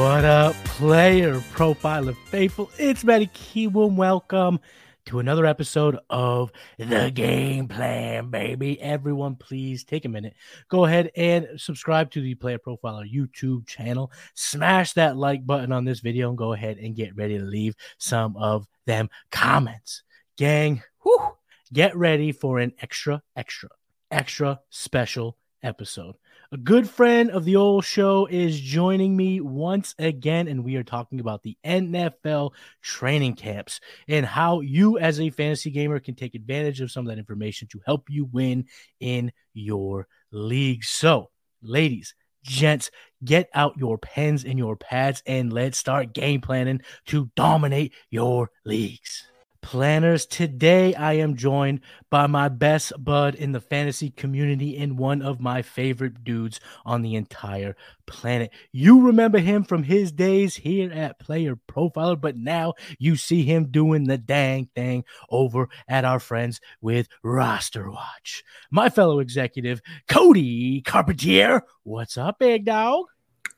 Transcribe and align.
What 0.00 0.24
up, 0.24 0.54
player 0.64 1.34
profiler 1.52 2.16
faithful? 2.16 2.70
It's 2.78 3.04
Matty 3.04 3.26
Kiwoom. 3.26 3.96
Welcome 3.96 4.58
to 5.04 5.18
another 5.18 5.44
episode 5.44 5.98
of 6.08 6.50
the 6.78 7.10
game 7.14 7.68
plan, 7.68 8.30
baby. 8.30 8.80
Everyone, 8.80 9.36
please 9.36 9.84
take 9.84 10.06
a 10.06 10.08
minute. 10.08 10.32
Go 10.70 10.86
ahead 10.86 11.10
and 11.16 11.48
subscribe 11.58 12.10
to 12.12 12.22
the 12.22 12.34
Player 12.34 12.58
Profiler 12.58 13.12
YouTube 13.12 13.66
channel. 13.66 14.10
Smash 14.32 14.94
that 14.94 15.18
like 15.18 15.46
button 15.46 15.70
on 15.70 15.84
this 15.84 16.00
video 16.00 16.30
and 16.30 16.38
go 16.38 16.54
ahead 16.54 16.78
and 16.78 16.96
get 16.96 17.14
ready 17.14 17.36
to 17.36 17.44
leave 17.44 17.74
some 17.98 18.38
of 18.38 18.66
them 18.86 19.10
comments. 19.30 20.02
Gang, 20.38 20.82
whew, 21.02 21.36
get 21.74 21.94
ready 21.94 22.32
for 22.32 22.58
an 22.58 22.72
extra, 22.80 23.22
extra, 23.36 23.68
extra 24.10 24.60
special 24.70 25.36
episode. 25.62 26.14
A 26.52 26.56
good 26.56 26.90
friend 26.90 27.30
of 27.30 27.44
the 27.44 27.54
old 27.54 27.84
show 27.84 28.26
is 28.26 28.60
joining 28.60 29.16
me 29.16 29.40
once 29.40 29.94
again, 30.00 30.48
and 30.48 30.64
we 30.64 30.74
are 30.74 30.82
talking 30.82 31.20
about 31.20 31.44
the 31.44 31.56
NFL 31.64 32.54
training 32.82 33.36
camps 33.36 33.78
and 34.08 34.26
how 34.26 34.58
you, 34.58 34.98
as 34.98 35.20
a 35.20 35.30
fantasy 35.30 35.70
gamer, 35.70 36.00
can 36.00 36.16
take 36.16 36.34
advantage 36.34 36.80
of 36.80 36.90
some 36.90 37.06
of 37.06 37.08
that 37.08 37.20
information 37.20 37.68
to 37.68 37.80
help 37.86 38.10
you 38.10 38.24
win 38.24 38.64
in 38.98 39.30
your 39.54 40.08
league. 40.32 40.82
So, 40.82 41.30
ladies, 41.62 42.16
gents, 42.42 42.90
get 43.24 43.48
out 43.54 43.78
your 43.78 43.96
pens 43.96 44.44
and 44.44 44.58
your 44.58 44.74
pads 44.74 45.22
and 45.26 45.52
let's 45.52 45.78
start 45.78 46.14
game 46.14 46.40
planning 46.40 46.80
to 47.06 47.30
dominate 47.36 47.92
your 48.10 48.50
leagues 48.64 49.29
planners. 49.62 50.26
Today, 50.26 50.94
I 50.94 51.14
am 51.14 51.36
joined 51.36 51.80
by 52.10 52.26
my 52.26 52.48
best 52.48 52.92
bud 52.98 53.34
in 53.34 53.52
the 53.52 53.60
fantasy 53.60 54.10
community 54.10 54.76
and 54.76 54.98
one 54.98 55.22
of 55.22 55.40
my 55.40 55.62
favorite 55.62 56.24
dudes 56.24 56.60
on 56.84 57.02
the 57.02 57.14
entire 57.14 57.76
planet. 58.06 58.52
You 58.72 59.02
remember 59.06 59.38
him 59.38 59.64
from 59.64 59.82
his 59.82 60.12
days 60.12 60.56
here 60.56 60.90
at 60.92 61.18
Player 61.18 61.56
Profiler, 61.68 62.20
but 62.20 62.36
now 62.36 62.74
you 62.98 63.16
see 63.16 63.42
him 63.42 63.70
doing 63.70 64.04
the 64.04 64.18
dang 64.18 64.68
thing 64.74 65.04
over 65.28 65.68
at 65.88 66.04
our 66.04 66.20
friends 66.20 66.60
with 66.80 67.08
Roster 67.22 67.90
Watch. 67.90 68.42
My 68.70 68.88
fellow 68.88 69.20
executive, 69.20 69.80
Cody 70.08 70.82
Carpentier. 70.82 71.62
What's 71.84 72.16
up, 72.16 72.38
big 72.38 72.64
dog? 72.64 73.06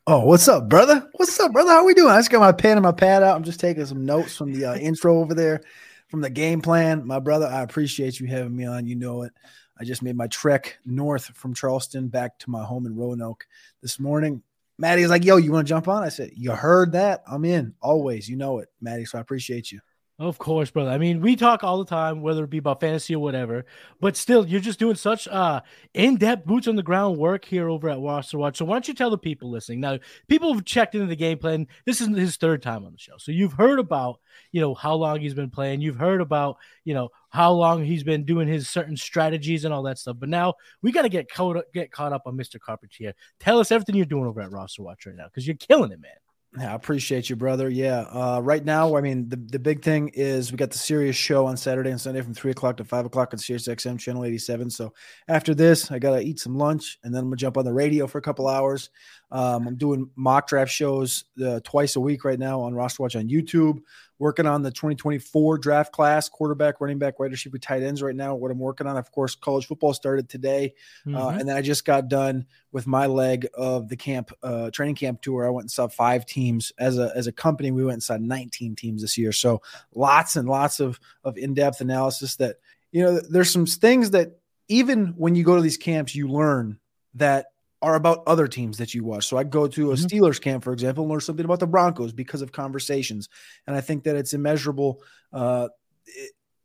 Oh, 0.05 0.25
what's 0.25 0.49
up, 0.49 0.69
brother? 0.69 1.09
What's 1.15 1.39
up, 1.39 1.53
brother? 1.53 1.71
How 1.71 1.87
we 1.87 1.95
doing? 1.95 2.11
I 2.11 2.19
just 2.19 2.31
got 2.31 2.41
my 2.41 2.51
pen 2.51 2.77
and 2.77 2.83
my 2.83 2.91
pad 2.91 3.23
out. 3.23 3.37
I'm 3.37 3.45
just 3.45 3.61
taking 3.61 3.87
some 3.87 4.05
notes 4.05 4.37
from 4.37 4.53
the 4.53 4.65
uh, 4.65 4.75
intro 4.75 5.21
over 5.21 5.33
there 5.33 5.63
from 6.13 6.21
the 6.21 6.29
game 6.29 6.61
plan. 6.61 7.07
My 7.07 7.21
brother, 7.21 7.47
I 7.47 7.63
appreciate 7.63 8.21
you 8.21 8.27
having 8.27 8.55
me 8.55 8.67
on. 8.67 8.87
You 8.87 8.97
know 8.97 9.23
it. 9.23 9.33
I 9.81 9.85
just 9.85 10.03
made 10.03 10.15
my 10.15 10.27
trek 10.27 10.77
north 10.85 11.25
from 11.35 11.55
Charleston 11.55 12.09
back 12.09 12.39
to 12.41 12.51
my 12.51 12.63
home 12.63 12.85
in 12.85 12.95
Roanoke 12.95 13.47
this 13.81 13.99
morning. 13.99 14.43
Matty 14.77 15.01
was 15.01 15.11
like, 15.11 15.25
Yo, 15.25 15.39
you 15.39 15.51
want 15.51 15.67
to 15.67 15.71
jump 15.71 15.89
on? 15.89 16.03
I 16.03 16.11
said, 16.11 16.33
You 16.37 16.51
heard 16.51 16.93
that? 16.93 17.23
I'm 17.27 17.47
in 17.47 17.75
always. 17.81 18.29
You 18.29 18.37
know 18.37 18.59
it, 18.59 18.69
Matty. 18.79 19.07
So 19.07 19.17
I 19.17 19.23
appreciate 19.23 19.73
you. 19.73 19.81
Of 20.23 20.39
course, 20.39 20.71
brother. 20.71 20.91
I 20.91 20.99
mean, 20.99 21.21
we 21.21 21.35
talk 21.35 21.65
all 21.65 21.79
the 21.79 21.85
time, 21.85 22.21
whether 22.23 22.45
it 22.45 22.51
be 22.51 22.59
about 22.59 22.79
fantasy 22.81 23.13
or 23.17 23.19
whatever, 23.19 23.65
but 23.99 24.17
still, 24.17 24.47
you're 24.47 24.61
just 24.61 24.79
doing 24.79 24.95
such 24.95 25.27
uh 25.27 25.63
in-depth 25.95 26.47
boots 26.47 26.69
on 26.69 26.77
the 26.77 26.83
ground 26.83 27.19
work 27.19 27.45
here 27.45 27.69
over 27.69 27.89
at 27.89 27.99
Roster 27.99 28.39
Watch. 28.39 28.59
So 28.59 28.65
why 28.65 28.75
don't 28.75 28.87
you 28.87 28.95
tell 28.95 29.11
the 29.11 29.19
people 29.19 29.51
listening? 29.51 29.81
Now, 29.81 29.99
people 30.29 30.55
have 30.55 30.65
checked 30.65 30.95
into 30.95 31.09
the 31.09 31.17
game 31.17 31.39
plan. 31.39 31.67
This 31.87 32.01
isn't 32.03 32.17
his 32.17 32.37
third 32.37 32.63
time 32.63 32.85
on 32.85 32.93
the 32.93 32.99
show. 32.99 33.15
So 33.19 33.33
you've 33.33 33.55
heard 33.55 33.81
about, 33.81 34.21
you 34.53 34.61
know, 34.61 34.75
how 34.75 34.95
long 34.95 35.19
he's 35.19 35.35
been 35.35 35.51
playing. 35.51 35.81
You've 35.81 35.97
heard 35.99 36.21
about, 36.21 36.59
you 36.85 36.95
know, 36.95 37.09
how 37.31 37.51
long 37.51 37.83
he's 37.85 38.05
been 38.05 38.25
doing 38.25 38.47
his 38.47 38.69
certain 38.69 38.97
strategies 38.97 39.65
and 39.65 39.75
all 39.75 39.83
that 39.85 39.99
stuff. 39.99 40.19
But 40.21 40.29
now 40.29 40.55
we 40.83 40.93
got 40.93 41.03
to 41.03 41.09
get 41.09 41.29
caught 41.33 41.57
up, 41.57 41.73
get 41.75 41.91
caught 41.91 42.13
up 42.13 42.23
on 42.27 42.37
Mr. 42.37 42.61
Carpentier. 42.61 43.15
Tell 43.41 43.59
us 43.59 43.73
everything 43.73 43.97
you're 43.97 44.05
doing 44.05 44.27
over 44.27 44.41
at 44.41 44.53
Roster 44.53 44.83
Watch 44.85 45.07
right 45.07 45.17
now 45.17 45.25
because 45.25 45.49
you're 45.49 45.57
killing 45.57 45.91
it, 45.91 46.01
man. 46.01 46.13
Yeah, 46.59 46.73
I 46.73 46.75
appreciate 46.75 47.31
you, 47.31 47.37
brother. 47.37 47.71
Yeah. 47.71 48.01
Uh, 48.01 48.41
right 48.43 48.63
now, 48.63 48.97
I 48.97 49.01
mean, 49.01 49.27
the, 49.31 49.37
the 49.37 49.59
big 49.59 49.83
thing 49.83 50.09
is 50.09 50.53
we 50.53 50.59
got 50.59 50.71
the 50.71 50.77
Sirius 50.77 51.17
show 51.17 51.47
on 51.47 51.57
Saturday 51.57 51.91
and 51.91 52.01
Sunday 52.01 52.21
from 52.21 52.35
three 52.35 52.51
o'clock 52.51 52.77
to 52.77 52.85
five 52.85 53.07
o'clock 53.07 53.33
on 53.33 53.39
Sirius 53.39 53.69
XM 53.69 53.99
channel 53.99 54.23
87. 54.23 54.69
So 54.69 54.93
after 55.29 55.55
this, 55.55 55.91
I 55.91 55.99
got 55.99 56.11
to 56.17 56.21
eat 56.21 56.39
some 56.39 56.59
lunch 56.59 56.99
and 57.03 57.15
then 57.15 57.21
I'm 57.21 57.29
going 57.29 57.39
to 57.39 57.41
jump 57.41 57.57
on 57.57 57.65
the 57.65 57.73
radio 57.73 58.07
for 58.07 58.19
a 58.19 58.23
couple 58.23 58.49
hours. 58.49 58.91
Um, 59.33 59.67
I'm 59.67 59.77
doing 59.77 60.11
mock 60.15 60.47
draft 60.47 60.71
shows 60.71 61.25
uh, 61.43 61.61
twice 61.65 61.97
a 61.97 62.01
week 62.01 62.23
right 62.23 62.39
now 62.39 62.61
on 62.61 62.75
Roster 62.75 63.03
Watch 63.03 63.17
on 63.17 63.29
YouTube. 63.29 63.81
Working 64.19 64.47
on 64.47 64.63
the 64.63 64.71
2024 64.71 65.59
draft 65.59 65.91
class, 65.91 66.29
quarterback, 66.29 66.81
running 66.81 66.99
back, 66.99 67.19
wide 67.19 67.33
receiver, 67.33 67.59
tight 67.59 67.83
ends 67.83 68.03
right 68.03 68.15
now. 68.15 68.35
What 68.35 68.51
I'm 68.51 68.59
working 68.59 68.87
on, 68.87 68.97
of 68.99 69.11
course, 69.11 69.35
college 69.35 69.67
football 69.67 69.95
started 69.95 70.29
today, 70.29 70.75
uh, 71.07 71.09
mm-hmm. 71.09 71.17
uh, 71.17 71.31
and 71.31 71.49
then 71.49 71.57
I 71.57 71.63
just 71.63 71.85
got 71.87 72.09
done 72.09 72.47
with 72.71 72.87
my 72.87 73.07
leg 73.07 73.49
of 73.55 73.89
the 73.89 73.97
camp 73.97 74.31
uh, 74.43 74.71
training 74.71 74.97
camp 74.97 75.23
tour. 75.23 75.47
I 75.47 75.51
went 75.51 75.65
and 75.65 75.71
saw 75.71 75.89
five 75.89 76.27
teams 76.27 76.71
as 76.79 76.99
a 76.99 77.11
as 77.17 77.27
a 77.27 77.33
company. 77.33 77.73
We 77.73 77.85
went 77.85 77.95
and 77.95 78.03
saw 78.03 78.19
19 78.19 78.77
teams 78.77 79.01
this 79.01 79.17
year, 79.17 79.33
so 79.33 79.63
lots 79.95 80.37
and 80.37 80.49
lots 80.49 80.79
of 80.79 81.01
of 81.25 81.39
in 81.39 81.55
depth 81.55 81.81
analysis. 81.81 82.37
That 82.37 82.57
you 82.93 83.03
know, 83.03 83.19
there's 83.19 83.51
some 83.51 83.67
things 83.67 84.11
that 84.11 84.39
even 84.69 85.15
when 85.17 85.35
you 85.35 85.43
go 85.43 85.57
to 85.57 85.63
these 85.63 85.79
camps, 85.79 86.15
you 86.15 86.29
learn 86.29 86.79
that 87.15 87.47
are 87.83 87.97
about 87.97 88.23
other 88.27 88.47
teams 88.47 88.79
that 88.79 88.95
you 88.95 89.05
watch. 89.05 89.27
So 89.27 89.37
I 89.37 89.45
go 89.45 89.67
to 89.67 89.91
a 89.91 89.95
mm-hmm. 89.95 90.07
Steelers 90.07 90.41
camp, 90.41 90.65
for 90.65 90.73
example, 90.73 91.05
and 91.05 91.11
learn 91.11 91.21
something 91.21 91.45
about 91.45 91.61
the 91.61 91.67
Broncos 91.67 92.13
because 92.13 92.41
of 92.41 92.53
conversations. 92.53 93.29
And 93.67 93.77
I 93.77 93.81
think 93.81 94.05
that 94.05 94.17
it's 94.17 94.33
immeasurable 94.33 95.03
uh, 95.33 95.69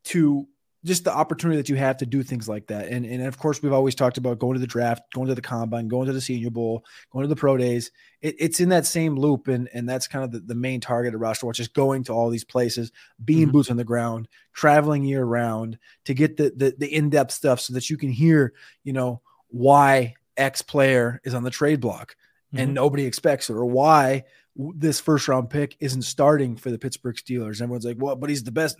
to 0.05 0.47
just 0.85 1.03
the 1.03 1.11
opportunity 1.11 1.57
that 1.57 1.69
you 1.69 1.75
have 1.75 1.97
to 1.97 2.05
do 2.05 2.21
things 2.21 2.47
like 2.47 2.67
that. 2.67 2.87
And, 2.87 3.03
and 3.03 3.23
of 3.23 3.37
course, 3.37 3.61
we've 3.61 3.73
always 3.73 3.95
talked 3.95 4.19
about 4.19 4.37
going 4.37 4.53
to 4.53 4.59
the 4.59 4.67
draft, 4.67 5.01
going 5.11 5.27
to 5.27 5.35
the 5.35 5.41
combine, 5.41 5.87
going 5.87 6.05
to 6.05 6.13
the 6.13 6.21
senior 6.21 6.51
bowl, 6.51 6.85
going 7.11 7.23
to 7.23 7.27
the 7.27 7.35
pro 7.35 7.57
days. 7.57 7.91
It, 8.21 8.35
it's 8.37 8.59
in 8.59 8.69
that 8.69 8.85
same 8.85 9.15
loop. 9.15 9.47
And, 9.47 9.67
and 9.73 9.89
that's 9.89 10.07
kind 10.07 10.23
of 10.23 10.31
the, 10.31 10.39
the 10.39 10.55
main 10.55 10.79
target 10.79 11.15
of 11.15 11.19
roster 11.19 11.47
watch 11.47 11.59
is 11.59 11.67
going 11.67 12.03
to 12.05 12.13
all 12.13 12.29
these 12.29 12.45
places, 12.45 12.91
being 13.25 13.47
mm-hmm. 13.47 13.53
boots 13.53 13.71
on 13.71 13.77
the 13.77 13.83
ground, 13.83 14.29
traveling 14.53 15.03
year 15.03 15.25
round 15.25 15.79
to 16.05 16.13
get 16.13 16.37
the, 16.37 16.53
the, 16.55 16.75
the 16.77 16.93
in-depth 16.93 17.31
stuff 17.31 17.59
so 17.59 17.73
that 17.73 17.89
you 17.89 17.97
can 17.97 18.11
hear, 18.11 18.53
you 18.83 18.93
know, 18.93 19.21
why 19.49 20.13
X 20.37 20.61
player 20.61 21.19
is 21.23 21.33
on 21.33 21.43
the 21.43 21.49
trade 21.49 21.79
block 21.81 22.15
mm-hmm. 22.53 22.63
and 22.63 22.73
nobody 22.73 23.05
expects 23.05 23.49
it, 23.49 23.53
or 23.53 23.65
why 23.65 24.23
this 24.55 24.99
first 24.99 25.27
round 25.27 25.49
pick 25.49 25.75
isn't 25.79 26.03
starting 26.03 26.55
for 26.55 26.71
the 26.71 26.79
Pittsburgh 26.79 27.15
Steelers. 27.15 27.61
Everyone's 27.61 27.85
like, 27.85 27.97
well, 27.99 28.15
but 28.15 28.29
he's 28.29 28.43
the 28.43 28.51
best. 28.51 28.77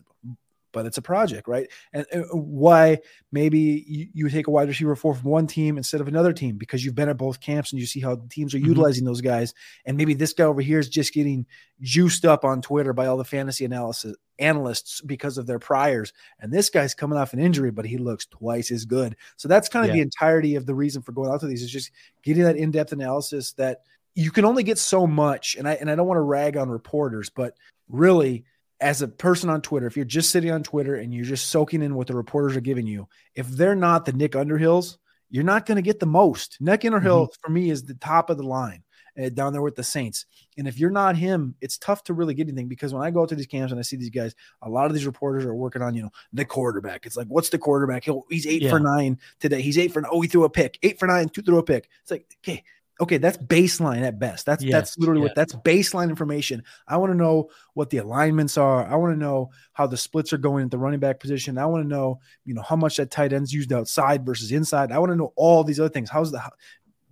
But 0.78 0.86
it's 0.86 1.00
a 1.00 1.02
project, 1.02 1.48
right? 1.48 1.68
And, 1.92 2.06
and 2.12 2.24
why 2.32 3.00
maybe 3.32 3.84
you, 3.88 4.08
you 4.14 4.30
take 4.30 4.46
a 4.46 4.52
wide 4.52 4.68
receiver 4.68 4.96
four 4.96 5.16
from 5.16 5.32
one 5.32 5.48
team 5.48 5.76
instead 5.76 6.02
of 6.02 6.08
another 6.08 6.34
team 6.34 6.56
because 6.56 6.86
you've 6.86 6.94
been 6.94 7.10
at 7.10 7.18
both 7.18 7.40
camps 7.40 7.72
and 7.72 7.80
you 7.80 7.88
see 7.88 8.00
how 8.00 8.14
the 8.14 8.28
teams 8.28 8.54
are 8.54 8.60
mm-hmm. 8.60 8.68
utilizing 8.68 9.04
those 9.04 9.22
guys. 9.22 9.56
And 9.86 9.98
maybe 9.98 10.14
this 10.14 10.34
guy 10.34 10.44
over 10.44 10.62
here 10.62 10.78
is 10.78 10.88
just 10.88 11.16
getting 11.16 11.48
juiced 11.82 12.26
up 12.26 12.46
on 12.46 12.62
Twitter 12.62 12.94
by 12.94 13.08
all 13.08 13.18
the 13.18 13.26
fantasy 13.26 13.66
analysis 13.66 14.16
analysts 14.38 15.02
because 15.02 15.40
of 15.40 15.48
their 15.48 15.58
priors. 15.58 16.14
And 16.40 16.54
this 16.54 16.70
guy's 16.70 16.94
coming 16.94 17.18
off 17.18 17.34
an 17.34 17.40
injury, 17.40 17.72
but 17.72 17.88
he 17.88 17.98
looks 17.98 18.28
twice 18.28 18.70
as 18.70 18.86
good. 18.86 19.16
So 19.38 19.48
that's 19.48 19.70
kind 19.70 19.84
of 19.84 19.90
yeah. 19.90 19.96
the 19.96 20.02
entirety 20.02 20.54
of 20.58 20.68
the 20.68 20.76
reason 20.76 21.02
for 21.02 21.12
going 21.12 21.32
out 21.32 21.40
to 21.40 21.48
these 21.48 21.64
is 21.64 21.72
just 21.72 21.90
getting 22.22 22.44
that 22.44 22.56
in-depth 22.56 22.92
analysis 22.92 23.54
that 23.54 23.80
you 24.14 24.30
can 24.30 24.46
only 24.46 24.62
get 24.62 24.78
so 24.78 25.08
much. 25.08 25.56
And 25.56 25.68
I 25.68 25.74
and 25.74 25.90
I 25.90 25.96
don't 25.96 26.08
want 26.08 26.20
to 26.20 26.22
rag 26.22 26.56
on 26.56 26.70
reporters, 26.70 27.32
but 27.32 27.56
really 27.90 28.46
as 28.80 29.02
a 29.02 29.08
person 29.08 29.50
on 29.50 29.62
Twitter, 29.62 29.88
if 29.88 29.96
you're 29.96 30.06
just 30.06 30.30
sitting 30.30 30.52
on 30.52 30.64
Twitter 30.64 30.96
and 30.96 31.14
you're 31.14 31.26
just 31.26 31.50
soaking 31.50 31.82
in 31.82 31.96
what 31.96 32.08
the 32.08 32.16
reporters 32.16 32.56
are 32.56 32.62
giving 32.62 32.88
you, 32.88 33.08
if 33.36 33.48
they're 33.48 33.76
not 33.76 34.06
the 34.06 34.14
Nick 34.14 34.34
Underhills, 34.34 34.98
you're 35.30 35.44
not 35.44 35.66
going 35.66 35.78
to 35.78 35.82
get 35.82 36.00
the 36.00 36.06
most. 36.06 36.58
Nick 36.60 36.86
Underhill 36.86 37.26
mm-hmm. 37.26 37.42
for 37.42 37.52
me 37.52 37.70
is 37.70 37.84
the 37.84 37.96
top 37.96 38.30
of 38.30 38.38
the 38.38 38.44
line 38.44 38.84
uh, 39.22 39.30
down 39.30 39.52
there 39.52 39.62
with 39.62 39.76
the 39.76 39.84
Saints. 39.84 40.26
And 40.58 40.68
if 40.68 40.80
you're 40.80 40.90
not 40.90 41.18
him, 41.18 41.56
it's 41.60 41.78
tough 41.78 42.04
to 42.06 42.14
really 42.14 42.34
get 42.34 42.48
anything 42.48 42.68
because 42.68 42.94
when 42.94 43.04
I 43.04 43.12
go 43.12 43.26
to 43.26 43.36
these 43.36 43.48
camps 43.48 43.72
and 43.72 43.80
I 43.80 43.84
see 43.84 43.98
these 43.98 44.10
guys, 44.10 44.36
a 44.62 44.70
lot 44.70 44.86
of 44.86 44.94
these 44.94 45.06
reporters 45.06 45.46
are 45.46 45.56
working 45.56 45.82
on, 45.82 45.96
you 45.96 46.04
know, 46.04 46.12
the 46.34 46.46
quarterback. 46.46 47.06
It's 47.06 47.18
like, 47.18 47.28
what's 47.28 47.50
the 47.50 47.58
quarterback? 47.58 48.06
He'll, 48.06 48.26
he's 48.30 48.48
eight 48.48 48.62
yeah. 48.62 48.70
for 48.70 48.80
nine 48.80 49.20
today. 49.40 49.62
He's 49.62 49.78
eight 49.78 49.92
for 49.92 50.04
oh, 50.10 50.22
he 50.22 50.28
threw 50.28 50.46
a 50.46 50.50
pick. 50.50 50.78
Eight 50.84 51.00
for 51.00 51.08
nine, 51.08 51.30
two 51.30 51.42
threw 51.42 51.58
a 51.58 51.64
pick. 51.64 51.90
It's 52.02 52.12
like, 52.12 52.26
okay, 52.44 52.64
okay, 53.00 53.18
that's 53.18 53.38
baseline 53.38 54.02
at 54.02 54.20
best. 54.20 54.46
That's 54.46 54.64
yes, 54.64 54.72
that's 54.72 54.98
literally 54.98 55.22
what 55.22 55.36
that's 55.36 55.54
baseline 55.54 56.10
information. 56.10 56.64
I 56.88 56.98
want 56.98 57.12
to 57.12 57.18
know 57.18 57.50
what 57.74 57.90
the 57.90 57.98
alignments 57.98 58.58
are. 58.58 58.86
I 58.86 58.96
want 58.96 59.14
to 59.14 59.20
know 59.20 59.52
how 59.74 59.88
the 59.88 59.98
splits 59.98 60.34
are 60.34 60.38
going 60.38 60.66
at 60.66 60.72
the 60.72 60.78
running 60.78 61.00
back 61.00 61.20
position. 61.20 61.58
I 61.58 61.66
want 61.66 61.84
to 61.84 61.88
know, 61.88 62.20
you 62.46 62.54
know, 62.54 62.62
how 62.62 62.76
much 62.76 62.98
that 62.98 63.12
tight 63.12 63.34
end's 63.34 63.54
used 63.54 63.72
outside 63.72 64.26
versus 64.26 64.52
inside. 64.52 64.92
I 64.92 65.00
want 65.00 65.12
to 65.12 65.16
know 65.16 65.34
all 65.36 65.64
these 65.64 65.80
other 65.80 65.90
things. 65.90 66.10
How's 66.10 66.32
the 66.32 66.40
how, 66.40 66.52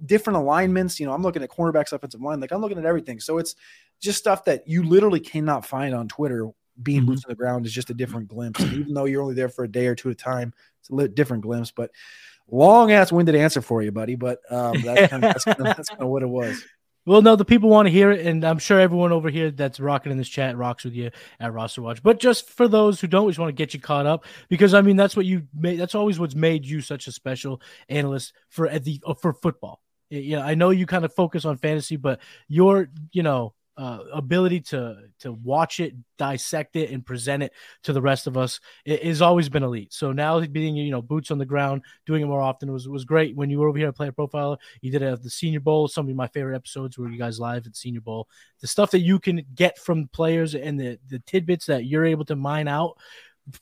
different 0.05 0.37
alignments? 0.37 0.99
You 0.99 1.05
know, 1.05 1.13
I'm 1.13 1.23
looking 1.23 1.43
at 1.43 1.49
cornerbacks, 1.49 1.93
offensive 1.93 2.21
line, 2.21 2.39
like 2.39 2.51
I'm 2.51 2.61
looking 2.61 2.79
at 2.79 2.85
everything. 2.85 3.19
So 3.19 3.37
it's 3.37 3.55
just 4.01 4.17
stuff 4.17 4.45
that 4.45 4.67
you 4.67 4.83
literally 4.83 5.19
cannot 5.19 5.65
find 5.65 5.93
on 5.93 6.07
Twitter. 6.07 6.49
Being 6.83 7.03
mm-hmm. 7.03 7.11
boots 7.11 7.23
on 7.23 7.29
the 7.29 7.35
ground 7.35 7.65
is 7.65 7.71
just 7.71 7.89
a 7.89 7.93
different 7.93 8.27
glimpse. 8.27 8.59
And 8.59 8.73
even 8.73 8.93
though 8.93 9.05
you're 9.05 9.21
only 9.21 9.33
there 9.33 9.47
for 9.47 9.63
a 9.63 9.71
day 9.71 9.87
or 9.87 9.95
two 9.95 10.09
at 10.09 10.15
a 10.15 10.17
time, 10.17 10.53
it's 10.81 10.89
a 10.89 11.07
different 11.07 11.41
glimpse. 11.41 11.71
But 11.71 11.91
long 12.49 12.91
ass 12.91 13.11
winded 13.11 13.35
answer 13.35 13.61
for 13.61 13.81
you, 13.81 13.91
buddy. 13.91 14.15
But 14.15 14.39
um, 14.49 14.81
that's 14.83 15.09
kind 15.09 15.23
of 15.23 15.33
that's 15.33 15.45
kind 15.45 15.59
of, 15.59 15.65
that's 15.77 15.89
kind 15.89 16.01
of 16.01 16.09
what 16.09 16.23
it 16.23 16.29
was. 16.29 16.63
Well, 17.07 17.21
no, 17.21 17.35
the 17.35 17.45
people 17.45 17.69
want 17.69 17.85
to 17.85 17.91
hear 17.91 18.09
it, 18.09 18.25
and 18.25 18.43
I'm 18.43 18.57
sure 18.57 18.79
everyone 18.79 19.11
over 19.11 19.29
here 19.29 19.51
that's 19.51 19.79
rocking 19.79 20.11
in 20.11 20.17
this 20.17 20.27
chat 20.27 20.57
rocks 20.57 20.83
with 20.85 20.95
you 20.95 21.11
at 21.39 21.53
Roster 21.53 21.83
Watch. 21.83 22.01
But 22.01 22.19
just 22.19 22.49
for 22.49 22.67
those 22.67 22.99
who 22.99 23.05
don't, 23.05 23.25
we 23.25 23.31
just 23.31 23.39
want 23.39 23.49
to 23.49 23.53
get 23.53 23.75
you 23.75 23.79
caught 23.79 24.07
up 24.07 24.25
because 24.49 24.73
I 24.73 24.81
mean 24.81 24.95
that's 24.95 25.15
what 25.15 25.27
you 25.27 25.43
made. 25.53 25.79
That's 25.79 25.93
always 25.93 26.19
what's 26.19 26.35
made 26.35 26.65
you 26.65 26.81
such 26.81 27.05
a 27.07 27.11
special 27.11 27.61
analyst 27.89 28.33
for 28.49 28.67
at 28.67 28.83
the 28.83 29.01
for 29.21 29.33
football. 29.33 29.81
Yeah, 30.09 30.43
I 30.43 30.55
know 30.55 30.71
you 30.71 30.85
kind 30.85 31.05
of 31.05 31.13
focus 31.13 31.45
on 31.45 31.57
fantasy, 31.57 31.95
but 31.95 32.21
you're 32.47 32.89
you 33.11 33.21
know 33.21 33.53
uh, 33.77 33.99
ability 34.13 34.61
to 34.61 34.97
to 35.19 35.33
watch 35.33 35.79
it, 35.79 35.93
dissect 36.17 36.75
it, 36.75 36.91
and 36.91 37.05
present 37.05 37.43
it 37.43 37.51
to 37.83 37.93
the 37.93 38.01
rest 38.01 38.27
of 38.27 38.37
us 38.37 38.59
it, 38.85 39.03
has 39.03 39.21
always 39.21 39.49
been 39.49 39.63
elite. 39.63 39.93
So 39.93 40.11
now 40.11 40.39
being 40.39 40.75
you 40.75 40.91
know 40.91 41.01
boots 41.01 41.31
on 41.31 41.37
the 41.37 41.45
ground, 41.45 41.83
doing 42.05 42.21
it 42.21 42.27
more 42.27 42.41
often 42.41 42.71
was 42.71 42.87
was 42.87 43.05
great. 43.05 43.35
When 43.35 43.49
you 43.49 43.59
were 43.59 43.67
over 43.67 43.77
here 43.77 43.89
at 43.89 43.95
Player 43.95 44.11
Profiler, 44.11 44.57
you 44.81 44.91
did 44.91 45.01
it 45.01 45.11
at 45.13 45.23
the 45.23 45.29
Senior 45.29 45.59
Bowl. 45.59 45.87
Some 45.87 46.09
of 46.09 46.15
my 46.15 46.27
favorite 46.27 46.55
episodes 46.55 46.97
were 46.97 47.09
you 47.09 47.17
guys 47.17 47.39
live 47.39 47.65
at 47.67 47.75
Senior 47.75 48.01
Bowl. 48.01 48.27
The 48.61 48.67
stuff 48.67 48.91
that 48.91 48.99
you 48.99 49.19
can 49.19 49.45
get 49.55 49.77
from 49.77 50.07
players 50.07 50.55
and 50.55 50.79
the 50.79 50.97
the 51.09 51.19
tidbits 51.19 51.65
that 51.65 51.85
you're 51.85 52.05
able 52.05 52.25
to 52.25 52.35
mine 52.35 52.67
out 52.67 52.97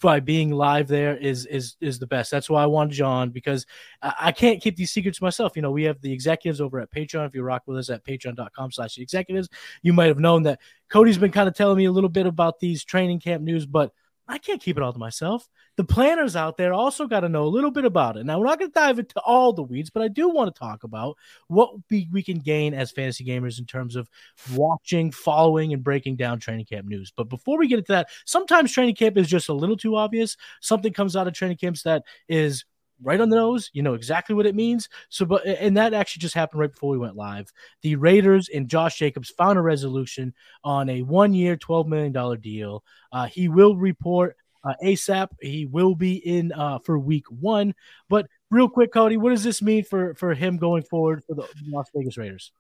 by 0.02 0.20
being 0.20 0.50
live 0.52 0.88
there 0.88 1.18
is 1.18 1.46
is 1.46 1.76
is 1.82 2.00
the 2.00 2.08
best. 2.08 2.32
That's 2.32 2.50
why 2.50 2.64
I 2.64 2.68
wanted 2.68 2.94
John 2.94 3.32
because 3.32 3.66
I, 4.02 4.32
can't 4.32 4.62
keep 4.62 4.78
these 4.78 4.92
secrets 4.92 5.22
myself. 5.22 5.54
You 5.56 5.62
know, 5.62 5.72
we 5.72 5.84
have 5.84 6.00
the 6.02 6.12
executives 6.12 6.62
over 6.62 6.80
at 6.80 6.92
Patreon. 6.92 7.28
If 7.28 7.36
you 7.36 7.44
rock 7.44 7.64
with 7.66 7.78
us 7.78 7.90
at 7.90 8.06
patreon.com 8.06 8.72
slash 8.72 8.98
executives, 8.98 9.50
you 9.82 9.92
might 9.92 10.08
have 10.08 10.20
known 10.20 10.44
that 10.44 10.60
Cody's 10.90 11.18
been 11.18 11.32
kind 11.32 11.50
of 11.50 11.56
telling 11.56 11.78
me 11.78 11.86
a 11.86 11.92
little 11.92 12.10
bit 12.10 12.26
about 12.26 12.60
these 12.60 12.86
training 12.86 13.20
camp 13.20 13.44
news, 13.44 13.66
but 13.66 13.92
I 14.28 14.38
can't 14.38 14.62
keep 14.62 14.78
it 14.78 14.84
all 14.84 14.94
to 14.94 15.00
myself. 15.00 15.50
The 15.76 15.84
planners 15.84 16.36
out 16.36 16.56
there 16.56 16.74
also 16.74 17.08
got 17.08 17.22
to 17.22 17.30
know 17.30 17.44
a 17.44 17.50
little 17.50 17.72
bit 17.72 17.84
about 17.84 18.16
it. 18.16 18.26
Now, 18.26 18.40
we're 18.40 18.46
not 18.46 18.58
going 18.58 18.72
to 18.72 18.74
dive 18.74 19.00
into 19.00 19.20
all 19.20 19.52
the 19.52 19.64
weeds, 19.64 19.90
but 19.90 20.02
I 20.02 20.08
do 20.08 20.30
want 20.30 20.54
to 20.54 20.58
talk 20.58 20.86
about 20.86 21.18
what 21.48 21.72
we, 21.90 22.08
we 22.12 22.24
can 22.24 22.40
gain 22.40 22.74
as 22.74 22.92
fantasy 22.92 23.26
gamers 23.26 23.60
in 23.60 23.66
terms 23.66 23.98
of 23.98 24.10
watching, 24.54 25.12
following, 25.12 25.74
and 25.74 25.84
breaking 25.84 26.16
down 26.16 26.40
training 26.40 26.66
camp 26.66 26.88
news. 26.88 27.12
But 27.16 27.28
before 27.28 27.58
we 27.58 27.68
get 27.68 27.80
into 27.80 27.92
that, 27.92 28.08
sometimes 28.26 28.72
training 28.72 28.96
camp 28.96 29.18
is 29.18 29.28
just 29.28 29.50
a 29.50 29.54
little 29.54 29.78
too 29.78 29.98
obvious. 29.98 30.38
Something 30.62 30.94
comes 30.94 31.18
out 31.18 31.28
of 31.28 31.34
training 31.34 31.58
camps 31.58 31.84
that 31.84 32.04
is 32.30 32.64
right 33.02 33.20
on 33.20 33.30
the 33.30 33.36
nose. 33.36 33.70
You 33.74 33.84
know 33.84 33.94
exactly 33.94 34.36
what 34.36 34.46
it 34.46 34.56
means. 34.56 34.90
So, 35.10 35.26
but 35.26 35.46
and 35.46 35.78
that 35.78 35.94
actually 35.94 36.22
just 36.22 36.36
happened 36.36 36.60
right 36.62 36.72
before 36.72 36.92
we 36.92 36.98
went 36.98 37.16
live. 37.16 37.52
The 37.82 37.96
Raiders 37.96 38.50
and 38.50 38.68
Josh 38.68 38.98
Jacobs 38.98 39.30
found 39.30 39.58
a 39.58 39.62
resolution 39.62 40.34
on 40.64 40.90
a 40.90 41.02
one-year, 41.02 41.58
twelve 41.58 41.88
million 41.88 42.12
dollar 42.12 42.38
deal. 42.38 42.84
Uh, 43.12 43.26
he 43.26 43.48
will 43.48 43.76
report 43.76 44.36
uh, 44.64 44.74
ASAP. 44.84 45.30
He 45.42 45.66
will 45.66 45.96
be 45.96 46.16
in 46.16 46.52
uh, 46.54 46.80
for 46.80 46.98
Week 47.00 47.26
One. 47.30 47.74
But 48.10 48.28
real 48.50 48.70
quick, 48.70 48.94
Cody, 48.94 49.18
what 49.18 49.32
does 49.32 49.44
this 49.44 49.62
mean 49.62 49.84
for 49.84 50.14
for 50.16 50.34
him 50.34 50.58
going 50.58 50.84
forward 50.84 51.24
for 51.26 51.36
the 51.36 51.48
Las 51.68 51.90
Vegas 51.96 52.18
Raiders? 52.18 52.52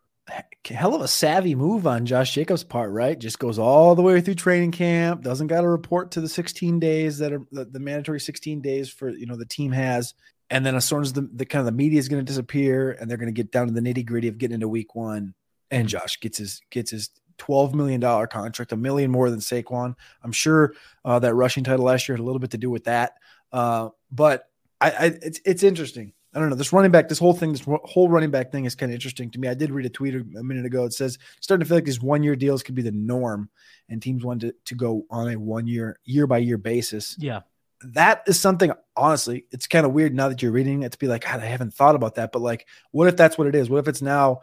Hell 0.65 0.95
of 0.95 1.01
a 1.01 1.07
savvy 1.07 1.55
move 1.55 1.85
on 1.85 2.05
Josh 2.05 2.33
Jacobs' 2.33 2.63
part, 2.63 2.91
right? 2.91 3.19
Just 3.19 3.39
goes 3.39 3.59
all 3.59 3.95
the 3.95 4.01
way 4.01 4.21
through 4.21 4.35
training 4.35 4.71
camp, 4.71 5.21
doesn't 5.21 5.47
got 5.47 5.61
to 5.61 5.67
report 5.67 6.11
to 6.11 6.21
the 6.21 6.29
16 6.29 6.79
days 6.79 7.17
that 7.17 7.33
are 7.33 7.41
the, 7.51 7.65
the, 7.65 7.79
mandatory 7.79 8.19
16 8.19 8.61
days 8.61 8.89
for 8.89 9.09
you 9.09 9.25
know 9.25 9.35
the 9.35 9.45
team 9.45 9.71
has, 9.71 10.13
and 10.49 10.65
then 10.65 10.75
as 10.75 10.85
soon 10.85 11.01
as 11.01 11.13
the, 11.13 11.29
the 11.33 11.45
kind 11.45 11.59
of 11.59 11.65
the 11.65 11.77
media 11.77 11.99
is 11.99 12.07
going 12.07 12.23
to 12.23 12.29
disappear 12.29 12.91
and 12.91 13.09
they're 13.09 13.17
going 13.17 13.33
to 13.33 13.33
get 13.33 13.51
down 13.51 13.67
to 13.67 13.73
the 13.73 13.81
nitty 13.81 14.05
gritty 14.05 14.27
of 14.27 14.37
getting 14.37 14.55
into 14.55 14.69
week 14.69 14.95
one, 14.95 15.33
and 15.71 15.87
Josh 15.87 16.19
gets 16.19 16.37
his 16.37 16.61
gets 16.69 16.91
his 16.91 17.09
12 17.39 17.75
million 17.75 17.99
dollar 17.99 18.27
contract, 18.27 18.71
a 18.71 18.77
million 18.77 19.11
more 19.11 19.29
than 19.29 19.39
Saquon. 19.39 19.95
I'm 20.23 20.31
sure 20.31 20.73
uh, 21.03 21.19
that 21.19 21.33
rushing 21.33 21.63
title 21.63 21.85
last 21.85 22.07
year 22.07 22.15
had 22.15 22.21
a 22.21 22.25
little 22.25 22.39
bit 22.39 22.51
to 22.51 22.57
do 22.57 22.69
with 22.69 22.85
that, 22.85 23.13
uh, 23.51 23.89
but 24.11 24.49
I, 24.79 24.91
I 24.91 25.05
it's 25.21 25.41
it's 25.45 25.63
interesting 25.63 26.13
I 26.33 26.39
don't 26.39 26.49
know. 26.49 26.55
This 26.55 26.73
running 26.73 26.91
back, 26.91 27.09
this 27.09 27.19
whole 27.19 27.33
thing, 27.33 27.51
this 27.51 27.65
whole 27.65 28.09
running 28.09 28.31
back 28.31 28.51
thing 28.51 28.65
is 28.65 28.75
kind 28.75 28.91
of 28.91 28.95
interesting 28.95 29.29
to 29.31 29.39
me. 29.39 29.47
I 29.47 29.53
did 29.53 29.71
read 29.71 29.85
a 29.85 29.89
tweet 29.89 30.15
a 30.15 30.23
minute 30.43 30.65
ago. 30.65 30.85
It 30.85 30.93
says 30.93 31.19
starting 31.41 31.63
to 31.63 31.67
feel 31.67 31.77
like 31.77 31.85
these 31.85 32.01
one 32.01 32.23
year 32.23 32.35
deals 32.35 32.63
could 32.63 32.75
be 32.75 32.81
the 32.81 32.91
norm, 32.91 33.49
and 33.89 34.01
teams 34.01 34.23
want 34.23 34.41
to, 34.41 34.53
to 34.65 34.75
go 34.75 35.05
on 35.09 35.29
a 35.29 35.37
one 35.37 35.67
year, 35.67 35.99
year 36.05 36.25
by 36.25 36.39
year 36.39 36.57
basis. 36.57 37.15
Yeah. 37.19 37.41
That 37.87 38.23
is 38.27 38.39
something, 38.39 38.71
honestly, 38.95 39.45
it's 39.51 39.67
kind 39.67 39.85
of 39.85 39.91
weird 39.91 40.15
now 40.15 40.29
that 40.29 40.41
you're 40.41 40.53
reading 40.53 40.83
it 40.83 40.93
to 40.93 40.97
be 40.97 41.07
like, 41.07 41.25
God, 41.25 41.41
I 41.41 41.45
haven't 41.45 41.73
thought 41.73 41.95
about 41.95 42.15
that. 42.15 42.31
But 42.31 42.41
like, 42.41 42.65
what 42.91 43.07
if 43.07 43.17
that's 43.17 43.37
what 43.37 43.47
it 43.47 43.55
is? 43.55 43.69
What 43.69 43.79
if 43.79 43.87
it's 43.87 44.01
now 44.01 44.41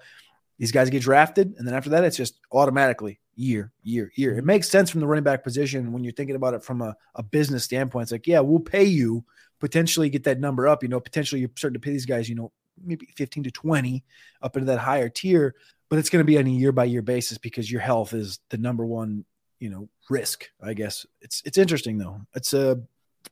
these 0.60 0.72
guys 0.72 0.90
get 0.90 1.00
drafted, 1.02 1.54
and 1.56 1.66
then 1.66 1.74
after 1.74 1.88
that, 1.90 2.04
it's 2.04 2.18
just 2.18 2.38
automatically 2.52 3.18
year, 3.34 3.72
year, 3.82 4.12
year. 4.14 4.32
It 4.32 4.36
mm-hmm. 4.38 4.46
makes 4.46 4.68
sense 4.68 4.90
from 4.90 5.00
the 5.00 5.06
running 5.06 5.24
back 5.24 5.42
position 5.42 5.90
when 5.90 6.04
you're 6.04 6.12
thinking 6.12 6.36
about 6.36 6.52
it 6.52 6.62
from 6.62 6.82
a, 6.82 6.94
a 7.14 7.22
business 7.22 7.64
standpoint. 7.64 8.02
It's 8.02 8.12
like, 8.12 8.26
yeah, 8.26 8.40
we'll 8.40 8.60
pay 8.60 8.84
you 8.84 9.24
potentially 9.58 10.10
get 10.10 10.24
that 10.24 10.38
number 10.38 10.68
up. 10.68 10.82
You 10.82 10.90
know, 10.90 11.00
potentially 11.00 11.40
you're 11.40 11.50
starting 11.56 11.80
to 11.80 11.84
pay 11.84 11.92
these 11.92 12.04
guys, 12.04 12.28
you 12.28 12.34
know, 12.34 12.52
maybe 12.84 13.08
15 13.16 13.44
to 13.44 13.50
20 13.50 14.04
up 14.42 14.56
into 14.56 14.66
that 14.66 14.78
higher 14.78 15.08
tier, 15.08 15.54
but 15.88 15.98
it's 15.98 16.10
going 16.10 16.20
to 16.20 16.30
be 16.30 16.38
on 16.38 16.46
a 16.46 16.50
year 16.50 16.72
by 16.72 16.84
year 16.84 17.02
basis 17.02 17.38
because 17.38 17.72
your 17.72 17.80
health 17.80 18.12
is 18.12 18.38
the 18.50 18.58
number 18.58 18.84
one, 18.84 19.24
you 19.60 19.70
know, 19.70 19.88
risk. 20.10 20.50
I 20.62 20.74
guess 20.74 21.06
it's 21.22 21.42
it's 21.46 21.58
interesting 21.58 21.96
though. 21.96 22.20
It's 22.34 22.52
a 22.52 22.82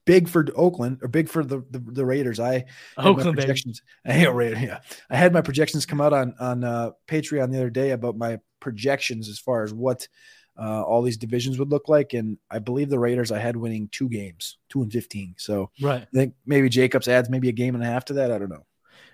big 0.09 0.27
for 0.27 0.47
Oakland 0.57 1.01
or 1.03 1.09
big 1.09 1.29
for 1.29 1.45
the 1.45 1.63
the, 1.71 1.79
the 1.79 2.07
Raiders. 2.07 2.41
I 2.41 2.65
Oakland 2.97 3.37
projections. 3.37 3.83
I 4.07 4.13
hate 4.13 4.33
Raiders. 4.33 4.63
Yeah, 4.63 4.81
I 5.11 5.17
had 5.17 5.35
my 5.35 5.43
projections 5.43 5.85
come 5.85 6.01
out 6.01 6.15
on 6.15 6.35
on 6.41 6.65
uh, 6.65 6.91
Patreon 7.07 7.53
the 7.53 7.59
other 7.59 7.71
day 7.71 7.91
about 7.91 8.17
my 8.17 8.39
projections 8.59 9.29
as 9.29 9.39
far 9.39 9.63
as 9.63 9.75
what 9.75 10.09
uh, 10.59 10.83
all 10.83 11.03
these 11.03 11.19
divisions 11.19 11.59
would 11.59 11.71
look 11.71 11.91
like. 11.91 12.15
And 12.15 12.39
I 12.51 12.59
believe 12.59 12.89
the 12.89 12.99
Raiders 12.99 13.31
I 13.31 13.39
had 13.39 13.55
winning 13.55 13.89
two 13.93 14.09
games, 14.09 14.57
two 14.71 14.81
and 14.81 14.91
fifteen. 14.91 15.35
So 15.37 15.71
right, 15.83 16.03
I 16.03 16.17
think 16.17 16.35
maybe 16.47 16.71
Jacobs 16.71 17.07
adds 17.07 17.29
maybe 17.29 17.51
a 17.51 17.53
game 17.53 17.75
and 17.75 17.85
a 17.85 17.87
half 17.87 18.07
to 18.07 18.15
that. 18.15 18.33
I 18.33 18.39
don't 18.39 18.51
know. 18.51 18.65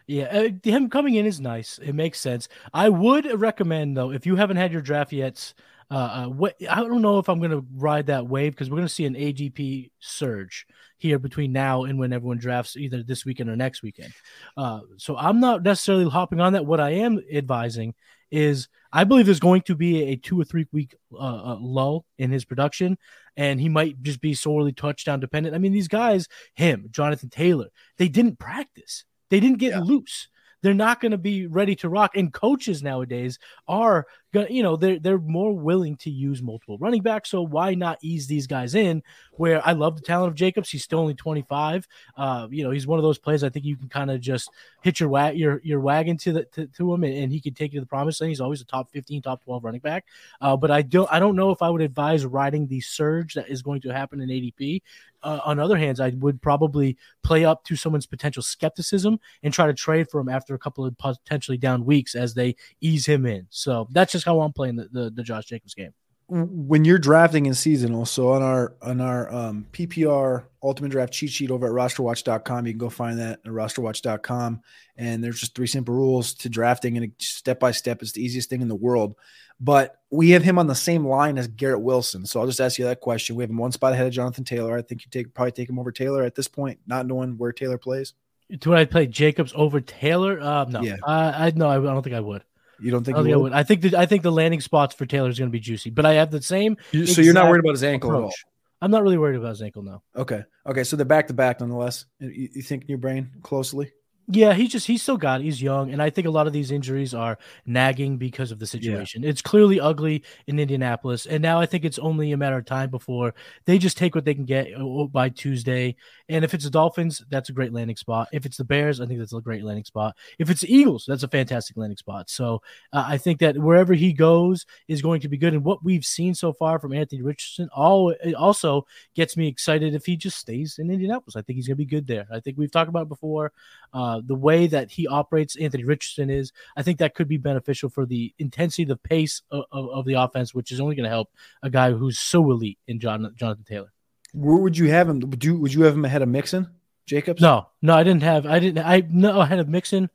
Yeah, 0.06 0.26
uh, 0.26 0.48
him 0.62 0.90
coming 0.90 1.16
in 1.16 1.26
is 1.26 1.40
nice. 1.40 1.78
It 1.78 1.94
makes 1.94 2.20
sense. 2.20 2.48
I 2.72 2.88
would 2.88 3.40
recommend 3.40 3.96
though, 3.96 4.12
if 4.12 4.26
you 4.26 4.36
haven't 4.36 4.58
had 4.58 4.70
your 4.70 4.82
draft 4.82 5.12
yet, 5.12 5.54
uh, 5.90 5.94
uh 5.94 6.26
what 6.28 6.56
I 6.68 6.76
don't 6.76 7.02
know 7.02 7.18
if 7.18 7.28
I'm 7.28 7.38
going 7.38 7.50
to 7.50 7.64
ride 7.74 8.06
that 8.06 8.26
wave 8.26 8.52
because 8.52 8.70
we're 8.70 8.76
going 8.76 8.88
to 8.88 8.94
see 8.94 9.06
an 9.06 9.14
ADP 9.14 9.90
surge 9.98 10.66
here 10.98 11.18
between 11.18 11.52
now 11.52 11.84
and 11.84 11.98
when 11.98 12.12
everyone 12.12 12.38
drafts 12.38 12.76
either 12.76 13.02
this 13.02 13.24
weekend 13.24 13.50
or 13.50 13.56
next 13.56 13.82
weekend. 13.82 14.12
Uh, 14.56 14.80
so 14.96 15.16
I'm 15.16 15.40
not 15.40 15.62
necessarily 15.62 16.08
hopping 16.08 16.40
on 16.40 16.54
that. 16.54 16.66
What 16.66 16.80
I 16.80 16.90
am 16.90 17.20
advising 17.32 17.94
is 18.30 18.68
I 18.92 19.04
believe 19.04 19.26
there's 19.26 19.40
going 19.40 19.62
to 19.62 19.74
be 19.74 20.04
a 20.04 20.16
two 20.16 20.40
or 20.40 20.44
three 20.44 20.66
week 20.72 20.94
uh, 21.12 21.16
uh, 21.16 21.58
lull 21.60 22.04
in 22.18 22.30
his 22.30 22.44
production, 22.44 22.96
and 23.36 23.60
he 23.60 23.68
might 23.68 24.00
just 24.02 24.20
be 24.20 24.34
sorely 24.34 24.72
touchdown 24.72 25.20
dependent. 25.20 25.54
I 25.54 25.58
mean, 25.58 25.72
these 25.72 25.88
guys, 25.88 26.28
him, 26.54 26.88
Jonathan 26.90 27.28
Taylor, 27.28 27.68
they 27.98 28.08
didn't 28.08 28.38
practice, 28.38 29.04
they 29.30 29.40
didn't 29.40 29.58
get 29.58 29.72
yeah. 29.72 29.80
loose. 29.80 30.28
They're 30.62 30.72
not 30.72 30.98
going 30.98 31.12
to 31.12 31.18
be 31.18 31.46
ready 31.46 31.76
to 31.76 31.90
rock. 31.90 32.16
And 32.16 32.32
coaches 32.32 32.82
nowadays 32.82 33.38
are 33.68 34.06
you 34.48 34.62
know 34.62 34.76
they're 34.76 34.98
they're 34.98 35.18
more 35.18 35.52
willing 35.52 35.96
to 35.96 36.10
use 36.10 36.42
multiple 36.42 36.78
running 36.78 37.02
backs. 37.02 37.30
So 37.30 37.42
why 37.42 37.74
not 37.74 37.98
ease 38.02 38.26
these 38.26 38.46
guys 38.46 38.74
in? 38.74 39.02
Where 39.32 39.66
I 39.66 39.72
love 39.72 39.96
the 39.96 40.02
talent 40.02 40.28
of 40.28 40.34
Jacobs, 40.34 40.70
he's 40.70 40.84
still 40.84 40.98
only 40.98 41.14
25. 41.14 41.88
Uh, 42.16 42.48
you 42.50 42.64
know, 42.64 42.70
he's 42.70 42.86
one 42.86 42.98
of 42.98 43.02
those 43.02 43.18
players 43.18 43.42
I 43.42 43.48
think 43.48 43.64
you 43.64 43.76
can 43.76 43.88
kind 43.88 44.10
of 44.10 44.20
just 44.20 44.50
hit 44.82 45.00
your 45.00 45.08
wag 45.08 45.36
your 45.36 45.60
your 45.64 45.80
wagon 45.80 46.16
to 46.18 46.32
the 46.32 46.44
to, 46.44 46.66
to 46.66 46.94
him, 46.94 47.04
and, 47.04 47.14
and, 47.14 47.32
he 47.32 47.40
can 47.40 47.54
take 47.54 47.72
you 47.72 47.80
to 47.80 47.84
the 47.84 47.88
promised 47.88 48.20
land. 48.20 48.28
He's 48.28 48.40
always 48.40 48.60
a 48.60 48.64
top 48.64 48.90
15, 48.92 49.22
top 49.22 49.44
12 49.44 49.64
running 49.64 49.80
back. 49.80 50.06
Uh, 50.40 50.56
but 50.56 50.70
I 50.70 50.82
don't 50.82 51.10
I 51.10 51.18
don't 51.18 51.36
know 51.36 51.50
if 51.50 51.62
I 51.62 51.70
would 51.70 51.82
advise 51.82 52.24
riding 52.24 52.66
the 52.66 52.80
surge 52.80 53.34
that 53.34 53.48
is 53.48 53.62
going 53.62 53.80
to 53.82 53.90
happen 53.90 54.20
in 54.20 54.28
ADP 54.28 54.82
uh, 55.24 55.40
on 55.44 55.58
other 55.58 55.76
hands, 55.76 56.00
I 56.00 56.10
would 56.10 56.40
probably 56.40 56.96
play 57.22 57.44
up 57.44 57.64
to 57.64 57.76
someone's 57.76 58.06
potential 58.06 58.42
skepticism 58.42 59.18
and 59.42 59.52
try 59.52 59.66
to 59.66 59.72
trade 59.72 60.10
for 60.10 60.20
him 60.20 60.28
after 60.28 60.54
a 60.54 60.58
couple 60.58 60.84
of 60.84 60.96
potentially 60.98 61.56
down 61.56 61.84
weeks 61.84 62.14
as 62.14 62.34
they 62.34 62.54
ease 62.80 63.06
him 63.06 63.24
in. 63.24 63.46
So 63.48 63.88
that's 63.90 64.12
just 64.12 64.23
how 64.24 64.40
I'm 64.40 64.52
playing 64.52 64.76
the, 64.76 64.88
the, 64.90 65.10
the 65.10 65.22
Josh 65.22 65.46
Jacobs 65.46 65.74
game. 65.74 65.92
When 66.26 66.86
you're 66.86 66.98
drafting 66.98 67.44
in 67.44 67.52
seasonal, 67.52 68.06
so 68.06 68.32
on 68.32 68.42
our 68.42 68.74
on 68.80 69.02
our 69.02 69.30
um, 69.30 69.66
PPR 69.72 70.44
Ultimate 70.62 70.88
Draft 70.88 71.12
cheat 71.12 71.30
sheet 71.30 71.50
over 71.50 71.66
at 71.66 71.72
rosterwatch.com, 71.72 72.66
you 72.66 72.72
can 72.72 72.78
go 72.78 72.88
find 72.88 73.18
that 73.18 73.40
at 73.44 73.52
rosterwatch.com. 73.52 74.62
And 74.96 75.22
there's 75.22 75.40
just 75.40 75.54
three 75.54 75.66
simple 75.66 75.94
rules 75.94 76.32
to 76.34 76.48
drafting, 76.48 76.96
and 76.96 77.12
step 77.18 77.60
by 77.60 77.72
step, 77.72 78.00
it's 78.00 78.12
the 78.12 78.24
easiest 78.24 78.48
thing 78.48 78.62
in 78.62 78.68
the 78.68 78.74
world 78.74 79.16
but 79.60 80.00
we 80.10 80.30
have 80.30 80.42
him 80.42 80.58
on 80.58 80.66
the 80.66 80.74
same 80.74 81.06
line 81.06 81.38
as 81.38 81.48
Garrett 81.48 81.80
Wilson. 81.80 82.26
So 82.26 82.40
I'll 82.40 82.46
just 82.46 82.60
ask 82.60 82.78
you 82.78 82.84
that 82.86 83.00
question. 83.00 83.36
We 83.36 83.42
have 83.42 83.50
him 83.50 83.56
one 83.56 83.72
spot 83.72 83.92
ahead 83.92 84.06
of 84.06 84.12
Jonathan 84.12 84.44
Taylor. 84.44 84.76
I 84.76 84.82
think 84.82 85.04
you 85.04 85.10
take 85.10 85.32
probably 85.34 85.52
take 85.52 85.68
him 85.68 85.78
over 85.78 85.92
Taylor 85.92 86.22
at 86.22 86.34
this 86.34 86.48
point, 86.48 86.80
not 86.86 87.06
knowing 87.06 87.36
where 87.38 87.52
Taylor 87.52 87.78
plays. 87.78 88.14
Do 88.58 88.74
I 88.74 88.84
play 88.84 89.06
Jacobs 89.06 89.52
over 89.56 89.80
Taylor? 89.80 90.40
Uh, 90.40 90.64
no, 90.64 90.82
yeah. 90.82 90.96
Uh, 91.02 91.32
I 91.34 91.52
no, 91.54 91.68
I 91.68 91.76
don't 91.76 92.02
think 92.02 92.16
I 92.16 92.20
would. 92.20 92.44
You 92.80 92.90
don't 92.90 93.04
think, 93.04 93.16
I, 93.16 93.20
don't 93.20 93.24
think 93.26 93.34
I 93.34 93.38
would? 93.38 93.52
I 93.52 93.62
think 93.62 93.82
the, 93.82 93.96
I 93.96 94.06
think 94.06 94.22
the 94.22 94.32
landing 94.32 94.60
spots 94.60 94.94
for 94.94 95.06
Taylor 95.06 95.28
is 95.28 95.38
going 95.38 95.50
to 95.50 95.52
be 95.52 95.60
juicy, 95.60 95.90
but 95.90 96.04
I 96.04 96.14
have 96.14 96.30
the 96.30 96.42
same. 96.42 96.76
So 96.92 97.20
you're 97.20 97.34
not 97.34 97.48
worried 97.48 97.60
about 97.60 97.72
his 97.72 97.84
ankle 97.84 98.10
approach. 98.10 98.22
at 98.22 98.24
all. 98.24 98.52
I'm 98.82 98.90
not 98.90 99.02
really 99.02 99.16
worried 99.16 99.36
about 99.36 99.50
his 99.50 99.62
ankle 99.62 99.82
now. 99.82 100.02
Okay, 100.14 100.42
okay, 100.66 100.84
so 100.84 100.96
they're 100.96 101.06
back 101.06 101.28
to 101.28 101.34
back 101.34 101.60
nonetheless. 101.60 102.04
You, 102.18 102.50
you 102.54 102.62
think 102.62 102.82
in 102.82 102.88
your 102.88 102.98
brain 102.98 103.30
closely? 103.42 103.92
Yeah, 104.26 104.54
he's 104.54 104.72
just 104.72 104.86
he's 104.86 105.02
still 105.02 105.18
got 105.18 105.40
it. 105.40 105.44
He's 105.44 105.60
young, 105.60 105.92
and 105.92 106.00
I 106.00 106.08
think 106.08 106.26
a 106.26 106.30
lot 106.30 106.46
of 106.46 106.52
these 106.52 106.70
injuries 106.70 107.12
are 107.12 107.38
nagging 107.66 108.16
because 108.16 108.50
of 108.50 108.58
the 108.58 108.66
situation. 108.66 109.22
Yeah. 109.22 109.28
It's 109.28 109.42
clearly 109.42 109.78
ugly 109.80 110.24
in 110.46 110.58
Indianapolis, 110.58 111.26
and 111.26 111.42
now 111.42 111.60
I 111.60 111.66
think 111.66 111.84
it's 111.84 111.98
only 111.98 112.32
a 112.32 112.36
matter 112.36 112.56
of 112.56 112.64
time 112.64 112.90
before 112.90 113.34
they 113.66 113.76
just 113.76 113.98
take 113.98 114.14
what 114.14 114.24
they 114.24 114.34
can 114.34 114.46
get 114.46 114.68
uh, 114.74 115.04
by 115.04 115.28
Tuesday. 115.28 115.96
And 116.30 116.42
if 116.42 116.54
it's 116.54 116.64
the 116.64 116.70
Dolphins, 116.70 117.22
that's 117.28 117.50
a 117.50 117.52
great 117.52 117.74
landing 117.74 117.96
spot. 117.96 118.28
If 118.32 118.46
it's 118.46 118.56
the 118.56 118.64
Bears, 118.64 118.98
I 118.98 119.06
think 119.06 119.18
that's 119.18 119.34
a 119.34 119.40
great 119.42 119.62
landing 119.62 119.84
spot. 119.84 120.16
If 120.38 120.48
it's 120.48 120.62
the 120.62 120.74
Eagles, 120.74 121.04
that's 121.06 121.22
a 121.22 121.28
fantastic 121.28 121.76
landing 121.76 121.98
spot. 121.98 122.30
So 122.30 122.62
uh, 122.94 123.04
I 123.06 123.18
think 123.18 123.40
that 123.40 123.58
wherever 123.58 123.92
he 123.92 124.14
goes 124.14 124.64
is 124.88 125.02
going 125.02 125.20
to 125.20 125.28
be 125.28 125.36
good. 125.36 125.52
And 125.52 125.64
what 125.64 125.84
we've 125.84 126.04
seen 126.04 126.34
so 126.34 126.54
far 126.54 126.78
from 126.78 126.94
Anthony 126.94 127.20
Richardson 127.20 127.68
all 127.74 128.14
also 128.38 128.86
gets 129.14 129.36
me 129.36 129.48
excited 129.48 129.94
if 129.94 130.06
he 130.06 130.16
just 130.16 130.38
stays 130.38 130.78
in 130.78 130.90
Indianapolis. 130.90 131.36
I 131.36 131.42
think 131.42 131.56
he's 131.56 131.66
going 131.66 131.76
to 131.76 131.84
be 131.84 131.84
good 131.84 132.06
there. 132.06 132.26
I 132.32 132.40
think 132.40 132.56
we've 132.56 132.70
talked 132.70 132.88
about 132.88 133.02
it 133.02 133.08
before. 133.10 133.52
Uh, 133.92 134.13
uh, 134.14 134.20
the 134.24 134.34
way 134.34 134.66
that 134.66 134.90
he 134.90 135.06
operates, 135.06 135.56
Anthony 135.56 135.84
Richardson 135.84 136.30
is, 136.30 136.52
I 136.76 136.82
think 136.82 136.98
that 136.98 137.14
could 137.14 137.28
be 137.28 137.36
beneficial 137.36 137.88
for 137.88 138.06
the 138.06 138.34
intensity, 138.38 138.84
the 138.84 138.96
pace 138.96 139.42
of, 139.50 139.64
of, 139.72 139.90
of 139.90 140.04
the 140.04 140.14
offense, 140.14 140.54
which 140.54 140.72
is 140.72 140.80
only 140.80 140.96
going 140.96 141.04
to 141.04 141.10
help 141.10 141.30
a 141.62 141.70
guy 141.70 141.92
who's 141.92 142.18
so 142.18 142.50
elite 142.50 142.78
in 142.86 143.00
John, 143.00 143.32
Jonathan 143.36 143.64
Taylor. 143.64 143.92
Where 144.32 144.56
would 144.56 144.76
you 144.76 144.90
have 144.90 145.08
him? 145.08 145.20
Would 145.20 145.44
you 145.44 145.58
would 145.58 145.72
you 145.72 145.84
have 145.84 145.94
him 145.94 146.04
ahead 146.04 146.22
of 146.22 146.28
Mixon, 146.28 146.68
Jacobs? 147.06 147.40
No, 147.40 147.68
no, 147.82 147.94
I 147.94 148.02
didn't 148.02 148.24
have. 148.24 148.46
I 148.46 148.58
didn't. 148.58 148.84
I 148.84 149.06
no 149.08 149.40
ahead 149.40 149.60
of 149.60 149.68
Mixon. 149.68 150.10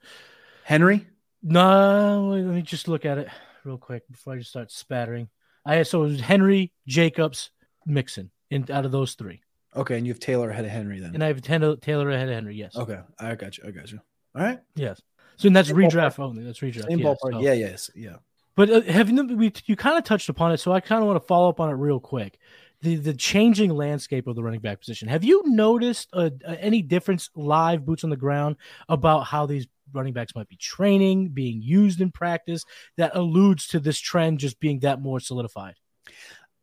Henry? 0.64 1.08
No, 1.42 2.32
let 2.34 2.54
me 2.54 2.62
just 2.62 2.90
look 2.90 3.06
at 3.06 3.18
it 3.18 3.30
real 3.64 3.78
quick 3.78 4.04
before 4.12 4.34
I 4.34 4.38
just 4.38 4.50
start 4.50 4.72
spattering. 4.72 5.30
I 5.66 5.84
so 5.84 6.04
it 6.04 6.08
was 6.08 6.20
Henry, 6.20 6.74
Jacobs, 6.86 7.52
Mixon, 7.86 8.32
in 8.50 8.70
out 8.70 8.86
of 8.86 8.92
those 8.92 9.14
three. 9.14 9.42
Okay, 9.76 9.98
and 9.98 10.06
you 10.06 10.14
have 10.14 10.20
Taylor 10.20 10.50
ahead 10.50 10.66
of 10.66 10.72
Henry 10.72 11.00
then. 11.00 11.14
And 11.14 11.24
I 11.24 11.28
have 11.28 11.42
Taylor 11.42 12.10
ahead 12.10 12.28
of 12.28 12.34
Henry. 12.34 12.56
Yes. 12.56 12.76
Okay, 12.76 13.00
I 13.20 13.36
got 13.36 13.58
you. 13.58 13.66
I 13.68 13.72
got 13.72 13.92
you. 13.92 14.00
All 14.36 14.44
right. 14.44 14.60
Yes. 14.76 15.02
So 15.38 15.50
that's 15.50 15.70
Same 15.70 15.78
redraft 15.78 16.16
ballpark. 16.16 16.20
only. 16.20 16.44
That's 16.44 16.60
redraft. 16.60 16.88
Same 16.88 17.00
yeah, 17.00 17.06
ballpark. 17.06 17.32
So. 17.34 17.40
Yeah. 17.40 17.54
Yes. 17.54 17.90
Yeah. 17.96 18.16
But 18.56 18.70
uh, 18.70 18.82
have 18.82 19.10
you 19.10 19.24
we 19.24 19.54
you 19.66 19.76
kind 19.76 19.98
of 19.98 20.04
touched 20.04 20.28
upon 20.28 20.52
it, 20.52 20.58
so 20.58 20.72
I 20.72 20.82
kind 20.82 21.02
of 21.02 21.08
want 21.08 21.22
to 21.22 21.26
follow 21.26 21.50
up 21.50 21.60
on 21.60 21.70
it 21.70 21.74
real 21.74 22.00
quick. 22.00 22.38
The 22.82 22.96
the 22.96 23.14
changing 23.14 23.72
landscape 23.72 24.28
of 24.28 24.36
the 24.36 24.44
running 24.44 24.60
back 24.60 24.80
position. 24.80 25.08
Have 25.08 25.24
you 25.24 25.44
noticed 25.46 26.10
uh, 26.14 26.30
uh, 26.46 26.56
any 26.60 26.82
difference 26.82 27.30
live, 27.36 27.86
boots 27.86 28.04
on 28.04 28.10
the 28.10 28.18
ground, 28.18 28.58
about 28.90 29.22
how 29.22 29.46
these 29.46 29.68
running 29.94 30.14
backs 30.14 30.36
might 30.36 30.50
be 30.50 30.58
training, 30.58 31.30
being 31.30 31.62
used 31.62 32.02
in 32.02 32.12
practice, 32.12 32.66
that 32.98 33.16
alludes 33.16 33.68
to 33.68 33.80
this 33.80 33.98
trend 33.98 34.40
just 34.40 34.60
being 34.60 34.80
that 34.80 35.02
more 35.02 35.20
solidified? 35.20 35.76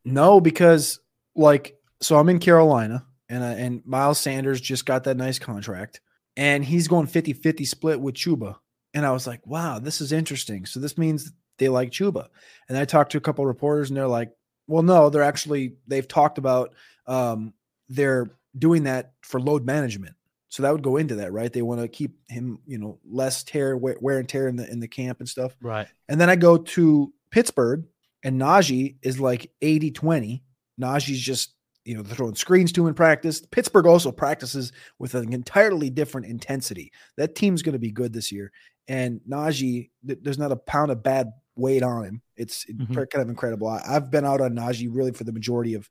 No, 0.04 0.40
because 0.40 1.00
like 1.34 1.75
so 2.00 2.18
I'm 2.18 2.28
in 2.28 2.38
Carolina 2.38 3.04
and 3.28 3.42
uh, 3.42 3.46
and 3.46 3.82
Miles 3.84 4.18
Sanders 4.18 4.60
just 4.60 4.86
got 4.86 5.04
that 5.04 5.16
nice 5.16 5.38
contract 5.38 6.00
and 6.36 6.64
he's 6.64 6.88
going 6.88 7.06
50-50 7.06 7.66
split 7.66 8.00
with 8.00 8.14
Chuba. 8.14 8.56
And 8.94 9.04
I 9.06 9.12
was 9.12 9.26
like, 9.26 9.46
wow, 9.46 9.78
this 9.78 10.00
is 10.00 10.12
interesting. 10.12 10.66
So 10.66 10.80
this 10.80 10.98
means 10.98 11.32
they 11.58 11.68
like 11.68 11.90
Chuba. 11.90 12.28
And 12.68 12.76
I 12.76 12.84
talked 12.84 13.12
to 13.12 13.18
a 13.18 13.22
couple 13.22 13.44
reporters 13.46 13.90
and 13.90 13.96
they're 13.96 14.06
like, 14.06 14.30
well, 14.66 14.82
no, 14.82 15.10
they're 15.10 15.22
actually 15.22 15.76
they've 15.86 16.06
talked 16.06 16.38
about 16.38 16.74
um, 17.06 17.54
they're 17.88 18.30
doing 18.58 18.84
that 18.84 19.12
for 19.22 19.40
load 19.40 19.64
management. 19.64 20.14
So 20.48 20.62
that 20.62 20.72
would 20.72 20.82
go 20.82 20.96
into 20.96 21.16
that, 21.16 21.32
right? 21.32 21.52
They 21.52 21.62
want 21.62 21.80
to 21.80 21.88
keep 21.88 22.16
him, 22.28 22.60
you 22.66 22.78
know, 22.78 22.98
less 23.04 23.42
tear, 23.42 23.76
wear 23.76 24.18
and 24.18 24.28
tear 24.28 24.48
in 24.48 24.56
the 24.56 24.70
in 24.70 24.80
the 24.80 24.88
camp 24.88 25.20
and 25.20 25.28
stuff. 25.28 25.56
Right. 25.60 25.88
And 26.08 26.20
then 26.20 26.30
I 26.30 26.36
go 26.36 26.56
to 26.56 27.12
Pittsburgh 27.30 27.84
and 28.22 28.40
Najee 28.40 28.96
is 29.02 29.20
like 29.20 29.50
80-20. 29.62 30.42
Najee's 30.80 31.20
just 31.20 31.55
you 31.86 31.94
know, 31.94 32.02
they're 32.02 32.16
throwing 32.16 32.34
screens 32.34 32.72
to 32.72 32.88
in 32.88 32.94
practice. 32.94 33.40
Pittsburgh 33.40 33.86
also 33.86 34.10
practices 34.10 34.72
with 34.98 35.14
an 35.14 35.32
entirely 35.32 35.88
different 35.88 36.26
intensity. 36.26 36.92
That 37.16 37.36
team's 37.36 37.62
going 37.62 37.74
to 37.74 37.78
be 37.78 37.92
good 37.92 38.12
this 38.12 38.32
year. 38.32 38.50
And 38.88 39.20
Najee, 39.28 39.90
th- 40.06 40.18
there's 40.20 40.38
not 40.38 40.52
a 40.52 40.56
pound 40.56 40.90
of 40.90 41.04
bad 41.04 41.30
weight 41.54 41.84
on 41.84 42.04
him. 42.04 42.22
It's 42.36 42.64
mm-hmm. 42.66 42.92
kind 42.92 43.22
of 43.22 43.28
incredible. 43.28 43.68
I, 43.68 43.80
have 43.86 44.10
been 44.10 44.26
out 44.26 44.40
on 44.40 44.54
Najee 44.54 44.88
really 44.90 45.12
for 45.12 45.24
the 45.24 45.32
majority 45.32 45.74
of 45.74 45.88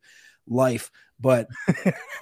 life, 0.47 0.91
but 1.19 1.47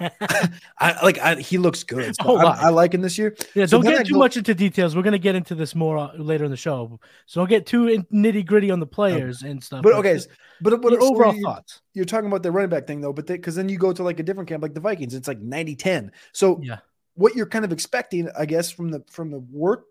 I 0.78 0.98
like 1.02 1.18
I, 1.18 1.36
he 1.36 1.58
looks 1.58 1.82
good. 1.82 2.14
So 2.16 2.36
I, 2.36 2.66
I, 2.66 2.68
like 2.70 2.94
him 2.94 3.02
this 3.02 3.18
year. 3.18 3.36
Yeah, 3.54 3.66
so 3.66 3.82
don't 3.82 3.90
get 3.90 4.06
too 4.06 4.14
go, 4.14 4.18
much 4.18 4.36
into 4.36 4.54
details. 4.54 4.94
We're 4.94 5.02
gonna 5.02 5.18
get 5.18 5.34
into 5.34 5.54
this 5.54 5.74
more 5.74 5.98
uh, 5.98 6.12
later 6.16 6.44
in 6.44 6.50
the 6.50 6.56
show, 6.56 6.98
so 7.26 7.40
don't 7.40 7.48
get 7.48 7.66
too 7.66 8.04
nitty 8.12 8.46
gritty 8.46 8.70
on 8.70 8.80
the 8.80 8.86
players 8.86 9.42
and 9.42 9.62
stuff. 9.62 9.82
But 9.82 9.94
okay, 9.94 10.18
but, 10.60 10.80
but 10.80 10.92
overall 10.94 11.34
you're, 11.34 11.42
thoughts. 11.42 11.80
You're 11.94 12.04
talking 12.04 12.28
about 12.28 12.42
the 12.42 12.52
running 12.52 12.70
back 12.70 12.86
thing 12.86 13.00
though, 13.00 13.12
but 13.12 13.26
because 13.26 13.54
then 13.54 13.68
you 13.68 13.78
go 13.78 13.92
to 13.92 14.02
like 14.02 14.20
a 14.20 14.22
different 14.22 14.48
camp, 14.48 14.62
like 14.62 14.74
the 14.74 14.80
Vikings, 14.80 15.14
it's 15.14 15.28
like 15.28 15.40
90-10. 15.40 16.10
So 16.32 16.60
yeah, 16.62 16.78
what 17.14 17.34
you're 17.34 17.46
kind 17.46 17.64
of 17.64 17.72
expecting, 17.72 18.28
I 18.38 18.46
guess, 18.46 18.70
from 18.70 18.90
the 18.90 19.04
from 19.10 19.30
the 19.30 19.40
work 19.40 19.86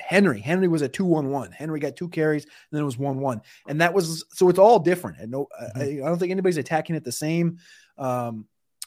Henry. 0.00 0.40
Henry 0.40 0.68
was 0.68 0.82
a 0.82 0.88
2 0.88 1.04
1 1.04 1.30
1. 1.30 1.52
Henry 1.52 1.80
got 1.80 1.96
two 1.96 2.08
carries, 2.08 2.44
and 2.44 2.52
then 2.72 2.82
it 2.82 2.86
was 2.86 2.98
1 2.98 3.18
1. 3.18 3.42
And 3.68 3.80
that 3.80 3.94
was 3.94 4.24
so 4.30 4.48
it's 4.48 4.58
all 4.58 4.78
different. 4.78 5.18
And 5.18 5.30
no, 5.30 5.48
mm-hmm. 5.60 5.80
I, 5.80 6.06
I, 6.06 6.08
don't 6.08 6.18
think 6.18 6.30
anybody's 6.30 6.56
attacking 6.56 6.96
it 6.96 7.04
the 7.04 7.12
same. 7.12 7.58
Um, 7.96 8.46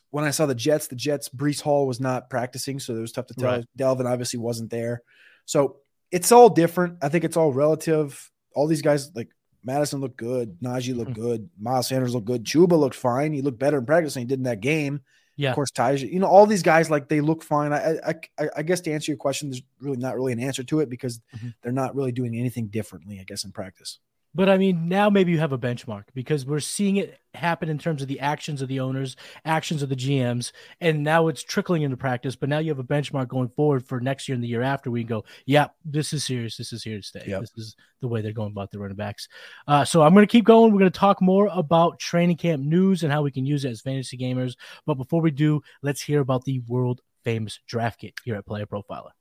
when 0.09 0.25
I 0.25 0.31
saw 0.31 0.45
the 0.45 0.55
Jets, 0.55 0.87
the 0.87 0.95
Jets, 0.95 1.29
Breece 1.29 1.61
Hall 1.61 1.87
was 1.87 1.99
not 1.99 2.29
practicing, 2.29 2.79
so 2.79 2.95
it 2.95 3.01
was 3.01 3.11
tough 3.11 3.27
to 3.27 3.33
tell. 3.33 3.51
Right. 3.51 3.65
Dalvin 3.77 4.09
obviously 4.09 4.39
wasn't 4.39 4.69
there. 4.69 5.03
So 5.45 5.77
it's 6.11 6.31
all 6.31 6.49
different. 6.49 6.97
I 7.01 7.09
think 7.09 7.23
it's 7.23 7.37
all 7.37 7.53
relative. 7.53 8.29
All 8.53 8.67
these 8.67 8.81
guys, 8.81 9.11
like 9.15 9.29
Mattison 9.63 10.01
looked 10.01 10.17
good, 10.17 10.57
Najee 10.61 10.95
looked 10.95 11.11
mm-hmm. 11.11 11.21
good, 11.21 11.49
Miles 11.59 11.87
Sanders 11.87 12.13
looked 12.13 12.27
good, 12.27 12.43
Chuba 12.43 12.77
looked 12.77 12.95
fine. 12.95 13.31
He 13.31 13.41
looked 13.41 13.59
better 13.59 13.77
in 13.77 13.85
practice 13.85 14.15
than 14.15 14.21
he 14.21 14.27
did 14.27 14.39
in 14.39 14.43
that 14.43 14.59
game. 14.59 15.01
Yeah. 15.41 15.49
Of 15.49 15.55
course, 15.55 15.71
Taj, 15.71 16.03
you 16.03 16.19
know, 16.19 16.27
all 16.27 16.45
these 16.45 16.61
guys 16.61 16.91
like 16.91 17.09
they 17.09 17.19
look 17.19 17.41
fine. 17.41 17.73
I, 17.73 17.97
I, 18.37 18.49
I 18.57 18.61
guess 18.61 18.79
to 18.81 18.91
answer 18.91 19.11
your 19.11 19.17
question, 19.17 19.49
there's 19.49 19.63
really 19.79 19.97
not 19.97 20.15
really 20.15 20.33
an 20.33 20.39
answer 20.39 20.63
to 20.63 20.81
it 20.81 20.89
because 20.89 21.19
mm-hmm. 21.35 21.49
they're 21.63 21.71
not 21.71 21.95
really 21.95 22.11
doing 22.11 22.35
anything 22.35 22.67
differently, 22.67 23.19
I 23.19 23.23
guess, 23.23 23.43
in 23.43 23.51
practice. 23.51 23.97
But 24.33 24.49
I 24.49 24.57
mean, 24.57 24.87
now 24.87 25.09
maybe 25.09 25.31
you 25.31 25.39
have 25.39 25.51
a 25.51 25.57
benchmark 25.57 26.03
because 26.13 26.45
we're 26.45 26.61
seeing 26.61 26.97
it 26.97 27.19
happen 27.33 27.69
in 27.69 27.77
terms 27.77 28.01
of 28.01 28.07
the 28.07 28.19
actions 28.19 28.61
of 28.61 28.69
the 28.69 28.79
owners, 28.79 29.17
actions 29.43 29.83
of 29.83 29.89
the 29.89 29.95
GMs, 29.95 30.51
and 30.79 31.03
now 31.03 31.27
it's 31.27 31.43
trickling 31.43 31.81
into 31.81 31.97
practice. 31.97 32.35
But 32.35 32.49
now 32.49 32.59
you 32.59 32.69
have 32.69 32.79
a 32.79 32.83
benchmark 32.83 33.27
going 33.27 33.49
forward 33.49 33.85
for 33.85 33.99
next 33.99 34.29
year 34.29 34.35
and 34.35 34.43
the 34.43 34.47
year 34.47 34.61
after. 34.61 34.89
We 34.89 35.01
can 35.01 35.09
go, 35.09 35.25
yeah, 35.45 35.67
this 35.83 36.13
is 36.13 36.23
serious. 36.23 36.55
This 36.55 36.71
is 36.71 36.83
here 36.83 36.97
to 36.97 37.03
stay. 37.03 37.23
Yep. 37.27 37.41
This 37.41 37.51
is 37.57 37.75
the 37.99 38.07
way 38.07 38.21
they're 38.21 38.31
going 38.31 38.51
about 38.51 38.71
the 38.71 38.79
running 38.79 38.95
backs. 38.95 39.27
Uh, 39.67 39.83
so 39.83 40.01
I'm 40.01 40.13
going 40.13 40.25
to 40.25 40.31
keep 40.31 40.45
going. 40.45 40.71
We're 40.71 40.79
going 40.79 40.91
to 40.91 40.99
talk 40.99 41.21
more 41.21 41.49
about 41.51 41.99
training 41.99 42.37
camp 42.37 42.63
news 42.63 43.03
and 43.03 43.11
how 43.11 43.21
we 43.23 43.31
can 43.31 43.45
use 43.45 43.65
it 43.65 43.71
as 43.71 43.81
fantasy 43.81 44.17
gamers. 44.17 44.55
But 44.85 44.95
before 44.95 45.21
we 45.21 45.31
do, 45.31 45.61
let's 45.81 46.01
hear 46.01 46.21
about 46.21 46.45
the 46.45 46.61
world 46.67 47.01
famous 47.23 47.59
draft 47.67 47.99
kit 47.99 48.13
here 48.23 48.35
at 48.35 48.45
Player 48.45 48.65
Profiler. 48.65 49.11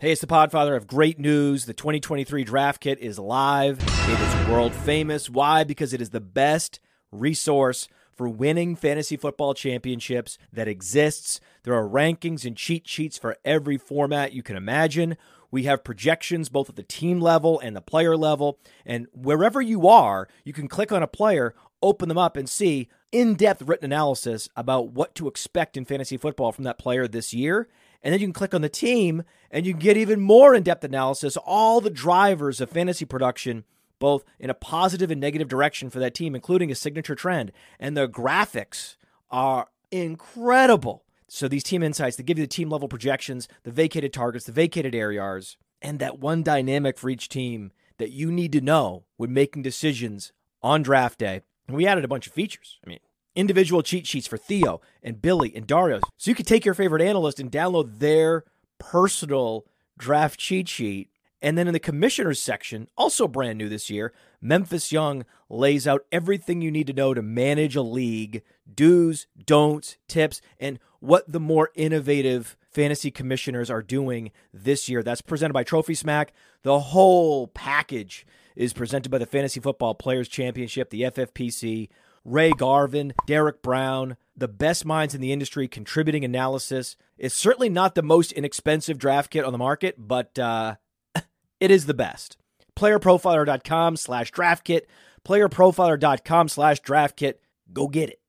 Hey, 0.00 0.12
it's 0.12 0.20
the 0.20 0.28
Podfather 0.28 0.76
of 0.76 0.86
great 0.86 1.18
news. 1.18 1.64
The 1.64 1.74
2023 1.74 2.44
draft 2.44 2.80
kit 2.80 3.00
is 3.00 3.18
live. 3.18 3.80
It 3.80 4.20
is 4.20 4.48
world 4.48 4.72
famous. 4.72 5.28
Why? 5.28 5.64
Because 5.64 5.92
it 5.92 6.00
is 6.00 6.10
the 6.10 6.20
best 6.20 6.78
resource 7.10 7.88
for 8.12 8.28
winning 8.28 8.76
fantasy 8.76 9.16
football 9.16 9.54
championships 9.54 10.38
that 10.52 10.68
exists. 10.68 11.40
There 11.64 11.74
are 11.74 11.82
rankings 11.82 12.44
and 12.44 12.56
cheat 12.56 12.86
sheets 12.86 13.18
for 13.18 13.38
every 13.44 13.76
format 13.76 14.32
you 14.32 14.44
can 14.44 14.54
imagine. 14.54 15.16
We 15.50 15.64
have 15.64 15.82
projections 15.82 16.48
both 16.48 16.68
at 16.68 16.76
the 16.76 16.84
team 16.84 17.20
level 17.20 17.58
and 17.58 17.74
the 17.74 17.80
player 17.80 18.16
level. 18.16 18.60
And 18.86 19.08
wherever 19.12 19.60
you 19.60 19.88
are, 19.88 20.28
you 20.44 20.52
can 20.52 20.68
click 20.68 20.92
on 20.92 21.02
a 21.02 21.08
player, 21.08 21.56
open 21.82 22.08
them 22.08 22.18
up, 22.18 22.36
and 22.36 22.48
see 22.48 22.88
in 23.10 23.34
depth 23.34 23.62
written 23.62 23.86
analysis 23.86 24.48
about 24.54 24.92
what 24.92 25.16
to 25.16 25.26
expect 25.26 25.76
in 25.76 25.84
fantasy 25.84 26.16
football 26.16 26.52
from 26.52 26.62
that 26.62 26.78
player 26.78 27.08
this 27.08 27.34
year. 27.34 27.66
And 28.02 28.12
then 28.12 28.20
you 28.20 28.26
can 28.26 28.32
click 28.32 28.54
on 28.54 28.62
the 28.62 28.68
team 28.68 29.24
and 29.50 29.66
you 29.66 29.72
can 29.72 29.80
get 29.80 29.96
even 29.96 30.20
more 30.20 30.54
in 30.54 30.62
depth 30.62 30.84
analysis, 30.84 31.36
all 31.36 31.80
the 31.80 31.90
drivers 31.90 32.60
of 32.60 32.70
fantasy 32.70 33.04
production, 33.04 33.64
both 33.98 34.24
in 34.38 34.50
a 34.50 34.54
positive 34.54 35.10
and 35.10 35.20
negative 35.20 35.48
direction 35.48 35.90
for 35.90 35.98
that 35.98 36.14
team, 36.14 36.34
including 36.34 36.70
a 36.70 36.74
signature 36.74 37.14
trend. 37.14 37.52
And 37.80 37.96
the 37.96 38.08
graphics 38.08 38.96
are 39.30 39.68
incredible. 39.90 41.04
So 41.26 41.48
these 41.48 41.64
team 41.64 41.82
insights, 41.82 42.16
they 42.16 42.22
give 42.22 42.38
you 42.38 42.44
the 42.44 42.48
team 42.48 42.70
level 42.70 42.88
projections, 42.88 43.48
the 43.64 43.70
vacated 43.70 44.12
targets, 44.12 44.46
the 44.46 44.52
vacated 44.52 44.94
areas, 44.94 45.56
and 45.82 45.98
that 45.98 46.18
one 46.18 46.42
dynamic 46.42 46.98
for 46.98 47.10
each 47.10 47.28
team 47.28 47.72
that 47.98 48.10
you 48.10 48.30
need 48.30 48.52
to 48.52 48.60
know 48.60 49.04
when 49.16 49.32
making 49.32 49.62
decisions 49.62 50.32
on 50.62 50.82
draft 50.82 51.18
day. 51.18 51.42
And 51.66 51.76
we 51.76 51.86
added 51.86 52.04
a 52.04 52.08
bunch 52.08 52.26
of 52.26 52.32
features. 52.32 52.78
I 52.84 52.88
mean, 52.88 53.00
individual 53.38 53.82
cheat 53.82 54.06
sheets 54.06 54.26
for 54.26 54.36
Theo 54.36 54.80
and 55.02 55.22
Billy 55.22 55.54
and 55.54 55.66
Dario. 55.66 56.00
So 56.16 56.30
you 56.30 56.34
could 56.34 56.46
take 56.46 56.64
your 56.64 56.74
favorite 56.74 57.00
analyst 57.00 57.38
and 57.38 57.52
download 57.52 58.00
their 58.00 58.44
personal 58.78 59.64
draft 59.96 60.40
cheat 60.40 60.68
sheet. 60.68 61.08
And 61.40 61.56
then 61.56 61.68
in 61.68 61.72
the 61.72 61.78
commissioners 61.78 62.42
section, 62.42 62.88
also 62.96 63.28
brand 63.28 63.58
new 63.58 63.68
this 63.68 63.88
year, 63.88 64.12
Memphis 64.40 64.90
Young 64.90 65.24
lays 65.48 65.86
out 65.86 66.04
everything 66.10 66.60
you 66.60 66.72
need 66.72 66.88
to 66.88 66.92
know 66.92 67.14
to 67.14 67.22
manage 67.22 67.76
a 67.76 67.82
league, 67.82 68.42
do's, 68.74 69.28
don'ts, 69.46 69.98
tips, 70.08 70.40
and 70.58 70.80
what 70.98 71.30
the 71.30 71.38
more 71.38 71.70
innovative 71.76 72.56
fantasy 72.68 73.12
commissioners 73.12 73.70
are 73.70 73.82
doing 73.82 74.32
this 74.52 74.88
year. 74.88 75.04
That's 75.04 75.22
presented 75.22 75.54
by 75.54 75.62
Trophy 75.62 75.94
Smack. 75.94 76.32
The 76.64 76.80
whole 76.80 77.46
package 77.46 78.26
is 78.56 78.72
presented 78.72 79.10
by 79.10 79.18
the 79.18 79.26
Fantasy 79.26 79.60
Football 79.60 79.94
Players 79.94 80.28
Championship, 80.28 80.90
the 80.90 81.02
FFPC. 81.02 81.88
Ray 82.28 82.50
Garvin, 82.50 83.14
Derek 83.26 83.62
Brown, 83.62 84.16
the 84.36 84.48
best 84.48 84.84
minds 84.84 85.14
in 85.14 85.20
the 85.20 85.32
industry 85.32 85.66
contributing 85.66 86.24
analysis. 86.24 86.96
It's 87.16 87.34
certainly 87.34 87.70
not 87.70 87.94
the 87.94 88.02
most 88.02 88.32
inexpensive 88.32 88.98
draft 88.98 89.30
kit 89.30 89.44
on 89.44 89.52
the 89.52 89.58
market, 89.58 89.96
but 89.98 90.38
uh, 90.38 90.76
it 91.60 91.70
is 91.70 91.86
the 91.86 91.94
best. 91.94 92.36
PlayerProfiler.com 92.76 93.96
slash 93.96 94.30
draft 94.30 94.64
kit. 94.64 94.88
PlayerProfiler.com 95.24 96.48
slash 96.48 96.80
draft 96.80 97.16
kit. 97.16 97.40
Go 97.72 97.88
get 97.88 98.10
it. 98.10 98.20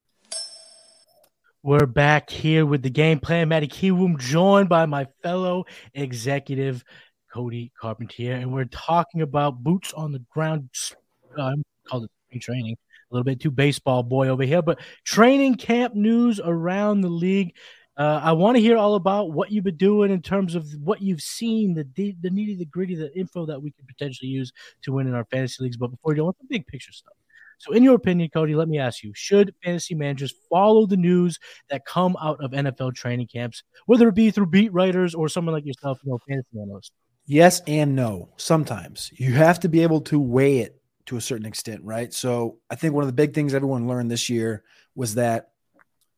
We're 1.62 1.86
back 1.86 2.30
here 2.30 2.66
with 2.66 2.84
the 2.84 2.90
game 2.90 3.20
plan. 3.20 3.50
Matty 3.50 3.68
Kiwoom, 3.68 4.18
joined 4.18 4.70
by 4.70 4.86
my 4.86 5.08
fellow 5.22 5.66
executive, 5.94 6.86
Cody 7.34 7.74
Carpentier, 7.80 8.36
and 8.36 8.54
we're 8.54 8.64
talking 8.66 9.22
about 9.22 9.62
boots 9.62 9.92
on 9.92 10.14
the 10.14 10.24
ground. 10.32 10.70
I 11.38 11.52
uh, 11.52 11.56
called 11.86 12.06
it 12.32 12.40
training 12.40 12.78
a 13.10 13.16
little 13.16 13.24
bit 13.24 13.40
too 13.40 13.52
baseball 13.52 14.04
boy 14.04 14.28
over 14.28 14.44
here, 14.44 14.62
but 14.62 14.80
training 15.04 15.56
camp 15.56 15.96
news 15.96 16.40
around 16.44 17.02
the 17.02 17.10
league. 17.10 17.56
Uh, 17.98 18.22
I 18.24 18.32
want 18.32 18.56
to 18.56 18.62
hear 18.62 18.78
all 18.78 18.96
about 18.96 19.32
what 19.34 19.52
you've 19.52 19.66
been 19.66 19.76
doing 19.76 20.10
in 20.10 20.22
terms 20.22 20.56
of 20.56 20.66
what 20.82 21.02
you've 21.02 21.22
seen, 21.22 21.74
the 21.74 21.84
the 21.96 22.30
nitty, 22.30 22.58
the 22.58 22.66
gritty, 22.66 22.96
the 22.96 23.14
info 23.18 23.46
that 23.46 23.62
we 23.62 23.72
could 23.72 23.88
potentially 23.88 24.30
use 24.30 24.54
to 24.84 24.94
win 24.94 25.08
in 25.08 25.14
our 25.14 25.26
fantasy 25.26 25.64
leagues. 25.64 25.76
But 25.76 25.92
before 25.92 26.14
you 26.14 26.18
go, 26.18 26.26
want 26.26 26.38
the 26.40 26.46
big 26.50 26.66
picture 26.68 26.94
stuff. 26.94 27.14
So, 27.58 27.74
in 27.74 27.84
your 27.84 27.96
opinion, 27.96 28.30
Cody, 28.34 28.56
let 28.56 28.70
me 28.70 28.80
ask 28.80 29.04
you: 29.04 29.12
Should 29.14 29.54
fantasy 29.62 29.96
managers 29.96 30.34
follow 30.50 30.86
the 30.86 30.96
news 30.96 31.40
that 31.70 31.86
come 31.86 32.16
out 32.22 32.42
of 32.42 32.52
NFL 32.52 32.96
training 32.96 33.28
camps, 33.28 33.64
whether 33.86 34.08
it 34.08 34.16
be 34.16 34.32
through 34.32 34.46
beat 34.46 34.72
writers 34.72 35.14
or 35.14 35.28
someone 35.28 35.54
like 35.54 35.66
yourself, 35.66 36.00
you 36.04 36.12
know, 36.12 36.20
fantasy 36.26 36.58
analyst? 36.58 36.94
Yes 37.26 37.62
and 37.68 37.96
no. 37.96 38.30
Sometimes 38.38 39.12
you 39.14 39.34
have 39.34 39.60
to 39.60 39.70
be 39.70 39.84
able 39.84 40.02
to 40.02 40.20
weigh 40.20 40.60
it 40.60 40.79
to 41.10 41.18
a 41.18 41.22
certain 41.22 41.48
extent, 41.48 41.82
right? 41.84 42.14
So 42.14 42.60
I 42.70 42.76
think 42.76 42.94
one 42.94 43.04
of 43.04 43.08
the 43.08 43.14
big 43.14 43.34
things 43.34 43.56
everyone 43.56 43.88
learned 43.88 44.12
this 44.12 44.30
year 44.30 44.64
was 44.96 45.16
that 45.16 45.50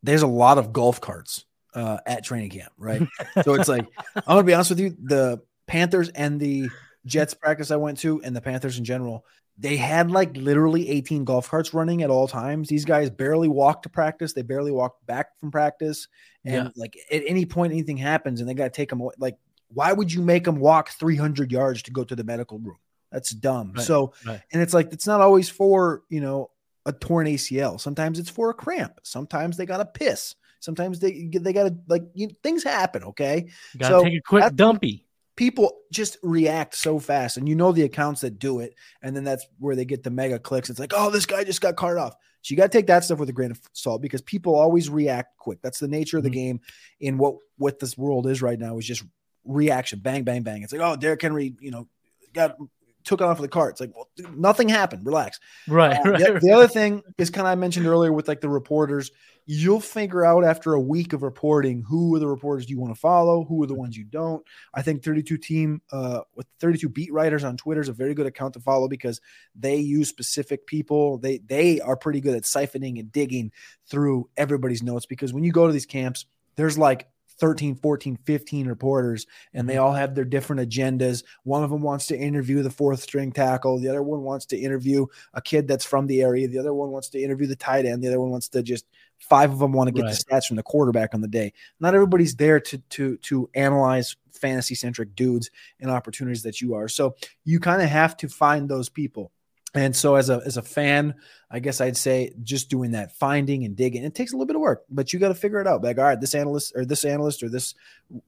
there's 0.03 0.21
a 0.21 0.27
lot 0.27 0.57
of 0.57 0.73
golf 0.73 0.99
carts 0.99 1.45
uh, 1.73 1.99
at 2.05 2.25
training 2.25 2.49
camp, 2.49 2.73
right? 2.77 3.01
so 3.43 3.53
it's 3.53 3.69
like 3.69 3.87
I'm 4.15 4.23
gonna 4.27 4.43
be 4.43 4.53
honest 4.53 4.69
with 4.69 4.81
you, 4.81 4.95
the 5.01 5.41
Panthers 5.65 6.09
and 6.09 6.41
the 6.41 6.69
Jets 7.05 7.33
practice 7.33 7.71
I 7.71 7.77
went 7.77 7.99
to, 7.99 8.21
and 8.21 8.35
the 8.35 8.41
Panthers 8.41 8.77
in 8.77 8.83
general, 8.83 9.25
they 9.57 9.77
had 9.77 10.11
like 10.11 10.35
literally 10.35 10.89
18 10.89 11.23
golf 11.23 11.49
carts 11.49 11.73
running 11.73 12.03
at 12.03 12.09
all 12.09 12.27
times. 12.27 12.67
These 12.67 12.83
guys 12.83 13.09
barely 13.09 13.47
walked 13.47 13.83
to 13.83 13.89
practice. 13.89 14.33
They 14.33 14.41
barely 14.41 14.71
walked 14.71 15.05
back 15.05 15.39
from 15.39 15.51
practice. 15.51 16.09
And 16.43 16.65
yeah. 16.65 16.69
like 16.75 16.97
at 17.09 17.23
any 17.25 17.45
point, 17.45 17.71
anything 17.71 17.97
happens 17.97 18.41
and 18.41 18.49
they 18.49 18.53
got 18.53 18.65
to 18.65 18.69
take 18.71 18.89
them 18.89 18.99
away. 18.99 19.13
Like, 19.17 19.37
why 19.69 19.93
would 19.93 20.11
you 20.11 20.21
make 20.21 20.43
them 20.43 20.59
walk 20.59 20.89
300 20.89 21.49
yards 21.51 21.83
to 21.83 21.91
go 21.91 22.03
to 22.03 22.15
the 22.15 22.25
medical 22.25 22.59
room? 22.59 22.77
That's 23.11 23.31
dumb. 23.31 23.73
Right, 23.75 23.85
so, 23.85 24.13
right. 24.25 24.41
and 24.51 24.61
it's 24.61 24.73
like 24.73 24.93
it's 24.93 25.07
not 25.07 25.21
always 25.21 25.49
for 25.49 26.03
you 26.09 26.21
know 26.21 26.51
a 26.85 26.93
torn 26.93 27.27
ACL. 27.27 27.79
Sometimes 27.79 28.19
it's 28.19 28.29
for 28.29 28.49
a 28.49 28.53
cramp. 28.53 28.99
Sometimes 29.03 29.57
they 29.57 29.65
got 29.65 29.77
to 29.77 29.85
piss. 29.85 30.35
Sometimes 30.59 30.99
they 30.99 31.29
they 31.31 31.53
got 31.53 31.63
to 31.63 31.75
like 31.87 32.03
you, 32.13 32.29
things 32.43 32.63
happen. 32.63 33.03
Okay, 33.03 33.47
got 33.77 33.89
to 33.89 33.93
so 33.95 34.03
take 34.03 34.19
a 34.19 34.21
quick 34.21 34.55
dumpy. 34.55 35.05
People 35.35 35.79
just 35.91 36.17
react 36.21 36.75
so 36.75 36.99
fast, 36.99 37.37
and 37.37 37.49
you 37.49 37.55
know 37.55 37.71
the 37.71 37.83
accounts 37.83 38.21
that 38.21 38.37
do 38.37 38.59
it, 38.59 38.75
and 39.01 39.15
then 39.15 39.23
that's 39.23 39.45
where 39.59 39.75
they 39.75 39.85
get 39.85 40.03
the 40.03 40.11
mega 40.11 40.37
clicks. 40.37 40.69
It's 40.69 40.79
like, 40.79 40.93
oh, 40.95 41.09
this 41.09 41.25
guy 41.25 41.43
just 41.43 41.61
got 41.61 41.75
carted 41.75 42.01
off. 42.01 42.15
So 42.43 42.51
you 42.53 42.57
got 42.57 42.71
to 42.71 42.77
take 42.77 42.87
that 42.87 43.03
stuff 43.03 43.19
with 43.19 43.29
a 43.29 43.33
grain 43.33 43.51
of 43.51 43.59
salt 43.73 44.01
because 44.01 44.21
people 44.21 44.55
always 44.55 44.89
react 44.89 45.37
quick. 45.37 45.59
That's 45.61 45.79
the 45.79 45.87
nature 45.87 46.17
of 46.17 46.23
the 46.23 46.29
mm-hmm. 46.29 46.35
game. 46.35 46.61
In 46.99 47.17
what 47.17 47.35
what 47.57 47.79
this 47.79 47.97
world 47.97 48.27
is 48.27 48.41
right 48.41 48.59
now 48.59 48.77
is 48.77 48.85
just 48.85 49.03
reaction, 49.45 49.99
bang, 49.99 50.23
bang, 50.23 50.43
bang. 50.43 50.61
It's 50.61 50.73
like, 50.73 50.81
oh, 50.81 50.95
Derrick 50.95 51.21
Henry, 51.21 51.55
you 51.59 51.71
know, 51.71 51.87
got 52.33 52.57
took 53.03 53.21
off 53.21 53.37
of 53.37 53.41
the 53.41 53.47
cart. 53.47 53.71
It's 53.71 53.81
like, 53.81 53.95
well, 53.95 54.07
nothing 54.35 54.69
happened. 54.69 55.05
Relax. 55.05 55.39
Right. 55.67 55.97
Uh, 55.97 56.11
right, 56.11 56.19
the, 56.19 56.33
right. 56.33 56.41
the, 56.41 56.51
other 56.51 56.67
thing 56.67 57.01
is 57.17 57.29
kind 57.29 57.47
of 57.47 57.51
I 57.51 57.55
mentioned 57.55 57.87
earlier 57.87 58.13
with 58.13 58.27
like 58.27 58.41
the 58.41 58.49
reporters, 58.49 59.11
you'll 59.45 59.79
figure 59.79 60.23
out 60.23 60.43
after 60.43 60.73
a 60.73 60.79
week 60.79 61.13
of 61.13 61.23
reporting 61.23 61.83
who 61.87 62.15
are 62.15 62.19
the 62.19 62.27
reporters 62.27 62.69
you 62.69 62.79
want 62.79 62.93
to 62.93 62.99
follow, 62.99 63.43
who 63.43 63.61
are 63.63 63.67
the 63.67 63.75
ones 63.75 63.97
you 63.97 64.03
don't. 64.03 64.45
I 64.73 64.81
think 64.81 65.03
32 65.03 65.37
team 65.37 65.81
uh, 65.91 66.21
with 66.35 66.47
32 66.59 66.89
beat 66.89 67.11
writers 67.11 67.43
on 67.43 67.57
Twitter 67.57 67.81
is 67.81 67.89
a 67.89 67.93
very 67.93 68.13
good 68.13 68.27
account 68.27 68.53
to 68.53 68.59
follow 68.59 68.87
because 68.87 69.19
they 69.55 69.77
use 69.77 70.09
specific 70.09 70.67
people. 70.67 71.17
They 71.17 71.39
they 71.39 71.79
are 71.79 71.97
pretty 71.97 72.21
good 72.21 72.35
at 72.35 72.43
siphoning 72.43 72.99
and 72.99 73.11
digging 73.11 73.51
through 73.87 74.29
everybody's 74.37 74.83
notes 74.83 75.05
because 75.05 75.33
when 75.33 75.43
you 75.43 75.51
go 75.51 75.67
to 75.67 75.73
these 75.73 75.85
camps, 75.85 76.25
there's 76.55 76.77
like 76.77 77.07
13, 77.41 77.75
14, 77.75 78.19
15 78.23 78.67
reporters, 78.67 79.25
and 79.53 79.67
they 79.67 79.73
mm-hmm. 79.73 79.83
all 79.83 79.93
have 79.93 80.13
their 80.13 80.23
different 80.23 80.61
agendas. 80.61 81.23
One 81.43 81.63
of 81.63 81.71
them 81.71 81.81
wants 81.81 82.05
to 82.07 82.17
interview 82.17 82.61
the 82.61 82.69
fourth 82.69 83.01
string 83.01 83.31
tackle. 83.31 83.79
The 83.79 83.89
other 83.89 84.03
one 84.03 84.21
wants 84.21 84.45
to 84.47 84.57
interview 84.57 85.07
a 85.33 85.41
kid 85.41 85.67
that's 85.67 85.83
from 85.83 86.05
the 86.05 86.21
area. 86.21 86.47
The 86.47 86.59
other 86.59 86.73
one 86.73 86.91
wants 86.91 87.09
to 87.09 87.21
interview 87.21 87.47
the 87.47 87.55
tight 87.55 87.85
end. 87.85 88.03
The 88.03 88.09
other 88.09 88.21
one 88.21 88.29
wants 88.29 88.47
to 88.49 88.61
just 88.61 88.85
five 89.19 89.51
of 89.51 89.57
them 89.57 89.73
want 89.73 89.87
to 89.87 89.91
get 89.91 90.03
right. 90.03 90.13
the 90.13 90.23
stats 90.23 90.45
from 90.45 90.55
the 90.55 90.63
quarterback 90.63 91.15
on 91.15 91.21
the 91.21 91.27
day. 91.27 91.51
Not 91.79 91.95
everybody's 91.95 92.35
there 92.35 92.59
to 92.59 92.77
to 92.77 93.17
to 93.17 93.49
analyze 93.55 94.15
fantasy 94.31 94.75
centric 94.75 95.15
dudes 95.15 95.49
and 95.79 95.89
opportunities 95.89 96.43
that 96.43 96.61
you 96.61 96.75
are. 96.75 96.87
So 96.87 97.15
you 97.43 97.59
kind 97.59 97.81
of 97.81 97.89
have 97.89 98.15
to 98.17 98.29
find 98.29 98.69
those 98.69 98.87
people. 98.87 99.31
And 99.73 99.95
so 99.95 100.15
as 100.15 100.29
a 100.29 100.41
as 100.45 100.57
a 100.57 100.61
fan, 100.61 101.15
I 101.49 101.59
guess 101.59 101.79
I'd 101.79 101.95
say 101.95 102.33
just 102.43 102.69
doing 102.69 102.91
that 102.91 103.13
finding 103.13 103.63
and 103.63 103.75
digging. 103.75 104.03
It 104.03 104.13
takes 104.13 104.33
a 104.33 104.35
little 104.35 104.47
bit 104.47 104.57
of 104.57 104.61
work, 104.61 104.83
but 104.89 105.13
you 105.13 105.19
got 105.19 105.29
to 105.29 105.35
figure 105.35 105.61
it 105.61 105.67
out. 105.67 105.83
Like, 105.83 105.97
all 105.97 106.03
right, 106.03 106.19
this 106.19 106.35
analyst 106.35 106.73
or 106.75 106.83
this 106.83 107.05
analyst 107.05 107.41
or 107.41 107.49
this 107.49 107.73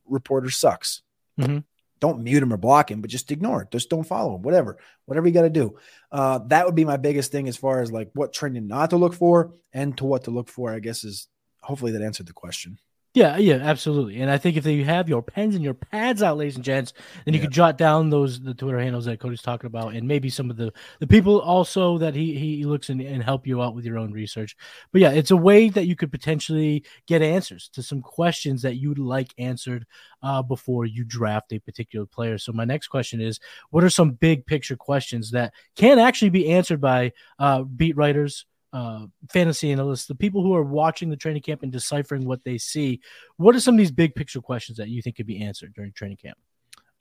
reporter 0.06 0.50
sucks. 0.50 1.02
Mm-hmm. 1.40 1.60
Don't 2.00 2.24
mute 2.24 2.44
him 2.44 2.54
or 2.54 2.58
block 2.58 2.92
him, 2.92 3.02
but 3.02 3.10
just 3.10 3.32
ignore 3.32 3.64
it. 3.64 3.72
Just 3.72 3.90
don't 3.90 4.04
follow 4.04 4.36
him. 4.36 4.42
Whatever, 4.42 4.78
whatever 5.06 5.28
you 5.28 5.34
got 5.34 5.44
to 5.44 5.50
do. 5.50 5.78
Uh, 6.12 6.40
that 6.48 6.66
would 6.66 6.76
be 6.76 6.86
my 6.86 6.98
biggest 6.98 7.32
thing 7.32 7.48
as 7.48 7.58
far 7.58 7.82
as 7.82 7.92
like 7.92 8.10
what 8.14 8.34
trending 8.34 8.68
not 8.68 8.90
to 8.90 8.98
look 8.98 9.14
for 9.14 9.54
and 9.72 9.98
to 9.98 10.06
what 10.06 10.26
to 10.26 10.32
look 10.32 10.50
for. 10.50 10.74
I 10.74 10.80
guess 10.80 11.04
is 11.04 11.28
hopefully 11.62 11.94
that 11.94 12.02
answered 12.02 12.28
the 12.28 12.34
question. 12.34 12.78
Yeah, 13.16 13.38
yeah, 13.38 13.58
absolutely. 13.58 14.22
And 14.22 14.32
I 14.32 14.40
think 14.40 14.58
if 14.58 14.66
you 14.66 14.86
have 14.86 15.08
your 15.08 15.22
pens 15.22 15.54
and 15.54 15.64
your 15.64 15.76
pads 15.76 16.24
out, 16.24 16.36
ladies 16.36 16.56
and 16.56 16.66
gents, 16.66 16.94
then 17.26 17.36
you 17.36 17.40
yeah. 17.40 17.44
can 17.46 17.52
jot 17.52 17.78
down 17.78 18.10
those 18.10 18.42
the 18.42 18.56
Twitter 18.56 18.80
handles 18.80 19.06
that 19.06 19.20
Cody's 19.20 19.44
talking 19.44 19.68
about, 19.68 19.94
and 19.94 20.08
maybe 20.08 20.32
some 20.32 20.50
of 20.50 20.58
the 20.58 20.74
the 21.00 21.06
people 21.06 21.40
also 21.40 22.00
that 22.00 22.16
he 22.16 22.36
he 22.40 22.66
looks 22.66 22.90
in 22.90 23.00
and 23.02 23.22
help 23.24 23.46
you 23.46 23.62
out 23.62 23.76
with 23.76 23.86
your 23.86 24.00
own 24.00 24.14
research. 24.14 24.58
But 24.92 25.02
yeah, 25.02 25.12
it's 25.12 25.30
a 25.30 25.38
way 25.38 25.70
that 25.70 25.86
you 25.86 25.96
could 25.96 26.12
potentially 26.12 26.86
get 27.06 27.22
answers 27.22 27.70
to 27.74 27.84
some 27.84 28.02
questions 28.02 28.64
that 28.64 28.78
you'd 28.78 28.98
like 28.98 29.32
answered 29.38 29.86
uh, 30.24 30.42
before 30.42 30.86
you 30.88 31.04
draft 31.04 31.54
a 31.54 31.60
particular 31.60 32.08
player. 32.08 32.40
So 32.40 32.52
my 32.52 32.66
next 32.66 32.88
question 32.88 33.22
is, 33.22 33.40
what 33.70 33.84
are 33.84 33.92
some 33.92 34.14
big 34.14 34.44
picture 34.48 34.76
questions 34.76 35.30
that 35.32 35.54
can 35.76 36.00
actually 36.00 36.32
be 36.32 36.50
answered 36.50 36.82
by 36.82 37.12
uh, 37.38 37.62
beat 37.62 37.96
writers? 37.96 38.46
Uh, 38.74 39.06
fantasy 39.32 39.72
analysts, 39.72 40.08
the 40.08 40.16
people 40.16 40.42
who 40.44 40.54
are 40.56 40.64
watching 40.64 41.10
the 41.10 41.16
training 41.16 41.44
camp 41.44 41.64
and 41.64 41.72
deciphering 41.72 42.26
what 42.26 42.44
they 42.44 42.58
see, 42.58 43.00
what 43.38 43.56
are 43.56 43.60
some 43.60 43.76
of 43.76 43.78
these 43.78 43.92
big 43.92 44.16
picture 44.16 44.42
questions 44.42 44.78
that 44.80 44.90
you 44.90 45.02
think 45.02 45.16
could 45.16 45.28
be 45.28 45.42
answered 45.44 45.74
during 45.74 45.94
training 45.94 46.18
camp? 46.18 46.38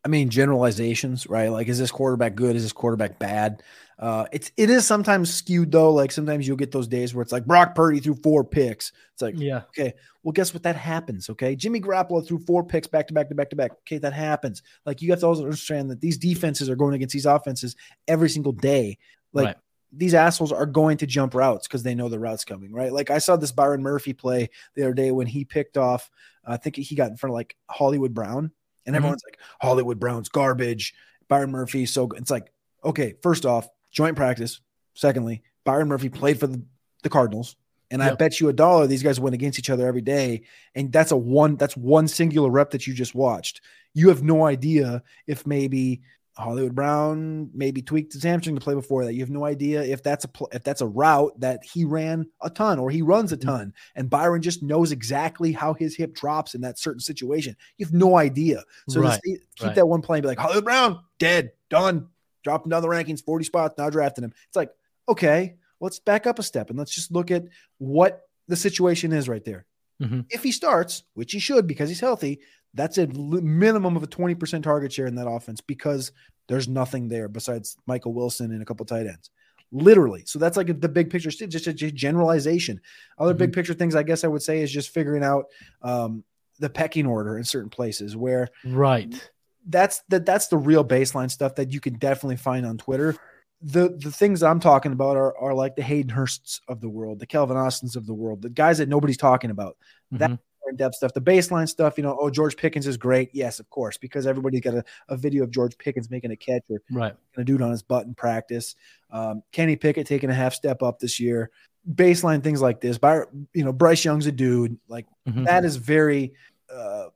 I 0.04 0.08
mean, 0.08 0.30
generalizations, 0.30 1.28
right? 1.28 1.48
Like, 1.48 1.68
is 1.68 1.78
this 1.78 1.92
quarterback 1.92 2.34
good? 2.34 2.56
Is 2.56 2.64
this 2.64 2.72
quarterback 2.72 3.20
bad? 3.20 3.62
Uh, 4.00 4.26
it's 4.32 4.50
it 4.56 4.68
is 4.68 4.84
sometimes 4.84 5.32
skewed 5.32 5.70
though. 5.70 5.92
Like 5.92 6.10
sometimes 6.10 6.46
you'll 6.46 6.56
get 6.56 6.72
those 6.72 6.88
days 6.88 7.14
where 7.14 7.22
it's 7.22 7.30
like 7.30 7.46
Brock 7.46 7.76
Purdy 7.76 8.00
threw 8.00 8.16
four 8.16 8.42
picks. 8.42 8.90
It's 9.12 9.22
like, 9.22 9.38
Yeah. 9.38 9.62
okay, 9.68 9.94
well, 10.24 10.32
guess 10.32 10.52
what? 10.52 10.64
That 10.64 10.74
happens. 10.74 11.30
Okay, 11.30 11.54
Jimmy 11.54 11.80
Garoppolo 11.80 12.26
threw 12.26 12.40
four 12.40 12.64
picks 12.64 12.88
back 12.88 13.06
to 13.06 13.14
back 13.14 13.28
to 13.28 13.36
back 13.36 13.50
to 13.50 13.56
back. 13.56 13.70
Okay, 13.86 13.98
that 13.98 14.12
happens. 14.12 14.64
Like 14.84 15.02
you 15.02 15.10
have 15.10 15.20
to 15.20 15.26
also 15.26 15.44
understand 15.44 15.88
that 15.92 16.00
these 16.00 16.18
defenses 16.18 16.68
are 16.68 16.74
going 16.74 16.94
against 16.94 17.12
these 17.12 17.26
offenses 17.26 17.76
every 18.08 18.28
single 18.28 18.52
day. 18.52 18.98
Like 19.32 19.46
Right. 19.46 19.56
These 19.92 20.14
assholes 20.14 20.52
are 20.52 20.66
going 20.66 20.96
to 20.98 21.06
jump 21.06 21.34
routes 21.34 21.66
because 21.68 21.82
they 21.82 21.94
know 21.94 22.08
the 22.08 22.18
route's 22.18 22.44
coming, 22.44 22.72
right? 22.72 22.92
Like 22.92 23.10
I 23.10 23.18
saw 23.18 23.36
this 23.36 23.52
Byron 23.52 23.82
Murphy 23.82 24.12
play 24.14 24.48
the 24.74 24.82
other 24.84 24.94
day 24.94 25.10
when 25.10 25.26
he 25.26 25.44
picked 25.44 25.76
off. 25.76 26.10
I 26.44 26.56
think 26.56 26.76
he 26.76 26.94
got 26.94 27.10
in 27.10 27.16
front 27.16 27.32
of 27.32 27.34
like 27.34 27.56
Hollywood 27.68 28.14
Brown, 28.14 28.50
and 28.86 28.94
Mhm. 28.94 28.96
everyone's 28.96 29.22
like, 29.26 29.38
Hollywood 29.60 30.00
Brown's 30.00 30.28
garbage. 30.28 30.94
Byron 31.28 31.50
Murphy, 31.50 31.86
so 31.86 32.06
good. 32.06 32.20
it's 32.20 32.30
like, 32.30 32.52
okay, 32.84 33.14
first 33.22 33.46
off, 33.46 33.68
joint 33.90 34.16
practice. 34.16 34.60
Secondly, 34.94 35.42
Byron 35.64 35.88
Murphy 35.88 36.08
played 36.08 36.38
for 36.40 36.46
the, 36.46 36.62
the 37.02 37.08
Cardinals. 37.08 37.56
And 37.90 38.02
I 38.02 38.14
bet 38.14 38.40
you 38.40 38.48
a 38.48 38.54
dollar 38.54 38.86
these 38.86 39.02
guys 39.02 39.20
went 39.20 39.34
against 39.34 39.58
each 39.58 39.68
other 39.68 39.86
every 39.86 40.00
day. 40.00 40.42
And 40.74 40.90
that's 40.90 41.12
a 41.12 41.16
one, 41.16 41.56
that's 41.56 41.76
one 41.76 42.08
singular 42.08 42.48
rep 42.50 42.70
that 42.70 42.86
you 42.86 42.94
just 42.94 43.14
watched. 43.14 43.60
You 43.92 44.08
have 44.08 44.22
no 44.22 44.46
idea 44.46 45.02
if 45.26 45.46
maybe 45.46 46.00
Hollywood 46.36 46.74
Brown 46.74 47.50
maybe 47.52 47.82
tweaked 47.82 48.14
his 48.14 48.22
hamstring 48.22 48.54
to 48.56 48.60
play 48.62 48.74
before 48.74 49.04
that. 49.04 49.12
You 49.12 49.20
have 49.20 49.30
no 49.30 49.44
idea 49.44 49.82
if 49.82 50.02
that's 50.02 50.24
a 50.24 50.28
pl- 50.28 50.48
if 50.52 50.64
that's 50.64 50.80
a 50.80 50.86
route 50.86 51.38
that 51.40 51.60
he 51.62 51.84
ran 51.84 52.26
a 52.40 52.48
ton 52.48 52.78
or 52.78 52.90
he 52.90 53.02
runs 53.02 53.32
a 53.32 53.36
Mm-hmm. 53.36 53.48
ton, 53.48 53.74
and 53.94 54.08
Byron 54.08 54.40
just 54.42 54.62
knows 54.62 54.92
exactly 54.92 55.52
how 55.52 55.74
his 55.74 55.94
hip 55.94 56.14
drops 56.14 56.54
in 56.54 56.62
that 56.62 56.78
certain 56.78 57.00
situation. 57.00 57.54
You 57.76 57.84
have 57.86 57.92
no 57.92 58.16
idea. 58.16 58.62
So 58.88 59.00
Right, 59.02 59.20
keep 59.22 59.40
right. 59.62 59.74
that 59.74 59.86
one 59.86 60.00
play 60.00 60.18
and 60.18 60.22
be 60.22 60.28
like 60.28 60.38
Hollywood 60.38 60.64
Brown 60.64 61.00
dead, 61.18 61.52
done, 61.68 62.08
dropping 62.44 62.70
down 62.70 62.80
the 62.82 62.88
rankings, 62.88 63.22
forty 63.24 63.44
spots, 63.44 63.74
now 63.76 63.90
drafting 63.90 64.24
him. 64.24 64.32
It's 64.48 64.56
like 64.56 64.70
okay, 65.08 65.56
let's 65.80 65.98
back 65.98 66.26
up 66.26 66.38
a 66.38 66.42
step 66.42 66.70
and 66.70 66.78
let's 66.78 66.94
just 66.94 67.12
look 67.12 67.30
at 67.30 67.44
what 67.78 68.22
the 68.48 68.56
situation 68.56 69.12
is 69.12 69.28
right 69.28 69.44
there. 69.44 69.66
Mhm. 70.00 70.24
If 70.30 70.42
he 70.42 70.50
starts, 70.52 71.02
which 71.14 71.32
he 71.32 71.38
should 71.38 71.66
because 71.66 71.88
he's 71.88 72.00
healthy, 72.00 72.40
that's 72.74 72.98
a 72.98 73.06
minimum 73.06 73.96
of 73.96 74.02
a 74.02 74.06
20% 74.06 74.62
target 74.62 74.92
share 74.92 75.06
in 75.06 75.14
that 75.16 75.28
offense 75.28 75.60
because 75.60 76.12
there's 76.48 76.68
nothing 76.68 77.08
there 77.08 77.28
besides 77.28 77.76
Michael 77.86 78.12
Wilson 78.14 78.50
and 78.52 78.62
a 78.62 78.64
couple 78.64 78.86
tight 78.86 79.06
ends. 79.06 79.30
Literally. 79.70 80.22
So 80.26 80.38
that's 80.38 80.56
like 80.56 80.80
the 80.80 80.88
big 80.88 81.08
picture, 81.10 81.30
just 81.30 81.66
a 81.66 81.72
generalization. 81.72 82.80
Other 83.18 83.32
big 83.34 83.52
picture 83.52 83.74
things, 83.74 83.94
I 83.94 84.02
guess 84.02 84.22
I 84.24 84.28
would 84.28 84.42
say, 84.42 84.60
is 84.62 84.70
just 84.70 84.90
figuring 84.90 85.24
out 85.24 85.46
um, 85.82 86.24
the 86.58 86.68
pecking 86.68 87.06
order 87.06 87.38
in 87.38 87.44
certain 87.44 87.70
places 87.70 88.14
where 88.16 88.48
Right. 88.66 89.30
that's 89.66 90.02
the 90.08 90.20
that's 90.20 90.48
the 90.48 90.58
real 90.58 90.84
baseline 90.84 91.30
stuff 91.30 91.54
that 91.54 91.72
you 91.72 91.80
can 91.80 91.94
definitely 91.94 92.36
find 92.36 92.66
on 92.66 92.76
Twitter. 92.76 93.16
The 93.62 93.96
the 93.98 94.10
things 94.10 94.42
I'm 94.42 94.60
talking 94.60 94.92
about 94.92 95.16
are 95.16 95.36
are 95.38 95.54
like 95.54 95.76
the 95.76 95.82
Hayden 95.82 96.10
Hursts 96.10 96.60
of 96.68 96.80
the 96.80 96.88
world, 96.88 97.18
the 97.20 97.26
Calvin 97.26 97.56
Austins 97.56 97.96
of 97.96 98.06
the 98.06 98.14
world, 98.14 98.42
the 98.42 98.50
guys 98.50 98.78
that 98.78 98.88
nobody's 98.88 99.16
talking 99.16 99.50
about. 99.50 99.76
That 100.10 100.32
Mhm. 100.32 100.38
In 100.68 100.76
depth 100.76 100.94
stuff, 100.96 101.12
the 101.14 101.20
baseline 101.20 101.68
stuff, 101.68 101.96
you 101.96 102.02
know, 102.02 102.16
oh 102.20 102.30
George 102.30 102.56
Pickens 102.56 102.86
is 102.86 102.96
great. 102.96 103.30
Yes, 103.32 103.60
of 103.60 103.68
course, 103.70 103.96
because 103.96 104.26
everybody's 104.26 104.60
got 104.60 104.74
a, 104.74 104.84
a 105.08 105.16
video 105.16 105.44
of 105.44 105.50
George 105.50 105.76
Pickens 105.78 106.10
making 106.10 106.30
a 106.30 106.36
catch 106.36 106.62
or 106.70 106.80
Right. 106.90 107.14
a 107.36 107.44
dude 107.44 107.62
on 107.62 107.70
his 107.70 107.82
butt 107.82 108.06
in 108.06 108.14
practice. 108.14 108.74
Um, 109.10 109.42
Kenny 109.52 109.76
Pickett 109.76 110.06
taking 110.06 110.30
a 110.30 110.34
half 110.34 110.54
step 110.54 110.82
up 110.82 110.98
this 110.98 111.18
year. 111.20 111.50
Baseline 111.94 112.42
things 112.44 112.62
like 112.62 112.80
this. 112.80 112.96
By 112.98 113.22
you 113.52 113.64
know, 113.64 113.72
Bryce 113.72 114.04
Young's 114.04 114.26
a 114.26 114.32
dude. 114.32 114.78
Like 114.88 115.06
Mhm. 115.28 115.46
that 115.46 115.64
is 115.64 115.76
very 115.76 116.34
uh, 116.72 117.08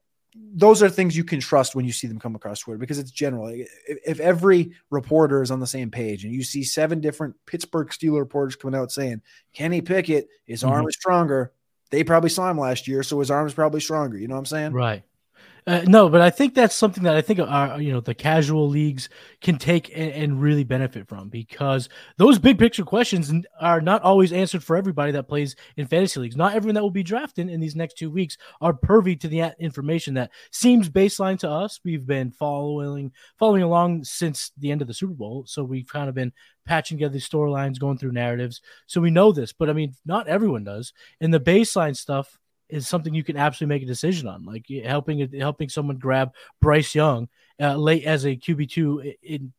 those 0.54 0.82
are 0.82 0.90
things 0.90 1.16
you 1.16 1.24
can 1.24 1.40
trust 1.40 1.74
when 1.74 1.86
you 1.86 1.92
see 1.92 2.06
them 2.06 2.18
come 2.18 2.34
across 2.34 2.60
Twitter 2.60 2.76
because 2.76 2.98
it's 2.98 3.10
general. 3.10 3.46
If, 3.48 3.68
if 4.06 4.20
every 4.20 4.72
reporter 4.90 5.40
is 5.40 5.50
on 5.50 5.60
the 5.60 5.66
same 5.66 5.90
page 5.90 6.24
and 6.24 6.34
you 6.34 6.42
see 6.44 6.62
seven 6.62 7.00
different 7.00 7.36
Pittsburgh 7.46 7.88
Steeler 7.88 8.18
reporters 8.18 8.54
coming 8.54 8.78
out 8.78 8.92
saying 8.92 9.22
Kenny 9.54 9.80
Pickett, 9.80 10.28
his 10.44 10.62
arm 10.62 10.84
Mhm. 10.84 10.88
is 10.88 10.94
stronger. 10.94 11.52
They 11.96 12.04
probably 12.04 12.28
saw 12.28 12.50
him 12.50 12.58
last 12.58 12.86
year, 12.86 13.02
so 13.02 13.20
his 13.20 13.30
arm 13.30 13.46
is 13.46 13.54
probably 13.54 13.80
stronger. 13.80 14.18
You 14.18 14.28
know 14.28 14.34
what 14.34 14.40
I'm 14.40 14.44
saying? 14.44 14.72
Right. 14.74 15.02
Uh, 15.68 15.82
no, 15.88 16.08
but 16.08 16.20
I 16.20 16.30
think 16.30 16.54
that's 16.54 16.76
something 16.76 17.02
that 17.02 17.16
I 17.16 17.20
think 17.20 17.40
our 17.40 17.80
you 17.80 17.92
know 17.92 17.98
the 17.98 18.14
casual 18.14 18.68
leagues 18.68 19.08
can 19.40 19.58
take 19.58 19.90
and, 19.96 20.12
and 20.12 20.40
really 20.40 20.62
benefit 20.62 21.08
from 21.08 21.28
because 21.28 21.88
those 22.18 22.38
big 22.38 22.56
picture 22.56 22.84
questions 22.84 23.32
are 23.60 23.80
not 23.80 24.02
always 24.02 24.32
answered 24.32 24.62
for 24.62 24.76
everybody 24.76 25.10
that 25.10 25.26
plays 25.26 25.56
in 25.76 25.88
fantasy 25.88 26.20
leagues. 26.20 26.36
Not 26.36 26.54
everyone 26.54 26.76
that 26.76 26.82
will 26.82 26.92
be 26.92 27.02
drafted 27.02 27.50
in 27.50 27.58
these 27.58 27.74
next 27.74 27.98
two 27.98 28.12
weeks 28.12 28.38
are 28.60 28.72
pervy 28.72 29.18
to 29.18 29.26
the 29.26 29.52
information 29.58 30.14
that 30.14 30.30
seems 30.52 30.88
baseline 30.88 31.38
to 31.40 31.50
us. 31.50 31.80
We've 31.84 32.06
been 32.06 32.30
following 32.30 33.10
following 33.36 33.64
along 33.64 34.04
since 34.04 34.52
the 34.56 34.70
end 34.70 34.82
of 34.82 34.88
the 34.88 34.94
Super 34.94 35.14
Bowl, 35.14 35.46
so 35.48 35.64
we've 35.64 35.88
kind 35.88 36.08
of 36.08 36.14
been 36.14 36.32
patching 36.64 36.96
together 36.96 37.18
storylines, 37.18 37.80
going 37.80 37.98
through 37.98 38.12
narratives, 38.12 38.60
so 38.86 39.00
we 39.00 39.10
know 39.10 39.32
this. 39.32 39.52
But 39.52 39.68
I 39.68 39.72
mean, 39.72 39.96
not 40.04 40.28
everyone 40.28 40.62
does, 40.62 40.92
and 41.20 41.34
the 41.34 41.40
baseline 41.40 41.96
stuff 41.96 42.38
is 42.68 42.88
something 42.88 43.14
you 43.14 43.24
can 43.24 43.36
absolutely 43.36 43.74
make 43.74 43.82
a 43.82 43.86
decision 43.86 44.28
on, 44.28 44.44
like 44.44 44.66
helping 44.84 45.28
helping 45.38 45.68
someone 45.68 45.98
grab 45.98 46.32
Bryce 46.60 46.94
Young 46.94 47.28
uh, 47.60 47.76
late 47.76 48.04
as 48.04 48.24
a 48.24 48.36
QB 48.36 48.68
two. 48.70 49.12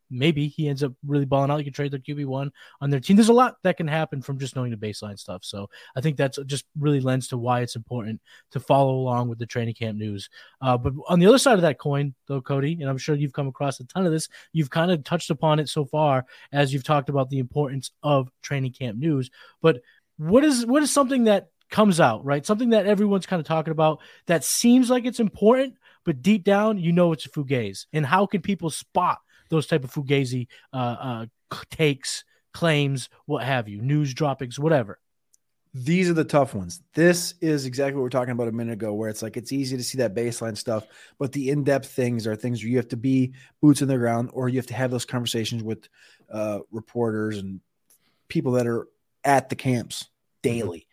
Maybe 0.10 0.48
he 0.48 0.70
ends 0.70 0.84
up 0.84 0.93
really 1.06 1.26
balling 1.26 1.50
out. 1.50 1.58
You 1.58 1.63
can 1.63 1.74
trade 1.74 1.91
their 1.91 2.00
QB 2.00 2.26
one 2.26 2.52
on 2.80 2.89
their 2.89 3.00
team. 3.00 3.15
There's 3.15 3.30
a 3.30 3.34
lot 3.34 3.58
that 3.63 3.78
can 3.78 3.88
happen 3.88 4.22
from 4.22 4.39
just 4.39 4.56
knowing 4.56 4.72
the 4.72 4.78
baseline 4.78 5.17
stuff. 5.17 5.43
So 5.43 5.70
I 5.96 6.02
think 6.02 6.17
that's 6.17 6.38
just 6.46 6.65
really 6.78 7.00
lends 7.00 7.28
to 7.30 7.38
why 7.38 7.62
it's 7.62 7.76
important 7.76 8.22
to 8.52 8.60
follow 8.60 8.96
along 8.96 9.30
with 9.30 9.39
the 9.39 9.46
training 9.46 9.76
camp 9.76 9.98
news. 9.98 10.30
Uh, 10.62 10.78
but 10.78 10.93
on 11.08 11.20
the 11.20 11.28
other 11.28 11.39
side 11.39 11.56
of 11.56 11.62
that 11.62 11.80
coin, 11.80 12.13
though, 12.28 12.41
Cody, 12.41 12.78
and 12.80 12.89
I'm 12.89 12.98
sure 12.98 13.15
you've 13.15 13.34
come 13.34 13.48
across 13.48 13.80
a 13.80 13.86
ton 13.86 14.06
of 14.06 14.12
this. 14.12 14.30
You've 14.54 14.70
kind 14.70 14.91
of 14.91 15.04
touched 15.04 15.30
upon 15.30 15.60
it 15.60 15.70
so 15.70 15.86
far 15.86 16.26
as 16.52 16.74
you've 16.74 16.84
talked 16.84 17.10
about 17.10 17.30
the 17.30 17.39
importance 17.39 17.91
of 18.04 18.30
training 18.41 18.74
camp 18.74 18.98
news. 18.98 19.30
But 19.62 19.82
what 20.17 20.43
is 20.43 20.65
what 20.65 20.84
is 20.84 20.91
something 20.91 21.26
that 21.26 21.50
comes 21.69 21.99
out 21.99 22.23
right 22.23 22.45
something 22.45 22.69
that 22.69 22.86
everyone's 22.86 23.25
kind 23.25 23.39
of 23.39 23.45
talking 23.45 23.71
about 23.71 23.99
that 24.25 24.43
seems 24.43 24.89
like 24.89 25.06
it's 25.06 25.19
important 25.19 25.75
but 26.06 26.21
deep 26.21 26.43
down 26.43 26.77
you 26.77 26.91
know 26.91 27.12
it's 27.12 27.25
a 27.25 27.30
fugazi 27.30 27.86
and 27.93 28.06
how 28.06 28.25
can 28.25 28.41
people 28.41 28.69
spot 28.69 29.19
those 29.49 29.67
type 29.67 29.84
of 29.84 29.91
fugazi 29.91 30.47
uh, 30.73 30.75
uh 30.75 31.25
takes 31.69 32.23
claims 32.53 33.10
what 33.25 33.43
have 33.43 33.67
you 33.67 33.82
news 33.82 34.13
droppings 34.13 34.60
whatever 34.60 34.99
These 35.73 36.10
are 36.10 36.13
the 36.13 36.23
tough 36.23 36.56
ones. 36.56 36.82
This 36.93 37.36
is 37.39 37.65
exactly 37.65 37.95
what 37.95 38.03
we 38.03 38.08
are 38.08 38.17
talking 38.17 38.32
about 38.32 38.47
a 38.47 38.51
minute 38.51 38.73
ago, 38.73 38.93
where 38.93 39.10
it's 39.10 39.21
like 39.21 39.38
it's 39.38 39.51
easy 39.51 39.77
to 39.77 39.84
see 39.84 39.99
that 39.99 40.15
baseline 40.15 40.58
stuff, 40.58 40.88
but 41.19 41.32
the 41.34 41.49
in 41.49 41.63
depth 41.63 41.89
things 41.91 42.25
are 42.25 42.36
things 42.36 42.63
where 42.63 42.71
you 42.71 42.77
have 42.77 42.88
to 42.88 42.97
be 42.97 43.34
boots 43.62 43.82
in 43.82 43.88
the 43.88 43.97
ground 43.97 44.30
or 44.34 44.49
you 44.49 44.58
have 44.58 44.67
to 44.67 44.73
have 44.73 44.89
those 44.89 45.06
conversations 45.06 45.62
with 45.62 45.88
uh, 46.32 46.60
reporters 46.71 47.38
and 47.38 47.60
people 48.27 48.53
that 48.53 48.65
are 48.65 48.88
at 49.23 49.49
the 49.49 49.56
camps 49.56 50.10
daily. 50.41 50.88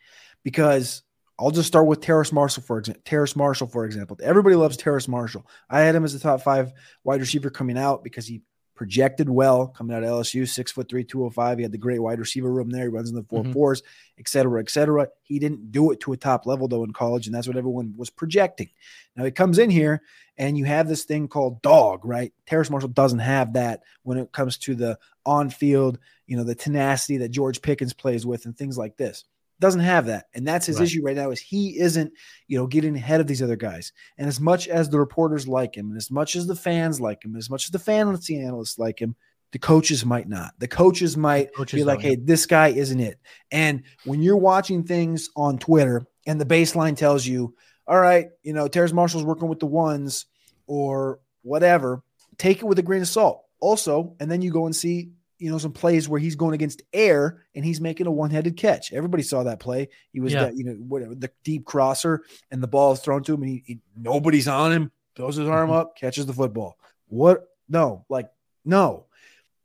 Because 0.45 1.01
I'll 1.39 1.51
just 1.51 1.67
start 1.67 1.87
with 1.87 1.99
Terrace 1.99 2.31
Marshall, 2.31 2.63
for 2.63 2.77
example. 2.77 3.01
Terrace 3.03 3.35
Marshall, 3.35 3.67
for 3.67 3.83
example. 3.83 4.17
Everybody 4.21 4.55
loves 4.55 4.77
Terrace 4.77 5.07
Marshall. 5.07 5.45
I 5.69 5.81
had 5.81 5.95
him 5.95 6.05
as 6.05 6.13
a 6.13 6.19
top 6.19 6.41
five 6.41 6.71
wide 7.03 7.19
receiver 7.19 7.49
coming 7.49 7.77
out 7.77 8.03
because 8.03 8.27
he 8.27 8.41
projected 8.75 9.29
well 9.29 9.67
coming 9.67 9.95
out 9.95 10.03
of 10.03 10.09
LSU, 10.09 10.47
six 10.47 10.71
foot 10.71 10.87
three, 10.87 11.03
205. 11.03 11.57
He 11.57 11.63
had 11.63 11.71
the 11.71 11.77
great 11.77 11.99
wide 11.99 12.19
receiver 12.19 12.51
room 12.51 12.69
there. 12.69 12.83
He 12.83 12.89
runs 12.89 13.09
in 13.09 13.15
the 13.15 13.23
4 13.23 13.43
Mhm. 13.43 13.53
fours, 13.53 13.81
et 14.19 14.27
cetera, 14.27 14.61
et 14.61 14.69
cetera. 14.69 15.07
He 15.23 15.39
didn't 15.39 15.71
do 15.71 15.91
it 15.91 15.99
to 16.01 16.11
a 16.13 16.17
top 16.17 16.45
level 16.45 16.67
though 16.67 16.83
in 16.83 16.93
college, 16.93 17.25
and 17.25 17.33
that's 17.33 17.47
what 17.47 17.57
everyone 17.57 17.93
was 17.97 18.09
projecting. 18.09 18.69
Now 19.15 19.23
he 19.23 19.31
comes 19.31 19.57
in 19.59 19.69
here 19.69 20.01
and 20.37 20.57
you 20.57 20.65
have 20.65 20.87
this 20.89 21.05
thing 21.05 21.27
called 21.29 21.61
dog, 21.61 22.03
right? 22.05 22.33
Terrace 22.45 22.69
Marshall 22.69 22.89
doesn't 22.89 23.19
have 23.19 23.53
that 23.53 23.81
when 24.03 24.17
it 24.17 24.31
comes 24.33 24.57
to 24.59 24.75
the 24.75 24.99
on-field, 25.25 25.97
you 26.27 26.35
know, 26.37 26.43
the 26.43 26.53
tenacity 26.55 27.17
that 27.17 27.29
George 27.29 27.61
Pickens 27.61 27.93
plays 27.93 28.25
with 28.25 28.45
and 28.45 28.57
things 28.57 28.77
like 28.77 28.97
this. 28.97 29.23
Doesn't 29.59 29.81
have 29.81 30.07
that. 30.07 30.25
And 30.33 30.45
that's 30.45 30.65
his 30.65 30.77
Right. 30.77 30.85
issue 30.85 31.01
right 31.03 31.15
now 31.15 31.31
is 31.31 31.39
he 31.39 31.79
isn't, 31.79 32.11
you 32.47 32.57
know, 32.57 32.67
getting 32.67 32.95
ahead 32.95 33.21
of 33.21 33.27
these 33.27 33.41
other 33.41 33.55
guys. 33.55 33.93
And 34.17 34.27
as 34.27 34.39
much 34.39 34.67
as 34.67 34.89
the 34.89 34.99
reporters 34.99 35.47
like 35.47 35.75
him, 35.75 35.89
and 35.89 35.97
as 35.97 36.11
much 36.11 36.35
as 36.35 36.45
the 36.45 36.55
fans 36.55 36.99
like 36.99 37.23
him, 37.23 37.35
as 37.35 37.49
much 37.49 37.65
as 37.65 37.71
the 37.71 37.79
fantasy 37.79 38.39
analysts 38.39 38.77
like 38.77 38.99
him, 39.01 39.15
the 39.51 39.59
coaches 39.59 40.05
might 40.05 40.27
not. 40.27 40.53
The 40.59 40.67
coaches 40.67 41.15
might 41.15 41.53
Coaches 41.53 41.79
be 41.79 41.83
like, 41.85 42.01
hey, 42.01 42.15
this 42.17 42.45
guy 42.45 42.69
isn't 42.69 42.99
it. 42.99 43.17
And 43.51 43.83
when 44.03 44.21
you're 44.21 44.35
watching 44.35 44.83
things 44.83 45.29
on 45.37 45.57
Twitter 45.57 46.05
and 46.27 46.41
the 46.41 46.45
baseline 46.45 46.97
tells 46.97 47.25
you, 47.25 47.55
all 47.87 47.99
right, 47.99 48.29
you 48.43 48.51
know, 48.51 48.67
terrence 48.67 48.91
Marshall's 48.91 49.23
working 49.23 49.47
with 49.47 49.59
the 49.59 49.65
ones 49.67 50.25
or 50.67 51.19
whatever, 51.43 52.03
take 52.37 52.57
it 52.57 52.65
with 52.65 52.79
a 52.79 52.81
grain 52.83 53.01
of 53.01 53.07
salt. 53.07 53.43
Also, 53.61 54.15
and 54.19 54.29
then 54.29 54.41
you 54.41 54.51
go 54.51 54.65
and 54.65 54.75
see, 54.75 55.11
you 55.45 55.51
know, 55.51 55.59
some 55.59 55.71
plays 55.71 56.09
where 56.09 56.19
he's 56.19 56.35
going 56.35 56.55
against 56.55 56.81
air 56.91 57.43
and 57.53 57.63
he's 57.63 57.79
making 57.79 58.07
a 58.07 58.11
one-headed 58.11 58.57
catch. 58.57 58.91
Everybody 58.91 59.21
saw 59.21 59.43
that 59.43 59.59
play. 59.59 59.89
He 60.11 60.19
was, 60.19 60.33
Yeah. 60.33 60.45
that, 60.45 60.57
you 60.57 60.63
know, 60.63 60.73
whatever 60.73 61.13
the 61.13 61.29
deep 61.43 61.65
crosser 61.65 62.23
and 62.49 62.63
the 62.63 62.67
ball 62.67 62.93
is 62.93 62.99
thrown 62.99 63.21
to 63.25 63.35
him 63.35 63.43
and 63.43 63.51
he, 63.51 63.63
he 63.63 63.79
nobody's 63.95 64.47
on 64.47 64.71
him, 64.71 64.91
throws 65.15 65.35
his 65.35 65.47
arm 65.47 65.69
Mhm. 65.69 65.73
up, 65.75 65.95
catches 65.95 66.25
the 66.25 66.33
football. 66.33 66.79
What? 67.09 67.45
No, 67.69 68.05
like, 68.09 68.27
no. 68.65 69.05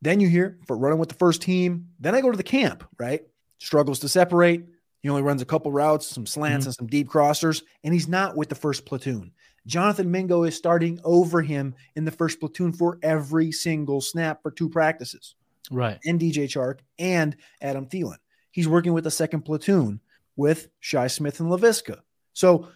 Then 0.03 0.21
you 0.21 0.29
hear 0.29 0.59
for 0.66 0.77
running 0.77 0.99
with 0.99 1.09
the 1.09 1.14
first 1.14 1.40
team. 1.40 1.88
Then 1.99 2.14
I 2.14 2.21
go 2.21 2.31
to 2.31 2.37
the 2.37 2.43
camp, 2.43 2.85
right? 2.99 3.23
Struggles 3.59 4.01
to 4.01 4.09
separate, 4.11 4.66
He 5.03 5.09
only 5.09 5.23
runs 5.23 5.40
a 5.40 5.47
couple 5.47 5.73
routes, 5.73 6.07
some 6.07 6.27
slants, 6.27 6.64
Mhm. 6.64 6.69
and 6.69 6.75
some 6.75 6.87
deep 6.87 7.09
crossers, 7.09 7.62
and 7.83 7.95
he's 7.95 8.07
not 8.07 8.37
with 8.37 8.51
the 8.51 8.55
first 8.55 8.85
platoon. 8.85 9.33
Jonathan 9.66 10.11
Mingo 10.11 10.43
is 10.43 10.55
starting 10.55 11.01
over 11.05 11.40
him 11.40 11.75
in 11.97 12.05
the 12.05 12.11
first 12.11 12.38
platoon 12.38 12.75
for 12.75 12.99
every 13.03 13.51
single 13.51 14.03
snap 14.03 14.43
for 14.43 14.51
two 14.51 14.69
practices, 14.69 15.37
Right. 15.71 15.99
and 16.05 16.21
DJ 16.21 16.45
Chark 16.45 16.81
and 16.99 17.37
Adam 17.61 17.87
Thielen. 17.87 18.17
He's 18.51 18.69
working 18.69 18.93
with 18.93 19.05
the 19.05 19.11
second 19.11 19.43
platoon 19.43 20.01
with 20.37 20.69
Shi 20.81 21.09
Smith 21.09 21.41
and 21.41 21.49
Laviska. 21.51 22.01
So 22.33 22.69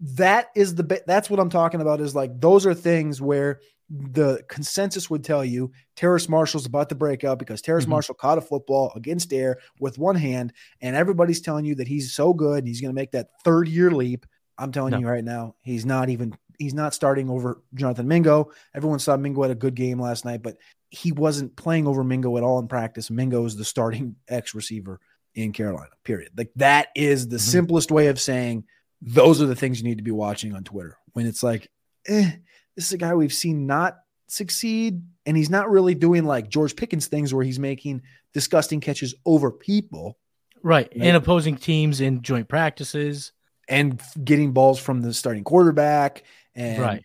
that 0.00 0.48
is 0.54 0.74
the 0.74 1.02
that's 1.06 1.28
what 1.28 1.40
I'm 1.40 1.50
talking 1.50 1.80
about. 1.80 2.00
Is 2.00 2.14
like 2.14 2.40
those 2.40 2.64
are 2.66 2.74
things 2.74 3.20
where 3.20 3.60
the 3.90 4.42
consensus 4.48 5.10
would 5.10 5.24
tell 5.24 5.44
you 5.44 5.72
Terrace 5.96 6.28
Marshall's 6.28 6.64
about 6.66 6.88
to 6.90 6.94
break 6.94 7.24
out 7.24 7.38
because 7.40 7.60
Terrace 7.60 7.86
Mhm. 7.86 7.90
Marshall 7.90 8.14
caught 8.14 8.38
a 8.38 8.40
football 8.40 8.92
against 8.94 9.32
air 9.32 9.58
with 9.80 9.98
one 9.98 10.14
hand, 10.14 10.52
and 10.80 10.94
everybody's 10.94 11.40
telling 11.40 11.64
you 11.64 11.74
that 11.74 11.88
he's 11.88 12.12
so 12.12 12.32
good 12.32 12.58
and 12.60 12.68
he's 12.68 12.80
going 12.80 12.94
to 12.94 12.98
make 12.98 13.10
that 13.12 13.30
third 13.44 13.66
year 13.68 13.90
leap. 13.90 14.26
I'm 14.56 14.70
telling 14.72 14.92
No. 14.92 14.98
you 15.00 15.08
right 15.08 15.24
now, 15.24 15.56
he's 15.62 15.84
not 15.84 16.08
even 16.08 16.34
he's 16.58 16.74
not 16.74 16.92
starting 16.94 17.28
over 17.30 17.62
Jonathan 17.74 18.06
Mingo. 18.06 18.52
Everyone 18.74 18.98
saw 18.98 19.16
Mingo 19.16 19.42
had 19.42 19.50
a 19.50 19.54
good 19.54 19.74
game 19.74 19.98
last 19.98 20.24
night, 20.26 20.42
but 20.42 20.56
he 20.90 21.12
wasn't 21.12 21.54
playing 21.56 21.86
over 21.86 22.02
Mingo 22.04 22.36
at 22.36 22.42
all 22.42 22.58
in 22.58 22.68
practice. 22.68 23.10
Mingo 23.10 23.44
is 23.44 23.56
the 23.56 23.64
starting 23.64 24.16
X 24.28 24.54
receiver 24.54 25.00
in 25.34 25.52
Carolina. 25.52 25.90
Period. 26.04 26.30
Like 26.36 26.50
that 26.56 26.88
is 26.96 27.28
the 27.28 27.36
Mhm. 27.36 27.40
simplest 27.40 27.90
way 27.90 28.08
of 28.08 28.20
saying 28.20 28.64
those 29.00 29.40
are 29.40 29.46
the 29.46 29.54
things 29.56 29.78
you 29.80 29.88
need 29.88 29.98
to 29.98 30.04
be 30.04 30.10
watching 30.10 30.54
on 30.54 30.64
Twitter 30.64 30.96
when 31.12 31.26
it's 31.26 31.42
like, 31.42 31.68
eh, 32.06 32.32
this 32.76 32.86
is 32.86 32.92
a 32.92 32.98
guy 32.98 33.14
we've 33.14 33.32
seen 33.32 33.66
not 33.66 33.98
succeed, 34.28 35.02
and 35.26 35.36
he's 35.36 35.50
not 35.50 35.70
really 35.70 35.94
doing 35.94 36.24
like 36.24 36.48
George 36.48 36.76
Pickens 36.76 37.06
things 37.06 37.32
where 37.34 37.44
he's 37.44 37.58
making 37.58 38.02
disgusting 38.34 38.80
catches 38.80 39.14
over 39.26 39.50
people 39.50 40.18
Right. 40.62 40.88
Right. 40.94 41.06
And 41.08 41.16
opposing 41.16 41.56
teams 41.56 42.00
in 42.02 42.20
joint 42.22 42.48
practices. 42.48 43.32
and 43.68 44.02
getting 44.24 44.50
balls 44.52 44.80
from 44.80 45.00
the 45.00 45.14
starting 45.14 45.44
quarterback 45.44 46.24
and 46.56 46.80
Right. 46.82 47.04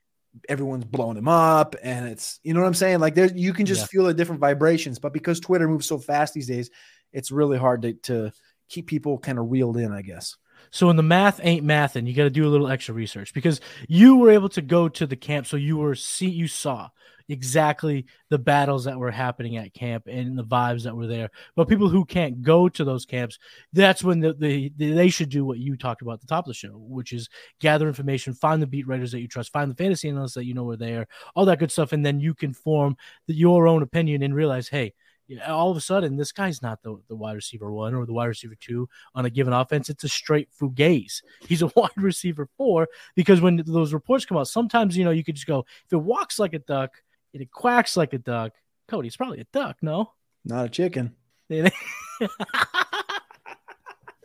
Everyone's 0.49 0.85
blowing 0.85 1.17
him 1.17 1.27
up 1.27 1.75
and 1.81 2.07
it's 2.07 2.39
you 2.43 2.53
know 2.53 2.61
what 2.61 2.67
I'm 2.67 2.73
saying 2.73 2.99
like 2.99 3.15
there 3.15 3.27
you 3.33 3.53
can 3.53 3.65
just 3.65 3.81
Yeah. 3.81 3.87
feel 3.87 4.03
the 4.05 4.13
different 4.13 4.41
vibrations 4.41 4.99
but 4.99 5.13
because 5.13 5.39
Twitter 5.39 5.67
moves 5.67 5.85
so 5.87 5.97
fast 5.97 6.33
these 6.33 6.47
days 6.47 6.69
it's 7.13 7.31
really 7.31 7.57
hard 7.57 7.83
to, 7.83 7.93
to 7.93 8.31
keep 8.69 8.87
people 8.87 9.17
kind 9.17 9.39
of 9.39 9.49
reeled 9.49 9.77
in 9.77 9.91
I 9.91 10.01
guess 10.01 10.35
So 10.71 10.87
when 10.87 10.95
the 10.95 11.03
math 11.03 11.39
ain't 11.43 11.65
math, 11.65 11.95
and 11.95 12.07
you 12.07 12.13
got 12.13 12.23
to 12.23 12.29
do 12.29 12.47
a 12.47 12.49
little 12.49 12.67
extra 12.67 12.93
research 12.93 13.33
because 13.33 13.61
you 13.87 14.17
were 14.17 14.31
able 14.31 14.49
to 14.49 14.61
go 14.61 14.89
to 14.89 15.07
the 15.07 15.15
camp, 15.15 15.47
so 15.47 15.57
you 15.57 15.77
were 15.77 15.95
see 15.95 16.29
you 16.29 16.47
saw 16.47 16.89
exactly 17.29 18.05
the 18.29 18.37
battles 18.37 18.85
that 18.85 18.99
were 18.99 19.11
happening 19.11 19.57
at 19.57 19.73
camp 19.73 20.07
and 20.07 20.37
the 20.37 20.43
vibes 20.43 20.83
that 20.83 20.95
were 20.95 21.07
there. 21.07 21.29
But 21.55 21.67
people 21.67 21.89
who 21.89 22.05
can't 22.05 22.41
go 22.41 22.69
to 22.69 22.83
those 22.83 23.05
camps, 23.05 23.39
that's 23.73 24.03
when 24.03 24.19
the, 24.19 24.33
the, 24.33 24.71
they 24.77 25.09
should 25.09 25.29
do 25.29 25.45
what 25.45 25.57
you 25.57 25.75
talked 25.75 26.01
about 26.01 26.13
at 26.13 26.21
the 26.21 26.27
top 26.27 26.45
of 26.45 26.49
the 26.49 26.53
show, 26.53 26.77
which 26.77 27.13
is 27.13 27.29
gather 27.59 27.87
information, 27.87 28.33
find 28.33 28.61
the 28.61 28.67
beat 28.67 28.87
writers 28.87 29.11
that 29.11 29.21
you 29.21 29.27
trust, 29.27 29.51
find 29.51 29.71
the 29.71 29.75
fantasy 29.75 30.09
analysts 30.09 30.35
that 30.35 30.45
you 30.45 30.53
know 30.53 30.69
are 30.69 30.77
there, 30.77 31.07
all 31.35 31.45
that 31.45 31.59
good 31.59 31.71
stuff, 31.71 31.93
and 31.93 32.05
then 32.05 32.19
you 32.19 32.33
can 32.33 32.53
form 32.53 32.95
the, 33.27 33.33
your 33.33 33.67
own 33.67 33.81
opinion 33.81 34.21
and 34.21 34.35
realize, 34.35 34.67
hey. 34.67 34.93
Yeah, 35.27 35.51
All 35.51 35.71
of 35.71 35.77
a 35.77 35.81
sudden, 35.81 36.15
this 36.15 36.31
guy's 36.31 36.61
not 36.61 36.81
the, 36.83 36.97
the 37.07 37.15
wide 37.15 37.33
receiver 37.33 37.71
one 37.71 37.95
or 37.95 38.05
the 38.05 38.13
wide 38.13 38.25
receiver 38.25 38.55
two 38.59 38.87
on 39.15 39.25
a 39.25 39.29
given 39.29 39.53
offense. 39.53 39.89
It's 39.89 40.03
a 40.03 40.09
straight 40.09 40.49
fugaze. 40.59 41.21
He's 41.47 41.61
a 41.61 41.67
wide 41.75 41.89
receiver 41.97 42.47
four 42.57 42.87
because 43.15 43.41
when 43.41 43.63
those 43.65 43.93
reports 43.93 44.25
come 44.25 44.37
out, 44.37 44.47
sometimes 44.47 44.95
you 44.95 45.03
know 45.03 45.11
you 45.11 45.23
could 45.23 45.35
just 45.35 45.47
go 45.47 45.65
if 45.85 45.93
it 45.93 45.97
walks 45.97 46.37
like 46.39 46.53
a 46.53 46.59
duck 46.59 47.01
and 47.33 47.41
it 47.41 47.51
quacks 47.51 47.97
like 47.97 48.13
a 48.13 48.19
duck. 48.19 48.53
Cody, 48.87 49.07
it's 49.07 49.17
probably 49.17 49.39
a 49.39 49.47
duck, 49.51 49.77
no? 49.81 50.11
not 50.45 50.65
a 50.65 50.69
chicken 50.69 51.15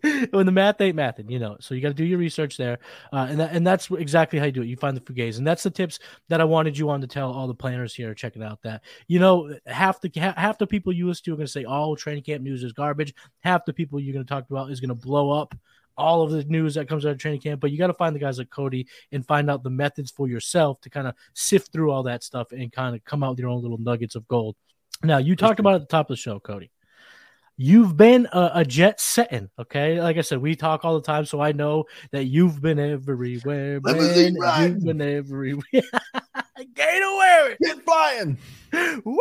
when 0.31 0.47
the 0.47 0.53
math 0.53 0.81
ain't 0.81 0.97
mathing, 0.97 1.31
you 1.31 1.39
know. 1.39 1.57
So 1.61 1.75
you 1.75 1.81
got 1.81 1.89
to 1.89 1.95
do 1.95 2.05
your 2.05 2.19
research 2.19 2.57
there, 2.57 2.79
uh, 3.13 3.27
and 3.29 3.41
that, 3.41 3.53
and 3.53 3.67
that's 3.67 3.91
exactly 3.91 4.39
how 4.39 4.47
you 4.47 4.53
do 4.53 4.63
it. 4.63 4.67
You 4.67 4.77
find 4.77 4.97
the 4.97 5.01
fugaze, 5.01 5.39
and 5.39 5.47
that's 5.47 5.63
the 5.63 5.71
tips 5.71 5.99
that 6.29 6.41
I 6.41 6.45
wanted 6.45 6.79
you 6.79 6.91
on 6.91 7.01
to 7.01 7.07
tell 7.07 7.33
all 7.33 7.47
the 7.47 7.55
planners 7.55 7.95
here. 7.95 8.15
Checking 8.15 8.43
out 8.43 8.63
that 8.63 8.83
you 9.09 9.19
know 9.19 9.55
half 9.67 10.01
the 10.01 10.11
half 10.37 10.59
the 10.59 10.67
people 10.67 10.93
you 10.93 11.07
listen 11.07 11.25
to 11.25 11.33
are 11.33 11.37
going 11.37 11.47
to 11.47 11.53
say 11.53 11.65
all 11.65 11.97
training 11.97 12.23
camp 12.23 12.43
news 12.43 12.63
is 12.63 12.73
garbage. 12.73 13.15
Half 13.41 13.65
the 13.65 13.73
people 13.73 14.01
you're 14.01 14.15
going 14.15 14.25
to 14.25 14.29
talk 14.29 14.49
about 14.51 14.71
is 14.71 14.81
going 14.81 14.89
to 14.89 14.95
blow 14.95 15.31
up 15.31 15.55
all 15.97 16.23
of 16.23 16.31
the 16.31 16.45
news 16.45 16.75
that 16.75 16.89
comes 16.89 17.05
out 17.05 17.13
of 17.13 17.19
training 17.19 17.41
camp. 17.41 17.61
But 17.61 17.71
you 17.73 17.79
got 17.79 17.89
to 17.89 17.95
find 17.95 18.15
the 18.15 18.21
guys 18.21 18.39
like 18.39 18.51
Cody 18.51 18.87
and 19.13 19.27
find 19.27 19.51
out 19.51 19.63
the 19.63 19.71
methods 19.71 20.11
for 20.11 20.29
yourself 20.29 20.81
to 20.83 20.91
kind 20.91 21.07
of 21.07 21.15
sift 21.35 21.73
through 21.73 21.91
all 21.91 22.05
that 22.05 22.23
stuff 22.23 22.53
and 22.53 22.73
kind 22.73 22.97
of 22.97 23.05
come 23.05 23.23
out 23.23 23.31
with 23.31 23.41
your 23.41 23.51
own 23.51 23.61
little 23.61 23.79
nuggets 23.79 24.15
of 24.15 24.27
gold. 24.29 24.57
Now 25.03 25.19
you 25.19 25.37
talked 25.37 25.61
about 25.61 25.75
at 25.75 25.81
the 25.83 25.87
top 25.87 26.07
of 26.07 26.17
the 26.17 26.21
show, 26.21 26.41
Cody 26.41 26.71
you've 27.63 27.95
been 27.95 28.27
a, 28.33 28.51
a 28.55 28.65
jet 28.65 28.99
setting 28.99 29.51
okay 29.59 30.01
like 30.01 30.17
i 30.17 30.23
said 30.23 30.39
we 30.39 30.57
talk 30.57 30.83
all 30.83 30.95
the 30.95 31.05
time 31.05 31.27
so 31.27 31.43
i 31.43 31.53
know 31.53 31.85
that 32.11 32.25
you've 32.25 32.63
been 32.63 32.79
everywhere 32.79 33.79
man. 33.83 34.35
ride. 34.41 34.65
you've 34.71 34.83
been 34.83 35.03
everywhere 35.03 35.61
gator 36.75 37.17
wearing 37.19 37.57
get 37.61 37.83
flying 37.83 38.39
Woo! 39.05 39.15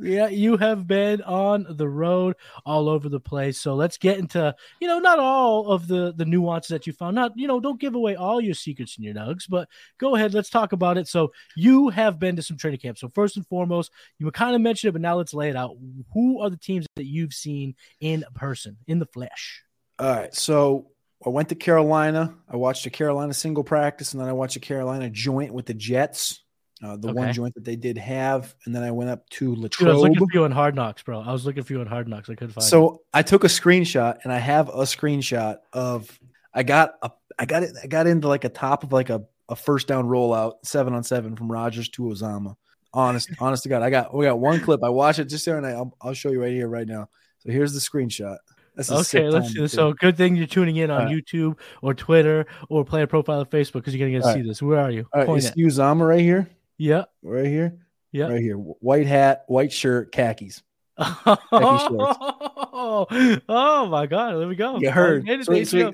Yeah, 0.00 0.28
you 0.28 0.56
have 0.56 0.86
been 0.86 1.22
on 1.22 1.66
the 1.68 1.88
road 1.88 2.36
all 2.64 2.88
over 2.88 3.08
the 3.08 3.20
place. 3.20 3.60
So 3.60 3.74
let's 3.74 3.98
get 3.98 4.18
into, 4.18 4.54
you 4.80 4.88
know, 4.88 4.98
not 4.98 5.18
all 5.18 5.70
of 5.70 5.88
the 5.88 6.12
the 6.16 6.24
nuances 6.24 6.70
that 6.70 6.86
you 6.86 6.92
found. 6.92 7.14
Not, 7.14 7.32
you 7.36 7.46
know, 7.46 7.60
don't 7.60 7.80
give 7.80 7.94
away 7.94 8.16
all 8.16 8.40
your 8.40 8.54
secrets 8.54 8.96
and 8.96 9.04
your 9.04 9.14
nugs, 9.14 9.44
but 9.48 9.68
go 9.98 10.14
ahead, 10.14 10.34
let's 10.34 10.50
talk 10.50 10.72
about 10.72 10.98
it. 10.98 11.08
So 11.08 11.32
you 11.56 11.88
have 11.88 12.18
been 12.18 12.36
to 12.36 12.42
some 12.42 12.56
training 12.56 12.80
camps. 12.80 13.00
So 13.00 13.08
first 13.08 13.36
and 13.36 13.46
foremost, 13.46 13.90
you 14.18 14.30
kind 14.30 14.54
of 14.54 14.60
mentioned 14.60 14.90
it, 14.90 14.92
but 14.92 15.02
now 15.02 15.16
let's 15.16 15.34
lay 15.34 15.50
it 15.50 15.56
out. 15.56 15.76
Who 16.14 16.40
are 16.40 16.50
the 16.50 16.56
teams 16.56 16.86
that 16.96 17.06
you've 17.06 17.34
seen 17.34 17.74
in 18.00 18.24
person, 18.34 18.76
in 18.86 18.98
the 18.98 19.06
flesh? 19.06 19.62
all 20.00 20.08
right 20.08 20.34
so 20.34 20.86
I 21.24 21.28
went 21.28 21.50
to 21.50 21.54
Carolina 21.54 22.34
I 22.48 22.56
watched 22.56 22.86
a 22.86 22.90
Carolina 22.90 23.34
single 23.34 23.62
practice 23.62 24.12
and 24.12 24.20
then 24.20 24.28
I 24.28 24.32
watched 24.32 24.56
a 24.56 24.60
Carolina 24.60 25.10
joint 25.10 25.52
with 25.52 25.66
the 25.66 25.74
Jets 25.74 26.42
uh, 26.82 26.96
the 26.96 27.12
one 27.12 27.32
joint 27.32 27.54
that 27.54 27.64
they 27.64 27.76
did 27.76 27.98
have 27.98 28.54
and 28.64 28.74
then 28.74 28.82
I 28.82 28.90
went 28.90 29.10
up 29.10 29.28
to 29.30 29.54
Dude, 29.54 29.58
I 29.58 29.60
was 29.60 29.62
Latrobe 29.62 29.96
looking 29.96 30.16
for 30.18 30.34
you 30.34 30.44
on 30.44 30.52
Hard 30.52 30.74
Knocks, 30.74 31.02
bro. 31.02 31.20
I 31.20 31.32
was 31.32 31.44
looking 31.44 31.62
for 31.62 31.74
you 31.74 31.80
on 31.80 31.86
Hard 31.86 32.08
Knocks. 32.08 32.30
I 32.30 32.34
couldn't 32.34 32.54
find. 32.54 32.64
So 32.64 33.02
I 33.12 33.22
took 33.22 33.44
a 33.44 33.48
screenshot 33.48 34.18
and 34.24 34.32
I 34.32 34.38
have 34.38 34.68
a 34.68 34.82
screenshot 34.82 35.58
of 35.72 36.18
I 36.54 36.62
got 36.62 36.94
a 37.02 37.10
I 37.38 37.44
got 37.44 37.62
it 37.62 37.72
I 37.82 37.86
got 37.86 38.06
into 38.06 38.28
like 38.28 38.44
a 38.44 38.48
top 38.48 38.84
of 38.84 38.92
like 38.92 39.10
a, 39.10 39.22
a 39.48 39.56
first 39.56 39.88
down 39.88 40.06
rollout 40.06 40.54
seven 40.64 40.94
on 40.94 41.04
seven 41.04 41.36
from 41.36 41.50
Rodgers 41.50 41.88
to 41.90 42.02
Uzomah. 42.02 42.56
Honest, 42.92 43.30
honest 43.40 43.62
to 43.64 43.68
God, 43.68 43.82
I 43.82 43.90
got 43.90 44.14
we 44.14 44.24
got 44.24 44.38
one 44.38 44.60
clip. 44.60 44.82
I 44.82 44.88
watched 44.88 45.18
it 45.18 45.26
just 45.26 45.44
the 45.44 45.52
other 45.52 45.60
night. 45.60 45.74
I'll, 45.74 45.96
I'll 46.00 46.14
show 46.14 46.30
you 46.30 46.40
right 46.40 46.52
here, 46.52 46.68
right 46.68 46.86
now. 46.86 47.08
So 47.38 47.50
here's 47.50 47.72
the 47.72 47.80
screenshot. 47.80 48.36
Okay, 48.78 49.28
let's 49.28 49.52
see 49.52 49.60
this. 49.60 49.72
So 49.72 49.92
good 49.92 50.16
thing 50.16 50.36
you're 50.36 50.46
tuning 50.46 50.76
in 50.76 50.90
on 50.90 51.04
right. 51.04 51.14
YouTube 51.14 51.58
or 51.82 51.92
Twitter 51.92 52.46
or 52.68 52.84
player 52.84 53.06
profile 53.06 53.40
on 53.40 53.46
Facebook 53.46 53.74
because 53.74 53.94
you're 53.94 54.06
gonna 54.06 54.18
get 54.18 54.22
to 54.22 54.28
All 54.28 54.34
see 54.34 54.42
this. 54.42 54.62
Where 54.62 54.78
are 54.78 54.90
you? 54.90 55.06
All 55.12 55.20
right, 55.20 55.26
Point 55.26 55.42
see 55.42 55.62
Uzomah 55.62 56.08
right 56.08 56.20
here, 56.20 56.48
Yeah, 56.80 57.04
right 57.22 57.46
here, 57.46 57.76
yeah. 58.10 58.28
right 58.28 58.40
here. 58.40 58.54
White 58.54 59.06
hat, 59.06 59.44
white 59.48 59.70
shirt, 59.70 60.12
khakis. 60.12 60.62
Oh, 60.96 63.06
oh 63.48 63.86
my 63.86 64.06
God! 64.06 64.38
There 64.38 64.48
we 64.48 64.56
go. 64.56 64.78
You 64.78 64.90
heard. 64.90 65.26
So, 65.26 65.52
there 65.52 65.64
so, 65.66 65.76
we, 65.76 65.92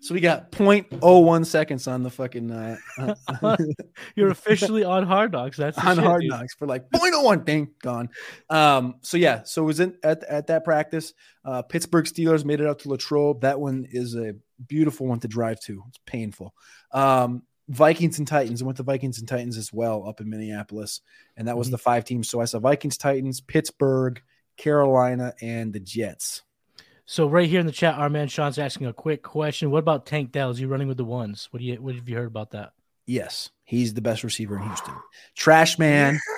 so 0.00 0.14
we 0.14 0.20
got 0.20 0.52
0.01 0.52 1.44
seconds 1.44 1.88
on 1.88 2.04
the 2.04 2.10
fucking 2.10 2.52
uh, 2.52 2.76
You're 4.14 4.30
officially 4.30 4.84
on 4.84 5.04
Hard 5.04 5.32
Knocks. 5.32 5.56
That's 5.56 5.76
on 5.76 5.96
shit, 5.96 6.04
hard 6.04 6.20
dude. 6.20 6.30
knocks 6.30 6.54
for 6.54 6.66
like 6.66 6.88
0.01 6.90 7.44
thing 7.44 7.70
gone. 7.82 8.08
Um, 8.48 8.94
so 9.00 9.16
yeah, 9.16 9.42
so 9.42 9.62
it 9.62 9.66
was 9.66 9.80
in 9.80 9.96
at, 10.04 10.22
at 10.22 10.46
that 10.46 10.64
practice. 10.64 11.14
Uh, 11.44 11.62
Pittsburgh 11.62 12.04
Steelers 12.04 12.44
made 12.44 12.60
it 12.60 12.66
out 12.68 12.78
to 12.80 12.90
Latrobe. 12.90 13.40
That 13.40 13.58
one 13.58 13.88
is 13.90 14.14
a 14.14 14.34
beautiful 14.68 15.08
one 15.08 15.18
to 15.20 15.28
drive 15.28 15.58
to. 15.62 15.82
It's 15.88 15.98
painful. 16.06 16.54
Um, 16.92 17.42
Vikings 17.68 18.18
and 18.18 18.26
Titans. 18.26 18.62
I 18.62 18.64
went 18.64 18.78
to 18.78 18.82
Vikings 18.82 19.18
and 19.18 19.28
Titans 19.28 19.56
as 19.56 19.72
well 19.72 20.08
up 20.08 20.20
in 20.20 20.30
Minneapolis, 20.30 21.00
and 21.36 21.46
that 21.48 21.56
was 21.56 21.68
Mhm. 21.68 21.72
the 21.72 21.78
five 21.78 22.04
teams. 22.04 22.28
So 22.28 22.40
I 22.40 22.46
saw 22.46 22.58
Vikings, 22.58 22.96
Titans, 22.96 23.40
Pittsburgh, 23.40 24.22
Carolina, 24.56 25.34
and 25.42 25.72
the 25.72 25.80
Jets. 25.80 26.42
So 27.04 27.26
right 27.26 27.48
here 27.48 27.60
in 27.60 27.66
the 27.66 27.72
chat, 27.72 27.94
our 27.94 28.10
man 28.10 28.28
Sean's 28.28 28.58
asking 28.58 28.86
a 28.86 28.92
quick 28.92 29.22
question. 29.22 29.70
What 29.70 29.78
about 29.78 30.04
Tank 30.06 30.32
Dell? 30.32 30.50
Is 30.50 30.58
he 30.58 30.66
running 30.66 30.88
with 30.88 30.98
the 30.98 31.04
ones? 31.04 31.48
What 31.50 31.60
do 31.60 31.64
you? 31.64 31.76
What 31.76 31.94
have 31.94 32.08
you 32.08 32.16
heard 32.16 32.26
about 32.26 32.50
that? 32.50 32.72
Yes, 33.06 33.50
he's 33.64 33.94
the 33.94 34.02
best 34.02 34.24
receiver 34.24 34.56
in 34.56 34.62
Houston. 34.64 34.94
Trash 35.34 35.78
man. 35.78 36.18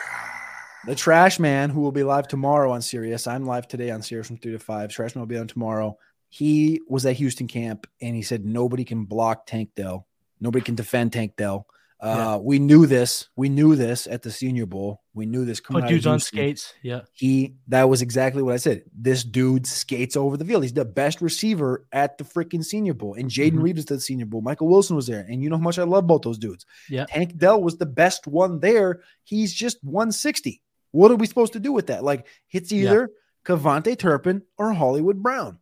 The 0.86 0.94
Trash 0.94 1.38
Man, 1.38 1.68
who 1.68 1.82
will 1.82 1.92
be 1.92 2.02
live 2.04 2.26
tomorrow 2.26 2.72
on 2.72 2.80
Sirius. 2.80 3.26
I'm 3.26 3.44
live 3.44 3.68
today 3.68 3.90
on 3.90 4.00
Sirius 4.00 4.28
from 4.28 4.38
three 4.38 4.52
to 4.52 4.58
five. 4.58 4.88
Trash 4.90 5.14
Man 5.14 5.20
will 5.20 5.26
be 5.26 5.36
on 5.36 5.46
tomorrow. 5.46 5.98
He 6.30 6.80
was 6.88 7.04
at 7.04 7.16
Houston 7.16 7.48
camp 7.48 7.86
and 8.00 8.16
he 8.16 8.22
said 8.22 8.46
nobody 8.46 8.84
can 8.84 9.04
block 9.04 9.44
Tank 9.44 9.72
Dell. 9.76 10.06
Nobody 10.40 10.64
can 10.64 10.74
defend 10.74 11.12
Tank 11.12 11.36
Dell. 11.36 11.66
Uh, 12.00 12.38
We 12.42 12.58
knew 12.58 12.86
this. 12.86 13.28
We 13.36 13.50
knew 13.50 13.76
this 13.76 14.06
at 14.06 14.22
the 14.22 14.30
Senior 14.30 14.64
Bowl. 14.64 15.02
We 15.12 15.26
knew 15.26 15.44
this 15.44 15.60
coming 15.60 15.82
Put 15.82 15.90
dudes 15.90 16.06
on 16.06 16.18
skates. 16.18 16.72
Yeah. 16.82 17.02
He 17.12 17.56
that 17.68 17.90
was 17.90 18.00
exactly 18.00 18.42
what 18.42 18.54
I 18.54 18.56
said. 18.56 18.84
This 18.96 19.22
dude 19.22 19.66
skates 19.66 20.16
over 20.16 20.38
the 20.38 20.44
field. 20.46 20.62
He's 20.62 20.72
the 20.72 20.86
best 20.86 21.20
receiver 21.20 21.84
at 21.92 22.16
the 22.16 22.24
freaking 22.24 22.64
Senior 22.64 22.94
Bowl. 22.94 23.12
And 23.12 23.28
Jayden 23.30 23.56
Mhm. 23.58 23.62
Reed 23.62 23.76
was 23.76 23.84
at 23.84 23.88
the 23.88 24.00
Senior 24.00 24.24
Bowl. 24.24 24.40
Michael 24.40 24.68
Wilson 24.68 24.96
was 24.96 25.08
there. 25.08 25.26
And 25.28 25.42
you 25.42 25.50
know 25.50 25.56
how 25.58 25.62
much 25.62 25.78
I 25.78 25.82
love 25.82 26.06
both 26.06 26.22
those 26.22 26.38
dudes. 26.38 26.64
Yeah. 26.88 27.04
Tank 27.04 27.36
Dell 27.36 27.60
was 27.62 27.76
the 27.76 27.84
best 27.84 28.26
one 28.26 28.60
there. 28.60 29.02
He's 29.24 29.52
just 29.52 29.76
160. 29.84 30.62
What 30.92 31.10
are 31.10 31.16
we 31.16 31.26
supposed 31.26 31.52
to 31.52 31.60
do 31.60 31.70
with 31.70 31.88
that? 31.88 32.02
Like 32.02 32.26
it's 32.50 32.72
Yeah. 32.72 32.82
either 32.92 33.10
KaVontae 33.44 33.98
Turpin 33.98 34.40
or 34.56 34.72
Hollywood 34.72 35.22
Brown. 35.22 35.58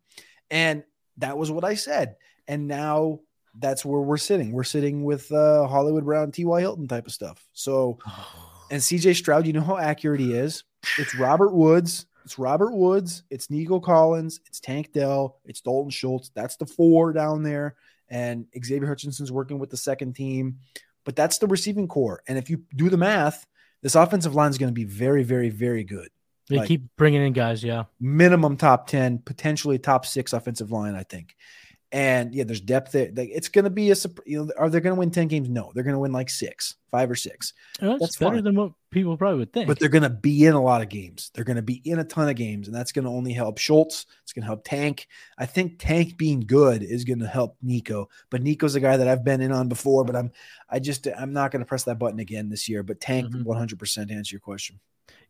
And 0.52 0.84
that 1.16 1.36
was 1.36 1.50
what 1.50 1.64
I 1.64 1.74
said. 1.74 2.14
And 2.46 2.68
now 2.68 3.20
that's 3.58 3.84
where 3.84 4.00
we're 4.00 4.16
sitting. 4.16 4.52
We're 4.52 4.64
sitting 4.64 5.04
with 5.04 5.30
uh, 5.32 5.66
Hollywood 5.66 6.04
Brown, 6.04 6.30
T.Y. 6.32 6.60
Hilton 6.60 6.88
type 6.88 7.06
of 7.06 7.12
stuff. 7.12 7.46
So, 7.52 7.98
and 8.70 8.80
CJ 8.80 9.16
Stroud, 9.16 9.46
you 9.46 9.52
know 9.52 9.60
how 9.60 9.78
accurate 9.78 10.20
he 10.20 10.34
is. 10.34 10.64
It's 10.98 11.14
Robert 11.14 11.52
Woods. 11.52 12.06
It's 12.24 12.38
Robert 12.38 12.74
Woods. 12.74 13.22
It's 13.30 13.50
Nico 13.50 13.80
Collins. 13.80 14.40
It's 14.46 14.60
Tank 14.60 14.92
Dell. 14.92 15.38
It's 15.44 15.60
Dalton 15.60 15.90
Schultz. 15.90 16.30
That's 16.34 16.56
the 16.56 16.66
four 16.66 17.12
down 17.12 17.42
there. 17.42 17.76
And 18.10 18.46
Xavier 18.62 18.88
Hutchinson's 18.88 19.32
working 19.32 19.58
with 19.58 19.70
the 19.70 19.76
second 19.76 20.14
team. 20.14 20.58
But 21.04 21.16
that's 21.16 21.38
the 21.38 21.46
receiving 21.46 21.88
core. 21.88 22.22
And 22.28 22.36
if 22.36 22.50
you 22.50 22.64
do 22.76 22.90
the 22.90 22.98
math, 22.98 23.46
this 23.82 23.94
offensive 23.94 24.34
line 24.34 24.50
is 24.50 24.58
going 24.58 24.68
to 24.68 24.74
be 24.74 24.84
very, 24.84 25.22
very, 25.22 25.48
very 25.48 25.84
good. 25.84 26.08
They 26.48 26.56
like, 26.56 26.68
keep 26.68 26.84
bringing 26.96 27.22
in 27.22 27.32
guys, 27.32 27.62
yeah. 27.62 27.84
Minimum 28.00 28.56
top 28.56 28.86
10, 28.88 29.20
potentially 29.20 29.78
top 29.78 30.06
six 30.06 30.32
offensive 30.32 30.70
line, 30.70 30.94
I 30.94 31.02
think. 31.02 31.36
And 31.90 32.34
yeah, 32.34 32.44
there's 32.44 32.60
depth 32.60 32.92
there. 32.92 33.10
Like, 33.14 33.30
it's 33.32 33.48
going 33.48 33.64
to 33.64 33.70
be 33.70 33.90
a, 33.90 33.96
you 34.26 34.44
know, 34.44 34.52
are 34.58 34.68
they 34.68 34.80
going 34.80 34.94
to 34.94 34.98
win 34.98 35.10
10 35.10 35.26
games? 35.28 35.48
No, 35.48 35.72
they're 35.74 35.84
going 35.84 35.94
to 35.94 35.98
win 35.98 36.12
like 36.12 36.28
six, 36.28 36.74
five 36.90 37.10
or 37.10 37.14
six. 37.14 37.54
that's, 37.80 38.00
that's, 38.00 38.16
better 38.16 38.36
fine. 38.36 38.44
than 38.44 38.56
what 38.56 38.72
people 38.90 39.16
probably 39.16 39.38
would 39.38 39.54
think. 39.54 39.68
But 39.68 39.78
they're 39.78 39.88
going 39.88 40.02
to 40.02 40.10
be 40.10 40.44
in 40.44 40.52
a 40.52 40.62
lot 40.62 40.82
of 40.82 40.90
games. 40.90 41.30
They're 41.32 41.44
going 41.44 41.56
to 41.56 41.62
be 41.62 41.80
in 41.86 41.98
a 41.98 42.04
ton 42.04 42.28
of 42.28 42.36
games, 42.36 42.68
and 42.68 42.76
that's 42.76 42.92
going 42.92 43.06
to 43.06 43.10
only 43.10 43.32
help 43.32 43.56
Schultz. 43.56 44.04
It's 44.22 44.34
going 44.34 44.42
to 44.42 44.48
help 44.48 44.64
Tank. 44.64 45.08
I 45.38 45.46
think 45.46 45.78
Tank 45.78 46.18
being 46.18 46.40
good 46.40 46.82
is 46.82 47.04
going 47.04 47.20
to 47.20 47.26
help 47.26 47.56
Nico. 47.62 48.10
But 48.28 48.42
Nico's 48.42 48.74
a 48.74 48.80
guy 48.80 48.98
that 48.98 49.08
I've 49.08 49.24
been 49.24 49.40
in 49.40 49.52
on 49.52 49.68
before, 49.68 50.04
but 50.04 50.14
I'm, 50.14 50.30
I 50.68 50.80
just, 50.80 51.06
I'm 51.06 51.32
not 51.32 51.52
going 51.52 51.60
to 51.60 51.66
press 51.66 51.84
that 51.84 51.98
button 51.98 52.20
again 52.20 52.50
this 52.50 52.68
year. 52.68 52.82
But 52.82 53.00
Tank, 53.00 53.30
mm-hmm. 53.30 53.48
100% 53.48 54.08
to 54.08 54.14
answer 54.14 54.34
your 54.34 54.40
question. 54.40 54.78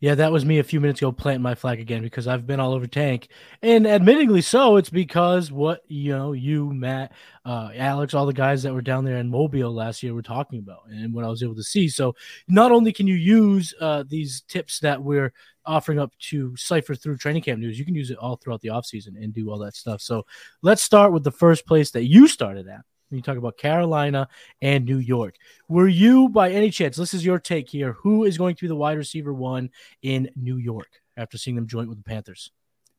Yeah, 0.01 0.15
that 0.15 0.31
was 0.31 0.45
me 0.45 0.61
a 0.61 0.65
few 0.65 0.81
minutes 0.81 1.01
ago 1.01 1.11
planting 1.11 1.43
my 1.43 1.57
flag 1.57 1.81
again 1.81 2.03
because 2.03 2.29
I've 2.29 2.47
been 2.47 2.61
all 2.61 2.73
over 2.73 2.87
Tank, 2.87 3.29
and 3.63 3.85
admittingly 3.85 4.45
so. 4.45 4.77
It's 4.77 4.91
because 4.91 5.51
what 5.51 5.83
you 5.89 6.17
know, 6.17 6.33
you, 6.33 6.73
Matt, 6.73 7.13
uh, 7.45 7.71
Alex, 7.75 8.15
all 8.15 8.25
the 8.25 8.33
guys 8.33 8.63
that 8.63 8.73
were 8.73 8.83
down 8.83 9.05
there 9.05 9.17
in 9.17 9.29
Mobile 9.29 9.75
last 9.75 10.03
year 10.05 10.15
were 10.15 10.23
talking 10.23 10.61
about, 10.61 10.83
and 10.89 11.13
what 11.13 11.25
I 11.25 11.29
was 11.29 11.43
able 11.43 11.57
to 11.57 11.65
see. 11.65 11.89
So 11.89 12.15
not 12.47 12.71
only 12.71 12.93
can 12.93 13.09
you 13.09 13.17
use 13.17 13.75
uh, 13.81 14.05
these 14.07 14.43
tips 14.43 14.79
that 14.81 15.03
we're 15.03 15.33
offering 15.67 15.99
up 15.99 16.17
to 16.19 16.57
cipher 16.57 16.95
through 16.95 17.17
training 17.17 17.43
camp 17.43 17.59
news, 17.59 17.77
you 17.77 17.85
can 17.85 17.97
use 17.97 18.13
it 18.13 18.19
all 18.19 18.37
throughout 18.37 18.61
the 18.61 18.69
offseason 18.69 19.17
and 19.21 19.35
do 19.35 19.51
all 19.51 19.59
that 19.59 19.75
stuff. 19.75 20.01
So 20.01 20.25
let's 20.63 20.83
start 20.83 21.13
with 21.13 21.25
the 21.25 21.33
first 21.33 21.67
place 21.67 21.91
that 21.91 22.05
you 22.05 22.29
started 22.29 22.69
at 22.69 22.85
you 23.17 23.23
talk 23.23 23.39
about 23.39 23.57
Carolina 23.57 24.29
and 24.61 24.85
New 24.85 24.99
York. 24.99 25.37
Were 25.69 25.89
you, 25.89 26.29
by 26.29 26.51
any 26.51 26.71
chance, 26.71 26.97
this 26.97 27.15
is 27.15 27.25
your 27.25 27.39
take 27.39 27.69
here, 27.69 27.93
who 27.93 28.25
is 28.25 28.39
going 28.39 28.55
to 28.57 28.63
be 28.63 28.69
the 28.69 28.77
wide 28.77 28.99
receiver 28.99 29.33
one 29.33 29.71
in 30.03 30.31
New 30.37 30.57
York 30.57 31.01
after 31.17 31.39
seeing 31.39 31.57
them 31.57 31.67
joint 31.67 31.89
with 31.89 31.99
the 31.99 32.05
Panthers? 32.05 32.51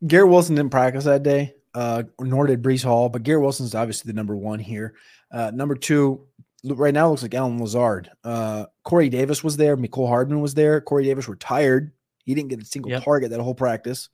Garrett 0.06 0.30
Wilson 0.30 0.56
didn't 0.56 0.72
practice 0.72 1.04
that 1.04 1.24
day, 1.24 1.54
uh, 1.74 2.04
nor 2.19 2.48
did 2.48 2.63
Breece 2.63 2.84
Hall, 2.84 3.10
but 3.10 3.24
Garrett 3.24 3.43
Wilson 3.43 3.65
is 3.65 3.76
obviously 3.76 4.10
the 4.10 4.15
number 4.15 4.36
one 4.36 4.60
here. 4.60 4.95
Uh, 5.32 5.52
number 5.52 5.76
two, 5.76 6.26
right 6.63 6.93
now 6.93 7.10
looks 7.10 7.22
like 7.22 7.36
Allen 7.36 7.60
Lazard. 7.60 8.10
Uh, 8.24 8.65
Corey 8.84 9.10
Davis 9.10 9.43
was 9.43 9.58
there. 9.58 9.78
Mecole 9.78 10.08
Hardman 10.08 10.41
was 10.41 10.54
there. 10.54 10.82
Corey 10.82 11.04
Davis 11.04 11.28
retired. 11.28 11.91
He 12.26 12.34
didn't 12.34 12.50
get 12.50 12.62
a 12.62 12.65
single 12.65 12.91
yep. 12.91 13.04
target 13.04 13.32
that 13.32 13.41
whole 13.41 13.56
practice. 13.56 14.10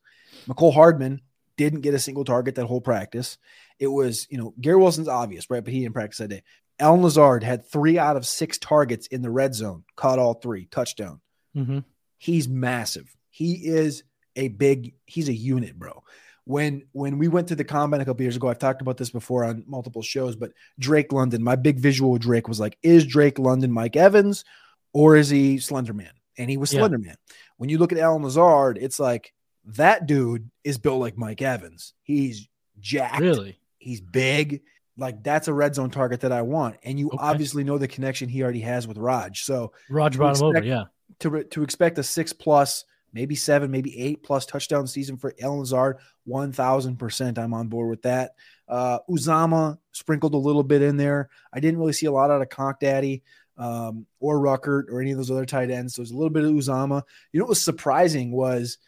Mecole 0.48 0.74
Hardman 0.74 1.22
didn't 1.58 1.82
get 1.82 1.94
a 1.94 2.00
single 2.00 2.26
target 2.26 2.56
that 2.56 2.66
whole 2.66 2.82
practice. 2.82 3.38
It 3.80 3.88
was, 3.88 4.28
you 4.30 4.38
know, 4.38 4.54
Gary 4.60 4.78
Wilson's 4.78 5.08
obvious, 5.08 5.50
right? 5.50 5.64
But 5.64 5.74
he 5.74 5.82
didn't 5.82 5.94
practice 5.94 6.20
that 6.20 6.30
day. 6.30 6.44
Allen 6.80 7.02
Lazard 7.02 7.44
had 7.44 7.66
three 7.66 7.98
out 7.98 8.18
of 8.18 8.26
six 8.26 8.58
targets 8.58 9.08
in 9.08 9.22
the 9.22 9.30
red 9.30 9.56
zone, 9.56 9.84
caught 9.96 10.20
all 10.20 10.34
three, 10.34 10.66
touchdown. 10.66 11.22
Mm-hmm. 11.56 11.80
He's 12.18 12.48
massive. 12.50 13.16
He 13.30 13.54
is 13.54 14.04
a 14.36 14.50
big, 14.50 14.96
he's 15.06 15.30
a 15.30 15.34
unit, 15.34 15.78
bro. 15.78 16.04
When 16.48 16.84
when 16.92 17.18
we 17.18 17.28
went 17.28 17.48
to 17.48 17.56
the 17.56 17.64
combine 17.64 18.02
a 18.02 18.06
couple 18.06 18.22
years 18.22 18.36
ago, 18.36 18.50
I've 18.50 18.60
talked 18.60 18.82
about 18.82 18.98
this 18.98 19.10
before 19.10 19.46
on 19.46 19.64
multiple 19.66 20.04
shows, 20.04 20.36
but 20.36 20.52
Drake 20.78 21.12
London, 21.12 21.42
my 21.44 21.56
big 21.56 21.80
visual 21.80 22.12
with 22.12 22.22
Drake 22.22 22.48
was 22.48 22.60
like, 22.60 22.78
is 22.84 23.06
Drake 23.06 23.40
London 23.40 23.72
Mike 23.72 23.96
Evans 23.96 24.46
or 24.94 25.16
is 25.16 25.30
he 25.30 25.56
Slenderman? 25.56 26.12
And 26.38 26.50
he 26.50 26.58
was 26.58 26.72
yeah. 26.72 26.82
Slenderman. 26.82 27.16
When 27.58 27.70
you 27.70 27.80
look 27.80 27.92
at 27.92 27.98
Allen 27.98 28.22
Lazard, 28.22 28.78
it's 28.80 29.00
like 29.00 29.34
that 29.66 30.06
dude 30.06 30.52
is 30.64 30.78
built 30.78 31.00
like 31.00 31.18
Mike 31.18 31.42
Evans. 31.42 31.94
He's 32.04 32.48
jacked. 32.80 33.22
Really? 33.22 33.58
He's 33.86 34.02
big. 34.02 34.64
Like 34.98 35.24
that's 35.24 35.48
a 35.48 35.54
red 35.54 35.76
zone 35.76 35.92
target 35.92 36.22
that 36.22 36.32
I 36.32 36.42
want. 36.42 36.78
And 36.82 37.00
you 37.00 37.10
okay. 37.10 37.18
obviously 37.20 37.64
know 37.64 37.78
the 37.78 37.88
connection 37.88 38.30
he 38.30 38.42
already 38.42 38.62
has 38.62 38.88
with 38.88 38.98
Raj. 38.98 39.44
So 39.44 39.74
Raj 39.92 40.18
brought 40.18 40.38
him 40.38 40.44
over, 40.44 40.64
yeah. 40.64 40.86
To 41.20 41.44
to 41.44 41.62
expect 41.62 42.00
a 42.00 42.04
six 42.04 42.34
plus, 42.34 42.84
maybe 43.14 43.36
seven, 43.36 43.70
maybe 43.70 43.96
eight 44.02 44.24
plus 44.24 44.48
touchdown 44.48 44.88
season 44.88 45.18
for 45.18 45.36
Allen 45.40 45.60
Lazard, 45.60 45.98
one 46.24 46.52
thousand 46.52 46.98
percent. 46.98 47.38
I'm 47.38 47.54
on 47.54 47.68
board 47.68 47.92
with 47.92 48.02
that. 48.02 48.32
Uh, 48.68 48.98
Uzomah 49.08 49.78
sprinkled 49.92 50.34
a 50.34 50.38
little 50.38 50.64
bit 50.64 50.82
in 50.82 50.98
there. 50.98 51.30
I 51.54 51.60
didn't 51.60 51.80
really 51.80 51.94
see 51.94 52.08
a 52.08 52.12
lot 52.12 52.32
out 52.32 52.42
of 52.42 52.50
Conk 52.50 52.80
Daddy 52.80 53.22
um, 53.60 54.08
or 54.20 54.40
Ruckert 54.40 54.90
or 54.90 55.00
any 55.00 55.12
of 55.12 55.18
those 55.18 55.30
other 55.30 55.46
tight 55.46 55.70
ends. 55.70 55.94
So 55.94 56.02
there's 56.02 56.12
a 56.12 56.16
little 56.16 56.32
bit 56.32 56.44
of 56.44 56.52
Uzomah. 56.52 57.04
You 57.32 57.40
know 57.40 57.46
what 57.46 57.50
was 57.50 57.64
surprising 57.64 58.32
was 58.32 58.80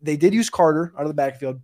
they 0.00 0.16
did 0.16 0.32
use 0.32 0.48
Carter 0.48 0.92
out 0.96 1.02
of 1.02 1.08
the 1.08 1.14
backfield. 1.14 1.60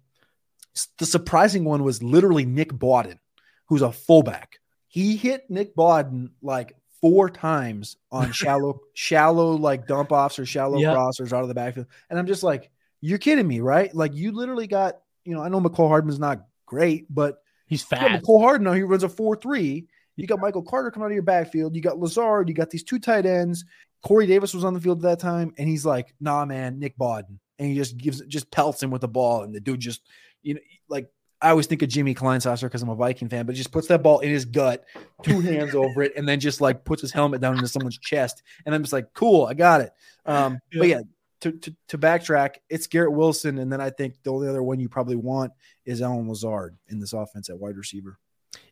The 0.99 1.07
surprising 1.07 1.65
one 1.65 1.83
was 1.83 2.03
literally 2.03 2.45
Nick 2.45 2.73
Bawden, 2.73 3.19
who's 3.67 3.83
a 3.83 3.93
fullback. 3.93 4.59
He 4.89 5.17
hit 5.17 5.51
Nick 5.51 5.75
Bawden 5.75 6.31
like 6.43 6.77
four 7.01 7.31
times 7.31 7.97
on 8.11 8.33
shallow, 8.33 8.81
shallow 8.95 9.57
like 9.57 9.87
dump 9.87 10.13
offs 10.13 10.39
or 10.39 10.47
shallow 10.47 10.79
yep. 10.79 10.97
crossers 10.97 11.33
out 11.33 11.43
of 11.43 11.49
the 11.49 11.55
backfield. 11.55 11.87
And 12.09 12.19
I'm 12.19 12.27
just 12.27 12.43
like, 12.43 12.71
you're 13.01 13.19
kidding 13.19 13.47
me, 13.47 13.61
right? 13.61 13.95
Like 13.95 14.15
you 14.15 14.33
literally 14.33 14.67
got, 14.67 14.99
you 15.25 15.35
know, 15.35 15.43
I 15.43 15.49
know 15.49 15.61
Mecole 15.61 15.89
Hardman's 15.89 16.19
not 16.19 16.47
great, 16.67 17.13
but 17.13 17.43
he's 17.67 17.83
fast. 17.83 18.25
Mecole 18.25 18.41
Hardman 18.41 18.75
he 18.75 18.83
runs 18.83 19.05
a 19.05 19.09
four 19.09 19.37
three. 19.37 19.87
You 20.17 20.27
got 20.27 20.41
Michael 20.41 20.63
Carter 20.63 20.91
coming 20.91 21.07
out 21.07 21.13
of 21.13 21.15
your 21.15 21.23
backfield. 21.23 21.75
You 21.75 21.81
got 21.81 21.99
Lazard. 21.99 22.49
You 22.49 22.55
got 22.55 22.69
these 22.69 22.83
two 22.85 22.99
tight 22.99 23.25
ends. 23.25 23.65
Corey 24.03 24.27
Davis 24.27 24.53
was 24.53 24.65
on 24.65 24.75
the 24.75 24.81
field 24.81 24.99
at 24.99 25.03
that 25.03 25.21
time, 25.21 25.53
and 25.57 25.69
he's 25.69 25.87
like, 25.87 26.15
"Nah, 26.21 26.45
man, 26.45 26.79
Nick 26.79 26.97
Bawden," 26.99 27.39
and 27.59 27.69
he 27.69 27.75
just 27.75 27.97
gives 27.97 28.21
just 28.27 28.51
pelts 28.51 28.83
him 28.83 28.91
with 28.91 29.01
the 29.01 29.09
ball, 29.09 29.43
and 29.43 29.55
the 29.55 29.61
dude 29.61 29.81
just 29.81 30.03
you 30.43 30.55
know, 30.55 30.61
like 30.89 31.11
I 31.43 31.51
always 31.51 31.67
think 31.67 31.83
of 31.83 31.89
Jimmy 31.89 32.15
Kleinsasser 32.15 32.63
because 32.63 32.83
I'm 32.83 32.91
a 32.91 32.95
Viking 32.95 33.29
fan, 33.29 33.47
but 33.47 33.55
just 33.55 33.73
puts 33.73 33.89
that 33.89 34.03
ball 34.03 34.21
in 34.21 34.31
his 34.31 34.45
gut, 34.45 34.85
two 35.23 35.41
hands 35.41 35.75
over 35.75 36.03
it, 36.03 36.13
and 36.17 36.29
then 36.29 36.41
just 36.41 36.61
like 36.61 36.85
puts 36.85 37.01
his 37.01 37.13
helmet 37.13 37.41
down 37.41 37.55
into 37.55 37.69
someone's 37.69 37.99
chest. 37.99 38.43
And 38.67 38.75
I'm 38.75 38.83
just 38.83 38.93
like, 38.93 39.13
cool, 39.15 39.47
I 39.47 39.55
got 39.55 39.81
it. 39.81 39.93
Um, 40.27 40.61
yeah. 40.71 40.79
But 40.79 40.89
yeah, 40.89 41.01
to, 41.41 41.53
to, 41.53 41.77
to, 41.89 41.99
backtrack, 41.99 42.57
it's 42.69 42.87
Garrett 42.87 43.13
Wilson. 43.13 43.59
And 43.59 43.73
then 43.73 43.81
I 43.81 43.91
think 43.91 44.23
the 44.23 44.33
only 44.33 44.49
other 44.49 44.63
one 44.63 44.81
you 44.81 44.89
probably 44.89 45.17
want 45.17 45.53
is 45.87 46.03
Allen 46.03 46.29
Lazard 46.29 46.77
in 46.89 47.01
this 47.01 47.15
offense 47.15 47.49
at 47.49 47.59
wide 47.59 47.77
receiver. 47.77 48.19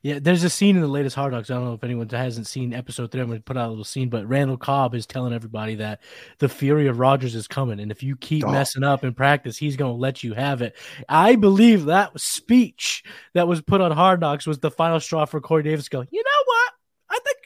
Yeah, 0.03 0.19
there's 0.21 0.45
a 0.45 0.51
scene 0.51 0.77
in 0.77 0.83
the 0.83 0.89
latest 0.89 1.17
Hard 1.17 1.33
Knocks. 1.33 1.51
I 1.51 1.55
don't 1.55 1.65
know 1.65 1.75
if 1.75 1.85
anyone 1.85 2.09
hasn't 2.09 2.47
seen 2.47 2.73
episode 2.73 3.11
three. 3.11 3.21
I'm 3.21 3.27
going 3.29 3.39
to 3.39 3.45
put 3.45 3.57
out 3.57 3.67
a 3.67 3.71
little 3.71 3.85
scene, 3.85 4.09
but 4.09 4.29
Randall 4.29 4.57
Cobb 4.57 4.95
is 4.95 5.07
telling 5.07 5.33
everybody 5.33 5.77
that 5.77 6.01
the 6.39 6.49
fury 6.49 6.87
of 6.87 6.99
Rodgers 6.99 7.35
is 7.35 7.47
coming, 7.47 7.81
and 7.81 7.91
if 7.91 8.03
you 8.03 8.17
keep 8.17 8.45
oh. 8.45 8.51
messing 8.51 8.85
up 8.85 9.05
in 9.05 9.15
practice, 9.15 9.57
he's 9.57 9.77
going 9.77 9.93
to 9.93 9.97
let 9.97 10.23
you 10.23 10.35
have 10.35 10.63
it. 10.63 10.77
I 11.09 11.37
believe 11.37 11.87
that 11.87 12.19
speech 12.19 13.05
that 13.35 13.49
was 13.49 13.61
put 13.61 13.81
on 13.81 13.91
Hard 13.93 14.21
Knocks 14.21 14.47
was 14.47 14.59
the 14.59 14.71
final 14.71 15.01
straw 15.01 15.25
for 15.25 15.41
Corey 15.41 15.63
Davis. 15.63 15.89
Go, 15.89 16.01
you 16.01 16.23
know 16.23 16.45
what? 16.45 16.73
I 17.11 17.19
think, 17.25 17.39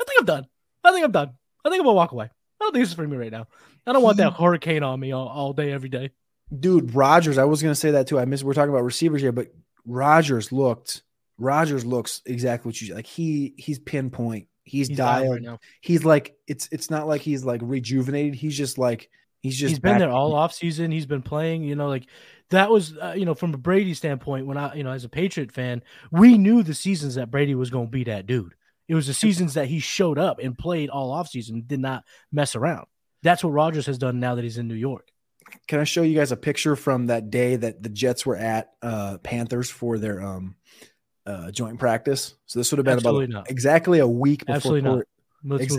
I 0.00 0.04
think 0.04 0.20
I'm 0.20 0.26
done. 0.26 0.46
I 0.84 0.92
think 0.92 1.04
I'm 1.04 1.12
done. 1.12 1.32
I 1.64 1.70
think 1.70 1.80
I'm 1.80 1.86
gonna 1.86 1.94
walk 1.94 2.12
away. 2.12 2.26
I 2.26 2.64
don't 2.64 2.72
think 2.72 2.82
this 2.82 2.90
is 2.90 2.94
for 2.94 3.06
me 3.06 3.16
right 3.16 3.32
now. 3.32 3.46
I 3.86 3.92
don't 3.92 4.02
want 4.02 4.16
that 4.18 4.34
hurricane 4.34 4.82
on 4.82 4.98
me 4.98 5.12
all, 5.12 5.28
all 5.28 5.52
day, 5.52 5.72
every 5.72 5.88
day. 5.88 6.10
Dude, 6.56 6.94
Rodgers. 6.94 7.38
I 7.38 7.44
was 7.44 7.62
going 7.62 7.72
to 7.72 7.78
say 7.78 7.92
that 7.92 8.06
too. 8.06 8.18
I 8.18 8.24
miss. 8.24 8.42
We're 8.42 8.54
talking 8.54 8.70
about 8.70 8.84
receivers 8.84 9.22
here, 9.22 9.32
but 9.32 9.52
Rodgers 9.86 10.50
looked 10.50 11.02
Rodgers 11.38 11.86
looks 11.86 12.20
exactly 12.26 12.68
what 12.68 12.80
you 12.80 12.94
like. 12.94 13.06
He 13.06 13.54
he's 13.56 13.78
pinpoint. 13.78 14.48
He's, 14.64 14.88
he's 14.88 14.96
dialed. 14.96 15.46
Right 15.46 15.58
he's 15.80 16.04
like 16.04 16.36
it's 16.46 16.68
it's 16.72 16.90
not 16.90 17.06
like 17.06 17.22
he's 17.22 17.44
like 17.44 17.60
rejuvenated. 17.62 18.34
He's 18.34 18.56
just 18.56 18.76
like 18.76 19.08
he's 19.40 19.56
just 19.56 19.70
he's 19.70 19.78
been 19.78 19.98
there 19.98 20.10
all 20.10 20.34
off 20.34 20.52
season. 20.52 20.90
He's 20.90 21.06
been 21.06 21.22
playing. 21.22 21.62
You 21.62 21.76
know, 21.76 21.88
like 21.88 22.06
that 22.50 22.70
was 22.70 22.96
uh, 22.96 23.14
you 23.16 23.24
know 23.24 23.34
from 23.34 23.54
a 23.54 23.58
Brady 23.58 23.94
standpoint. 23.94 24.46
When 24.46 24.56
I 24.56 24.74
you 24.74 24.84
know 24.84 24.90
as 24.90 25.04
a 25.04 25.08
Patriot 25.08 25.52
fan, 25.52 25.82
we 26.10 26.36
knew 26.36 26.62
the 26.62 26.74
seasons 26.74 27.14
that 27.14 27.30
Brady 27.30 27.54
was 27.54 27.70
going 27.70 27.86
to 27.86 27.90
be 27.90 28.04
that 28.04 28.26
dude. 28.26 28.54
It 28.88 28.94
was 28.94 29.06
the 29.06 29.14
seasons 29.14 29.54
that 29.54 29.66
he 29.66 29.80
showed 29.80 30.18
up 30.18 30.38
and 30.38 30.56
played 30.56 30.88
all 30.88 31.12
off 31.12 31.28
season, 31.28 31.64
did 31.66 31.80
not 31.80 32.04
mess 32.32 32.56
around. 32.56 32.86
That's 33.22 33.44
what 33.44 33.50
Rodgers 33.50 33.86
has 33.86 33.98
done 33.98 34.18
now 34.18 34.34
that 34.34 34.44
he's 34.44 34.56
in 34.56 34.66
New 34.66 34.74
York. 34.74 35.08
Can 35.66 35.78
I 35.78 35.84
show 35.84 36.02
you 36.02 36.16
guys 36.16 36.32
a 36.32 36.36
picture 36.36 36.74
from 36.74 37.06
that 37.06 37.30
day 37.30 37.56
that 37.56 37.82
the 37.82 37.88
Jets 37.90 38.24
were 38.24 38.36
at 38.36 38.70
uh, 38.82 39.18
Panthers 39.18 39.70
for 39.70 39.98
their 39.98 40.22
um 40.22 40.56
uh, 41.28 41.50
joint 41.50 41.78
practice. 41.78 42.34
So 42.46 42.58
this 42.58 42.72
would 42.72 42.78
have 42.78 42.84
been 42.84 42.94
Absolutely 42.94 43.26
about 43.26 43.32
not. 43.32 43.50
exactly 43.50 43.98
a 43.98 44.08
week 44.08 44.40
before. 44.40 44.56
Absolutely 44.56 44.90
Corey, 44.90 45.04
not. 45.44 45.60
Ex- 45.60 45.76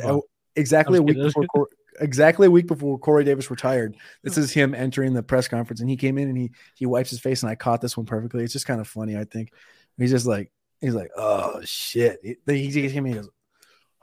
exactly 0.55 0.99
a 0.99 1.01
week 1.01 1.17
before. 1.17 1.45
Corey, 1.45 1.67
exactly 1.99 2.47
a 2.47 2.51
week 2.51 2.67
before 2.67 2.97
Corey 2.99 3.23
Davis 3.23 3.49
retired. 3.49 3.95
This 4.23 4.37
is 4.37 4.51
him 4.51 4.73
entering 4.73 5.13
the 5.13 5.23
press 5.23 5.47
conference, 5.47 5.81
and 5.81 5.89
he 5.89 5.97
came 5.97 6.17
in 6.17 6.29
and 6.29 6.37
he 6.37 6.51
he 6.75 6.85
wipes 6.85 7.09
his 7.09 7.19
face, 7.19 7.43
and 7.43 7.49
I 7.49 7.55
caught 7.55 7.81
this 7.81 7.97
one 7.97 8.05
perfectly. 8.05 8.43
It's 8.43 8.53
just 8.53 8.67
kind 8.67 8.79
of 8.79 8.87
funny, 8.87 9.17
I 9.17 9.25
think. 9.25 9.51
He's 9.97 10.11
just 10.11 10.25
like 10.25 10.51
he's 10.79 10.95
like, 10.95 11.11
oh 11.17 11.59
shit. 11.63 12.19
He, 12.23 12.35
he, 12.45 12.69
he, 12.69 12.89
he 12.89 13.13
goes, 13.13 13.29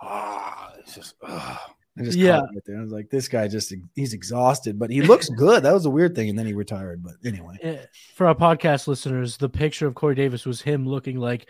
ah, 0.01 0.73
oh, 0.73 0.81
it's 0.81 0.95
just. 0.95 1.15
Oh. 1.23 1.59
I 1.99 2.03
just 2.05 2.19
Yeah. 2.19 2.41
caught 2.41 2.57
it 2.57 2.65
there. 2.67 2.79
I 2.79 2.83
was 2.83 2.93
like, 2.93 3.09
this 3.11 3.27
guy 3.29 3.49
just 3.49 3.73
he's 3.95 4.13
exhausted, 4.13 4.79
but 4.79 4.91
he 4.91 5.01
looks 5.03 5.29
good. 5.31 5.63
That 5.63 5.73
was 5.75 5.87
a 5.87 5.91
weird 5.91 6.15
thing, 6.15 6.29
and 6.29 6.39
then 6.39 6.47
he 6.47 6.53
retired. 6.53 7.03
But 7.03 7.15
anyway, 7.25 7.57
Eh, 7.63 7.79
For 8.15 8.27
our 8.27 8.35
podcast 8.35 8.87
listeners, 8.87 9.38
the 9.38 9.49
picture 9.49 9.87
of 9.87 9.94
Corey 9.94 10.15
Davis 10.15 10.44
was 10.44 10.61
him 10.63 10.87
looking 10.87 11.19
like 11.19 11.49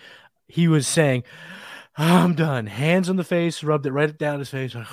he 0.49 0.69
was 0.69 0.87
saying, 0.87 1.25
I'm 1.97 2.35
done. 2.35 2.67
Hands 2.67 3.09
on 3.09 3.17
the 3.17 3.25
face, 3.25 3.65
rubbed 3.65 3.87
it 3.87 3.93
right 3.93 4.17
down 4.17 4.39
his 4.39 4.51
face. 4.51 4.75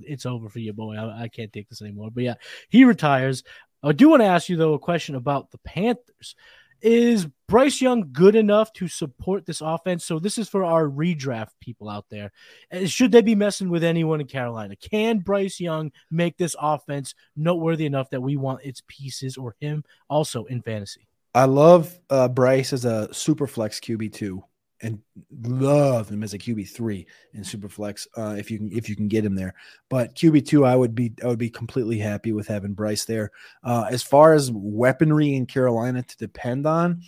It's 0.00 0.26
over 0.26 0.48
for 0.48 0.60
you, 0.60 0.72
boy. 0.72 0.94
I, 0.96 1.22
I 1.24 1.28
can't 1.28 1.52
take 1.52 1.68
this 1.68 1.82
anymore. 1.82 2.10
But 2.14 2.22
yeah, 2.22 2.34
he 2.68 2.84
retires. 2.84 3.42
I 3.82 3.90
do 3.92 4.08
want 4.08 4.22
to 4.22 4.26
ask 4.26 4.48
you, 4.48 4.56
though, 4.56 4.74
a 4.74 4.78
question 4.78 5.16
about 5.16 5.50
the 5.50 5.58
Panthers. 5.58 6.36
Is 6.80 7.26
Bryce 7.48 7.80
Young 7.80 8.10
good 8.12 8.36
enough 8.36 8.72
to 8.74 8.88
support 8.88 9.46
this 9.46 9.60
offense? 9.60 10.04
So 10.04 10.18
this 10.18 10.38
is 10.38 10.48
for 10.48 10.64
our 10.64 10.84
redraft 10.84 11.52
people 11.60 11.88
out 11.88 12.06
there. 12.10 12.30
Uh, 12.72 12.86
Should 12.86 13.12
they 13.12 13.22
be 13.22 13.34
messing 13.34 13.68
with 13.68 13.82
anyone 13.82 14.20
in 14.20 14.26
Carolina? 14.26 14.76
Can 14.76 15.18
Bryce 15.18 15.58
Young 15.58 15.90
make 16.10 16.36
this 16.36 16.54
offense 16.60 17.14
noteworthy 17.36 17.86
enough 17.86 18.10
that 18.10 18.20
we 18.20 18.36
want 18.36 18.64
its 18.64 18.82
pieces 18.86 19.36
or 19.36 19.56
him 19.60 19.84
also 20.08 20.44
in 20.44 20.62
fantasy? 20.62 21.08
I 21.34 21.44
love 21.44 21.98
uh, 22.10 22.28
Bryce 22.28 22.72
as 22.72 22.84
a 22.84 23.12
super 23.12 23.46
flex 23.46 23.80
QB 23.80 24.12
two, 24.12 24.42
and 24.80 25.00
love 25.42 26.08
him 26.08 26.22
as 26.22 26.34
a 26.34 26.38
QB 26.38 26.68
three 26.68 27.06
in 27.32 27.44
super 27.44 27.68
flex 27.68 28.06
uh, 28.16 28.36
if 28.38 28.50
you 28.50 28.58
can 28.58 28.72
if 28.72 28.88
you 28.88 28.96
can 28.96 29.08
get 29.08 29.24
him 29.24 29.34
there. 29.34 29.54
But 29.88 30.14
QB 30.14 30.46
two, 30.46 30.64
I 30.64 30.76
would 30.76 30.94
be 30.94 31.12
I 31.22 31.26
would 31.26 31.38
be 31.38 31.50
completely 31.50 31.98
happy 31.98 32.32
with 32.32 32.48
having 32.48 32.74
Bryce 32.74 33.04
there. 33.04 33.30
Uh, 33.62 33.86
as 33.90 34.02
far 34.02 34.34
as 34.34 34.50
weaponry 34.52 35.34
in 35.34 35.46
Carolina 35.46 36.02
to 36.02 36.16
depend 36.16 36.66
on, 36.66 37.02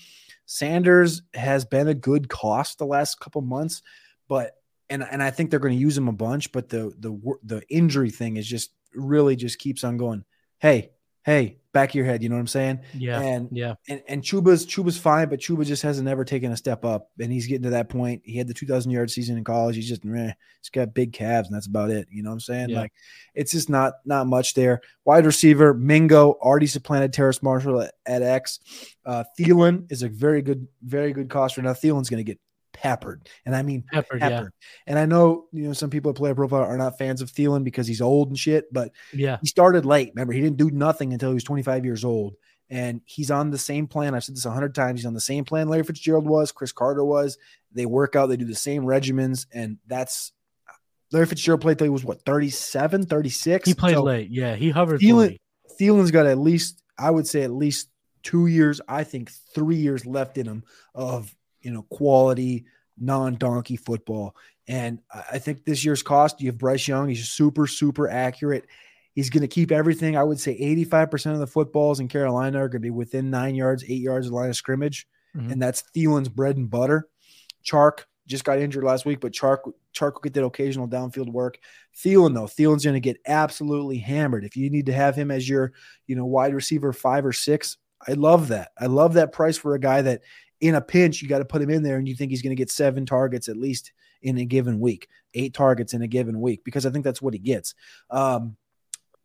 Sanders 0.46 1.22
has 1.34 1.64
been 1.64 1.88
a 1.88 1.94
good 1.94 2.28
cost 2.28 2.78
the 2.78 2.86
last 2.86 3.20
couple 3.20 3.40
months, 3.40 3.82
but 4.28 4.56
and 4.88 5.02
and 5.02 5.22
I 5.22 5.30
think 5.30 5.50
they're 5.50 5.60
going 5.60 5.76
to 5.76 5.80
use 5.80 5.96
him 5.96 6.08
a 6.08 6.12
bunch. 6.12 6.52
But 6.52 6.68
the 6.68 6.92
the 6.98 7.36
the 7.44 7.62
injury 7.68 8.10
thing 8.10 8.36
is 8.36 8.46
just 8.46 8.72
really 8.94 9.36
just 9.36 9.58
keeps 9.58 9.84
on 9.84 9.96
going. 9.96 10.24
Hey, 10.58 10.90
hey, 11.24 11.58
back 11.72 11.90
of 11.90 11.94
your 11.94 12.04
head. 12.04 12.22
You 12.22 12.28
know 12.28 12.34
what 12.34 12.40
I'm 12.40 12.46
saying? 12.46 12.80
Yeah. 12.94 13.20
And 13.20 13.48
yeah. 13.52 13.74
and 13.88 14.02
and 14.08 14.22
Chuba's 14.22 14.66
Chuba's 14.66 14.98
fine, 14.98 15.28
but 15.28 15.40
Chuba 15.40 15.64
just 15.64 15.82
hasn't 15.82 16.08
ever 16.08 16.24
taken 16.24 16.52
a 16.52 16.56
step 16.56 16.84
up, 16.84 17.10
and 17.18 17.32
he's 17.32 17.46
getting 17.46 17.64
to 17.64 17.70
that 17.70 17.88
point. 17.88 18.22
He 18.24 18.36
had 18.36 18.48
the 18.48 18.54
2,000 18.54 18.90
yard 18.90 19.10
season 19.10 19.36
in 19.36 19.44
college. 19.44 19.76
He's 19.76 19.88
just 19.88 20.04
meh, 20.04 20.32
he's 20.60 20.70
got 20.70 20.94
big 20.94 21.12
calves, 21.12 21.48
and 21.48 21.56
that's 21.56 21.66
about 21.66 21.90
it. 21.90 22.08
You 22.10 22.22
know 22.22 22.30
what 22.30 22.34
I'm 22.34 22.40
saying? 22.40 22.70
Yeah. 22.70 22.80
Like 22.80 22.92
it's 23.34 23.52
just 23.52 23.68
not 23.70 23.94
not 24.04 24.26
much 24.26 24.54
there. 24.54 24.80
Wide 25.04 25.26
receiver 25.26 25.74
Mingo 25.74 26.32
already 26.40 26.66
supplanted 26.66 27.12
Terrace 27.12 27.42
Marshall 27.42 27.82
at, 27.82 27.94
at 28.06 28.22
X. 28.22 28.60
Uh, 29.04 29.24
Thielen 29.38 29.90
is 29.90 30.02
a 30.02 30.08
very 30.08 30.42
good 30.42 30.66
very 30.82 31.12
good 31.12 31.28
cost 31.28 31.56
right 31.56 31.64
now. 31.64 31.72
Thielen's 31.72 32.10
going 32.10 32.24
to 32.24 32.24
get 32.24 32.40
peppered, 32.80 33.28
and 33.44 33.54
I 33.54 33.62
mean 33.62 33.84
Peppered, 33.92 34.20
yeah. 34.20 34.44
And 34.86 34.98
I 34.98 35.04
know 35.06 35.46
you 35.52 35.64
know 35.68 35.72
some 35.74 35.90
people 35.90 36.10
at 36.10 36.16
Player 36.16 36.34
Profile 36.34 36.62
are 36.62 36.78
not 36.78 36.96
fans 36.98 37.20
of 37.20 37.30
Thielen 37.30 37.62
because 37.62 37.86
he's 37.86 38.00
old 38.00 38.28
and 38.28 38.38
shit, 38.38 38.72
but 38.72 38.92
Yeah. 39.12 39.38
he 39.42 39.46
started 39.46 39.84
late. 39.84 40.12
Remember, 40.14 40.32
he 40.32 40.40
didn't 40.40 40.56
do 40.56 40.70
nothing 40.70 41.12
until 41.12 41.28
he 41.30 41.34
was 41.34 41.44
25 41.44 41.84
years 41.84 42.04
old. 42.04 42.34
And 42.70 43.00
he's 43.04 43.30
on 43.32 43.50
the 43.50 43.58
same 43.58 43.88
plan. 43.88 44.14
I've 44.14 44.22
said 44.24 44.36
this 44.36 44.44
a 44.46 44.50
hundred 44.52 44.74
times. 44.76 45.00
He's 45.00 45.06
on 45.06 45.12
the 45.14 45.20
same 45.20 45.44
plan 45.44 45.68
Larry 45.68 45.82
Fitzgerald 45.82 46.24
was, 46.24 46.52
Cris 46.52 46.70
Carter 46.72 47.04
was. 47.04 47.36
They 47.72 47.84
work 47.84 48.14
out, 48.16 48.26
they 48.26 48.36
do 48.36 48.44
the 48.44 48.54
same 48.54 48.84
regimens. 48.84 49.46
And 49.52 49.78
that's 49.88 50.32
Larry 51.12 51.26
Fitzgerald 51.26 51.60
played 51.60 51.78
till 51.78 51.86
he 51.86 51.90
was 51.90 52.04
what, 52.04 52.24
37, 52.24 53.06
36? 53.06 53.68
He 53.68 53.74
played 53.74 53.94
So 53.96 54.04
late. 54.04 54.30
Yeah. 54.30 54.54
He 54.54 54.70
hovered. 54.70 55.00
Thielen. 55.00 55.36
Thielen's 55.80 56.12
got 56.12 56.26
at 56.26 56.38
least, 56.38 56.82
I 56.96 57.10
would 57.10 57.26
say, 57.26 57.42
at 57.42 57.50
least 57.50 57.88
two 58.22 58.46
years, 58.46 58.80
I 58.86 59.02
think 59.02 59.30
three 59.54 59.76
years 59.76 60.06
left 60.06 60.38
in 60.38 60.46
him 60.46 60.62
of, 60.94 61.34
you 61.62 61.70
know, 61.70 61.82
quality, 61.82 62.64
non 62.98 63.36
donkey 63.36 63.76
football. 63.76 64.36
And 64.68 65.00
I 65.10 65.38
think 65.38 65.64
this 65.64 65.84
year's 65.84 66.02
cost, 66.02 66.40
you 66.40 66.46
have 66.48 66.58
Bryce 66.58 66.86
Young. 66.86 67.08
He's 67.08 67.28
super, 67.28 67.66
super 67.66 68.08
accurate. 68.08 68.66
He's 69.14 69.30
going 69.30 69.42
to 69.42 69.48
keep 69.48 69.72
everything. 69.72 70.16
I 70.16 70.22
would 70.22 70.38
say 70.38 70.58
85% 70.58 71.32
of 71.32 71.40
the 71.40 71.46
footballs 71.46 71.98
in 71.98 72.06
Carolina 72.08 72.58
are 72.58 72.68
going 72.68 72.80
to 72.82 72.86
be 72.86 72.90
within 72.90 73.30
nine 73.30 73.56
yards, 73.56 73.82
eight 73.84 74.00
yards 74.00 74.26
of 74.26 74.30
the 74.30 74.36
line 74.36 74.50
of 74.50 74.56
scrimmage. 74.56 75.08
Mhm. 75.36 75.52
And 75.52 75.62
that's 75.62 75.82
Thielen's 75.94 76.28
bread 76.28 76.56
and 76.56 76.70
butter. 76.70 77.08
Chark 77.64 78.04
just 78.26 78.44
got 78.44 78.60
injured 78.60 78.84
last 78.84 79.04
week, 79.04 79.20
but 79.20 79.32
Chark, 79.32 79.72
Chark 79.92 80.14
will 80.14 80.20
get 80.20 80.34
that 80.34 80.44
occasional 80.44 80.86
downfield 80.86 81.32
work. 81.32 81.58
Thielen, 81.96 82.34
though, 82.34 82.44
Thielen's 82.44 82.84
going 82.84 82.94
to 82.94 83.00
get 83.00 83.20
absolutely 83.26 83.98
hammered. 83.98 84.44
If 84.44 84.56
you 84.56 84.70
need 84.70 84.86
to 84.86 84.92
have 84.92 85.16
him 85.16 85.30
as 85.32 85.48
your, 85.48 85.72
you 86.06 86.14
know, 86.14 86.26
wide 86.26 86.54
receiver 86.54 86.92
five 86.92 87.26
or 87.26 87.32
six, 87.32 87.76
I 88.06 88.12
love 88.12 88.48
that. 88.48 88.70
I 88.78 88.86
love 88.86 89.14
that 89.14 89.32
price 89.32 89.58
for 89.58 89.74
a 89.74 89.80
guy 89.80 90.02
that 90.02 90.22
in 90.60 90.74
a 90.74 90.80
pinch, 90.80 91.22
you 91.22 91.28
got 91.28 91.38
to 91.38 91.44
put 91.44 91.62
him 91.62 91.70
in 91.70 91.82
there 91.82 91.96
and 91.96 92.08
you 92.08 92.14
think 92.14 92.30
he's 92.30 92.42
going 92.42 92.54
to 92.54 92.60
get 92.60 92.70
seven 92.70 93.06
targets 93.06 93.48
at 93.48 93.56
least 93.56 93.92
in 94.22 94.38
a 94.38 94.44
given 94.44 94.80
week, 94.80 95.08
eight 95.34 95.54
targets 95.54 95.94
in 95.94 96.02
a 96.02 96.08
given 96.08 96.40
week, 96.40 96.62
because 96.64 96.84
I 96.84 96.90
think 96.90 97.04
that's 97.04 97.22
what 97.22 97.34
he 97.34 97.40
gets. 97.40 97.74
Um, 98.10 98.56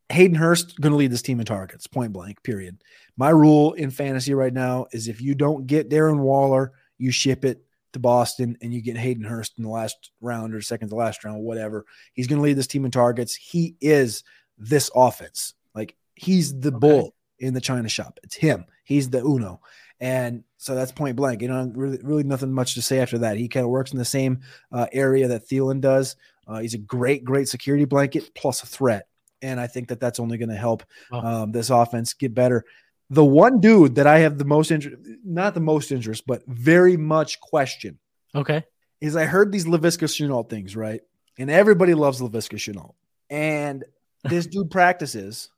Hayden 0.09 0.35
Hurst 0.35 0.79
going 0.79 0.91
to 0.91 0.97
lead 0.97 1.11
this 1.11 1.21
team 1.21 1.39
in 1.39 1.45
targets, 1.45 1.87
point 1.87 2.13
blank, 2.13 2.43
period. 2.43 2.77
My 3.17 3.29
rule 3.29 3.73
in 3.73 3.89
fantasy 3.89 4.33
right 4.33 4.53
now 4.53 4.85
is 4.91 5.07
if 5.07 5.21
you 5.21 5.35
don't 5.35 5.67
get 5.67 5.89
Darren 5.89 6.19
Waller, 6.19 6.73
you 6.97 7.11
ship 7.11 7.43
it 7.43 7.65
to 7.93 7.99
Boston 7.99 8.57
and 8.61 8.73
you 8.73 8.81
get 8.81 8.97
Hayden 8.97 9.23
Hurst 9.23 9.53
in 9.57 9.63
the 9.63 9.69
last 9.69 10.11
round 10.21 10.53
or 10.53 10.61
second 10.61 10.89
to 10.89 10.95
last 10.95 11.23
round, 11.23 11.41
whatever. 11.41 11.85
He's 12.13 12.27
going 12.27 12.37
to 12.37 12.43
lead 12.43 12.57
this 12.57 12.67
team 12.67 12.85
in 12.85 12.91
targets. 12.91 13.35
He 13.35 13.75
is 13.81 14.23
this 14.57 14.91
offense. 14.95 15.53
Like 15.73 15.95
he's 16.13 16.57
the 16.59 16.71
bull 16.71 17.15
in 17.39 17.53
the 17.53 17.61
China 17.61 17.89
shop. 17.89 18.19
It's 18.23 18.35
him. 18.35 18.65
He's 18.83 19.09
the 19.09 19.21
Uno. 19.21 19.61
And 19.99 20.43
so 20.57 20.75
that's 20.75 20.91
point 20.91 21.15
blank. 21.15 21.41
You 21.41 21.47
know, 21.47 21.71
really, 21.73 21.99
really 22.03 22.23
nothing 22.23 22.51
much 22.51 22.73
to 22.75 22.81
say 22.81 22.99
after 22.99 23.19
that. 23.19 23.37
He 23.37 23.47
kind 23.47 23.63
of 23.63 23.69
works 23.69 23.91
in 23.91 23.97
the 23.97 24.05
same 24.05 24.41
uh, 24.71 24.87
area 24.91 25.27
that 25.29 25.47
Thielen 25.47 25.79
does. 25.81 26.15
Uh, 26.47 26.59
he's 26.59 26.73
a 26.73 26.79
great, 26.79 27.23
great 27.23 27.47
security 27.47 27.85
blanket 27.85 28.31
plus 28.35 28.61
a 28.63 28.65
threat. 28.67 29.07
And 29.41 29.59
I 29.59 29.67
think 29.67 29.87
that 29.89 29.99
that's 29.99 30.19
only 30.19 30.37
going 30.37 30.49
to 30.49 30.55
help 30.55 30.83
Wow. 31.11 31.43
um, 31.43 31.51
this 31.51 31.69
offense 31.69 32.13
get 32.13 32.33
better. 32.33 32.65
The 33.09 33.23
one 33.25 33.59
dude 33.61 33.95
that 33.95 34.07
I 34.07 34.19
have 34.19 34.37
the 34.37 34.45
most 34.45 34.71
interest, 34.71 34.97
not 35.23 35.53
the 35.53 35.59
most 35.59 35.91
interest, 35.91 36.25
but 36.25 36.41
very 36.47 36.97
much 36.97 37.39
question 37.39 37.99
Okay. 38.33 38.63
is 39.01 39.15
I 39.15 39.25
heard 39.25 39.51
these 39.51 39.65
Laviska 39.65 40.07
Shenault 40.07 40.49
things, 40.49 40.75
right? 40.75 41.01
And 41.37 41.51
everybody 41.51 41.93
loves 41.93 42.19
Laviska 42.21 42.57
Shenault. 42.57 42.93
And 43.29 43.83
this 44.23 44.47
dude 44.47 44.71
practices 44.71 45.49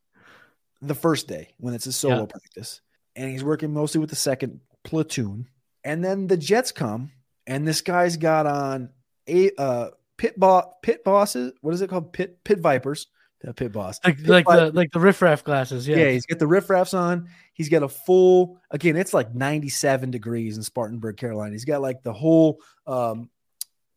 the 0.81 0.95
first 0.95 1.27
day 1.27 1.53
when 1.57 1.73
it's 1.73 1.85
a 1.88 1.91
solo 1.93 2.19
Yeah. 2.21 2.25
practice. 2.25 2.81
And 3.18 3.30
he's 3.30 3.43
working 3.43 3.74
mostly 3.74 3.99
with 3.99 4.09
the 4.09 4.15
second 4.15 4.61
platoon. 4.84 5.49
And 5.84 6.03
then 6.05 6.28
the 6.28 6.38
Jets 6.38 6.72
come, 6.72 7.11
and 7.45 7.68
this 7.68 7.82
guy's 7.82 8.15
got 8.15 8.45
on 8.45 8.91
a 9.28 9.51
uh 9.57 9.89
pit 10.18 10.39
bo- 10.39 10.74
pit 10.82 11.03
bosses. 11.03 11.53
What 11.61 11.74
is 11.74 11.82
it 11.82 11.89
called? 11.89 12.13
Pit 12.13 12.43
pit 12.43 12.59
vipers. 12.59 13.07
The 13.41 13.53
pit 13.53 13.72
boss. 13.72 13.99
Like 14.03 14.18
Pit 14.18 14.28
like 14.28 14.45
the 14.47 14.72
like 14.72 14.91
the 14.91 14.99
riffraff 14.99 15.43
glasses. 15.43 15.88
Yeah. 15.88 15.97
yeah, 15.97 16.09
he's 16.09 16.26
got 16.26 16.39
the 16.39 16.47
riffraffs 16.47 16.97
on. 16.97 17.30
He's 17.53 17.70
got 17.70 17.84
a 17.84 17.88
full 17.88 18.59
again, 18.72 18.95
it's 18.95 19.13
like 19.13 19.34
97 19.34 20.09
degrees 20.09 20.57
in 20.57 20.63
Spartanburg, 20.63 21.18
Carolina. 21.18 21.51
He's 21.51 21.65
got 21.65 21.82
like 21.82 22.01
the 22.03 22.13
whole 22.13 22.59
um 22.88 23.30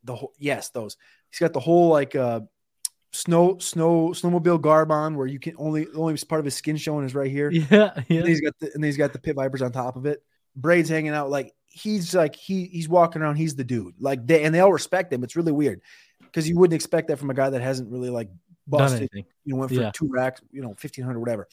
the 0.03 0.15
whole 0.15 0.33
yes, 0.37 0.69
those. 0.69 0.95
He's 1.31 1.39
got 1.39 1.53
the 1.53 1.59
whole 1.59 1.89
like 1.89 2.15
uh 2.15 2.41
snow 3.13 3.57
snow 3.59 4.09
snowmobile 4.09 4.61
garb 4.61 4.91
on 4.91 5.15
where 5.15 5.27
you 5.27 5.39
can 5.39 5.53
only 5.57 5.87
only 5.95 6.15
part 6.27 6.39
of 6.39 6.45
his 6.45 6.55
skin 6.55 6.77
showing 6.77 7.05
is 7.05 7.13
right 7.15 7.29
here. 7.31 7.49
Yeah. 7.71 7.91
And 7.95 8.05
Yeah. 8.07 8.21
then 8.21 8.25
he's 8.27 8.41
got 8.41 8.57
the 8.59 8.71
and 8.73 8.83
he's 8.83 8.97
got 8.97 9.13
the 9.13 9.19
pit 9.19 9.35
vipers 9.35 9.61
on 9.61 9.71
top 9.71 9.95
of 9.95 10.05
it. 10.05 10.23
Braids 10.55 10.89
hanging 10.89 11.11
out 11.11 11.29
like 11.29 11.53
he's 11.67 12.13
like 12.15 12.35
he 12.35 12.65
he's 12.65 12.87
walking 12.89 13.21
around. 13.21 13.35
He's 13.35 13.55
the 13.55 13.63
dude. 13.63 13.95
Like 13.99 14.25
they 14.25 14.43
and 14.43 14.53
they 14.55 14.59
all 14.59 14.71
respect 14.73 15.11
him. 15.11 15.23
It's 15.23 15.35
really 15.35 15.51
weird 15.51 15.81
because 16.21 16.47
you 16.47 16.55
wouldn't 16.57 16.75
expect 16.75 17.09
that 17.09 17.17
from 17.17 17.29
a 17.29 17.33
guy 17.33 17.49
that 17.49 17.61
hasn't 17.61 17.91
really 17.91 18.09
like 18.09 18.29
busted 18.67 18.99
anything. 18.99 19.25
you 19.43 19.53
know, 19.53 19.59
went 19.59 19.71
for 19.71 19.81
Yeah. 19.81 19.91
two 19.93 20.07
racks, 20.09 20.41
you 20.51 20.61
know, 20.61 20.73
fifteen 20.77 21.03
hundred, 21.03 21.19
whatever. 21.19 21.47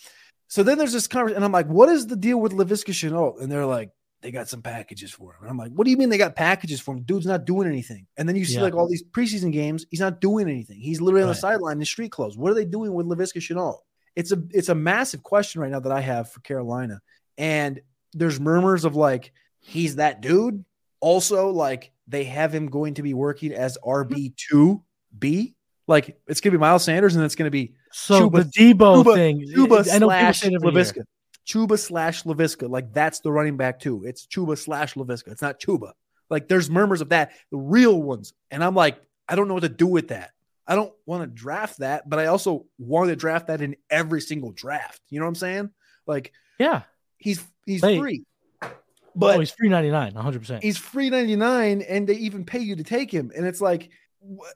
So 0.51 0.63
then 0.63 0.79
there's 0.79 0.93
this 0.93 1.07
conversation, 1.07 1.37
and 1.37 1.45
I'm 1.45 1.53
like, 1.53 1.67
what 1.67 1.89
is 1.91 2.07
the 2.07 2.17
deal 2.17 2.39
with 2.41 2.53
Laviska 2.53 2.93
Shenault? 2.93 3.43
And 3.43 3.53
they're 3.53 3.67
like, 3.67 3.91
they 4.21 4.31
got 4.33 4.49
some 4.49 4.63
packages 4.63 5.13
for 5.13 5.33
him. 5.33 5.43
And 5.43 5.51
I'm 5.51 5.57
like, 5.57 5.71
what 5.73 5.85
do 5.85 5.91
you 5.93 5.97
mean 5.97 6.09
they 6.09 6.19
got 6.19 6.35
packages 6.35 6.81
for 6.81 6.93
him? 6.95 7.03
Dude's 7.03 7.27
not 7.27 7.45
doing 7.45 7.69
anything. 7.69 8.07
And 8.17 8.29
then 8.29 8.35
you 8.37 8.45
see 8.45 8.55
Yeah. 8.55 8.63
like 8.63 8.75
all 8.75 8.89
these 8.89 9.05
preseason 9.05 9.53
games, 9.53 9.87
he's 9.91 10.01
not 10.01 10.21
doing 10.21 10.49
anything. 10.49 10.81
He's 10.81 11.01
literally 11.01 11.23
on 11.23 11.29
the 11.29 11.35
sideline 11.37 11.79
in 11.79 11.85
street 11.85 12.11
clothes. 12.11 12.37
What 12.37 12.51
are 12.51 12.55
they 12.55 12.65
doing 12.65 12.93
with 12.95 13.07
Laviska 13.07 13.39
Shenault? 13.41 13.79
It's 14.17 14.33
a 14.33 14.43
it's 14.51 14.69
a 14.69 14.75
massive 14.75 15.23
question 15.23 15.61
right 15.61 15.71
now 15.71 15.79
that 15.81 15.93
I 15.93 16.01
have 16.01 16.33
for 16.33 16.41
Carolina. 16.41 17.01
And 17.37 17.81
there's 18.15 18.41
murmurs 18.41 18.85
of 18.85 18.97
like, 18.97 19.33
he's 19.61 19.97
that 19.97 20.21
dude. 20.21 20.65
Also, 21.01 21.51
like 21.51 21.93
they 22.09 22.25
have 22.25 22.53
him 22.53 22.67
going 22.67 22.95
to 22.95 23.03
be 23.03 23.15
working 23.15 23.53
as 23.53 23.79
RB2B. 23.85 25.55
Like 25.87 26.19
it's 26.27 26.41
gonna 26.41 26.53
be 26.53 26.59
Miles 26.59 26.85
Sanders 26.85 27.17
and 27.17 27.25
it's 27.25 27.35
gonna 27.35 27.51
be 27.51 27.75
So 27.93 28.29
Chuba- 28.29 28.51
the 28.53 28.75
Debo 28.75 29.03
Chuba- 29.05 29.15
thing. 29.15 29.47
Chuba 29.55 29.91
I 29.93 29.99
know 29.99 30.09
slash. 30.09 30.43
Laviska. 30.43 31.03
Chuba 31.49 31.79
slash 31.79 32.25
Laviska. 32.25 32.69
Like 32.69 32.93
that's 32.93 33.21
the 33.21 33.33
running 33.33 33.57
back 33.57 33.81
too. 33.81 34.05
It's 34.05 34.27
Chuba 34.27 34.59
slash 34.59 34.95
Laviska. 34.95 35.29
It's 35.29 35.43
not 35.43 35.59
Chuba. 35.61 35.93
Like 36.29 36.49
there's 36.49 36.69
murmurs 36.69 37.01
of 37.01 37.09
that, 37.09 37.33
the 37.51 37.57
real 37.57 38.01
ones. 38.03 38.35
And 38.51 38.63
I'm 38.63 38.75
like, 38.75 39.01
I 39.29 39.35
don't 39.35 39.49
know 39.49 39.55
what 39.55 39.63
to 39.63 39.69
do 39.69 39.87
with 39.87 40.09
that. 40.09 40.31
I 40.67 40.75
don't 40.75 40.93
want 41.07 41.23
to 41.23 41.27
draft 41.27 41.79
that, 41.79 42.09
but 42.09 42.19
I 42.19 42.27
also 42.27 42.67
want 42.79 43.09
to 43.09 43.17
draft 43.17 43.47
that 43.47 43.63
in 43.63 43.77
every 43.89 44.21
single 44.21 44.53
draft. 44.53 45.01
You 45.09 45.19
know 45.19 45.25
what 45.25 45.31
I'm 45.31 45.35
saying? 45.37 45.71
Like 46.07 46.33
Yeah. 46.59 46.83
he's 47.17 47.43
he's 47.65 47.81
free. 47.81 48.25
Oh, 48.61 48.69
but 48.69 48.77
But 49.17 49.37
oh, 49.37 49.41
he's 49.41 49.51
free 49.51 49.71
ninety 49.71 49.91
nine, 49.91 50.13
one 50.13 50.23
hundred 50.23 50.41
percent. 50.41 50.63
he's 50.63 50.77
free 50.77 51.09
99 51.09 51.81
and 51.81 52.07
they 52.07 52.15
even 52.15 52.45
pay 52.45 52.61
you 52.61 52.77
to 52.77 52.85
take 52.85 53.11
him 53.11 53.33
and 53.35 53.47
it's 53.47 53.61
like 53.63 53.91
what 54.19 54.53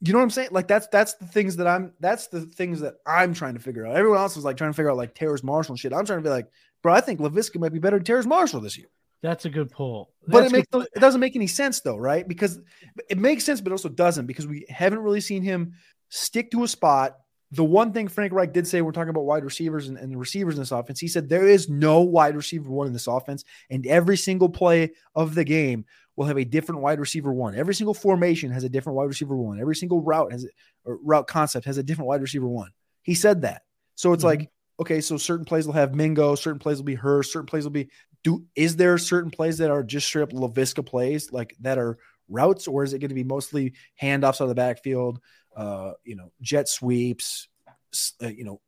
You 0.00 0.12
know 0.12 0.18
what 0.18 0.24
I'm 0.24 0.30
saying? 0.30 0.50
Like 0.52 0.68
that's 0.68 0.86
that's 0.88 1.14
the 1.14 1.26
things 1.26 1.56
that 1.56 1.66
I'm 1.66 1.92
that's 2.00 2.28
the 2.28 2.42
things 2.42 2.80
that 2.80 2.94
I'm 3.06 3.34
trying 3.34 3.54
to 3.54 3.60
figure 3.60 3.86
out. 3.86 3.96
Everyone 3.96 4.18
else 4.18 4.36
is 4.36 4.44
like 4.44 4.56
trying 4.56 4.70
to 4.70 4.76
figure 4.76 4.90
out 4.90 4.96
like 4.96 5.14
Terrace 5.14 5.42
Marshall 5.42 5.72
and 5.72 5.80
shit. 5.80 5.92
I'm 5.92 6.04
trying 6.04 6.20
to 6.20 6.22
be 6.22 6.30
like, 6.30 6.48
bro, 6.82 6.92
I 6.92 7.00
think 7.00 7.20
Laviska 7.20 7.58
might 7.58 7.72
be 7.72 7.78
better 7.78 7.96
than 7.96 8.04
Terrace 8.04 8.26
Marshall 8.26 8.60
this 8.60 8.78
year. 8.78 8.88
That's 9.22 9.44
a 9.44 9.50
good 9.50 9.70
pull. 9.70 10.12
But 10.28 10.44
it 10.44 10.52
makes 10.52 10.68
it 10.72 11.00
doesn't 11.00 11.20
make 11.20 11.34
any 11.34 11.46
sense 11.46 11.80
though, 11.80 11.96
right? 11.96 12.26
Because 12.26 12.60
it 13.08 13.18
makes 13.18 13.44
sense, 13.44 13.60
but 13.60 13.72
also 13.72 13.88
doesn't 13.88 14.26
because 14.26 14.46
we 14.46 14.66
haven't 14.68 15.00
really 15.00 15.20
seen 15.20 15.42
him 15.42 15.74
stick 16.10 16.50
to 16.52 16.64
a 16.64 16.68
spot. 16.68 17.16
The 17.52 17.64
one 17.64 17.92
thing 17.92 18.08
Frank 18.08 18.32
Reich 18.32 18.52
did 18.52 18.66
say, 18.66 18.82
we're 18.82 18.92
talking 18.92 19.10
about 19.10 19.24
wide 19.24 19.44
receivers 19.44 19.88
and, 19.88 19.96
and 19.96 20.12
the 20.12 20.18
receivers 20.18 20.54
in 20.54 20.60
this 20.60 20.72
offense. 20.72 21.00
He 21.00 21.08
said 21.08 21.28
there 21.28 21.46
is 21.46 21.68
no 21.68 22.00
wide 22.00 22.36
receiver 22.36 22.70
one 22.70 22.86
in 22.88 22.92
this 22.92 23.06
offense, 23.06 23.44
and 23.70 23.86
every 23.86 24.16
single 24.16 24.48
play 24.48 24.92
of 25.14 25.34
the 25.34 25.44
game 25.44 25.86
will 26.16 26.26
have 26.26 26.38
a 26.38 26.44
different 26.44 26.80
wide 26.80 26.98
receiver 26.98 27.32
one. 27.32 27.54
Every 27.54 27.74
single 27.74 27.94
formation 27.94 28.50
has 28.50 28.64
a 28.64 28.68
different 28.68 28.96
wide 28.96 29.08
receiver 29.08 29.36
one. 29.36 29.60
Every 29.60 29.76
single 29.76 30.00
route 30.02 30.32
has 30.32 30.46
or 30.84 30.98
route 31.02 31.26
concept 31.26 31.66
has 31.66 31.78
a 31.78 31.82
different 31.82 32.08
wide 32.08 32.22
receiver 32.22 32.48
one. 32.48 32.70
He 33.02 33.14
said 33.14 33.42
that. 33.42 33.62
So 33.94 34.12
it's 34.12 34.22
Mhm. 34.22 34.26
like, 34.26 34.50
okay, 34.80 35.00
so 35.00 35.16
certain 35.16 35.44
plays 35.44 35.66
will 35.66 35.74
have 35.74 35.94
Mingo, 35.94 36.34
certain 36.34 36.58
plays 36.58 36.78
will 36.78 36.84
be 36.84 36.94
her, 36.94 37.22
certain 37.22 37.46
plays 37.46 37.64
will 37.64 37.70
be 37.70 37.90
do 38.24 38.44
is 38.56 38.76
there 38.76 38.98
certain 38.98 39.30
plays 39.30 39.58
that 39.58 39.70
are 39.70 39.82
just 39.84 40.06
straight 40.06 40.22
up 40.22 40.32
Laviska 40.32 40.84
plays 40.84 41.30
like 41.32 41.54
that 41.60 41.78
are 41.78 41.96
routes, 42.28 42.66
or 42.66 42.82
is 42.82 42.92
it 42.92 42.98
going 42.98 43.10
to 43.10 43.14
be 43.14 43.22
mostly 43.22 43.72
handoffs 44.02 44.40
out 44.40 44.42
of 44.42 44.48
the 44.48 44.54
backfield, 44.54 45.20
uh, 45.56 45.92
you 46.04 46.16
know, 46.16 46.32
jet 46.40 46.68
sweeps, 46.68 47.46
uh, 48.22 48.26
you 48.26 48.42
know, 48.42 48.60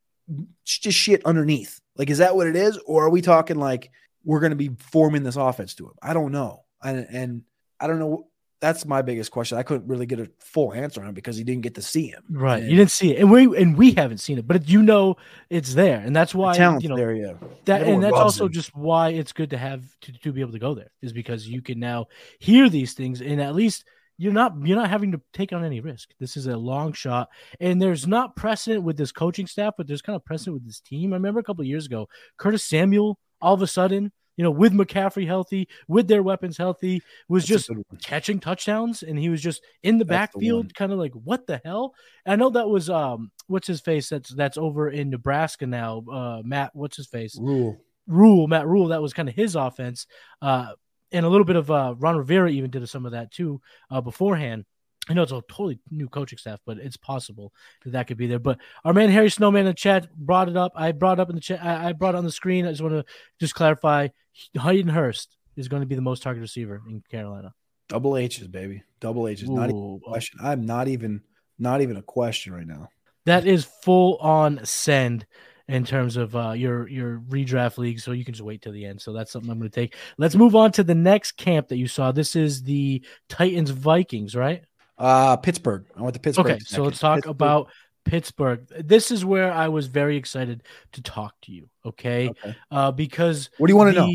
just 0.63 0.97
shit 0.97 1.25
underneath? 1.25 1.81
Like, 1.97 2.09
is 2.09 2.19
that 2.19 2.35
what 2.35 2.47
it 2.47 2.55
is, 2.55 2.77
or 2.85 3.05
are 3.05 3.09
we 3.09 3.21
talking 3.21 3.57
like 3.57 3.91
we're 4.23 4.39
going 4.39 4.51
to 4.51 4.55
be 4.55 4.71
forming 4.79 5.23
this 5.23 5.35
offense 5.35 5.75
to 5.75 5.87
him? 5.87 5.93
I 6.01 6.13
don't 6.13 6.31
know, 6.31 6.63
and 6.83 7.07
and 7.09 7.41
I 7.79 7.87
don't 7.87 7.99
know. 7.99 8.27
That's 8.61 8.85
my 8.85 9.01
biggest 9.01 9.31
question. 9.31 9.57
I 9.57 9.63
couldn't 9.63 9.87
really 9.87 10.05
get 10.05 10.19
a 10.19 10.29
full 10.39 10.73
answer 10.73 11.01
on 11.01 11.07
it 11.07 11.15
because 11.15 11.37
he 11.37 11.45
didn't 11.45 11.61
get 11.61 11.75
to 11.75 11.81
see 11.81 12.07
him. 12.07 12.23
right. 12.29 12.61
And 12.61 12.69
You 12.69 12.75
didn't 12.75 12.91
see 12.91 13.15
it, 13.15 13.21
and 13.21 13.31
we 13.31 13.57
and 13.57 13.77
we 13.77 13.93
haven't 13.93 14.17
seen 14.17 14.37
it, 14.37 14.45
but 14.45 14.67
you 14.67 14.81
know 14.81 15.15
it's 15.49 15.73
there, 15.75 15.99
and 15.99 16.13
that's 16.13 16.35
why 16.35 16.55
you 16.55 16.89
know 16.89 16.97
there, 16.97 17.13
yeah. 17.13 17.33
that, 17.65 17.81
Everyone 17.81 18.03
and 18.03 18.03
that's 18.03 18.19
also 18.21 18.47
him. 18.47 18.51
just 18.51 18.75
why 18.75 19.09
it's 19.09 19.31
good 19.31 19.51
to 19.51 19.57
have 19.57 19.85
to, 20.01 20.11
to 20.11 20.33
be 20.33 20.41
able 20.41 20.51
to 20.51 20.59
go 20.59 20.73
there 20.73 20.91
is 21.01 21.13
because 21.13 21.47
you 21.47 21.61
can 21.61 21.79
now 21.79 22.07
hear 22.39 22.67
these 22.67 22.93
things, 22.93 23.21
and 23.21 23.41
at 23.41 23.55
least 23.55 23.85
you're 24.17 24.33
not 24.33 24.53
you're 24.61 24.77
not 24.77 24.89
having 24.89 25.13
to 25.13 25.21
take 25.31 25.53
on 25.53 25.63
any 25.63 25.79
risk. 25.79 26.09
This 26.19 26.35
is 26.35 26.47
a 26.47 26.57
long 26.57 26.91
shot, 26.91 27.29
and 27.61 27.81
there's 27.81 28.05
not 28.05 28.35
precedent 28.35 28.83
with 28.83 28.97
this 28.97 29.13
coaching 29.13 29.47
staff, 29.47 29.75
but 29.77 29.87
there's 29.87 30.01
kind 30.01 30.17
of 30.17 30.25
precedent 30.25 30.55
with 30.55 30.65
this 30.65 30.81
team. 30.81 31.13
I 31.13 31.15
remember 31.15 31.39
a 31.39 31.43
couple 31.43 31.61
of 31.61 31.67
years 31.67 31.85
ago, 31.85 32.09
Curtis 32.37 32.65
Samuel, 32.65 33.17
all 33.41 33.53
of 33.53 33.61
a 33.61 33.67
sudden, 33.67 34.11
you 34.39 34.43
know, 34.43 34.51
with 34.51 34.71
McCaffrey 34.71 35.27
healthy, 35.27 35.67
with 35.89 36.07
their 36.07 36.23
weapons 36.23 36.57
healthy, 36.57 37.01
was 37.27 37.45
That's 37.45 37.67
just 37.67 37.71
catching 38.01 38.39
touchdowns 38.39 39.03
and 39.03 39.19
he 39.19 39.27
was 39.27 39.41
just 39.41 39.61
in 39.83 39.97
the 39.97 40.05
That's 40.05 40.31
the 40.31 40.37
backfield 40.39 40.73
kind 40.73 40.93
of 40.93 40.97
like 40.97 41.11
what 41.11 41.45
the 41.45 41.59
hell? 41.65 41.93
I 42.25 42.37
know 42.37 42.49
that 42.51 42.69
was 42.69 42.89
um 42.89 43.31
what's 43.47 43.67
his 43.67 43.81
face 43.81 44.07
that's 44.07 44.29
that's 44.29 44.57
over 44.57 44.89
in 44.89 45.09
nebraska 45.09 45.67
now 45.67 46.05
uh 46.09 46.41
matt 46.45 46.71
what's 46.73 46.95
his 46.95 47.07
face? 47.07 47.37
Rhule. 47.37 47.81
Rhule 48.07 48.47
matt 48.47 48.65
Rhule 48.65 48.87
that 48.87 49.01
was 49.01 49.11
kind 49.11 49.27
of 49.27 49.35
his 49.35 49.57
offense 49.57 50.07
uh 50.41 50.71
and 51.11 51.25
a 51.25 51.29
little 51.29 51.43
bit 51.43 51.57
of 51.57 51.69
uh 51.69 51.95
ron 51.97 52.15
rivera 52.15 52.49
even 52.49 52.71
did 52.71 52.87
some 52.87 53.05
of 53.05 53.11
that 53.11 53.33
too 53.33 53.59
uh 53.91 53.99
beforehand 53.99 54.63
I 55.09 55.13
know 55.13 55.23
it's 55.23 55.31
a 55.31 55.41
totally 55.49 55.79
new 55.89 56.07
coaching 56.07 56.37
staff, 56.37 56.59
but 56.65 56.77
it's 56.77 56.95
possible 56.95 57.51
that 57.83 57.91
that 57.91 58.07
could 58.07 58.17
be 58.17 58.27
there. 58.27 58.39
But 58.39 58.59
our 58.85 58.93
man 58.93 59.09
Harry 59.09 59.29
Snowman 59.31 59.61
in 59.61 59.65
the 59.65 59.73
chat 59.73 60.07
brought 60.15 60.47
it 60.47 60.55
up. 60.55 60.71
I 60.75 60.91
brought 60.91 61.17
it 61.17 61.21
up 61.21 61.29
in 61.29 61.35
the 61.35 61.41
chat. 61.41 61.63
I, 61.63 61.89
I 61.89 61.93
brought 61.93 62.13
it 62.13 62.19
on 62.19 62.25
the 62.25 62.31
screen. 62.31 62.67
I 62.67 62.69
just 62.69 62.81
want 62.81 62.93
to 62.93 63.05
just 63.39 63.55
clarify: 63.55 64.09
Hayden 64.53 64.91
Hurst 64.91 65.35
is 65.55 65.67
going 65.67 65.81
to 65.81 65.87
be 65.87 65.95
the 65.95 66.01
most 66.01 66.21
targeted 66.21 66.43
receiver 66.43 66.81
in 66.87 67.03
Carolina. 67.09 67.53
Double 67.87 68.17
H's, 68.17 68.47
baby. 68.47 68.83
Double 68.99 69.27
H's. 69.27 69.49
Not 69.49 69.69
even 69.69 69.99
a 70.03 70.07
question. 70.07 70.39
I'm 70.43 70.65
not 70.65 70.87
even 70.87 71.21
not 71.57 71.81
even 71.81 71.97
a 71.97 72.03
question 72.03 72.53
right 72.53 72.67
now. 72.67 72.89
that 73.25 73.47
is 73.47 73.65
full 73.83 74.17
on 74.17 74.63
send 74.63 75.25
in 75.67 75.85
terms 75.85 76.17
of 76.17 76.35
uh, 76.35 76.51
your 76.51 76.87
your 76.87 77.21
redraft 77.29 77.77
league. 77.77 77.99
So 77.99 78.11
you 78.11 78.23
can 78.25 78.33
just 78.33 78.43
wait 78.43 78.61
till 78.61 78.73
the 78.73 78.85
end. 78.85 79.01
So 79.01 79.11
that's 79.13 79.31
something 79.31 79.49
I'm 79.49 79.59
going 79.59 79.71
to 79.71 79.75
take. 79.75 79.95
Let's 80.17 80.35
move 80.35 80.55
on 80.55 80.71
to 80.73 80.83
the 80.83 80.95
next 80.95 81.33
camp 81.33 81.67
that 81.69 81.77
you 81.77 81.87
saw. 81.87 82.11
This 82.11 82.35
is 82.35 82.63
the 82.63 83.03
Titans 83.27 83.71
Vikings, 83.71 84.35
right? 84.35 84.63
Uh 84.99 85.37
Pittsburgh. 85.37 85.85
I 85.95 86.01
went 86.01 86.13
to 86.13 86.19
Pittsburgh. 86.19 86.45
Okay, 86.47 86.59
so 86.59 86.83
let's 86.83 86.99
talk 86.99 87.15
Pittsburgh. 87.17 87.31
about 87.31 87.69
Pittsburgh. 88.05 88.67
This 88.83 89.11
is 89.11 89.23
where 89.23 89.51
I 89.51 89.67
was 89.69 89.87
very 89.87 90.17
excited 90.17 90.63
to 90.93 91.01
talk 91.01 91.33
to 91.43 91.51
you. 91.51 91.69
Okay, 91.85 92.29
Okay. 92.29 92.55
uh, 92.71 92.91
because 92.91 93.49
What 93.57 93.67
do 93.67 93.73
you 93.73 93.77
want 93.77 93.95
to 93.95 93.99
know? 94.01 94.11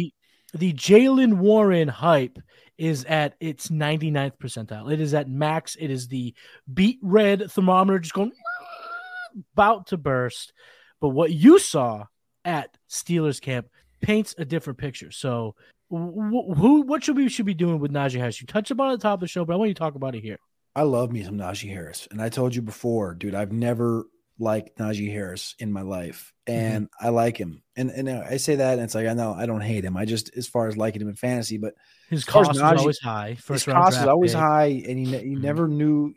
the 0.55 0.72
Jaylen 0.72 1.35
Warren 1.39 1.89
hype 1.89 2.39
is 2.76 3.05
at 3.05 3.35
its 3.41 3.68
99th 3.68 4.37
percentile. 4.39 4.93
It 4.93 5.01
is 5.01 5.14
at 5.14 5.28
max. 5.28 5.76
It 5.76 5.91
is 5.91 6.09
the 6.09 6.35
beat 6.72 6.99
red 7.03 7.51
thermometer 7.51 7.99
just 8.01 8.14
going 8.14 8.32
about 9.57 9.87
to 9.89 9.97
burst. 9.97 10.53
But 11.01 11.11
what 11.11 11.32
you 11.32 11.59
saw 11.59 12.05
at 12.45 12.76
Steelers 12.91 13.41
camp 13.41 13.68
paints 14.01 14.35
a 14.39 14.45
different 14.45 14.78
picture. 14.78 15.11
So, 15.11 15.55
wh- 15.91 16.53
who 16.57 16.82
what 16.82 17.03
should 17.05 17.16
we 17.16 17.28
should 17.28 17.47
be 17.47 17.55
doing 17.55 17.78
with 17.78 17.93
Najee 17.93 18.18
Harris? 18.18 18.41
You 18.41 18.47
touched 18.47 18.70
upon 18.70 18.91
it 18.91 18.95
at 18.95 19.01
the 19.01 19.03
top 19.05 19.14
of 19.14 19.20
the 19.20 19.28
show, 19.28 19.45
but 19.45 19.55
I 19.55 19.57
want 19.57 19.68
you 19.68 19.74
to 19.74 19.78
talk 19.78 19.95
about 19.95 20.14
it 20.14 20.22
here. 20.22 20.39
I 20.76 20.82
love 20.82 21.12
me 21.12 21.22
some 21.24 21.38
Najee 21.38 21.68
Harris. 21.70 22.08
And 22.10 22.20
I 22.20 22.28
told 22.28 22.54
you 22.54 22.62
before, 22.62 23.14
dude, 23.14 23.34
I've 23.34 23.52
never 23.52 24.04
liked 24.38 24.78
Najee 24.78 25.12
Harris 25.12 25.54
in 25.60 25.72
my 25.72 25.82
life. 25.82 26.32
Mm-hmm. 26.48 26.60
And 26.60 26.88
I 27.00 27.10
like 27.10 27.36
him. 27.36 27.62
And 27.76 27.90
and 27.90 28.08
I 28.10 28.36
say 28.38 28.56
that 28.56 28.74
and 28.74 28.82
it's 28.82 28.94
like 28.94 29.06
I 29.06 29.14
know 29.14 29.32
I 29.32 29.46
don't 29.46 29.60
hate 29.60 29.84
him. 29.84 29.96
I 29.96 30.04
just 30.04 30.36
as 30.36 30.48
far 30.48 30.66
as 30.68 30.76
liking 30.76 31.00
him 31.02 31.08
in 31.08 31.14
fantasy, 31.14 31.56
but 31.58 31.74
His 32.10 32.24
cost 32.24 32.50
is 32.50 32.60
Najee- 32.60 32.78
always 32.78 32.98
high. 32.98 33.30
his 33.34 33.40
First 33.44 33.66
round 33.68 33.82
cost 33.84 34.00
is 34.00 34.06
always 34.06 34.32
pick. 34.32 34.40
high 34.40 34.82
and 34.88 34.98
he, 34.98 35.04
he 35.06 35.36
Mhm. 35.36 35.40
never 35.40 35.68
knew 35.68 36.12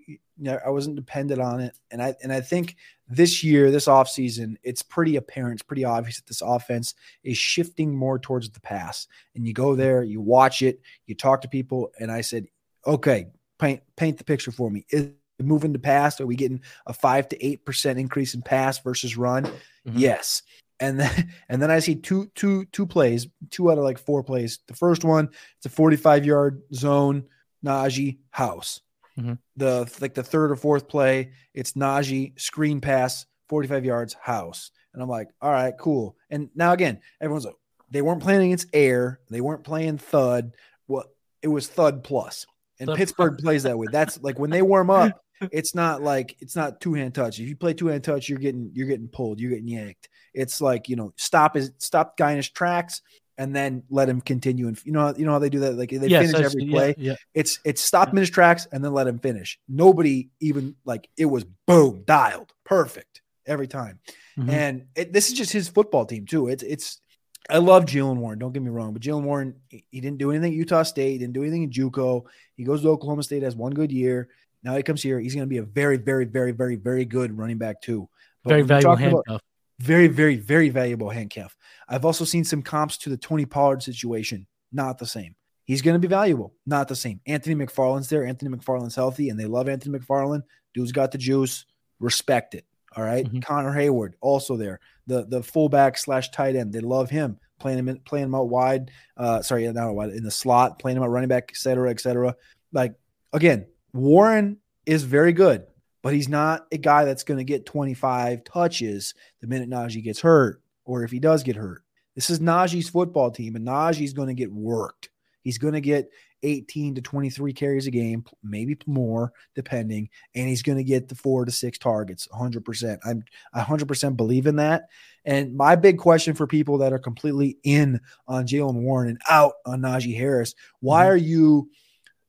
I 0.63 0.69
wasn't 0.69 0.95
dependent 0.97 1.41
on 1.41 1.59
it. 1.61 1.75
And 1.91 2.01
I 2.01 2.15
and 2.23 2.31
I 2.33 2.41
think 2.41 2.75
this 3.07 3.43
year, 3.43 3.71
this 3.71 3.85
offseason, 3.87 4.55
it's 4.63 4.81
pretty 4.83 5.15
apparent, 5.15 5.53
it's 5.53 5.63
pretty 5.63 5.85
obvious 5.85 6.17
that 6.17 6.27
this 6.27 6.41
offense 6.41 6.93
is 7.23 7.37
shifting 7.37 7.95
more 7.95 8.19
towards 8.19 8.49
the 8.49 8.59
pass. 8.59 9.07
And 9.35 9.47
you 9.47 9.53
go 9.53 9.75
there, 9.75 10.03
you 10.03 10.19
watch 10.21 10.61
it, 10.61 10.81
you 11.05 11.15
talk 11.15 11.41
to 11.41 11.47
people, 11.47 11.91
and 11.99 12.11
I 12.11 12.21
said, 12.21 12.47
okay, 12.85 13.27
paint 13.59 13.81
paint 13.95 14.17
the 14.17 14.23
picture 14.23 14.51
for 14.51 14.69
me. 14.69 14.85
Is 14.89 15.03
it 15.39 15.45
moving 15.45 15.73
to 15.73 15.79
pass? 15.79 16.19
Are 16.19 16.27
we 16.27 16.35
getting 16.35 16.61
a 16.85 16.93
five 16.93 17.27
to 17.29 17.45
eight 17.45 17.65
percent 17.65 17.99
increase 17.99 18.33
in 18.33 18.41
pass 18.41 18.79
versus 18.79 19.17
run? 19.17 19.45
Mhm. 19.87 19.93
Yes. 19.95 20.41
And 20.79 20.99
then 20.99 21.31
and 21.49 21.61
then 21.61 21.71
I 21.71 21.79
see 21.79 21.95
two 21.95 22.31
two 22.35 22.65
two 22.65 22.85
plays, 22.85 23.27
two 23.49 23.71
out 23.71 23.77
of 23.77 23.83
like 23.83 23.97
four 23.97 24.23
plays. 24.23 24.59
The 24.67 24.75
first 24.75 25.03
one, 25.03 25.29
it's 25.57 25.65
a 25.65 25.69
45 25.69 26.25
yard 26.25 26.61
zone, 26.73 27.25
Najee 27.65 28.17
house. 28.31 28.81
Mhm. 29.17 29.39
The 29.55 29.91
like 29.99 30.13
the 30.13 30.23
third 30.23 30.51
or 30.51 30.55
fourth 30.55 30.87
play, 30.87 31.31
it's 31.53 31.73
Najee 31.73 32.39
screen 32.39 32.81
pass, 32.81 33.25
45 33.49 33.85
yards 33.85 34.13
house. 34.13 34.71
And 34.93 35.03
I'm 35.03 35.09
like, 35.09 35.29
all 35.41 35.51
right, 35.51 35.73
cool. 35.77 36.15
And 36.29 36.49
now 36.55 36.73
again, 36.73 36.99
everyone's 37.21 37.45
like, 37.45 37.55
they 37.91 38.01
weren't 38.01 38.21
playing 38.21 38.45
against 38.47 38.67
air, 38.73 39.19
they 39.29 39.41
weren't 39.41 39.63
playing 39.63 39.97
thud. 39.99 40.53
Well, 40.87 41.05
it 41.41 41.47
was 41.49 41.67
thud 41.67 42.03
plus. 42.03 42.45
And 42.80 42.93
Pittsburgh 42.95 43.38
plays 43.38 43.63
that 43.63 43.78
way. 43.78 43.88
That's 43.91 44.21
like 44.21 44.38
when 44.39 44.49
they 44.49 44.61
warm 44.61 44.89
up, 44.89 45.23
it's 45.51 45.75
not 45.75 46.01
like 46.01 46.36
it's 46.39 46.55
not 46.55 46.80
two 46.82 46.93
hand 46.93 47.15
touch. 47.15 47.39
If 47.39 47.47
you 47.47 47.55
play 47.55 47.73
two 47.73 47.88
hand 47.88 48.03
touch, 48.03 48.30
you're 48.30 48.39
getting 48.39 48.71
you're 48.73 48.88
getting 48.88 49.07
pulled, 49.07 49.39
you're 49.39 49.51
getting 49.51 49.67
yanked. 49.67 50.09
It's 50.34 50.61
like 50.61 50.89
you 50.89 50.95
know, 50.95 51.13
stop 51.17 51.55
his 51.55 51.71
stop 51.78 52.17
guy 52.17 52.32
in 52.32 52.38
his 52.38 52.49
tracks 52.49 53.01
and 53.38 53.55
then 53.55 53.84
let 53.89 54.09
him 54.09 54.21
continue. 54.21 54.67
And 54.67 54.80
you 54.84 54.91
know, 54.91 55.13
you 55.15 55.25
know 55.25 55.32
how 55.32 55.39
they 55.39 55.49
do 55.49 55.59
that. 55.59 55.75
Like 55.75 55.89
they 55.89 56.07
Yes, 56.07 56.32
finish 56.32 56.45
every 56.45 56.67
play. 56.67 56.95
Yeah, 56.97 57.11
yeah. 57.11 57.15
It's 57.34 57.59
it's 57.63 57.82
stop 57.82 58.09
him 58.09 58.17
in 58.17 58.21
his 58.21 58.30
tracks 58.30 58.67
and 58.71 58.84
then 58.84 58.93
let 58.93 59.07
him 59.07 59.19
finish. 59.19 59.59
Nobody 59.67 60.30
even 60.39 60.75
like 60.86 61.09
it 61.17 61.25
was 61.25 61.45
boom 61.65 62.03
dialed 62.05 62.53
perfect 62.63 63.21
every 63.45 63.67
time. 63.67 63.99
Mhm. 64.38 64.49
And 64.49 64.86
it, 64.95 65.13
this 65.13 65.28
is 65.28 65.34
just 65.34 65.51
his 65.51 65.69
football 65.69 66.05
team 66.05 66.25
too. 66.25 66.47
It's 66.47 66.63
it's. 66.63 67.01
I 67.49 67.57
love 67.59 67.85
Jaylen 67.85 68.17
Warren. 68.17 68.39
Don't 68.39 68.51
get 68.51 68.61
me 68.61 68.69
wrong, 68.69 68.93
but 68.93 69.01
Jaylen 69.01 69.23
Warren 69.23 69.55
he, 69.69 69.83
didn't 69.93 70.17
do 70.17 70.31
anything 70.31 70.51
at 70.53 70.57
Utah 70.57 70.83
State. 70.83 71.11
He 71.13 71.17
didn't 71.17 71.33
do 71.33 71.41
anything 71.43 71.63
in 71.63 71.69
JUCO. 71.69 72.23
He 72.55 72.63
goes 72.63 72.81
to 72.81 72.89
Oklahoma 72.89 73.23
State, 73.23 73.43
has 73.43 73.55
one 73.55 73.73
good 73.73 73.91
year. 73.91 74.29
Now 74.63 74.75
he 74.75 74.83
comes 74.83 75.01
here. 75.01 75.19
He's 75.19 75.33
going 75.33 75.45
to 75.45 75.49
be 75.49 75.57
a 75.59 75.63
very, 75.63 75.97
very, 75.97 76.25
very, 76.25 76.51
very, 76.51 76.75
very 76.75 77.05
good 77.05 77.37
running 77.37 77.57
back 77.57 77.81
too. 77.81 78.09
But 78.43 78.49
Very 78.49 78.61
valuable 78.63 78.93
about- 78.93 79.01
handcuff. 79.01 79.41
very, 79.79 80.07
very, 80.07 80.35
very 80.35 80.69
valuable 80.69 81.09
handcuff. 81.09 81.55
I've 81.87 82.05
also 82.05 82.25
seen 82.25 82.43
some 82.43 82.61
comps 82.61 82.97
to 82.99 83.09
the 83.09 83.17
Tony 83.17 83.45
Pollard 83.45 83.83
situation. 83.83 84.47
Not 84.71 84.97
the 84.97 85.05
same. 85.05 85.35
He's 85.65 85.81
going 85.81 85.95
to 85.95 85.99
be 85.99 86.07
valuable. 86.07 86.53
Not 86.65 86.87
the 86.87 86.95
same. 86.95 87.19
Anthony 87.27 87.55
McFarland's 87.55 88.09
there. 88.09 88.25
Anthony 88.25 88.55
McFarland's 88.55 88.95
healthy, 88.95 89.29
and 89.29 89.39
they 89.39 89.45
love 89.45 89.69
Anthony 89.69 89.97
McFarland. 89.99 90.43
Dude's 90.73 90.91
got 90.91 91.11
the 91.11 91.17
juice. 91.17 91.65
Respect 91.99 92.55
it. 92.55 92.65
All 92.95 93.03
right? 93.03 93.25
Mhm. 93.25 93.43
Connor 93.43 93.71
Heyward 93.73 94.13
also 94.21 94.55
there. 94.57 94.79
The 95.07 95.25
the 95.25 95.41
fullback 95.41 95.97
slash 95.97 96.29
tight 96.29 96.55
end. 96.55 96.73
They 96.73 96.79
love 96.79 97.09
him. 97.09 97.39
Playing 97.59 97.79
him 97.79 97.89
in, 97.89 97.99
playing 98.01 98.25
him 98.25 98.35
out 98.35 98.49
wide. 98.49 98.91
Uh, 99.15 99.41
sorry, 99.41 99.67
not 99.71 99.95
wide 99.95 100.11
in 100.11 100.23
the 100.23 100.31
slot. 100.31 100.77
Playing 100.79 100.97
him 100.97 101.03
out 101.03 101.09
running 101.09 101.29
back, 101.29 101.49
et 101.49 101.57
cetera, 101.57 101.89
et 101.89 101.99
cetera. 101.99 102.35
Like 102.71 102.93
again, 103.33 103.65
Warren 103.93 104.57
is 104.85 105.03
very 105.03 105.33
good, 105.33 105.65
but 106.03 106.13
he's 106.13 106.29
not 106.29 106.67
a 106.71 106.77
guy 106.77 107.05
that's 107.05 107.23
going 107.23 107.39
to 107.39 107.43
get 107.43 107.65
25 107.65 108.43
touches 108.43 109.15
the 109.41 109.47
minute 109.47 109.69
Najee 109.69 110.03
gets 110.03 110.21
hurt, 110.21 110.61
or 110.85 111.03
if 111.03 111.11
he 111.11 111.19
does 111.19 111.43
get 111.43 111.55
hurt. 111.55 111.83
This 112.15 112.29
is 112.29 112.39
Najee's 112.39 112.89
football 112.89 113.31
team, 113.31 113.55
and 113.55 113.67
Najee's 113.67 114.13
going 114.13 114.29
to 114.29 114.33
get 114.33 114.51
worked. 114.51 115.09
He's 115.43 115.57
going 115.57 115.75
to 115.75 115.81
get 115.81 116.09
18 116.43 116.95
to 116.95 117.01
23 117.01 117.53
carries 117.53 117.88
a 117.88 117.91
game, 117.91 118.23
maybe 118.43 118.77
more, 118.85 119.33
depending. 119.55 120.09
And 120.35 120.47
he's 120.47 120.61
going 120.61 120.77
to 120.77 120.83
get 120.83 121.07
the 121.07 121.15
four 121.15 121.45
to 121.45 121.51
six 121.51 121.77
targets 121.77 122.27
100%. 122.27 122.99
I'm, 123.05 123.23
I 123.53 123.61
100% 123.61 124.17
believe 124.17 124.47
in 124.47 124.57
that. 124.57 124.89
And 125.25 125.55
my 125.55 125.75
big 125.75 125.97
question 125.97 126.35
for 126.35 126.47
people 126.47 126.79
that 126.79 126.93
are 126.93 126.99
completely 126.99 127.57
in 127.63 127.99
on 128.27 128.47
Jaylen 128.47 128.81
Warren 128.81 129.09
and 129.09 129.21
out 129.29 129.53
on 129.65 129.81
Najee 129.81 130.17
Harris, 130.17 130.55
why 130.79 131.03
mm-hmm. 131.03 131.11
are 131.11 131.17
you 131.17 131.69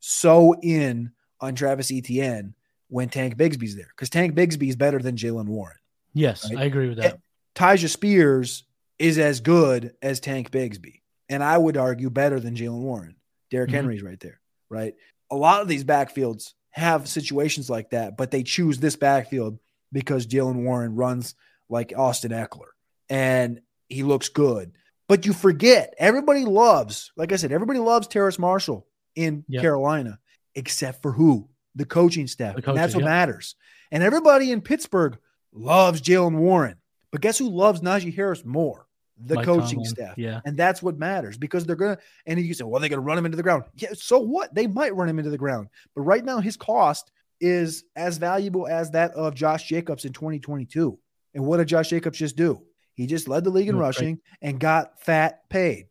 so 0.01 0.55
in 0.63 1.13
on 1.41 1.55
Travis 1.55 1.93
Etienne 1.93 2.55
when 2.89 3.09
Tank 3.09 3.37
Bigsby's 3.37 3.77
there? 3.77 3.89
Because 3.95 4.11
Tank 4.11 4.35
Bigsby 4.35 4.69
is 4.69 4.77
better 4.77 4.99
than 4.99 5.17
Jaylen 5.17 5.47
Warren. 5.47 5.77
Yes, 6.15 6.51
right? 6.51 6.63
I 6.63 6.65
agree 6.65 6.89
with 6.89 6.99
that. 6.99 7.13
And 7.13 7.23
Tyjae 7.55 7.89
Spears 7.89 8.65
is 8.99 9.19
as 9.19 9.41
good 9.41 9.95
as 10.03 10.21
Tank 10.21 10.51
Bigsby. 10.51 11.01
And 11.29 11.45
I 11.45 11.57
would 11.57 11.77
argue 11.77 12.11
better 12.11 12.41
than 12.41 12.57
Jaylen 12.57 12.81
Warren. 12.81 13.15
Derrick 13.51 13.69
mm-hmm. 13.69 13.77
Henry's 13.77 14.03
right 14.03 14.21
there, 14.21 14.41
right? 14.69 14.95
A 15.31 15.37
lot 15.37 15.63
of 15.63 15.69
these 15.69 15.85
backfields 15.85 16.55
have 16.71 17.09
situations 17.09 17.69
like 17.69 17.91
that, 17.91 18.17
but 18.17 18.31
they 18.31 18.43
choose 18.43 18.79
this 18.79 18.97
backfield 18.97 19.59
because 19.93 20.27
Jaylen 20.27 20.65
Warren 20.65 20.95
runs 20.95 21.35
like 21.69 21.93
Austin 21.97 22.31
Ekeler 22.33 22.71
and 23.09 23.61
he 23.89 24.03
looks 24.03 24.29
good. 24.29 24.73
But 25.09 25.25
you 25.25 25.33
forget, 25.33 25.95
everybody 25.99 26.45
loves, 26.45 27.13
like 27.17 27.33
I 27.33 27.37
said, 27.37 27.53
everybody 27.53 27.79
loves 27.79 28.07
Terrace 28.07 28.39
Marshall 28.39 28.87
in 29.15 29.45
yep. 29.49 29.63
Carolina, 29.63 30.19
except 30.55 31.03
for 31.03 31.13
who? 31.13 31.49
The 31.75 31.87
coaching 31.87 32.27
staff. 32.27 32.57
The 32.57 32.63
coaches, 32.63 32.69
and 32.69 32.79
that's 32.79 32.95
what 32.95 33.03
yep. 33.03 33.11
matters. 33.11 33.55
And 33.91 34.03
everybody 34.03 34.53
in 34.53 34.61
Pittsburgh 34.61 35.19
loves 35.53 36.03
Jaylen 36.03 36.37
Warren. 36.37 36.77
But 37.11 37.23
guess 37.23 37.39
who 37.39 37.49
loves 37.49 37.81
Najee 37.81 38.15
Harris 38.15 38.45
more? 38.45 38.87
The 39.25 39.37
Mike 39.37 39.45
coaching 39.45 39.79
Tomlin. 39.79 39.85
staff. 39.85 40.19
Yeah. 40.19 40.41
And 40.45 40.57
that's 40.57 40.83
what 40.83 40.99
matters 40.99 41.37
because 41.37 41.65
they're 41.65 41.77
going 41.77 41.97
to, 41.97 42.03
and 42.27 42.39
you 42.41 42.55
say, 42.55 42.65
well, 42.65 42.81
they're 42.81 42.89
going 42.89 42.99
to 42.99 43.05
run 43.05 43.19
him 43.19 43.25
into 43.25 43.37
the 43.37 43.43
ground. 43.43 43.65
Yeah. 43.77 43.91
So 43.95 44.19
what? 44.19 44.55
They 44.55 44.67
might 44.67 44.95
run 44.95 45.09
him 45.09 45.19
into 45.19 45.31
the 45.31 45.39
ground. 45.39 45.69
But 45.95 46.03
right 46.03 46.25
now, 46.25 46.39
his 46.39 46.57
cost 46.57 47.11
is 47.41 47.85
as 47.97 48.19
valuable 48.19 48.67
as 48.67 48.91
that 48.93 49.13
of 49.13 49.35
Josh 49.35 49.69
Jacobs 49.69 50.05
in 50.05 50.13
2022. 50.13 50.99
And 51.35 51.45
what 51.45 51.59
did 51.59 51.69
Josh 51.69 51.91
Jacobs 51.91 52.19
just 52.19 52.37
do? 52.37 52.63
He 52.95 53.07
just 53.07 53.29
led 53.29 53.45
the 53.45 53.51
league 53.51 53.69
in 53.69 53.77
rushing 53.77 54.21
and 54.43 54.59
got 54.59 55.01
fat 55.01 55.49
paid. 55.49 55.87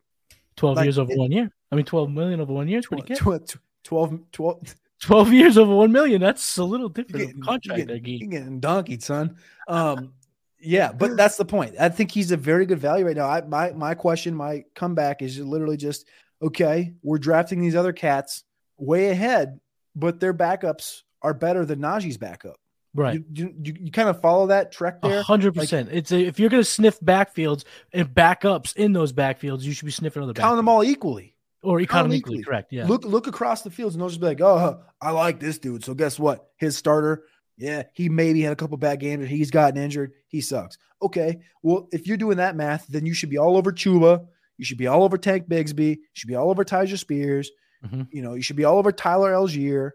12 0.57 0.75
like, 0.75 0.84
years 0.86 0.99
over 0.99 1.11
it, 1.11 1.17
one 1.17 1.32
year. 1.32 1.51
I 1.71 1.75
mean, 1.75 1.86
12 1.86 2.09
million 2.09 2.41
over 2.41 2.53
one 2.53 2.67
year. 2.67 2.82
12, 2.82 3.05
12, 3.17 3.59
12, 3.84 4.19
12 4.32 4.75
12 5.01 5.34
years 5.34 5.57
over 5.57 5.75
1 5.75 5.91
million. 5.91 6.21
That's 6.21 6.57
a 6.57 6.63
little 6.63 6.89
different 6.89 7.28
getting, 7.28 7.41
contract. 7.41 7.78
You're 7.78 7.99
getting, 7.99 8.19
you're 8.19 8.30
getting 8.30 8.61
donkeyed, 8.61 9.03
son. 9.03 9.38
Um, 9.67 10.13
yeah, 10.60 10.91
but 10.91 11.18
that's 11.18 11.38
the 11.38 11.45
point. 11.45 11.76
I 11.80 11.89
think 11.89 12.12
he's 12.12 12.32
a 12.32 12.38
very 12.38 12.66
good 12.66 12.80
value 12.80 13.05
right 13.05 13.16
now. 13.16 13.28
I, 13.28 13.41
my 13.41 13.72
my 13.72 13.93
question, 13.93 14.36
my 14.36 14.66
comeback 14.76 15.22
is 15.22 15.39
literally 15.39 15.78
just 15.78 16.05
okay. 16.41 16.93
We're 17.03 17.20
drafting 17.20 17.62
these 17.62 17.76
other 17.76 17.93
cats 17.93 18.43
way 18.78 19.10
ahead, 19.10 19.60
but 19.95 20.20
their 20.20 20.34
backups 20.34 21.03
are 21.22 21.34
better 21.34 21.66
than 21.66 21.80
Najee's 21.80 22.18
backup. 22.18 22.58
Right. 22.93 23.24
You, 23.32 23.53
you, 23.62 23.76
you, 23.80 23.91
kind 23.91 24.10
of 24.10 24.22
follow 24.22 24.47
that 24.47 24.72
trek 24.72 25.01
there. 25.03 25.22
hundred 25.22 25.55
like, 25.55 25.66
percent. 25.66 25.89
It's 25.91 26.12
a, 26.12 26.20
if 26.20 26.39
you're 26.39 26.49
going 26.49 26.64
to 26.64 26.70
sniff 26.70 26.99
backfields 26.99 27.64
and 27.93 28.08
backups 28.08 28.76
in 28.76 28.93
those 28.93 29.14
backfields, 29.14 29.62
you 29.62 29.74
should 29.74 29.86
be 29.86 29.91
sniffing 29.91 30.24
other. 30.24 30.34
Count 30.34 30.58
them 30.58 30.68
all 30.68 30.84
equally. 30.84 31.36
Or 31.62 31.80
economically 31.80 32.41
correct. 32.41 32.72
Yeah. 32.72 32.88
Look 32.88 33.03
look 33.03 33.28
across 33.28 33.62
the 33.62 33.70
fields 33.70 33.93
and 33.95 34.01
they'll 34.01 34.10
just 34.10 34.22
be 34.22 34.28
like, 34.28 34.41
oh, 34.41 34.82
I 35.01 35.12
like 35.12 35.39
this 35.39 35.58
dude. 35.58 35.84
So 35.84 35.93
guess 35.93 36.18
what? 36.18 36.49
His 36.58 36.78
starter 36.78 37.26
yeah, 37.58 37.84
he 37.93 38.08
maybe 38.08 38.41
had 38.41 38.53
a 38.53 38.55
couple 38.55 38.78
bad 38.78 38.99
games. 38.99 39.28
He's 39.28 39.51
gotten 39.51 39.82
injured. 39.82 40.14
He 40.28 40.41
sucks. 40.41 40.78
Okay. 41.01 41.39
Well, 41.64 41.88
if 41.91 42.08
you're 42.08 42.18
doing 42.18 42.38
that 42.38 42.55
math, 42.55 42.88
then 42.88 43.05
you 43.05 43.14
should 43.14 43.30
be 43.30 43.38
all 43.38 43.58
over 43.58 43.72
Chuba. 43.72 44.26
You 44.58 44.66
should 44.66 44.78
be 44.78 44.88
all 44.88 45.03
over 45.03 45.18
Tank 45.18 45.47
Bigsby. 45.47 45.97
You 45.97 46.05
should 46.14 46.28
be 46.28 46.36
all 46.36 46.49
over 46.49 46.64
Tyjae 46.64 46.97
Spears. 46.97 47.51
Mm-hmm. 47.86 48.03
You 48.12 48.22
know, 48.22 48.34
you 48.34 48.41
should 48.41 48.55
be 48.55 48.66
all 48.66 48.78
over 48.78 48.91
Tyler 48.91 49.32
Allgeier. 49.32 49.91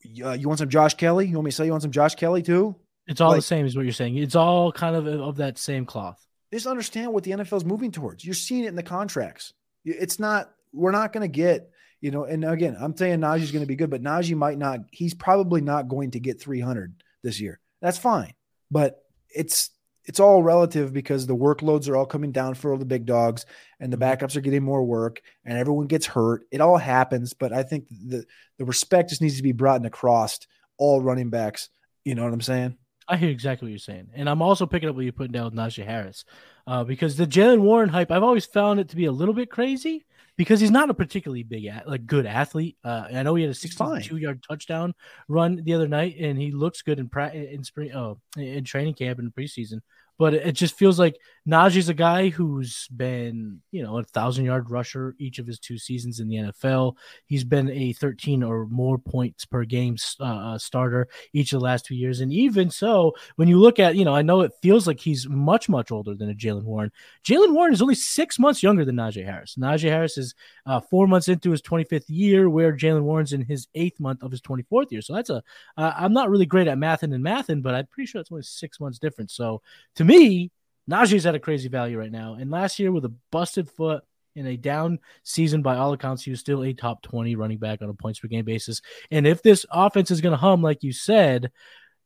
You, 0.00 0.26
uh, 0.26 0.32
you 0.32 0.48
want 0.48 0.58
some 0.58 0.68
Josh 0.68 0.94
Kelley? 0.94 1.26
You 1.26 1.34
want 1.36 1.46
me 1.46 1.50
to 1.50 1.56
say 1.56 1.64
you 1.64 1.70
want 1.70 1.82
some 1.82 1.92
Josh 1.92 2.14
Kelley 2.14 2.42
too? 2.42 2.76
It's 3.06 3.20
all 3.20 3.30
like, 3.30 3.38
the 3.38 3.42
same, 3.42 3.66
is 3.66 3.76
what 3.76 3.84
you're 3.84 3.92
saying. 3.92 4.16
It's 4.16 4.36
all 4.36 4.72
kind 4.72 4.94
of 4.94 5.06
of 5.06 5.36
that 5.36 5.58
same 5.58 5.86
cloth. 5.86 6.24
Just 6.52 6.66
understand 6.66 7.12
what 7.12 7.24
the 7.24 7.32
NFL 7.32 7.56
is 7.56 7.64
moving 7.64 7.90
towards. 7.90 8.24
You're 8.24 8.34
seeing 8.34 8.64
it 8.64 8.68
in 8.68 8.76
the 8.76 8.82
contracts. 8.82 9.54
It's 9.84 10.18
not. 10.18 10.52
We're 10.72 10.92
not 10.92 11.12
going 11.12 11.22
to 11.22 11.28
get 11.28 11.70
you 12.02 12.10
know, 12.10 12.24
and 12.24 12.44
again, 12.44 12.76
I'm 12.78 12.96
saying 12.96 13.20
Najee's 13.20 13.52
going 13.52 13.62
to 13.62 13.68
be 13.68 13.76
good, 13.76 13.88
but 13.88 14.02
Najee 14.02 14.36
might 14.36 14.58
not. 14.58 14.80
He's 14.90 15.14
probably 15.14 15.60
not 15.60 15.88
going 15.88 16.10
to 16.10 16.20
get 16.20 16.40
300 16.40 16.92
this 17.22 17.40
year. 17.40 17.60
That's 17.80 17.96
fine, 17.96 18.34
but 18.70 19.04
it's 19.30 19.70
it's 20.04 20.18
all 20.18 20.42
relative 20.42 20.92
because 20.92 21.26
the 21.28 21.36
workloads 21.36 21.88
are 21.88 21.96
all 21.96 22.04
coming 22.04 22.32
down 22.32 22.54
for 22.54 22.72
all 22.72 22.78
the 22.78 22.84
big 22.84 23.06
dogs, 23.06 23.46
and 23.78 23.92
the 23.92 23.96
mm-hmm. 23.96 24.24
backups 24.24 24.36
are 24.36 24.40
getting 24.40 24.64
more 24.64 24.82
work, 24.82 25.22
and 25.44 25.56
everyone 25.56 25.86
gets 25.86 26.04
hurt. 26.04 26.42
It 26.50 26.60
all 26.60 26.76
happens, 26.76 27.34
but 27.34 27.52
I 27.52 27.62
think 27.62 27.86
the 27.88 28.26
the 28.58 28.64
respect 28.64 29.10
just 29.10 29.22
needs 29.22 29.36
to 29.36 29.42
be 29.44 29.52
brought 29.52 29.80
in 29.80 29.86
across 29.86 30.40
all 30.78 31.00
running 31.00 31.30
backs. 31.30 31.68
You 32.04 32.16
know 32.16 32.24
what 32.24 32.32
I'm 32.32 32.40
saying? 32.40 32.76
I 33.06 33.16
hear 33.16 33.30
exactly 33.30 33.66
what 33.66 33.70
you're 33.70 33.78
saying, 33.78 34.08
and 34.12 34.28
I'm 34.28 34.42
also 34.42 34.66
picking 34.66 34.88
up 34.88 34.96
what 34.96 35.04
you're 35.04 35.12
putting 35.12 35.32
down 35.32 35.44
with 35.44 35.54
Najee 35.54 35.86
Harris, 35.86 36.24
uh, 36.66 36.82
because 36.82 37.16
the 37.16 37.28
Jaylen 37.28 37.60
Warren 37.60 37.90
hype 37.90 38.10
I've 38.10 38.24
always 38.24 38.46
found 38.46 38.80
it 38.80 38.88
to 38.88 38.96
be 38.96 39.04
a 39.04 39.12
little 39.12 39.34
bit 39.34 39.50
crazy 39.50 40.04
because 40.36 40.60
he's 40.60 40.70
not 40.70 40.90
a 40.90 40.94
particularly 40.94 41.42
big, 41.42 41.70
like 41.86 42.06
good 42.06 42.26
athlete. 42.26 42.76
Uh, 42.84 43.04
I 43.12 43.22
know 43.22 43.34
he 43.34 43.42
had 43.42 43.50
a 43.50 43.54
62 43.54 44.16
yard 44.16 44.44
touchdown 44.48 44.94
run 45.28 45.62
the 45.64 45.74
other 45.74 45.88
night, 45.88 46.16
and 46.18 46.38
he 46.38 46.52
looks 46.52 46.82
good 46.82 46.98
in 46.98 47.08
pra- 47.08 47.32
in 47.32 47.64
spring, 47.64 47.92
oh, 47.92 48.18
in 48.36 48.64
training 48.64 48.94
camp 48.94 49.18
and 49.18 49.34
preseason 49.34 49.80
but 50.22 50.34
it 50.34 50.52
just 50.52 50.76
feels 50.76 51.00
like 51.00 51.18
Najee's 51.48 51.88
a 51.88 51.94
guy 51.94 52.28
who's 52.28 52.86
been, 52.96 53.60
you 53.72 53.82
know, 53.82 53.98
a 53.98 54.04
thousand 54.04 54.44
yard 54.44 54.70
rusher 54.70 55.16
each 55.18 55.40
of 55.40 55.48
his 55.48 55.58
two 55.58 55.76
seasons 55.76 56.20
in 56.20 56.28
the 56.28 56.36
NFL. 56.36 56.94
He's 57.26 57.42
been 57.42 57.68
a 57.68 57.92
13 57.94 58.44
or 58.44 58.66
more 58.66 58.98
points 58.98 59.44
per 59.44 59.64
game 59.64 59.96
uh, 60.20 60.24
uh, 60.24 60.58
starter 60.58 61.08
each 61.32 61.52
of 61.52 61.58
the 61.58 61.64
last 61.64 61.86
two 61.86 61.96
years. 61.96 62.20
And 62.20 62.32
even 62.32 62.70
so, 62.70 63.16
when 63.34 63.48
you 63.48 63.58
look 63.58 63.80
at, 63.80 63.96
you 63.96 64.04
know, 64.04 64.14
I 64.14 64.22
know 64.22 64.42
it 64.42 64.52
feels 64.62 64.86
like 64.86 65.00
he's 65.00 65.28
much, 65.28 65.68
much 65.68 65.90
older 65.90 66.14
than 66.14 66.30
a 66.30 66.34
Jaylen 66.34 66.62
Warren. 66.62 66.92
Jaylen 67.26 67.52
Warren 67.52 67.72
is 67.72 67.82
only 67.82 67.96
six 67.96 68.38
months 68.38 68.62
younger 68.62 68.84
than 68.84 68.94
Najee 68.94 69.24
Harris. 69.24 69.56
Najee 69.58 69.90
Harris 69.90 70.16
is 70.16 70.36
uh, 70.66 70.78
four 70.78 71.08
months 71.08 71.26
into 71.26 71.50
his 71.50 71.62
25th 71.62 72.04
year, 72.06 72.48
where 72.48 72.76
Jaylen 72.76 73.02
Warren's 73.02 73.32
in 73.32 73.44
his 73.44 73.66
eighth 73.74 73.98
month 73.98 74.22
of 74.22 74.30
his 74.30 74.40
24th 74.40 74.92
year. 74.92 75.02
So 75.02 75.14
that's 75.14 75.30
a. 75.30 75.42
am 75.76 76.04
uh, 76.04 76.08
not 76.08 76.30
really 76.30 76.46
great 76.46 76.68
at 76.68 76.78
mathing 76.78 77.12
and 77.12 77.24
mathing, 77.24 77.60
but 77.60 77.74
I'm 77.74 77.88
pretty 77.88 78.06
sure 78.06 78.20
it's 78.20 78.30
only 78.30 78.44
six 78.44 78.78
months 78.78 79.00
difference. 79.00 79.34
So 79.34 79.60
to 79.96 80.04
me, 80.04 80.11
me, 80.12 80.50
Najee's 80.90 81.26
at 81.26 81.34
a 81.34 81.40
crazy 81.40 81.68
value 81.68 81.98
right 81.98 82.12
now. 82.12 82.34
And 82.34 82.50
last 82.50 82.78
year, 82.78 82.92
with 82.92 83.04
a 83.04 83.14
busted 83.30 83.68
foot 83.68 84.04
in 84.34 84.46
a 84.46 84.56
down 84.56 84.98
season, 85.22 85.62
by 85.62 85.76
all 85.76 85.92
accounts, 85.92 86.24
he 86.24 86.30
was 86.30 86.40
still 86.40 86.62
a 86.62 86.72
top 86.72 87.02
20 87.02 87.36
running 87.36 87.58
back 87.58 87.82
on 87.82 87.88
a 87.88 87.94
points 87.94 88.20
per 88.20 88.28
game 88.28 88.44
basis. 88.44 88.80
And 89.10 89.26
if 89.26 89.42
this 89.42 89.64
offense 89.70 90.10
is 90.10 90.20
going 90.20 90.32
to 90.32 90.38
hum, 90.38 90.62
like 90.62 90.82
you 90.82 90.92
said, 90.92 91.50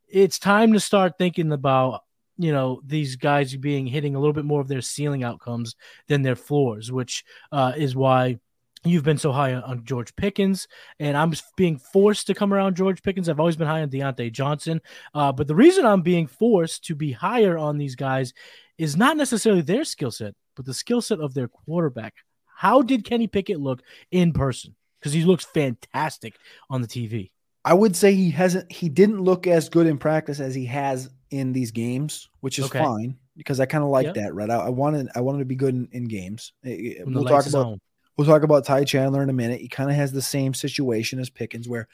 it's 0.09 0.39
time 0.39 0.73
to 0.73 0.81
start 0.81 1.19
thinking 1.19 1.53
about 1.53 2.03
you 2.39 2.53
know 2.53 2.83
these 2.85 3.17
guys 3.17 3.57
being 3.57 3.87
hitting 3.87 4.15
a 4.15 4.19
little 4.19 4.35
bit 4.35 4.45
more 4.45 4.61
of 4.61 4.69
their 4.69 4.83
ceiling 4.83 5.25
outcomes 5.25 5.75
than 6.07 6.23
their 6.23 6.37
floors, 6.37 6.93
which 6.93 7.25
uh, 7.51 7.73
is 7.77 7.97
why 7.97 8.39
You've 8.87 9.05
been 9.05 9.19
so 9.19 9.33
high 9.33 9.55
on 9.55 9.85
George 9.85 10.15
Pickens, 10.17 10.69
and 11.01 11.17
I'm 11.17 11.33
being 11.57 11.79
forced 11.79 12.27
to 12.29 12.35
come 12.35 12.53
around 12.53 12.77
George 12.77 13.03
Pickens. 13.03 13.29
I've 13.29 13.41
always 13.41 13.57
been 13.57 13.67
high 13.67 13.83
on 13.83 13.91
Diontae 13.91 14.33
Johnson, 14.33 14.81
uh, 15.15 15.33
but 15.33 15.49
the 15.49 15.55
reason 15.55 15.85
I'm 15.85 16.03
being 16.03 16.27
forced 16.27 16.85
to 16.85 16.95
be 16.95 17.13
higher 17.13 17.59
on 17.59 17.79
these 17.79 17.97
guys 17.97 18.33
is 18.79 18.97
not 18.97 19.17
necessarily 19.17 19.63
their 19.63 19.85
skill 19.85 20.11
set, 20.11 20.35
but 20.55 20.67
the 20.67 20.75
skill 20.75 21.03
set 21.03 21.21
of 21.21 21.35
their 21.35 21.49
quarterback. 21.49 22.15
How 22.47 22.81
did 22.83 23.05
Kenny 23.05 23.27
Pickett 23.27 23.61
look 23.61 23.83
in 24.11 24.33
person? 24.33 24.75
Because 24.99 25.13
he 25.13 25.25
looks 25.25 25.45
fantastic 25.45 26.35
on 26.71 26.81
the 26.81 26.89
TV. 26.89 27.31
I 27.65 27.75
would 27.75 27.97
say 27.97 28.15
he 28.15 28.31
hasn't. 28.31 28.71
He 28.71 28.89
didn't 28.89 29.21
look 29.21 29.49
as 29.49 29.69
good 29.69 29.89
in 29.89 29.99
practice 29.99 30.39
as 30.39 30.55
he 30.55 30.67
has 30.67 31.11
in 31.31 31.53
these 31.53 31.73
games, 31.73 32.29
which 32.41 32.61
is 32.61 32.67
okay. 32.67 32.79
fine 32.79 33.17
because 33.37 33.59
I 33.59 33.67
kind 33.67 33.83
of 33.83 33.91
like 33.91 34.07
yep. 34.07 34.15
that. 34.15 34.35
Right, 34.35 34.49
I, 34.49 34.57
I, 34.57 34.69
wanted 34.69 35.09
I 35.17 35.21
wanted 35.21 35.41
to 35.41 35.45
be 35.45 35.57
good 35.57 35.75
in, 35.75 35.89
in 35.91 36.05
games. 36.05 36.53
When 36.63 37.13
we'll 37.13 37.25
talk 37.25 37.47
about 37.47 37.79
We'll 38.17 38.27
talk 38.27 38.43
about 38.43 38.65
Ty 38.65 38.85
Chandler 38.85 39.23
in 39.23 39.31
a 39.31 39.35
minute. 39.35 39.61
He 39.61 39.69
kind 39.69 39.91
of 39.91 39.97
has 39.97 40.13
the 40.13 40.23
same 40.23 40.55
situation 40.55 41.19
as 41.19 41.31
Pickens, 41.31 41.69
where 41.69 41.89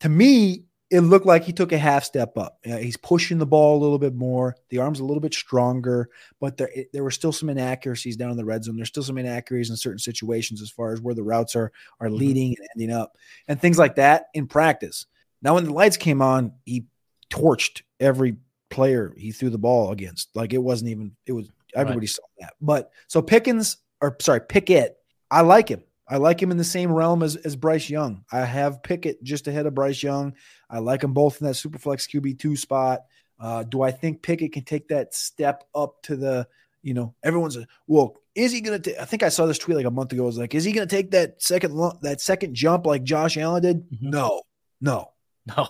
to 0.00 0.08
me, 0.08 0.64
it 0.90 1.00
looked 1.00 1.26
like 1.26 1.44
he 1.44 1.52
took 1.52 1.72
a 1.72 1.78
half 1.78 2.04
step 2.04 2.36
up. 2.36 2.58
You 2.64 2.72
know, 2.72 2.78
he's 2.78 2.96
pushing 2.96 3.38
the 3.38 3.46
ball 3.46 3.78
a 3.78 3.82
little 3.82 3.98
bit 3.98 4.14
more. 4.14 4.54
The 4.68 4.78
arm's 4.78 5.00
a 5.00 5.04
little 5.04 5.20
bit 5.20 5.32
stronger, 5.32 6.10
but 6.40 6.56
there, 6.58 6.68
it, 6.74 6.92
there 6.92 7.02
were 7.02 7.10
still 7.10 7.32
some 7.32 7.48
inaccuracies 7.48 8.16
down 8.16 8.30
in 8.30 8.36
the 8.36 8.44
red 8.44 8.64
zone. 8.64 8.76
There's 8.76 8.88
still 8.88 9.02
some 9.02 9.18
inaccuracies 9.18 9.70
in 9.70 9.76
certain 9.76 9.98
situations 9.98 10.60
as 10.60 10.70
far 10.70 10.92
as 10.92 11.00
where 11.00 11.14
the 11.14 11.22
routes 11.22 11.56
are 11.56 11.72
are 12.00 12.08
mm-hmm. 12.08 12.16
leading 12.16 12.52
mm-hmm. 12.52 12.62
and 12.62 12.68
ending 12.76 12.96
up, 12.96 13.16
and 13.48 13.60
things 13.60 13.78
like 13.78 13.96
that 13.96 14.26
in 14.34 14.46
practice. 14.46 15.06
Now, 15.40 15.54
when 15.54 15.64
the 15.64 15.72
lights 15.72 15.96
came 15.96 16.20
on, 16.20 16.52
he 16.64 16.84
torched 17.30 17.82
every 17.98 18.36
player 18.70 19.14
he 19.16 19.32
threw 19.32 19.50
the 19.50 19.58
ball 19.58 19.90
against. 19.90 20.28
Like 20.36 20.52
it 20.52 20.58
wasn't 20.58 20.90
even. 20.90 21.16
It 21.26 21.32
was 21.32 21.48
everybody 21.74 22.00
right. 22.00 22.08
saw 22.10 22.22
that. 22.40 22.54
But 22.60 22.90
so 23.08 23.22
Pickens, 23.22 23.78
or 24.00 24.16
sorry, 24.20 24.42
Pickett 24.42 24.98
I 25.34 25.40
like 25.42 25.68
him. 25.68 25.82
I 26.06 26.18
like 26.18 26.40
him 26.40 26.50
in 26.50 26.58
the 26.58 26.64
same 26.64 26.92
realm 26.92 27.22
as, 27.22 27.34
as 27.36 27.56
Bryce 27.56 27.88
Young. 27.90 28.24
I 28.30 28.40
have 28.44 28.82
Pickett 28.82 29.22
just 29.22 29.48
ahead 29.48 29.66
of 29.66 29.74
Bryce 29.74 30.02
Young. 30.02 30.34
I 30.70 30.78
like 30.78 31.00
them 31.00 31.12
both 31.14 31.40
in 31.40 31.46
that 31.46 31.54
Superflex 31.54 32.08
QB2 32.08 32.58
spot. 32.58 33.00
Uh, 33.40 33.62
do 33.64 33.82
I 33.82 33.90
think 33.90 34.22
Pickett 34.22 34.52
can 34.52 34.64
take 34.64 34.88
that 34.88 35.14
step 35.14 35.64
up 35.74 36.02
to 36.04 36.16
the, 36.16 36.46
You 36.82 36.94
know, 36.94 37.14
everyone's 37.22 37.56
well. 37.86 38.16
Is 38.34 38.52
he 38.52 38.60
gonna? 38.60 38.80
I 39.00 39.04
think 39.06 39.22
I 39.22 39.28
saw 39.28 39.46
this 39.46 39.58
tweet 39.58 39.76
like 39.76 39.86
a 39.86 39.90
month 39.90 40.12
ago. 40.12 40.24
It 40.24 40.26
was 40.26 40.38
like, 40.38 40.54
is 40.54 40.64
he 40.64 40.72
gonna 40.72 40.86
take 40.86 41.12
that 41.12 41.40
second 41.42 41.74
that 42.02 42.20
second 42.20 42.54
jump 42.54 42.84
like 42.84 43.02
Josh 43.04 43.36
Allen 43.36 43.62
did? 43.62 43.90
Mhm. 43.90 44.02
No, 44.02 44.42
no. 44.80 45.10
No. 45.46 45.68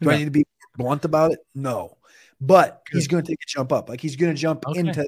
Do 0.00 0.10
I 0.10 0.16
need 0.18 0.24
to 0.26 0.30
be 0.30 0.44
blunt 0.76 1.04
about 1.04 1.32
it? 1.32 1.38
No. 1.54 1.96
But 2.40 2.82
he's 2.90 3.06
going 3.06 3.22
to 3.22 3.30
take 3.30 3.38
a 3.42 3.46
jump 3.46 3.70
up. 3.72 3.88
Like 3.90 4.00
he's 4.00 4.16
going 4.16 4.34
to 4.34 4.38
jump 4.40 4.66
Okay. 4.66 4.80
into. 4.80 5.06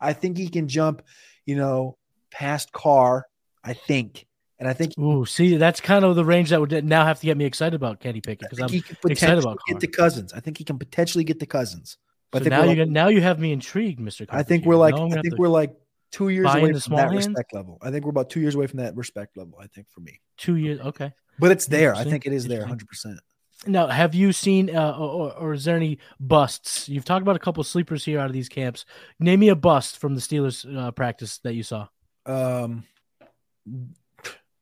I 0.00 0.12
think 0.14 0.38
he 0.38 0.48
can 0.48 0.66
jump. 0.66 1.02
You 1.46 1.56
know, 1.56 1.98
past 2.30 2.72
Carr. 2.72 3.26
I 3.64 3.72
think, 3.74 4.26
and 4.58 4.68
I 4.68 4.72
think. 4.72 4.98
Ooh, 4.98 5.24
see, 5.26 5.56
that's 5.56 5.80
kind 5.80 6.04
of 6.04 6.16
the 6.16 6.24
range 6.24 6.50
that 6.50 6.60
would 6.60 6.84
now 6.84 7.04
have 7.04 7.20
to 7.20 7.26
get 7.26 7.36
me 7.36 7.44
excited 7.44 7.74
about 7.74 8.00
Kenny 8.00 8.20
Pickett 8.20 8.50
because 8.50 8.60
I'm 8.60 8.68
he 8.68 8.80
can 8.80 8.96
excited 9.08 9.36
potentially 9.36 9.52
about 9.52 9.58
get 9.68 9.80
the 9.80 9.86
Cousins. 9.88 10.32
I 10.32 10.40
think 10.40 10.58
he 10.58 10.64
can 10.64 10.78
potentially 10.78 11.24
get 11.24 11.38
the 11.38 11.46
Cousins. 11.46 11.98
so 12.32 12.40
now 12.44 12.64
you 12.64 12.80
like- 12.84 12.88
now 12.88 13.08
you 13.08 13.20
have 13.20 13.38
me 13.38 13.52
intrigued, 13.52 14.00
Mr. 14.00 14.26
I 14.30 14.42
think 14.42 14.64
we're 14.64 14.76
like 14.76 14.94
Now 14.94 15.02
I'm 15.02 15.08
gonna 15.08 15.20
I 15.20 15.22
think 15.22 15.38
we're 15.38 15.48
like 15.48 15.72
two 16.12 16.28
years 16.30 16.46
away 16.46 16.72
from 16.72 16.96
that 16.96 17.10
hands? 17.12 17.28
respect 17.28 17.54
level. 17.54 17.78
I 17.82 17.90
think 17.90 18.04
we're 18.04 18.10
about 18.10 18.30
two 18.30 18.40
years 18.40 18.54
away 18.54 18.66
from 18.66 18.78
that 18.78 18.96
respect 18.96 19.36
level. 19.36 19.58
I 19.60 19.66
think 19.68 19.88
for 19.90 20.00
me, 20.00 20.20
two 20.36 20.56
years. 20.56 20.80
Okay. 20.80 21.12
but 21.38 21.50
it's 21.50 21.66
there. 21.66 21.94
I 21.94 22.04
think 22.04 22.26
it 22.26 22.32
is 22.32 22.46
there, 22.46 22.66
hundred 22.66 22.88
percent. 22.88 23.20
Now, 23.66 23.88
have 23.88 24.14
you 24.14 24.32
seen, 24.32 24.74
uh, 24.74 24.96
or, 24.96 25.34
or 25.34 25.52
is 25.52 25.66
there 25.66 25.76
any 25.76 25.98
busts? 26.18 26.88
You've 26.88 27.04
talked 27.04 27.20
about 27.20 27.36
a 27.36 27.38
couple 27.38 27.62
sleepers 27.62 28.02
here 28.06 28.18
out 28.18 28.24
of 28.24 28.32
these 28.32 28.48
camps. 28.48 28.86
Name 29.18 29.40
me 29.40 29.50
a 29.50 29.54
bust 29.54 29.98
from 29.98 30.14
the 30.14 30.20
Steelers 30.22 30.64
uh, 30.74 30.90
practice 30.92 31.38
that 31.44 31.52
you 31.52 31.62
saw. 31.62 31.86
Um, 32.24 32.84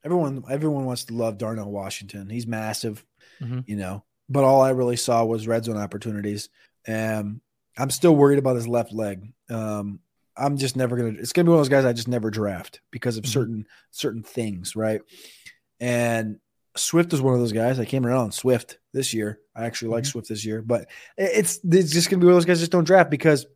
everyone, 0.04 0.44
everyone 0.50 0.84
wants 0.84 1.04
to 1.04 1.14
love 1.14 1.38
Darnell 1.38 1.70
Washington. 1.70 2.28
He's 2.30 2.46
massive, 2.46 3.04
Mhm. 3.40 3.64
you 3.66 3.76
know. 3.76 4.04
But 4.28 4.44
all 4.44 4.60
I 4.60 4.70
really 4.70 4.96
saw 4.96 5.24
was 5.24 5.46
red 5.46 5.64
zone 5.64 5.76
opportunities. 5.76 6.48
Um, 6.86 7.40
I'm 7.76 7.90
still 7.90 8.14
worried 8.14 8.38
about 8.38 8.56
his 8.56 8.68
left 8.68 8.92
leg. 8.92 9.32
Um, 9.48 10.00
I'm 10.36 10.56
just 10.56 10.76
never 10.76 10.96
gonna. 10.96 11.18
It's 11.18 11.32
gonna 11.32 11.46
be 11.46 11.50
one 11.50 11.58
of 11.58 11.64
those 11.64 11.68
guys 11.70 11.84
I 11.84 11.92
just 11.92 12.08
never 12.08 12.30
draft 12.30 12.80
because 12.90 13.16
of 13.16 13.24
Mhm. 13.24 13.28
certain 13.28 13.66
certain 13.90 14.22
things, 14.22 14.76
right? 14.76 15.00
And 15.80 16.38
Swift 16.76 17.12
is 17.12 17.20
one 17.20 17.34
of 17.34 17.40
those 17.40 17.52
guys. 17.52 17.78
I 17.80 17.84
came 17.84 18.06
around 18.06 18.18
on 18.20 18.32
Swift 18.32 18.78
this 18.92 19.12
year. 19.12 19.40
I 19.56 19.64
actually 19.66 19.88
like 19.90 20.04
Mhm. 20.04 20.08
Swift 20.08 20.28
this 20.28 20.44
year, 20.44 20.62
but 20.62 20.88
it's 21.16 21.58
it's 21.64 21.90
just 21.90 22.08
gonna 22.10 22.20
be 22.20 22.26
one 22.26 22.34
of 22.34 22.36
those 22.36 22.44
guys 22.44 22.60
just 22.60 22.70
don't 22.72 22.84
draft 22.84 23.10
because 23.10 23.46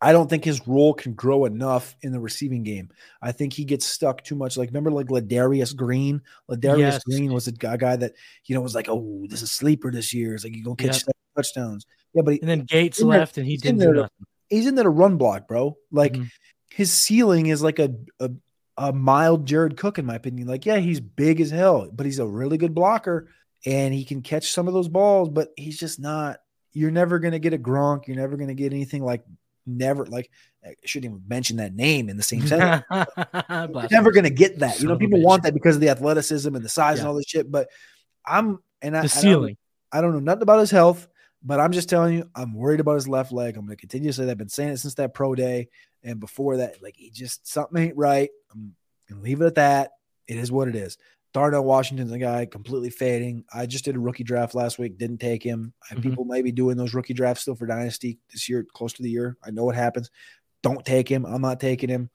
I 0.00 0.12
don't 0.12 0.28
think 0.28 0.44
his 0.44 0.66
role 0.68 0.92
can 0.92 1.14
grow 1.14 1.46
enough 1.46 1.96
in 2.02 2.12
the 2.12 2.20
receiving 2.20 2.62
game. 2.62 2.90
I 3.22 3.32
think 3.32 3.54
he 3.54 3.64
gets 3.64 3.86
stuck 3.86 4.22
too 4.22 4.34
much. 4.34 4.56
Like 4.56 4.68
remember, 4.68 4.90
like 4.90 5.06
Ladarius 5.06 5.74
Green. 5.74 6.20
Ladarius 6.50 6.78
Yes. 6.78 7.04
Green 7.04 7.32
was 7.32 7.48
a 7.48 7.52
guy, 7.52 7.76
guy 7.78 7.96
that 7.96 8.12
you 8.44 8.54
know 8.54 8.60
was 8.60 8.74
like, 8.74 8.88
oh, 8.90 9.24
this 9.28 9.40
is 9.42 9.50
sleeper 9.50 9.90
this 9.90 10.12
year. 10.12 10.34
It's 10.34 10.44
like 10.44 10.54
you 10.54 10.62
gonna 10.62 10.76
catch 10.76 10.98
seven 11.00 11.12
touchdowns. 11.34 11.86
Yeah, 12.12 12.22
but 12.22 12.34
he, 12.34 12.40
And 12.40 12.48
then 12.50 12.60
Gates 12.64 13.00
in 13.00 13.08
there- 13.08 13.18
left, 13.20 13.38
and 13.38 13.46
he 13.46 13.56
didn't 13.56 13.80
do 13.80 13.92
nothing. 13.92 14.26
he's 14.50 14.66
in 14.66 14.74
there 14.74 14.84
to 14.84 14.90
run 14.90 15.16
block, 15.16 15.48
bro. 15.48 15.76
Like 15.90 16.12
Mhm. 16.12 16.30
his 16.70 16.92
ceiling 16.92 17.46
is 17.46 17.62
like 17.62 17.78
a, 17.78 17.94
a 18.20 18.30
a 18.78 18.92
mild 18.92 19.46
Jared 19.46 19.78
Cook, 19.78 19.98
in 19.98 20.04
my 20.04 20.16
opinion. 20.16 20.46
Like, 20.46 20.66
yeah, 20.66 20.76
he's 20.76 21.00
big 21.00 21.40
as 21.40 21.50
hell, 21.50 21.88
but 21.90 22.04
he's 22.04 22.18
a 22.18 22.26
really 22.26 22.58
good 22.58 22.74
blocker 22.74 23.28
and 23.64 23.94
he 23.94 24.04
can 24.04 24.20
catch 24.20 24.52
some 24.52 24.68
of 24.68 24.74
those 24.74 24.88
balls, 24.88 25.30
but 25.30 25.54
he's 25.56 25.78
just 25.78 25.98
not. 25.98 26.40
You're 26.74 26.90
never 26.90 27.18
gonna 27.18 27.38
get 27.38 27.54
a 27.54 27.58
Gronk. 27.58 28.06
You're 28.06 28.18
never 28.18 28.36
gonna 28.36 28.52
get 28.52 28.74
anything 28.74 29.02
like 29.02 29.24
never 29.66 30.06
like 30.06 30.30
I 30.64 30.74
shouldn't 30.84 31.12
even 31.12 31.24
mention 31.28 31.58
that 31.58 31.74
name 31.74 32.08
in 32.08 32.16
the 32.16 32.22
same 32.22 32.46
sentence. 32.46 32.84
You're 32.90 33.88
never 33.90 34.10
gonna 34.12 34.30
get 34.30 34.58
that. 34.60 34.80
You 34.80 34.88
know, 34.88 34.96
people 34.96 35.22
want 35.22 35.44
that 35.44 35.54
because 35.54 35.76
of 35.76 35.80
the 35.80 35.90
athleticism 35.90 36.54
and 36.54 36.64
the 36.64 36.68
size 36.68 36.98
and 36.98 37.08
all 37.08 37.14
this 37.14 37.26
shit. 37.26 37.50
But 37.50 37.68
I'm 38.26 38.58
and 38.82 38.96
I 38.96 39.00
the 39.00 39.04
and 39.04 39.12
I'm- 39.12 39.22
ceiling. 39.22 39.56
I 39.92 40.00
don't 40.00 40.12
know 40.12 40.18
nothing 40.20 40.42
about 40.42 40.58
his 40.58 40.70
health, 40.72 41.06
but 41.42 41.60
I'm 41.60 41.72
just 41.72 41.88
telling 41.88 42.14
you, 42.14 42.28
I'm 42.34 42.52
worried 42.54 42.80
about 42.80 42.96
his 42.96 43.08
left 43.08 43.32
leg. 43.32 43.56
I'm 43.56 43.68
to 43.68 43.76
continue 43.76 44.08
to 44.08 44.12
say 44.12 44.24
that. 44.24 44.32
I've 44.32 44.38
been 44.38 44.48
saying 44.48 44.70
it 44.70 44.78
since 44.78 44.94
that 44.94 45.14
pro 45.14 45.34
day 45.34 45.68
and 46.02 46.18
before 46.18 46.56
that. 46.58 46.82
Like, 46.82 46.96
he 46.96 47.10
just 47.10 47.46
something 47.46 47.80
ain't 47.80 47.96
right. 47.96 48.28
I'm 48.52 48.74
to 49.08 49.14
leave 49.14 49.40
it 49.40 49.46
at 49.46 49.54
that. 49.54 49.92
It 50.26 50.38
is 50.38 50.50
what 50.50 50.66
it 50.66 50.74
is. 50.74 50.98
Darnell 51.36 51.64
Washington's 51.64 52.12
a 52.12 52.18
guy 52.18 52.46
completely 52.46 52.88
fading. 52.88 53.44
I 53.52 53.66
just 53.66 53.84
did 53.84 53.94
a 53.94 53.98
rookie 53.98 54.24
draft 54.24 54.54
last 54.54 54.78
week, 54.78 54.96
didn't 54.96 55.18
take 55.18 55.42
him. 55.42 55.74
Mhm. 55.92 56.00
People 56.02 56.24
may 56.24 56.40
be 56.40 56.50
doing 56.50 56.78
those 56.78 56.94
rookie 56.94 57.12
drafts 57.12 57.42
still 57.42 57.54
for 57.54 57.66
Dynasty 57.66 58.18
this 58.32 58.48
year, 58.48 58.64
close 58.72 58.94
to 58.94 59.02
the 59.02 59.10
year. 59.10 59.36
I 59.44 59.50
know 59.50 59.66
what 59.66 59.74
happens. 59.74 60.10
Don't 60.62 60.82
take 60.82 61.10
him. 61.10 61.26
I'm 61.26 61.42
not 61.42 61.60
taking 61.60 61.90
him. 61.90 62.08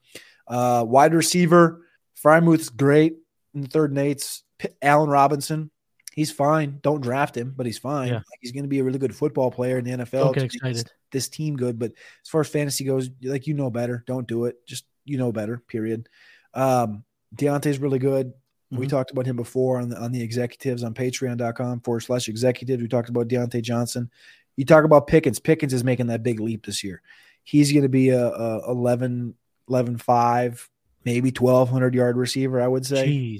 Uh, 0.48 0.84
wide 0.84 1.14
receiver, 1.14 1.86
Freiermuth's 2.20 2.68
great 2.68 3.14
in 3.54 3.60
the 3.60 3.68
third 3.68 3.90
and 3.92 3.98
eights. 4.00 4.42
P- 4.58 4.70
Allen 4.82 5.08
Robinson, 5.08 5.70
he's 6.12 6.32
fine. 6.32 6.80
Don't 6.82 7.00
draft 7.00 7.36
him, 7.36 7.54
but 7.56 7.64
he's 7.64 7.78
fine. 7.78 8.08
Yeah. 8.08 8.14
Like, 8.16 8.38
he's 8.40 8.50
going 8.50 8.64
to 8.64 8.68
be 8.68 8.80
a 8.80 8.84
really 8.84 8.98
good 8.98 9.14
football 9.14 9.52
player 9.52 9.78
in 9.78 9.84
the 9.84 9.92
NFL. 9.92 10.24
Don't 10.24 10.34
get 10.34 10.44
excited. 10.46 10.90
This 11.12 11.28
team 11.28 11.56
good, 11.56 11.78
but 11.78 11.92
as 12.24 12.28
far 12.28 12.40
as 12.40 12.48
fantasy 12.48 12.82
goes, 12.82 13.08
like 13.22 13.46
you 13.46 13.54
know 13.54 13.70
better. 13.70 14.02
Don't 14.08 14.26
do 14.26 14.46
it. 14.46 14.56
Just 14.66 14.84
you 15.04 15.16
know 15.16 15.30
better. 15.30 15.58
Period. 15.68 16.08
Um, 16.54 17.04
Diontae's 17.36 17.78
really 17.78 18.00
good. 18.00 18.32
We 18.72 18.86
Mhm. 18.86 18.90
talked 18.90 19.10
about 19.10 19.26
him 19.26 19.36
before 19.36 19.78
on 19.78 19.90
the 19.90 19.98
on 20.00 20.12
the 20.12 20.22
executives 20.22 20.82
on 20.82 20.94
patreon.com 20.94 21.80
forward 21.80 22.00
slash 22.00 22.28
executives. 22.28 22.82
We 22.82 22.88
talked 22.88 23.10
about 23.10 23.28
Diontae 23.28 23.62
Johnson. 23.62 24.10
You 24.56 24.64
talk 24.64 24.84
about 24.84 25.06
Pickens. 25.06 25.38
Pickens 25.38 25.72
is 25.72 25.84
making 25.84 26.06
that 26.08 26.22
big 26.22 26.40
leap 26.40 26.64
this 26.66 26.82
year. 26.82 27.02
He's 27.44 27.70
going 27.72 27.82
to 27.82 27.88
be 27.88 28.10
a, 28.10 28.28
a 28.28 28.70
11, 28.70 29.34
11, 29.68 29.98
5, 29.98 30.70
maybe 31.04 31.30
1,200 31.30 31.94
yard 31.94 32.16
receiver, 32.16 32.60
I 32.60 32.68
would 32.68 32.86
say. 32.86 33.06
Jeez. 33.06 33.38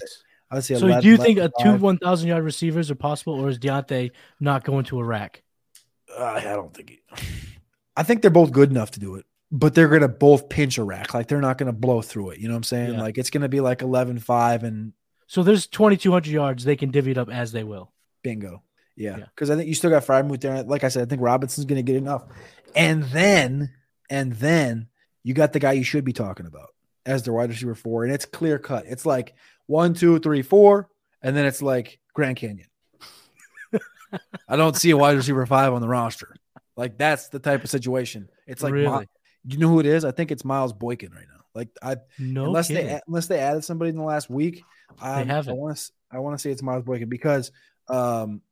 I 0.51 0.57
would 0.57 0.65
say 0.65 0.75
So 0.75 0.87
11, 0.87 1.03
do 1.03 1.09
you 1.09 1.17
think 1.17 1.39
a 1.39 1.51
two 1.63 1.77
1,000 1.77 2.29
yard 2.29 2.45
receivers 2.45 2.91
are 2.91 2.95
possible, 2.95 3.35
or 3.35 3.49
is 3.49 3.59
Diontae 3.59 4.11
not 4.39 4.65
going 4.65 4.85
to 4.87 5.03
rack? 5.03 5.43
Uh, 6.15 6.25
I 6.25 6.43
don't 6.43 6.75
think. 6.75 6.91
He, 6.91 7.01
I 7.97 8.03
think 8.03 8.21
they're 8.21 8.31
both 8.31 8.53
good 8.53 8.71
enough 8.71 8.91
to 8.93 9.01
do 9.01 9.15
it, 9.15 9.25
but 9.51 9.75
they're 9.75 9.89
going 9.89 10.03
to 10.03 10.09
both 10.09 10.49
pinch 10.49 10.77
a 10.79 10.85
rack. 10.85 11.15
Like 11.15 11.27
they're 11.29 11.41
not 11.41 11.57
going 11.59 11.73
to 11.73 11.79
blow 11.79 12.03
through 12.03 12.31
it. 12.31 12.39
You 12.39 12.49
know 12.49 12.55
what 12.55 12.59
I'm 12.59 12.63
saying? 12.65 12.95
Yeah. 12.95 13.01
Like 13.03 13.17
it's 13.19 13.31
going 13.31 13.43
to 13.43 13.49
be 13.49 13.61
like 13.61 13.81
11, 13.83 14.19
5 14.19 14.65
and 14.65 14.93
So 15.33 15.43
there's 15.43 15.67
2,200 15.67 16.31
yards. 16.31 16.63
They 16.63 16.77
can 16.77 16.91
divvy 16.91 17.13
it 17.13 17.17
up 17.17 17.31
as 17.31 17.53
they 17.53 17.65
will. 17.65 17.91
bingo. 18.23 18.63
Yeah. 18.97 19.17
Yeah. 19.17 19.25
Because 19.35 19.49
I 19.49 19.57
think 19.57 19.67
you 19.67 19.75
still 19.75 19.89
got 19.89 20.05
Freiermuth 20.05 20.43
there. 20.43 20.63
Like 20.63 20.85
I 20.85 20.89
said, 20.89 21.05
I 21.05 21.07
think 21.09 21.23
Robinson's 21.23 21.65
going 21.65 21.79
to 21.79 21.83
get 21.83 21.97
enough. 21.97 22.25
And 22.77 23.05
then, 23.05 23.73
and 24.11 24.35
then 24.35 24.89
you 25.25 25.33
got 25.33 25.55
the 25.55 25.59
guy 25.59 25.73
you 25.73 25.85
should 25.85 26.05
be 26.05 26.13
talking 26.13 26.45
about 26.45 26.75
as 27.07 27.23
the 27.23 27.33
wide 27.33 27.49
receiver 27.49 27.75
four. 27.75 28.05
And 28.05 28.13
it's 28.13 28.27
clear 28.27 28.59
cut. 28.59 28.85
It's 28.87 29.07
like 29.07 29.33
one, 29.65 29.95
two, 29.95 30.19
three, 30.19 30.43
four. 30.43 30.91
And 31.23 31.35
then 31.35 31.47
it's 31.47 31.63
like 31.63 31.99
Grand 32.13 32.37
Canyon. 32.37 32.69
I 34.47 34.57
don't 34.57 34.77
see 34.77 34.91
a 34.91 34.99
wide 34.99 35.17
receiver 35.17 35.47
five 35.47 35.73
on 35.73 35.81
the 35.81 35.89
roster. 35.89 36.37
Like 36.77 36.99
that's 36.99 37.29
the 37.29 37.39
type 37.39 37.65
of 37.65 37.71
situation. 37.71 38.29
It's 38.47 38.63
like, 38.63 38.75
Really? 38.75 39.09
you 39.47 39.57
know 39.57 39.69
who 39.69 39.81
it 39.81 39.87
is? 39.87 40.05
I 40.05 40.11
think 40.11 40.31
it's 40.31 40.45
Miles 40.45 40.75
Boykin 40.75 41.11
right 41.11 41.25
now. 41.27 41.41
Like 41.55 41.69
I, 41.83 41.97
No 42.19 42.45
unless 42.45 42.69
kidding. 42.69 42.87
they 42.87 43.01
unless 43.07 43.29
they 43.29 43.39
added 43.39 43.65
somebody 43.65 43.89
in 43.91 43.97
the 43.97 44.03
last 44.03 44.29
week, 44.29 44.63
I, 45.01 45.21
I 45.21 45.25
haven't. 45.25 45.57
want 45.57 45.77
to 45.77 45.93
I 46.11 46.19
want 46.19 46.37
to 46.37 46.43
say 46.43 46.51
it's 46.51 46.63
Miles 46.63 46.83
Boykin 46.85 47.09
because 47.09 47.51
um, 47.89 48.43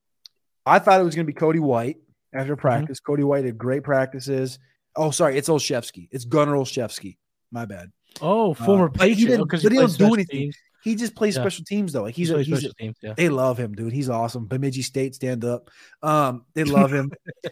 I 0.64 0.78
thought 0.78 1.00
it 1.00 1.04
was 1.04 1.14
going 1.14 1.26
to 1.26 1.32
be 1.32 1.36
Cody 1.38 1.58
White 1.60 1.96
Mm-hmm. 2.32 2.40
after 2.42 2.54
practice. 2.56 3.00
Cody 3.00 3.24
White 3.24 3.44
had 3.44 3.58
great 3.58 3.82
practices. 3.82 4.60
Oh, 4.94 5.10
sorry, 5.10 5.36
it's 5.36 5.48
Olszewski. 5.48 6.08
It's 6.12 6.24
Gunner 6.24 6.52
Olszewski. 6.52 7.16
My 7.50 7.64
bad. 7.64 7.90
oh, 8.22 8.54
former 8.54 8.88
but 8.88 9.08
he 9.08 9.14
Patriot. 9.14 9.26
didn't- 9.30 9.40
Oh, 9.40 9.46
'cause 9.46 9.62
but 9.64 9.72
he 9.72 9.78
plays 9.78 9.96
don't 9.96 10.08
do 10.10 10.14
anything. 10.14 10.38
teams. 10.38 10.56
He 10.84 10.94
just 10.94 11.14
plays 11.16 11.34
Yeah. 11.36 11.42
special 11.42 11.64
teams 11.64 11.92
though. 11.92 12.02
Like 12.02 12.14
he's 12.14 12.28
He 12.28 12.34
a, 12.36 12.38
he's 12.42 12.64
a, 12.64 12.72
teams. 12.74 12.96
Yeah. 13.02 13.14
they 13.16 13.28
love 13.28 13.58
him, 13.58 13.74
dude. 13.74 13.92
He's 13.92 14.08
awesome. 14.08 14.46
Bemidji 14.46 14.82
State, 14.82 15.16
stand 15.16 15.44
up. 15.44 15.70
Um, 16.04 16.44
they 16.54 16.62
love 16.64 16.92
him. 16.92 17.10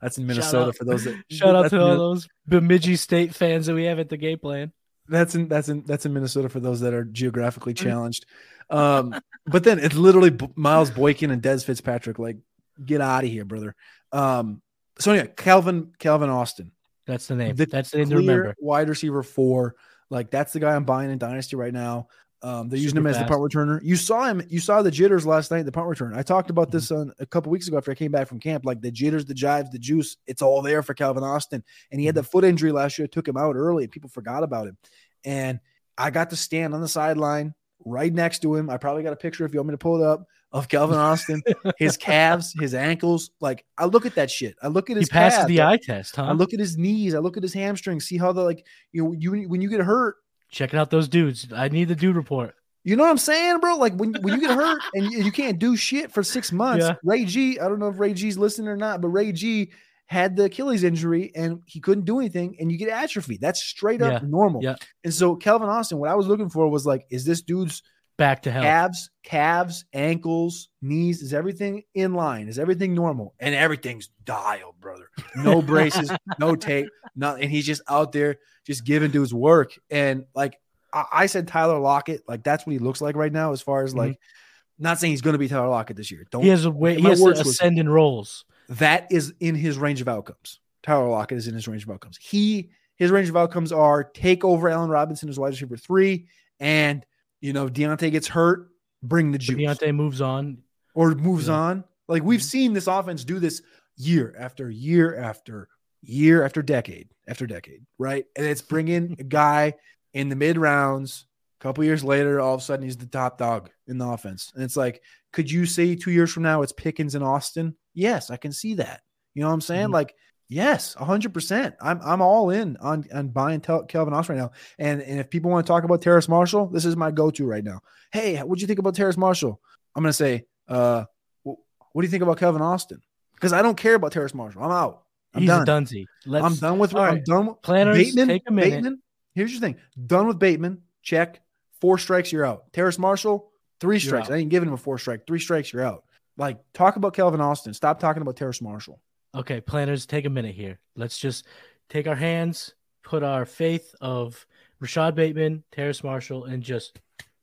that's 0.00 0.18
in 0.18 0.26
Minnesota 0.26 0.72
for 0.72 0.84
those 0.84 1.04
that 1.04 1.22
Shout 1.30 1.54
out 1.54 1.70
to 1.70 1.80
all 1.80 1.96
those 1.96 2.28
Bemidji 2.46 2.96
State 2.96 3.34
fans 3.34 3.66
that 3.66 3.74
we 3.74 3.84
have 3.84 3.98
at 3.98 4.08
the 4.08 4.16
game 4.16 4.38
plan. 4.38 4.72
That's 5.08 5.34
in 5.34 5.48
that's 5.48 5.68
in 5.68 5.82
that's 5.82 6.06
in 6.06 6.14
Minnesota 6.14 6.48
for 6.48 6.60
those 6.60 6.80
that 6.80 6.94
are 6.94 7.04
geographically 7.04 7.74
challenged. 7.74 8.26
Um, 8.70 9.14
but 9.46 9.64
then 9.64 9.78
it's 9.78 9.94
literally 9.94 10.30
B- 10.30 10.48
Miles 10.54 10.90
Boykin 10.90 11.30
and 11.30 11.42
Dez 11.42 11.64
Fitzpatrick. 11.64 12.18
Like, 12.18 12.38
get 12.84 13.00
out 13.00 13.24
of 13.24 13.30
here, 13.30 13.44
brother. 13.44 13.74
Um, 14.12 14.62
so 14.98 15.12
yeah, 15.12 15.26
Calvin 15.26 15.92
Calvin 15.98 16.30
Austin, 16.30 16.72
That's 17.06 17.26
the 17.26 17.36
name. 17.36 17.56
The 17.56 17.66
That's 17.66 17.90
the 17.90 17.98
name 17.98 18.10
to 18.10 18.16
remember. 18.16 18.54
wide 18.58 18.88
receiver 18.88 19.22
four. 19.22 19.74
Like 20.10 20.30
that's 20.30 20.52
the 20.52 20.60
guy 20.60 20.74
I'm 20.74 20.84
buying 20.84 21.10
in 21.10 21.18
Dynasty 21.18 21.56
right 21.56 21.72
now. 21.72 22.08
Um, 22.44 22.68
they're 22.68 22.78
using 22.78 22.98
him 22.98 23.06
as 23.06 23.16
the 23.16 23.20
fast. 23.20 23.30
punt 23.30 23.40
returner. 23.42 23.80
You 23.82 23.96
saw 23.96 24.24
him. 24.26 24.42
You 24.50 24.60
saw 24.60 24.82
the 24.82 24.90
jitters 24.90 25.26
last 25.26 25.50
night. 25.50 25.62
The 25.64 25.72
punt 25.72 25.88
return. 25.88 26.14
I 26.14 26.22
talked 26.22 26.50
about 26.50 26.70
this 26.70 26.90
Mm-hmm. 26.90 27.00
on 27.00 27.12
a 27.18 27.24
couple 27.26 27.50
weeks 27.50 27.68
ago 27.68 27.78
after 27.78 27.90
I 27.90 27.94
came 27.94 28.12
back 28.12 28.28
from 28.28 28.38
camp. 28.38 28.64
Like 28.66 28.82
the 28.82 28.90
jitters, 28.90 29.24
the 29.24 29.32
jives, 29.34 29.70
the 29.70 29.78
juice. 29.78 30.18
It's 30.26 30.42
all 30.42 30.60
there 30.60 30.82
for 30.82 30.92
Calvin 30.92 31.24
Austin. 31.24 31.64
And 31.90 31.98
he 32.00 32.06
had 32.06 32.14
the 32.14 32.20
Mm-hmm. 32.20 32.28
foot 32.30 32.44
injury 32.44 32.70
last 32.70 32.98
year. 32.98 33.08
Took 33.08 33.26
him 33.26 33.36
out 33.38 33.56
early. 33.56 33.84
and 33.84 33.92
People 33.92 34.10
forgot 34.10 34.42
about 34.42 34.66
him. 34.68 34.76
And 35.24 35.58
I 35.96 36.10
got 36.10 36.30
to 36.30 36.36
stand 36.36 36.74
on 36.74 36.80
the 36.82 36.88
sideline 36.88 37.54
right 37.84 38.12
next 38.12 38.40
to 38.42 38.54
him. 38.54 38.68
I 38.68 38.76
probably 38.76 39.02
got 39.02 39.12
a 39.14 39.16
picture 39.16 39.44
if 39.46 39.54
you 39.54 39.60
want 39.60 39.68
me 39.68 39.72
to 39.74 39.78
pull 39.78 40.02
it 40.02 40.06
up 40.06 40.26
of 40.52 40.68
Calvin 40.68 40.98
Austin. 40.98 41.42
his 41.78 41.96
calves, 41.96 42.54
his 42.60 42.74
ankles. 42.74 43.30
Like 43.40 43.64
I 43.78 43.86
look 43.86 44.04
at 44.04 44.16
that 44.16 44.30
shit. 44.30 44.54
I 44.62 44.68
look 44.68 44.90
at 44.90 44.96
He 44.96 45.00
his 45.00 45.08
passes 45.08 45.38
calves. 45.38 45.48
the 45.48 45.62
eye 45.62 45.78
test, 45.82 46.16
huh? 46.16 46.24
I 46.24 46.32
look 46.32 46.52
at 46.52 46.60
his 46.60 46.76
knees. 46.76 47.14
I 47.14 47.18
look 47.20 47.36
at 47.38 47.42
his 47.42 47.54
hamstrings. 47.54 48.06
See 48.06 48.18
how 48.18 48.32
the 48.32 48.42
like 48.42 48.66
you 48.92 49.02
know 49.04 49.12
you 49.18 49.48
when 49.48 49.60
you 49.62 49.70
get 49.70 49.80
hurt. 49.80 50.16
Checking 50.54 50.78
out 50.78 50.90
those 50.90 51.08
dudes. 51.08 51.48
I 51.52 51.68
need 51.68 51.88
the 51.88 51.96
dude 51.96 52.14
report. 52.14 52.54
You 52.84 52.94
know 52.96 53.02
what 53.02 53.10
I'm 53.10 53.18
saying, 53.18 53.58
bro? 53.58 53.76
Like 53.76 53.94
when, 53.94 54.12
when 54.20 54.34
you 54.34 54.40
get 54.40 54.54
hurt 54.56 54.80
and 54.94 55.10
you, 55.10 55.22
you 55.24 55.32
can't 55.32 55.58
do 55.58 55.76
shit 55.76 56.12
for 56.12 56.22
six 56.22 56.52
months. 56.52 56.84
Yeah. 56.86 56.94
Ray 57.02 57.24
G, 57.24 57.58
I 57.58 57.66
don't 57.68 57.78
know 57.80 57.88
if 57.88 57.98
Ray 57.98 58.14
G's 58.14 58.38
listening 58.38 58.68
or 58.68 58.76
not, 58.76 59.00
but 59.00 59.08
Ray 59.08 59.32
G 59.32 59.72
had 60.06 60.36
the 60.36 60.44
Achilles 60.44 60.84
injury 60.84 61.32
and 61.34 61.62
he 61.66 61.80
couldn't 61.80 62.04
do 62.04 62.20
anything, 62.20 62.56
and 62.60 62.70
you 62.70 62.78
get 62.78 62.90
atrophy. 62.90 63.38
That's 63.38 63.60
straight 63.62 64.02
up 64.02 64.22
Yeah. 64.22 64.28
normal. 64.28 64.62
Yeah. 64.62 64.76
And 65.02 65.12
so 65.12 65.34
Calvin 65.34 65.68
Austin, 65.68 65.98
what 65.98 66.10
I 66.10 66.14
was 66.14 66.26
looking 66.26 66.50
for 66.50 66.68
was 66.68 66.86
like, 66.86 67.06
is 67.10 67.24
this 67.24 67.42
dude's 67.42 67.82
Back 68.16 68.42
to 68.42 68.52
health. 68.52 68.64
calves, 68.64 69.10
calves, 69.24 69.84
ankles, 69.92 70.68
knees, 70.80 71.20
is 71.20 71.34
everything 71.34 71.82
in 71.94 72.14
line? 72.14 72.48
Is 72.48 72.60
everything 72.60 72.94
normal? 72.94 73.34
And 73.40 73.56
everything's 73.56 74.08
dialed, 74.24 74.80
brother. 74.80 75.10
No 75.36 75.60
braces, 75.62 76.10
no 76.38 76.54
tape, 76.54 76.88
nothing. 77.16 77.42
And 77.42 77.50
he's 77.50 77.66
just 77.66 77.82
out 77.88 78.12
there 78.12 78.36
just 78.66 78.84
giving 78.84 79.10
dudes 79.10 79.34
work. 79.34 79.78
And 79.90 80.26
like 80.34 80.60
I, 80.92 81.04
I 81.12 81.26
said, 81.26 81.48
Tyler 81.48 81.78
Lockett, 81.80 82.22
like 82.28 82.44
that's 82.44 82.64
what 82.64 82.72
he 82.72 82.78
looks 82.78 83.00
like 83.00 83.16
right 83.16 83.32
now, 83.32 83.52
as 83.52 83.60
far 83.60 83.82
as 83.82 83.96
like 83.96 84.12
mm-hmm. 84.12 84.84
not 84.84 85.00
saying 85.00 85.12
he's 85.12 85.22
going 85.22 85.32
to 85.34 85.38
be 85.38 85.48
Tyler 85.48 85.68
Lockett 85.68 85.96
this 85.96 86.12
year. 86.12 86.24
Don't 86.30 86.44
He 86.44 86.50
has 86.50 86.64
a 86.64 86.70
way. 86.70 86.94
He 86.94 87.02
has 87.02 87.18
to 87.18 87.24
words 87.24 87.38
with- 87.40 87.48
ascend 87.48 87.80
in 87.80 87.88
roles. 87.88 88.44
that 88.68 89.08
is 89.10 89.34
in 89.40 89.56
his 89.56 89.76
range 89.76 90.00
of 90.00 90.08
outcomes. 90.08 90.60
Tyler 90.84 91.08
Lockett 91.08 91.38
is 91.38 91.48
in 91.48 91.54
his 91.54 91.66
range 91.66 91.82
of 91.82 91.90
outcomes. 91.90 92.16
He 92.18 92.70
his 92.96 93.10
range 93.10 93.28
of 93.28 93.36
outcomes 93.36 93.72
are 93.72 94.04
take 94.04 94.44
over 94.44 94.68
Allen 94.68 94.90
Robinson 94.90 95.28
as 95.28 95.38
wide 95.38 95.48
receiver 95.48 95.76
three, 95.76 96.26
and 96.60 97.04
you 97.44 97.52
know 97.52 97.68
Diontae 97.68 98.10
gets 98.10 98.26
hurt, 98.28 98.68
bring 99.02 99.30
the 99.32 99.38
juice, 99.38 99.58
Diontae 99.58 99.94
moves 99.94 100.20
on. 100.20 100.58
or 100.94 101.14
moves 101.14 101.46
Yeah. 101.46 101.52
Mm-hmm. 101.54 101.62
on. 101.62 101.84
Like 102.08 102.22
we've 102.22 102.42
seen 102.42 102.72
this 102.72 102.86
offense 102.86 103.24
do 103.24 103.38
this 103.38 103.60
year 103.96 104.34
after 104.38 104.70
year 104.70 105.14
after 105.16 105.68
year 106.02 106.42
after 106.44 106.62
decade 106.62 107.08
after 107.28 107.46
decade, 107.46 107.82
right? 107.98 108.24
And 108.36 108.46
it's 108.46 108.62
bringing 108.62 109.16
a 109.18 109.24
guy 109.24 109.74
in 110.14 110.28
the 110.30 110.36
mid 110.36 110.56
rounds. 110.58 111.26
A 111.60 111.62
couple 111.62 111.84
years 111.84 112.02
later, 112.04 112.40
all 112.40 112.54
of 112.54 112.60
a 112.60 112.64
sudden 112.64 112.84
he's 112.84 112.96
the 112.96 113.06
top 113.06 113.38
dog 113.38 113.70
in 113.86 113.96
the 113.98 114.06
offense, 114.08 114.52
and 114.54 114.62
it's 114.64 114.76
like, 114.76 115.00
could 115.32 115.50
you 115.50 115.64
say 115.66 115.94
two 115.96 116.10
years 116.10 116.30
from 116.32 116.42
now 116.42 116.62
it's 116.62 116.72
Pickens 116.72 117.14
and 117.14 117.24
Austin? 117.24 117.74
Yes, 117.94 118.30
I 118.30 118.36
can 118.36 118.52
see 118.52 118.74
that. 118.74 119.00
You 119.34 119.42
know 119.42 119.48
what 119.48 119.54
I'm 119.54 119.60
saying? 119.62 119.88
Mhm. 119.88 119.92
Like, 119.94 120.14
yes, 120.48 120.94
hundred 120.94 121.34
percent. 121.34 121.74
I'm 121.80 122.00
I'm 122.02 122.20
all 122.22 122.50
in 122.50 122.76
on 122.78 123.04
on 123.12 123.28
buying 123.28 123.60
Tel- 123.60 123.84
Calvin 123.84 124.14
Austin 124.14 124.36
right 124.36 124.42
now. 124.42 124.50
And 124.78 125.00
and 125.02 125.20
if 125.20 125.30
people 125.30 125.50
want 125.50 125.66
to 125.66 125.70
talk 125.70 125.84
about 125.84 126.02
Terrace 126.02 126.28
Marshall, 126.28 126.66
this 126.66 126.84
is 126.84 126.96
my 126.96 127.10
go-to 127.10 127.46
right 127.46 127.64
now. 127.64 127.80
Hey, 128.12 128.36
what 128.38 128.58
do 128.58 128.60
you 128.60 128.66
think 128.66 128.78
about 128.78 128.94
Terrace 128.94 129.16
Marshall? 129.16 129.60
I'm 129.94 130.02
gonna 130.02 130.12
say, 130.12 130.44
uh, 130.68 131.04
wh- 131.44 131.58
what 131.92 132.02
do 132.02 132.06
you 132.06 132.10
think 132.10 132.22
about 132.22 132.38
Calvin 132.38 132.62
Austin? 132.62 133.00
Because 133.34 133.52
I 133.52 133.62
don't 133.62 133.76
care 133.76 133.94
about 133.94 134.12
Terrace 134.12 134.34
Marshall. 134.34 134.62
I'm 134.62 134.70
out. 134.70 135.02
I'm 135.34 135.40
He's 135.42 135.48
done. 135.48 135.62
a 135.62 135.64
dunce. 135.66 135.92
I'm 136.32 136.54
done 136.56 136.78
with. 136.78 136.94
all 136.94 137.00
I'm 137.00 137.14
right. 137.16 137.24
done. 137.24 137.46
With, 137.46 137.62
Planners, 137.62 137.96
Bateman. 137.96 138.28
take 138.28 138.42
a 138.46 138.52
minute. 138.52 138.70
Bateman. 138.70 139.02
Here's 139.34 139.50
your 139.50 139.60
thing. 139.60 139.76
Done 140.06 140.26
with 140.28 140.38
Bateman. 140.38 140.82
Check. 141.02 141.40
Four 141.80 141.98
strikes, 141.98 142.32
you're 142.32 142.46
out. 142.46 142.72
Terrace 142.72 142.98
Marshall, 142.98 143.50
three 143.80 143.98
strikes. 143.98 144.30
I 144.30 144.36
ain't 144.36 144.48
giving 144.48 144.68
him 144.68 144.74
a 144.74 144.78
four 144.78 144.96
strike. 144.96 145.26
Three 145.26 145.40
strikes, 145.40 145.72
you're 145.72 145.82
out. 145.84 146.04
Like, 146.38 146.58
talk 146.72 146.96
about 146.96 147.14
Calvin 147.14 147.40
Austin. 147.40 147.74
Stop 147.74 148.00
talking 148.00 148.22
about 148.22 148.36
Terrace 148.36 148.62
Marshall. 148.62 149.00
Okay, 149.34 149.60
planners, 149.60 150.06
take 150.06 150.26
a 150.26 150.30
minute 150.30 150.54
here. 150.54 150.78
Let's 150.94 151.18
just 151.18 151.46
take 151.88 152.06
our 152.06 152.14
hands, 152.14 152.74
put 153.02 153.24
our 153.24 153.44
faith 153.44 153.94
of 154.00 154.46
Rashad 154.82 155.16
Bateman, 155.16 155.64
Terrace 155.72 156.04
Marshall, 156.04 156.44
and 156.44 156.62
just 156.62 157.00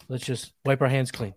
let's 0.08 0.26
just 0.26 0.54
wipe 0.64 0.82
our 0.82 0.88
hands 0.88 1.12
clean. 1.12 1.34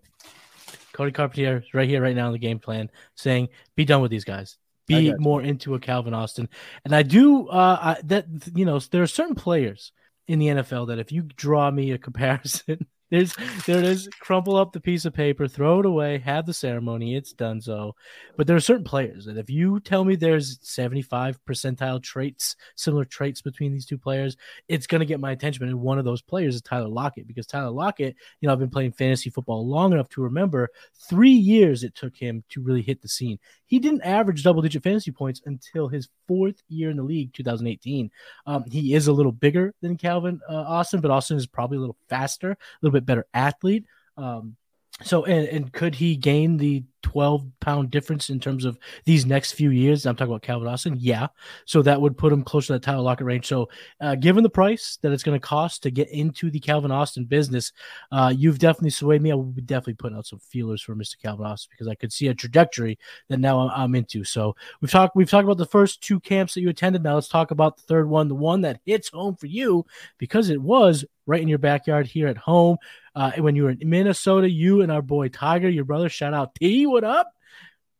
Cody 0.93 1.11
Carpentier 1.11 1.57
is 1.57 1.73
right 1.73 1.89
here, 1.89 2.01
right 2.01 2.15
now 2.15 2.27
in 2.27 2.33
the 2.33 2.39
game 2.39 2.59
plan, 2.59 2.89
saying, 3.15 3.49
"Be 3.75 3.83
done 3.83 4.01
with 4.01 4.11
these 4.11 4.23
guys. 4.23 4.57
Be 4.87 5.13
more 5.17 5.41
into 5.41 5.75
a 5.75 5.79
Calvin 5.79 6.13
Austin." 6.13 6.47
And 6.85 6.95
I 6.95 7.03
do 7.03 7.49
uh, 7.49 7.95
I, 7.97 8.01
that. 8.05 8.25
You 8.55 8.63
know, 8.63 8.79
there 8.79 9.03
are 9.03 9.07
certain 9.07 9.35
players 9.35 9.91
in 10.27 10.39
the 10.39 10.47
NFL 10.47 10.87
that 10.87 10.99
if 10.99 11.11
you 11.11 11.23
draw 11.23 11.69
me 11.69 11.91
a 11.91 11.97
comparison, 11.97 12.87
there's 13.11 13.35
there 13.67 13.79
it 13.79 13.85
is. 13.85 14.09
Crumple 14.19 14.55
up 14.55 14.71
the 14.71 14.79
piece 14.79 15.05
of 15.05 15.13
paper, 15.13 15.47
throw 15.47 15.79
it 15.79 15.85
away, 15.85 16.17
have 16.19 16.45
the 16.45 16.53
ceremony. 16.53 17.15
It's 17.15 17.33
done. 17.33 17.61
So, 17.61 17.95
but 18.35 18.47
there 18.47 18.55
are 18.55 18.61
certain 18.61 18.83
players 18.83 19.25
that 19.25 19.37
if 19.37 19.49
you 19.49 19.79
tell 19.79 20.03
me 20.03 20.15
there's 20.15 20.57
75 20.61 21.39
percentile 21.45 22.01
traits, 22.01 22.55
similar 22.75 23.05
traits 23.05 23.41
between 23.41 23.73
these 23.73 23.85
two 23.85 23.97
players, 23.97 24.37
it's 24.67 24.87
going 24.87 24.99
to 24.99 25.05
get 25.05 25.19
my 25.19 25.31
attention. 25.31 25.67
And 25.67 25.81
one 25.81 25.99
of 25.99 26.05
those 26.05 26.23
players 26.23 26.55
is 26.55 26.61
Tyler 26.61 26.87
Lockett 26.87 27.27
because 27.27 27.45
Tyler 27.45 27.71
Lockett, 27.71 28.15
you 28.41 28.47
know, 28.47 28.53
I've 28.53 28.59
been 28.59 28.69
playing 28.69 28.93
fantasy 28.93 29.29
football 29.29 29.67
long 29.67 29.93
enough 29.93 30.09
to 30.09 30.21
remember 30.21 30.69
three 31.07 31.29
years 31.29 31.83
it 31.83 31.93
took 31.93 32.15
him 32.15 32.43
to 32.49 32.61
really 32.61 32.81
hit 32.81 33.01
the 33.01 33.07
scene. 33.07 33.37
He 33.67 33.79
didn't 33.79 34.03
average 34.03 34.43
double 34.43 34.61
digit 34.61 34.83
fantasy 34.83 35.11
points 35.11 35.41
until 35.45 35.87
his 35.87 36.09
fourth 36.27 36.61
year 36.67 36.89
in 36.89 36.97
the 36.97 37.03
league, 37.03 37.33
2018. 37.33 38.11
Um, 38.45 38.63
he 38.69 38.93
is 38.93 39.07
a 39.07 39.13
little 39.13 39.31
bigger 39.31 39.73
than 39.81 39.97
Calvin 39.97 40.39
uh, 40.47 40.53
Austin, 40.53 41.01
but 41.01 41.11
Austin 41.11 41.37
is 41.37 41.47
probably 41.47 41.77
a 41.77 41.81
little 41.81 41.97
faster, 42.09 42.51
a 42.51 42.57
little 42.81 42.93
bit 42.93 43.05
better 43.05 43.25
athlete. 43.33 43.85
Um, 44.17 44.55
so, 45.03 45.25
and, 45.25 45.47
and 45.49 45.73
could 45.73 45.93
he 45.93 46.15
gain 46.15 46.55
the 46.55 46.85
12 47.01 47.45
pound 47.59 47.91
difference 47.91 48.29
in 48.29 48.39
terms 48.39 48.63
of 48.63 48.79
these 49.03 49.25
next 49.25 49.51
few 49.51 49.69
years? 49.69 50.05
I'm 50.05 50.15
talking 50.15 50.31
about 50.31 50.41
Calvin 50.41 50.69
Austin. 50.69 50.95
Yeah. 50.97 51.27
So 51.65 51.81
that 51.81 51.99
would 51.99 52.17
put 52.17 52.31
him 52.31 52.43
closer 52.43 52.67
to 52.67 52.73
that 52.73 52.83
Tyler 52.83 53.01
Lockett 53.01 53.27
range. 53.27 53.45
So, 53.45 53.67
uh, 53.99 54.15
given 54.15 54.41
the 54.41 54.49
price 54.49 54.97
that 55.01 55.11
it's 55.11 55.21
going 55.21 55.37
to 55.37 55.45
cost 55.45 55.83
to 55.83 55.91
get 55.91 56.09
into 56.11 56.49
the 56.49 56.61
Calvin 56.61 56.91
Austin 56.91 57.25
business, 57.25 57.73
uh, 58.13 58.33
you've 58.35 58.57
definitely 58.57 58.91
swayed 58.91 59.21
me. 59.21 59.33
I 59.33 59.35
will 59.35 59.43
be 59.43 59.61
definitely 59.61 59.95
putting 59.95 60.17
out 60.17 60.27
some 60.27 60.39
feelers 60.39 60.81
for 60.81 60.95
Mr. 60.95 61.21
Calvin 61.21 61.45
Austin 61.45 61.71
because 61.71 61.89
I 61.89 61.95
could 61.95 62.13
see 62.13 62.29
a 62.29 62.33
trajectory 62.33 62.97
that 63.27 63.41
now 63.41 63.59
I'm, 63.59 63.71
I'm 63.75 63.95
into. 63.95 64.23
So 64.23 64.55
we've 64.79 64.91
talked 64.91 65.13
we've 65.13 65.29
talked 65.29 65.43
about 65.43 65.57
the 65.57 65.65
first 65.65 66.01
two 66.01 66.21
camps 66.21 66.53
that 66.53 66.61
you 66.61 66.69
attended. 66.69 67.03
Now 67.03 67.15
let's 67.15 67.27
talk 67.27 67.51
about 67.51 67.75
the 67.75 67.83
third 67.83 68.07
one, 68.07 68.29
the 68.29 68.35
one 68.35 68.61
that 68.61 68.79
hits 68.85 69.09
home 69.09 69.35
for 69.35 69.47
you 69.47 69.85
because 70.19 70.49
it 70.49 70.61
was 70.61 71.03
right 71.25 71.41
in 71.41 71.47
your 71.47 71.57
backyard 71.57 72.07
here 72.07 72.27
at 72.27 72.37
home. 72.37 72.77
Uh, 73.15 73.31
when 73.37 73.55
you 73.55 73.63
were 73.63 73.69
in 73.71 73.89
Minnesota, 73.89 74.49
you 74.49 74.81
and 74.81 74.91
our 74.91 75.01
boy 75.01 75.29
Tiger, 75.29 75.69
your 75.69 75.85
brother, 75.85 76.09
shout 76.09 76.33
out 76.33 76.55
T, 76.55 76.85
what 76.85 77.03
up? 77.03 77.31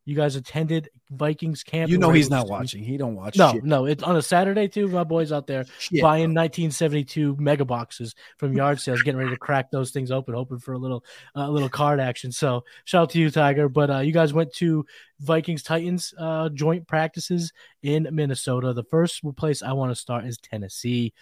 You 0.06 0.16
guys 0.16 0.36
attended 0.36 0.90
Vikings 1.10 1.64
camp. 1.64 1.90
You 1.90 1.98
know 1.98 2.12
he's 2.12 2.30
not 2.30 2.48
watching. 2.48 2.84
He 2.84 2.96
don't 2.96 3.16
watch. 3.16 3.38
No, 3.38 3.54
shit. 3.54 3.64
no, 3.64 3.86
it's 3.86 4.04
on 4.04 4.16
a 4.16 4.22
Saturday 4.22 4.68
too. 4.68 4.88
My 4.88 5.04
boys 5.04 5.32
out 5.32 5.48
there 5.48 5.66
Shit, 5.80 6.02
buying 6.02 6.34
bro. 6.34 6.44
1972 6.44 7.38
mega 7.40 7.66
boxes 7.66 8.14
from 8.38 8.54
yard 8.54 8.80
sales, 8.80 9.02
getting 9.02 9.18
ready 9.18 9.32
to 9.32 9.38
crack 9.38 9.72
those 9.72 9.90
things 9.90 10.12
open, 10.12 10.36
hoping 10.36 10.60
for 10.60 10.74
a 10.74 10.78
little, 10.78 11.04
uh, 11.36 11.50
little 11.50 11.70
card 11.70 12.00
action. 12.00 12.32
So 12.32 12.66
shout 12.84 13.04
out 13.04 13.10
to 13.12 13.20
you, 13.20 13.32
Tiger. 13.32 13.68
But 13.68 13.90
uh, 13.90 14.00
you 14.00 14.12
guys 14.12 14.32
went 14.32 14.54
to 14.56 14.86
Vikings 15.20 15.64
Titans 15.64 16.14
uh, 16.20 16.50
joint 16.50 16.88
practices 16.88 17.52
in 17.82 18.08
Minnesota. 18.12 18.74
The 18.74 18.84
first 18.84 19.24
place 19.36 19.64
I 19.64 19.74
want 19.74 19.90
to 19.90 19.96
start 19.96 20.26
is 20.26 20.38
Tennessee. 20.38 21.14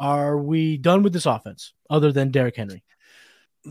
Are 0.00 0.36
we 0.36 0.76
done 0.76 1.02
with 1.02 1.12
this 1.12 1.26
offense 1.26 1.72
other 1.88 2.12
than 2.12 2.30
Derrick 2.30 2.56
Henry? 2.56 2.82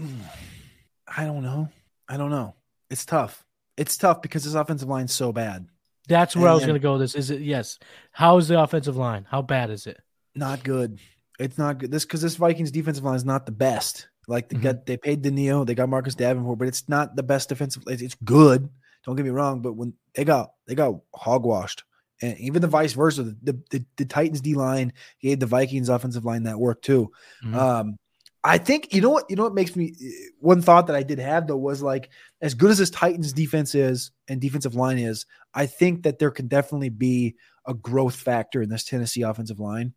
I 1.07 1.25
don't 1.25 1.43
know. 1.43 1.69
I 2.07 2.17
don't 2.17 2.31
know. 2.31 2.55
It's 2.89 3.05
tough. 3.05 3.45
It's 3.77 3.97
tough 3.97 4.21
because 4.21 4.43
this 4.43 4.53
offensive 4.53 4.87
line's 4.89 5.13
so 5.13 5.31
bad. 5.31 5.67
That's 6.07 6.35
where 6.35 6.49
I 6.49 6.53
was 6.53 6.63
going 6.63 6.75
to 6.75 6.79
go. 6.79 6.97
This 6.97 7.15
is 7.15 7.29
it. 7.29 7.41
Yes. 7.41 7.79
How 8.11 8.37
is 8.37 8.47
the 8.47 8.59
offensive 8.61 8.97
line? 8.97 9.25
How 9.29 9.41
bad 9.41 9.69
is 9.69 9.87
it? 9.87 9.99
Not 10.35 10.63
good. 10.63 10.99
It's 11.39 11.57
not 11.57 11.77
good. 11.77 11.91
This 11.91 12.03
because 12.05 12.21
this 12.21 12.35
Vikings 12.35 12.71
defensive 12.71 13.03
line 13.03 13.15
is 13.15 13.25
not 13.25 13.45
the 13.45 13.51
best. 13.51 14.07
Like 14.27 14.49
they 14.49 14.57
Mhm. 14.57 14.61
got 14.61 14.85
they 14.85 14.97
paid 14.97 15.21
Danilo, 15.21 15.63
they 15.63 15.75
got 15.75 15.89
Marcus 15.89 16.15
Davenport, 16.15 16.59
but 16.59 16.67
it's 16.67 16.87
not 16.89 17.15
the 17.15 17.23
best 17.23 17.49
defensive. 17.49 17.83
It's, 17.87 18.01
it's 18.01 18.15
good. 18.23 18.69
Don't 19.05 19.15
get 19.15 19.23
me 19.25 19.31
wrong, 19.31 19.61
but 19.61 19.73
when 19.73 19.93
they 20.13 20.23
got 20.25 20.53
they 20.67 20.75
got 20.75 20.95
hogwashed, 21.15 21.83
and 22.23 22.37
even 22.39 22.61
the 22.61 22.67
vice 22.67 22.93
versa, 22.93 23.23
the 23.23 23.59
the, 23.69 23.85
the 23.97 24.05
Titans 24.05 24.41
D 24.41 24.55
line 24.55 24.93
gave 25.21 25.39
the 25.39 25.45
Vikings 25.45 25.89
offensive 25.89 26.25
line 26.25 26.43
that 26.43 26.59
work 26.59 26.81
too. 26.81 27.11
Mhm. 27.43 27.53
Um, 27.55 27.97
I 28.45 28.57
think 28.57 28.93
you 28.93 29.01
know 29.01 29.09
what 29.09 29.25
you 29.29 29.35
know 29.35 29.43
what 29.43 29.53
makes 29.53 29.75
me 29.75 29.95
one 30.39 30.61
thought 30.61 30.87
that 30.87 30.95
I 30.95 31.03
did 31.03 31.19
have 31.19 31.47
though 31.47 31.57
was 31.57 31.81
like 31.81 32.09
as 32.41 32.53
good 32.53 32.71
as 32.71 32.77
this 32.77 32.89
Titans 32.89 33.31
defense 33.33 33.73
is 33.75 34.11
and 34.27 34.41
defensive 34.41 34.75
line 34.75 34.97
is, 34.99 35.25
I 35.53 35.65
think 35.65 36.03
that 36.03 36.19
there 36.19 36.31
can 36.31 36.47
definitely 36.47 36.89
be 36.89 37.35
a 37.65 37.73
growth 37.73 38.15
factor 38.15 38.61
in 38.61 38.69
this 38.69 38.83
Tennessee 38.83 39.21
offensive 39.21 39.59
line. 39.59 39.93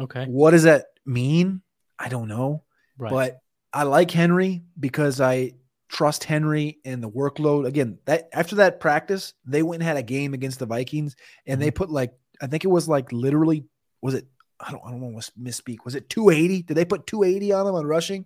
Okay. 0.00 0.24
What 0.26 0.50
does 0.52 0.64
that 0.64 0.86
mean? 1.06 1.62
I 1.98 2.08
don't 2.08 2.26
know, 2.28 2.64
Right. 2.98 3.10
but 3.10 3.38
I 3.72 3.84
like 3.84 4.10
Henry 4.10 4.64
because 4.78 5.20
I 5.20 5.52
trust 5.92 6.24
Henry 6.24 6.78
and 6.86 7.02
the 7.02 7.10
workload. 7.10 7.66
Again, 7.66 7.98
that 8.06 8.28
after 8.32 8.56
that 8.56 8.80
practice, 8.80 9.34
they 9.44 9.62
went 9.62 9.82
and 9.82 9.86
had 9.88 9.98
a 9.98 10.02
game 10.02 10.32
against 10.32 10.58
the 10.58 10.66
Vikings, 10.66 11.14
and 11.46 11.56
Mm-hmm. 11.58 11.64
they 11.64 11.70
put 11.70 11.90
like 11.90 12.14
I 12.40 12.46
think 12.46 12.64
it 12.64 12.68
was 12.68 12.88
like 12.88 13.12
literally 13.12 13.64
was 14.00 14.14
it 14.14 14.26
I 14.58 14.70
don't 14.72 14.82
I 14.84 14.90
don't 14.90 15.00
want 15.00 15.22
to 15.24 15.32
misspeak. 15.38 15.84
Was 15.84 15.94
it 15.94 16.08
280? 16.08 16.62
Did 16.62 16.76
they 16.76 16.84
put 16.84 17.06
280 17.06 17.52
on 17.52 17.66
them 17.66 17.74
on 17.74 17.86
rushing? 17.86 18.24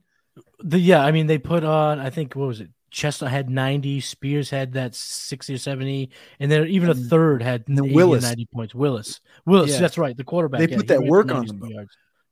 The 0.61 0.79
yeah, 0.79 1.05
I 1.05 1.11
mean 1.13 1.27
they 1.27 1.39
put 1.39 1.65
on 1.65 1.99
I 1.99 2.11
think 2.11 2.35
what 2.37 2.47
was 2.49 2.61
it? 2.61 2.71
Chestnut 2.93 3.31
had 3.31 3.51
90, 3.51 4.01
Spears 4.01 4.49
had 4.49 4.73
that 4.75 4.95
60 4.95 5.55
or 5.55 5.59
70, 5.59 6.09
and 6.41 6.51
then 6.51 6.67
even 6.69 6.89
a 6.89 6.95
third 6.95 7.43
had 7.43 7.65
and 7.69 7.79
80 7.81 7.91
or 7.91 7.95
Willis. 7.95 8.23
90 8.25 8.47
points. 8.55 8.75
Willis. 8.75 9.21
Willis, 9.45 9.73
Yeah. 9.73 9.81
that's 9.81 9.99
right. 9.99 10.17
The 10.17 10.25
quarterback. 10.25 10.61
They 10.61 10.69
yeah, 10.69 10.77
put 10.77 10.87
that 10.89 11.03
work 11.03 11.31
on 11.33 11.47
them. 11.47 11.61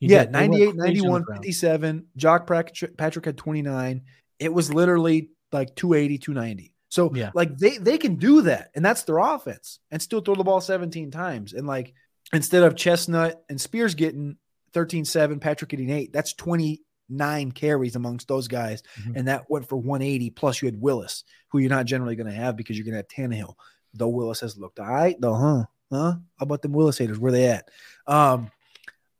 Yeah, 0.01 0.24
did. 0.24 0.32
98, 0.32 0.59
crazy 0.59 0.68
on 0.70 0.76
the 0.76 0.85
91, 0.87 1.24
57. 1.35 2.07
Jock 2.16 2.47
Patrick 2.47 3.24
had 3.26 3.37
29. 3.37 4.03
It 4.45 4.53
was 4.53 4.72
literally 4.72 5.30
like 5.53 5.74
280, 5.74 6.18
290. 6.18 6.74
So 6.90 7.11
Yeah. 7.14 7.30
like 7.34 7.57
they 7.59 7.78
they 7.78 7.99
can 7.99 8.16
do 8.16 8.42
that, 8.42 8.70
and 8.74 8.84
that's 8.84 9.03
their 9.03 9.18
offense, 9.18 9.80
and 9.90 10.01
still 10.01 10.20
throw 10.20 10.34
the 10.34 10.45
ball 10.45 10.61
17 10.61 11.11
times. 11.11 11.53
And 11.53 11.66
like 11.66 11.95
instead 12.32 12.62
of 12.62 12.76
Chestnut 12.76 13.42
and 13.49 13.61
Spears 13.61 13.95
getting 13.95 14.36
13, 14.74 15.05
7, 15.05 15.40
Patrick 15.40 15.70
getting 15.70 15.90
eight, 15.90 16.12
that's 16.12 16.34
29 16.34 17.53
carries 17.53 17.97
amongst 17.97 18.28
those 18.28 18.49
guys. 18.49 18.82
Mhm. 19.01 19.16
And 19.16 19.28
that 19.28 19.49
went 19.51 19.68
for 19.68 19.76
180. 19.76 20.30
Plus 20.30 20.61
you 20.62 20.66
had 20.66 20.80
Willis, 20.80 21.24
who 21.49 21.59
you're 21.59 21.70
not 21.70 21.86
generally 21.86 22.16
going 22.16 22.26
to 22.26 22.32
have 22.32 22.57
because 22.57 22.76
you're 22.76 22.84
going 22.84 22.92
to 22.92 22.99
have 22.99 23.09
Tannehill. 23.09 23.55
Though 23.95 24.09
Willis 24.09 24.40
has 24.40 24.57
looked 24.59 24.80
all 24.80 24.86
right, 24.86 25.16
though, 25.20 25.34
huh? 25.34 25.64
Huh? 25.92 26.12
How 26.38 26.42
about 26.42 26.62
them 26.62 26.72
Willis 26.72 26.99
haters? 26.99 27.18
Where 27.18 27.30
they 27.32 27.47
at? 27.49 27.68
Um, 28.07 28.51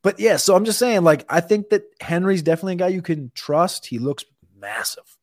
but 0.03 0.19
yeah, 0.19 0.37
so 0.37 0.55
I'm 0.57 0.65
just 0.65 0.79
saying, 0.79 1.03
like, 1.05 1.25
I 1.29 1.41
think 1.41 1.69
that 1.71 1.85
Henry's 2.01 2.43
definitely 2.43 2.75
a 2.75 2.77
guy 2.77 2.89
you 2.89 3.03
can 3.03 3.31
trust. 3.35 3.87
He 3.87 3.99
looks 3.99 4.25
massive. 4.59 5.14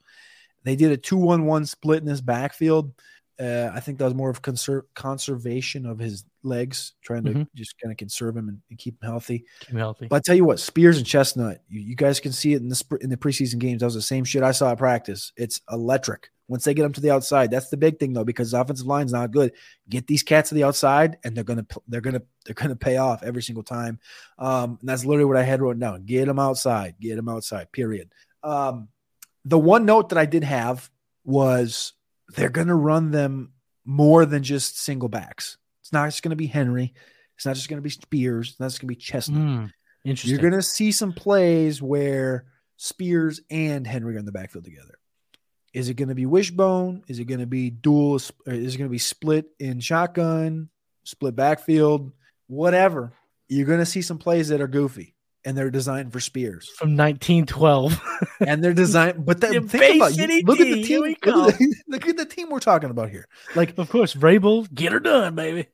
They 0.63 0.75
did 0.75 0.91
a 0.91 0.97
2 0.97 1.17
1 1.17 1.45
1 1.45 1.65
split 1.65 2.01
in 2.01 2.07
his 2.07 2.21
backfield. 2.21 2.93
Uh, 3.41 3.71
I 3.73 3.79
think 3.79 3.97
that 3.97 4.05
was 4.05 4.13
more 4.13 4.29
of 4.29 4.43
conser- 4.43 4.83
conservation 4.93 5.87
of 5.87 5.97
his 5.97 6.25
legs, 6.43 6.93
trying 7.01 7.23
to 7.23 7.31
mm-hmm. 7.31 7.43
just 7.55 7.79
kind 7.79 7.91
of 7.91 7.97
conserve 7.97 8.37
him 8.37 8.47
and, 8.49 8.61
and, 8.69 8.77
keep 8.77 9.01
him 9.01 9.09
healthy. 9.09 9.45
Keep 9.61 9.69
him 9.69 9.77
healthy. 9.79 10.07
But 10.07 10.17
I 10.17 10.19
tell 10.19 10.35
you 10.35 10.45
what, 10.45 10.59
Spears 10.59 10.97
and 10.97 11.07
Chestnut, 11.07 11.63
you, 11.67 11.79
you, 11.79 11.95
guys 11.95 12.19
can 12.19 12.33
see 12.33 12.53
it 12.53 12.61
in 12.61 12.69
the 12.69 12.97
in 13.01 13.09
the 13.09 13.17
preseason 13.17 13.57
games. 13.57 13.79
That 13.79 13.87
was 13.87 13.95
the 13.95 14.01
same 14.01 14.25
shit 14.25 14.43
I 14.43 14.51
saw 14.51 14.71
at 14.71 14.77
practice. 14.77 15.31
It's 15.37 15.59
electric. 15.71 16.29
Once 16.49 16.65
they 16.65 16.73
get 16.75 16.83
them 16.83 16.93
to 16.93 17.01
the 17.01 17.09
outside, 17.09 17.49
that's 17.49 17.69
the 17.69 17.77
big 17.77 17.97
thing 17.97 18.13
though, 18.13 18.25
because 18.25 18.51
the 18.51 18.61
offensive 18.61 18.85
line's 18.85 19.13
not 19.13 19.31
good. 19.31 19.53
Get 19.89 20.05
these 20.05 20.21
cats 20.21 20.49
to 20.49 20.55
the 20.55 20.65
outside, 20.65 21.17
and 21.23 21.35
they're 21.35 21.43
gonna 21.43 21.65
they're 21.87 22.01
gonna 22.01 22.21
they're 22.45 22.53
gonna 22.53 22.75
pay 22.75 22.97
off 22.97 23.23
every 23.23 23.41
single 23.41 23.63
time. 23.63 23.99
Um, 24.37 24.77
and 24.81 24.89
that's 24.89 25.05
literally 25.05 25.25
what 25.25 25.37
I 25.37 25.43
had 25.43 25.61
written 25.61 25.79
down. 25.79 26.05
Get 26.05 26.27
them 26.27 26.37
outside. 26.37 26.95
Get 26.99 27.15
them 27.15 27.29
outside. 27.29 27.71
Period. 27.71 28.11
Um, 28.43 28.89
the 29.45 29.59
one 29.59 29.85
note 29.85 30.09
that 30.09 30.17
I 30.17 30.25
did 30.25 30.43
have 30.43 30.89
was 31.23 31.93
they're 32.35 32.49
gonna 32.49 32.75
run 32.75 33.11
them 33.11 33.53
more 33.85 34.25
than 34.25 34.43
just 34.43 34.79
single 34.79 35.09
backs. 35.09 35.57
It's 35.81 35.91
not 35.91 36.07
just 36.07 36.23
going 36.23 36.31
to 36.31 36.35
be 36.35 36.47
Henry. 36.47 36.93
It's 37.35 37.45
not 37.45 37.55
just 37.55 37.69
going 37.69 37.77
to 37.77 37.83
be 37.83 37.89
Spears. 37.89 38.51
It's 38.51 38.59
not 38.59 38.67
just 38.67 38.79
going 38.79 38.87
to 38.87 38.95
be 38.95 39.01
Chestnut. 39.01 39.41
Mm, 39.41 39.71
interesting. 40.05 40.31
You're 40.31 40.49
going 40.49 40.59
to 40.59 40.61
see 40.61 40.91
some 40.91 41.13
plays 41.13 41.81
where 41.81 42.45
Spears 42.77 43.41
and 43.49 43.85
Henry 43.85 44.15
are 44.15 44.19
in 44.19 44.25
the 44.25 44.31
backfield 44.31 44.65
together. 44.65 44.97
Is 45.73 45.89
it 45.89 45.95
going 45.95 46.09
to 46.09 46.15
be 46.15 46.25
wishbone? 46.25 47.03
Is 47.07 47.19
it 47.19 47.25
going 47.25 47.39
to 47.39 47.47
be 47.47 47.69
dual? 47.69 48.17
Is 48.17 48.31
it 48.45 48.77
going 48.77 48.89
to 48.89 48.89
be 48.89 48.97
split 48.97 49.47
in 49.59 49.79
shotgun, 49.79 50.69
split 51.03 51.35
backfield, 51.35 52.11
whatever? 52.47 53.13
You're 53.47 53.67
going 53.67 53.79
to 53.79 53.85
see 53.85 54.01
some 54.01 54.17
plays 54.17 54.49
that 54.49 54.61
are 54.61 54.67
goofy 54.67 55.15
and 55.43 55.57
they're 55.57 55.71
designed 55.71 56.13
for 56.13 56.19
Spears 56.19 56.69
from 56.77 56.95
1912. 56.95 58.01
and 58.47 58.63
they're 58.63 58.73
designed, 58.73 59.25
but 59.25 59.41
that, 59.41 59.51
think 59.69 59.95
about 59.95 60.15
you, 60.15 60.43
look 60.45 60.59
at 60.59 60.67
the 60.67 60.83
team. 60.83 61.01
Look 61.01 61.27
at 61.27 61.57
the, 61.57 61.75
look 61.87 62.07
at 62.07 62.17
the, 62.17 62.25
team 62.25 62.49
we're 62.49 62.59
talking 62.59 62.89
about 62.89 63.09
here. 63.09 63.27
Like, 63.55 63.77
of 63.77 63.89
course, 63.89 64.13
Vrabel, 64.13 64.71
get 64.73 64.91
her 64.91 64.99
done, 64.99 65.35
baby. 65.35 65.67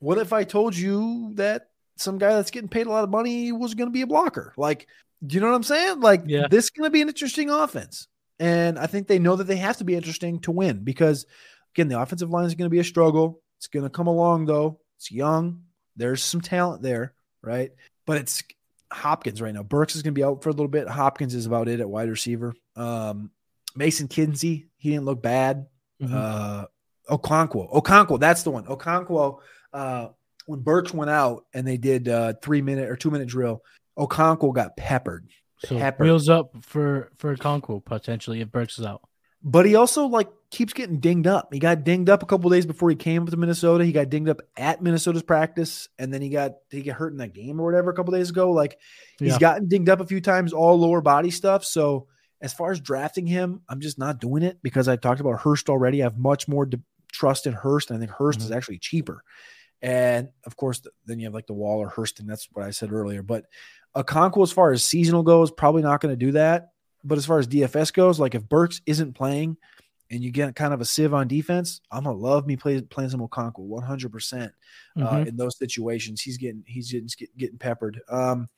What 0.00 0.18
if 0.18 0.32
I 0.32 0.44
told 0.44 0.76
you 0.76 1.32
that 1.34 1.68
some 1.96 2.18
guy 2.18 2.34
that's 2.34 2.50
getting 2.50 2.68
paid 2.68 2.86
a 2.86 2.90
lot 2.90 3.04
of 3.04 3.10
money 3.10 3.52
was 3.52 3.74
going 3.74 3.88
to 3.88 3.92
be 3.92 4.02
a 4.02 4.06
blocker? 4.06 4.52
Like, 4.56 4.86
do 5.24 5.34
you 5.34 5.40
know 5.40 5.48
what 5.48 5.56
I'm 5.56 5.62
saying? 5.62 6.00
Like, 6.00 6.24
yeah. 6.26 6.48
this 6.50 6.64
is 6.64 6.70
going 6.70 6.86
to 6.86 6.92
be 6.92 7.00
an 7.00 7.08
interesting 7.08 7.50
offense, 7.50 8.08
and 8.38 8.78
I 8.78 8.86
think 8.86 9.06
they 9.06 9.18
know 9.18 9.36
that 9.36 9.44
they 9.44 9.56
have 9.56 9.78
to 9.78 9.84
be 9.84 9.94
interesting 9.94 10.40
to 10.40 10.50
win 10.50 10.84
because, 10.84 11.26
again, 11.74 11.88
the 11.88 12.00
offensive 12.00 12.30
line 12.30 12.46
is 12.46 12.54
going 12.54 12.66
to 12.66 12.74
be 12.74 12.80
a 12.80 12.84
struggle. 12.84 13.40
It's 13.58 13.68
going 13.68 13.84
to 13.84 13.90
come 13.90 14.08
along 14.08 14.46
though. 14.46 14.80
It's 14.96 15.10
young. 15.10 15.62
There's 15.96 16.22
some 16.22 16.40
talent 16.40 16.82
there, 16.82 17.14
right? 17.40 17.70
But 18.04 18.18
it's 18.18 18.42
Hopkins 18.94 19.42
right 19.42 19.54
now. 19.54 19.62
Burks 19.62 19.96
is 19.96 20.02
going 20.02 20.14
to 20.14 20.18
be 20.18 20.24
out 20.24 20.42
for 20.42 20.48
a 20.48 20.52
little 20.52 20.68
bit. 20.68 20.88
Hopkins 20.88 21.34
is 21.34 21.46
about 21.46 21.68
it 21.68 21.80
at 21.80 21.88
wide 21.88 22.08
receiver. 22.08 22.54
Um, 22.76 23.30
Mason 23.76 24.08
Kinsey, 24.08 24.66
he 24.76 24.90
didn't 24.90 25.04
look 25.04 25.22
bad. 25.22 25.66
Mm-hmm. 26.02 26.14
Uh, 26.14 26.64
Okonkwo, 27.10 27.72
Okonkwo, 27.72 28.18
that's 28.18 28.42
the 28.42 28.50
one. 28.50 28.64
Okonkwo, 28.64 29.40
uh, 29.72 30.08
when 30.46 30.60
Burks 30.60 30.94
went 30.94 31.10
out 31.10 31.44
and 31.52 31.66
they 31.66 31.76
did 31.76 32.08
uh, 32.08 32.34
three 32.42 32.62
minute 32.62 32.88
or 32.88 32.96
two 32.96 33.10
minute 33.10 33.28
drill, 33.28 33.62
Okonkwo 33.98 34.54
got 34.54 34.76
peppered. 34.76 35.28
So 35.58 35.78
peppered. 35.78 36.04
wheels 36.04 36.28
up 36.28 36.52
for 36.62 37.10
for 37.16 37.36
Okonkwo 37.36 37.84
potentially 37.84 38.40
if 38.40 38.50
Burks 38.50 38.78
is 38.78 38.84
out. 38.84 39.02
But 39.46 39.66
he 39.66 39.74
also 39.74 40.06
like 40.06 40.28
keeps 40.50 40.72
getting 40.72 41.00
dinged 41.00 41.26
up. 41.26 41.52
He 41.52 41.58
got 41.58 41.84
dinged 41.84 42.08
up 42.08 42.22
a 42.22 42.26
couple 42.26 42.48
days 42.48 42.64
before 42.64 42.88
he 42.88 42.96
came 42.96 43.26
to 43.26 43.36
Minnesota. 43.36 43.84
He 43.84 43.92
got 43.92 44.08
dinged 44.08 44.30
up 44.30 44.40
at 44.56 44.80
Minnesota's 44.80 45.22
practice, 45.22 45.88
and 45.98 46.12
then 46.12 46.22
he 46.22 46.30
got 46.30 46.52
he 46.70 46.80
got 46.80 46.96
hurt 46.96 47.12
in 47.12 47.18
that 47.18 47.34
game 47.34 47.60
or 47.60 47.64
whatever 47.64 47.90
a 47.90 47.94
couple 47.94 48.14
days 48.14 48.30
ago. 48.30 48.52
Like 48.52 48.78
he's 49.18 49.32
yeah. 49.32 49.38
gotten 49.38 49.68
dinged 49.68 49.90
up 49.90 50.00
a 50.00 50.06
few 50.06 50.22
times, 50.22 50.54
all 50.54 50.80
lower 50.80 51.02
body 51.02 51.30
stuff. 51.30 51.62
So 51.62 52.06
as 52.40 52.54
far 52.54 52.72
as 52.72 52.80
drafting 52.80 53.26
him, 53.26 53.60
I'm 53.68 53.80
just 53.80 53.98
not 53.98 54.18
doing 54.18 54.42
it 54.42 54.58
because 54.62 54.88
I 54.88 54.96
talked 54.96 55.20
about 55.20 55.40
Hurst 55.40 55.68
already. 55.68 56.02
I 56.02 56.06
have 56.06 56.18
much 56.18 56.48
more 56.48 56.64
de- 56.64 56.80
trust 57.12 57.46
in 57.46 57.52
Hurst, 57.52 57.90
and 57.90 57.98
I 57.98 58.00
think 58.00 58.12
Hurst 58.12 58.38
mm-hmm. 58.38 58.46
is 58.46 58.52
actually 58.52 58.78
cheaper. 58.78 59.22
And 59.82 60.28
of 60.46 60.56
course, 60.56 60.80
then 61.04 61.18
you 61.18 61.26
have 61.26 61.34
like 61.34 61.46
the 61.46 61.52
Waller 61.52 61.88
Hurst, 61.88 62.18
and 62.18 62.28
that's 62.28 62.48
what 62.52 62.64
I 62.64 62.70
said 62.70 62.92
earlier. 62.92 63.22
But 63.22 63.44
Okonkwo, 63.94 64.42
as 64.42 64.52
far 64.52 64.72
as 64.72 64.82
seasonal 64.82 65.22
goes, 65.22 65.50
probably 65.50 65.82
not 65.82 66.00
going 66.00 66.12
to 66.12 66.24
do 66.24 66.32
that. 66.32 66.70
But 67.04 67.18
as 67.18 67.26
far 67.26 67.38
as 67.38 67.46
DFS 67.46 67.92
goes, 67.92 68.18
like 68.18 68.34
if 68.34 68.48
Burks 68.48 68.80
isn't 68.86 69.14
playing 69.14 69.56
and 70.10 70.22
you 70.22 70.30
get 70.30 70.54
kind 70.56 70.74
of 70.74 70.80
a 70.80 70.84
sieve 70.84 71.14
on 71.14 71.28
defense, 71.28 71.80
I'm 71.90 72.04
gonna 72.04 72.16
love 72.16 72.46
me 72.46 72.56
play, 72.56 72.80
playing 72.80 73.10
some 73.10 73.20
Okonkwo 73.20 73.58
100 73.58 74.06
uh, 74.06 74.10
percent 74.10 74.52
mm-hmm. 74.96 75.28
in 75.28 75.36
those 75.36 75.58
situations. 75.58 76.20
He's 76.22 76.38
getting 76.38 76.64
he's 76.66 76.90
getting 76.90 77.08
getting 77.36 77.58
peppered. 77.58 78.00
Um, 78.08 78.48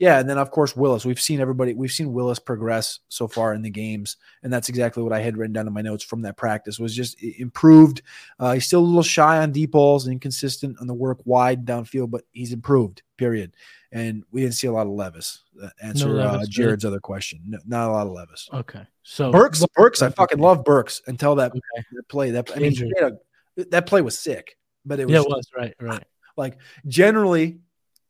yeah, 0.00 0.18
and 0.18 0.28
then 0.28 0.38
of 0.38 0.50
course 0.50 0.74
Willis. 0.74 1.04
We've 1.04 1.20
seen 1.20 1.40
everybody. 1.40 1.74
We've 1.74 1.92
seen 1.92 2.12
Willis 2.12 2.40
progress 2.40 2.98
so 3.08 3.28
far 3.28 3.54
in 3.54 3.62
the 3.62 3.70
games, 3.70 4.16
and 4.42 4.52
that's 4.52 4.68
exactly 4.68 5.04
what 5.04 5.12
I 5.12 5.20
had 5.20 5.36
written 5.36 5.52
down 5.52 5.68
in 5.68 5.72
my 5.72 5.82
notes 5.82 6.02
from 6.02 6.22
that 6.22 6.36
practice. 6.36 6.80
Was 6.80 6.96
just 6.96 7.22
improved. 7.22 8.02
Uh, 8.40 8.54
he's 8.54 8.66
still 8.66 8.80
a 8.80 8.82
little 8.82 9.02
shy 9.04 9.38
on 9.38 9.52
deep 9.52 9.70
balls, 9.70 10.06
and 10.06 10.12
inconsistent 10.12 10.78
on 10.80 10.88
the 10.88 10.94
work 10.94 11.20
wide 11.24 11.64
downfield, 11.64 12.10
but 12.10 12.24
he's 12.32 12.52
improved. 12.52 13.02
Period 13.16 13.52
and 13.92 14.24
we 14.30 14.40
didn't 14.42 14.54
see 14.54 14.66
a 14.66 14.72
lot 14.72 14.86
of 14.86 14.92
Levis. 14.92 15.42
Uh, 15.62 15.68
answer 15.82 16.08
no 16.08 16.14
Levis, 16.14 16.48
uh, 16.48 16.50
Jared's 16.50 16.84
other 16.84 17.00
question. 17.00 17.40
No, 17.46 17.58
not 17.66 17.88
a 17.88 17.92
lot 17.92 18.06
of 18.06 18.12
Levis. 18.12 18.48
Okay, 18.52 18.82
so 19.02 19.30
Burks, 19.30 19.64
Burks, 19.74 20.02
I 20.02 20.10
fucking 20.10 20.38
love 20.38 20.64
Burks 20.64 21.02
until 21.06 21.34
that, 21.36 21.50
okay. 21.50 21.86
that 21.92 22.08
play. 22.08 22.30
That 22.30 22.50
I 22.54 22.60
mean, 22.60 22.92
a, 23.00 23.64
that 23.70 23.86
play 23.86 24.00
was 24.00 24.18
sick, 24.18 24.56
but 24.84 25.00
it 25.00 25.06
was, 25.06 25.12
yeah, 25.12 25.20
it 25.20 25.28
was 25.28 25.48
right, 25.56 25.74
right. 25.80 26.04
Like 26.36 26.58
generally, 26.86 27.58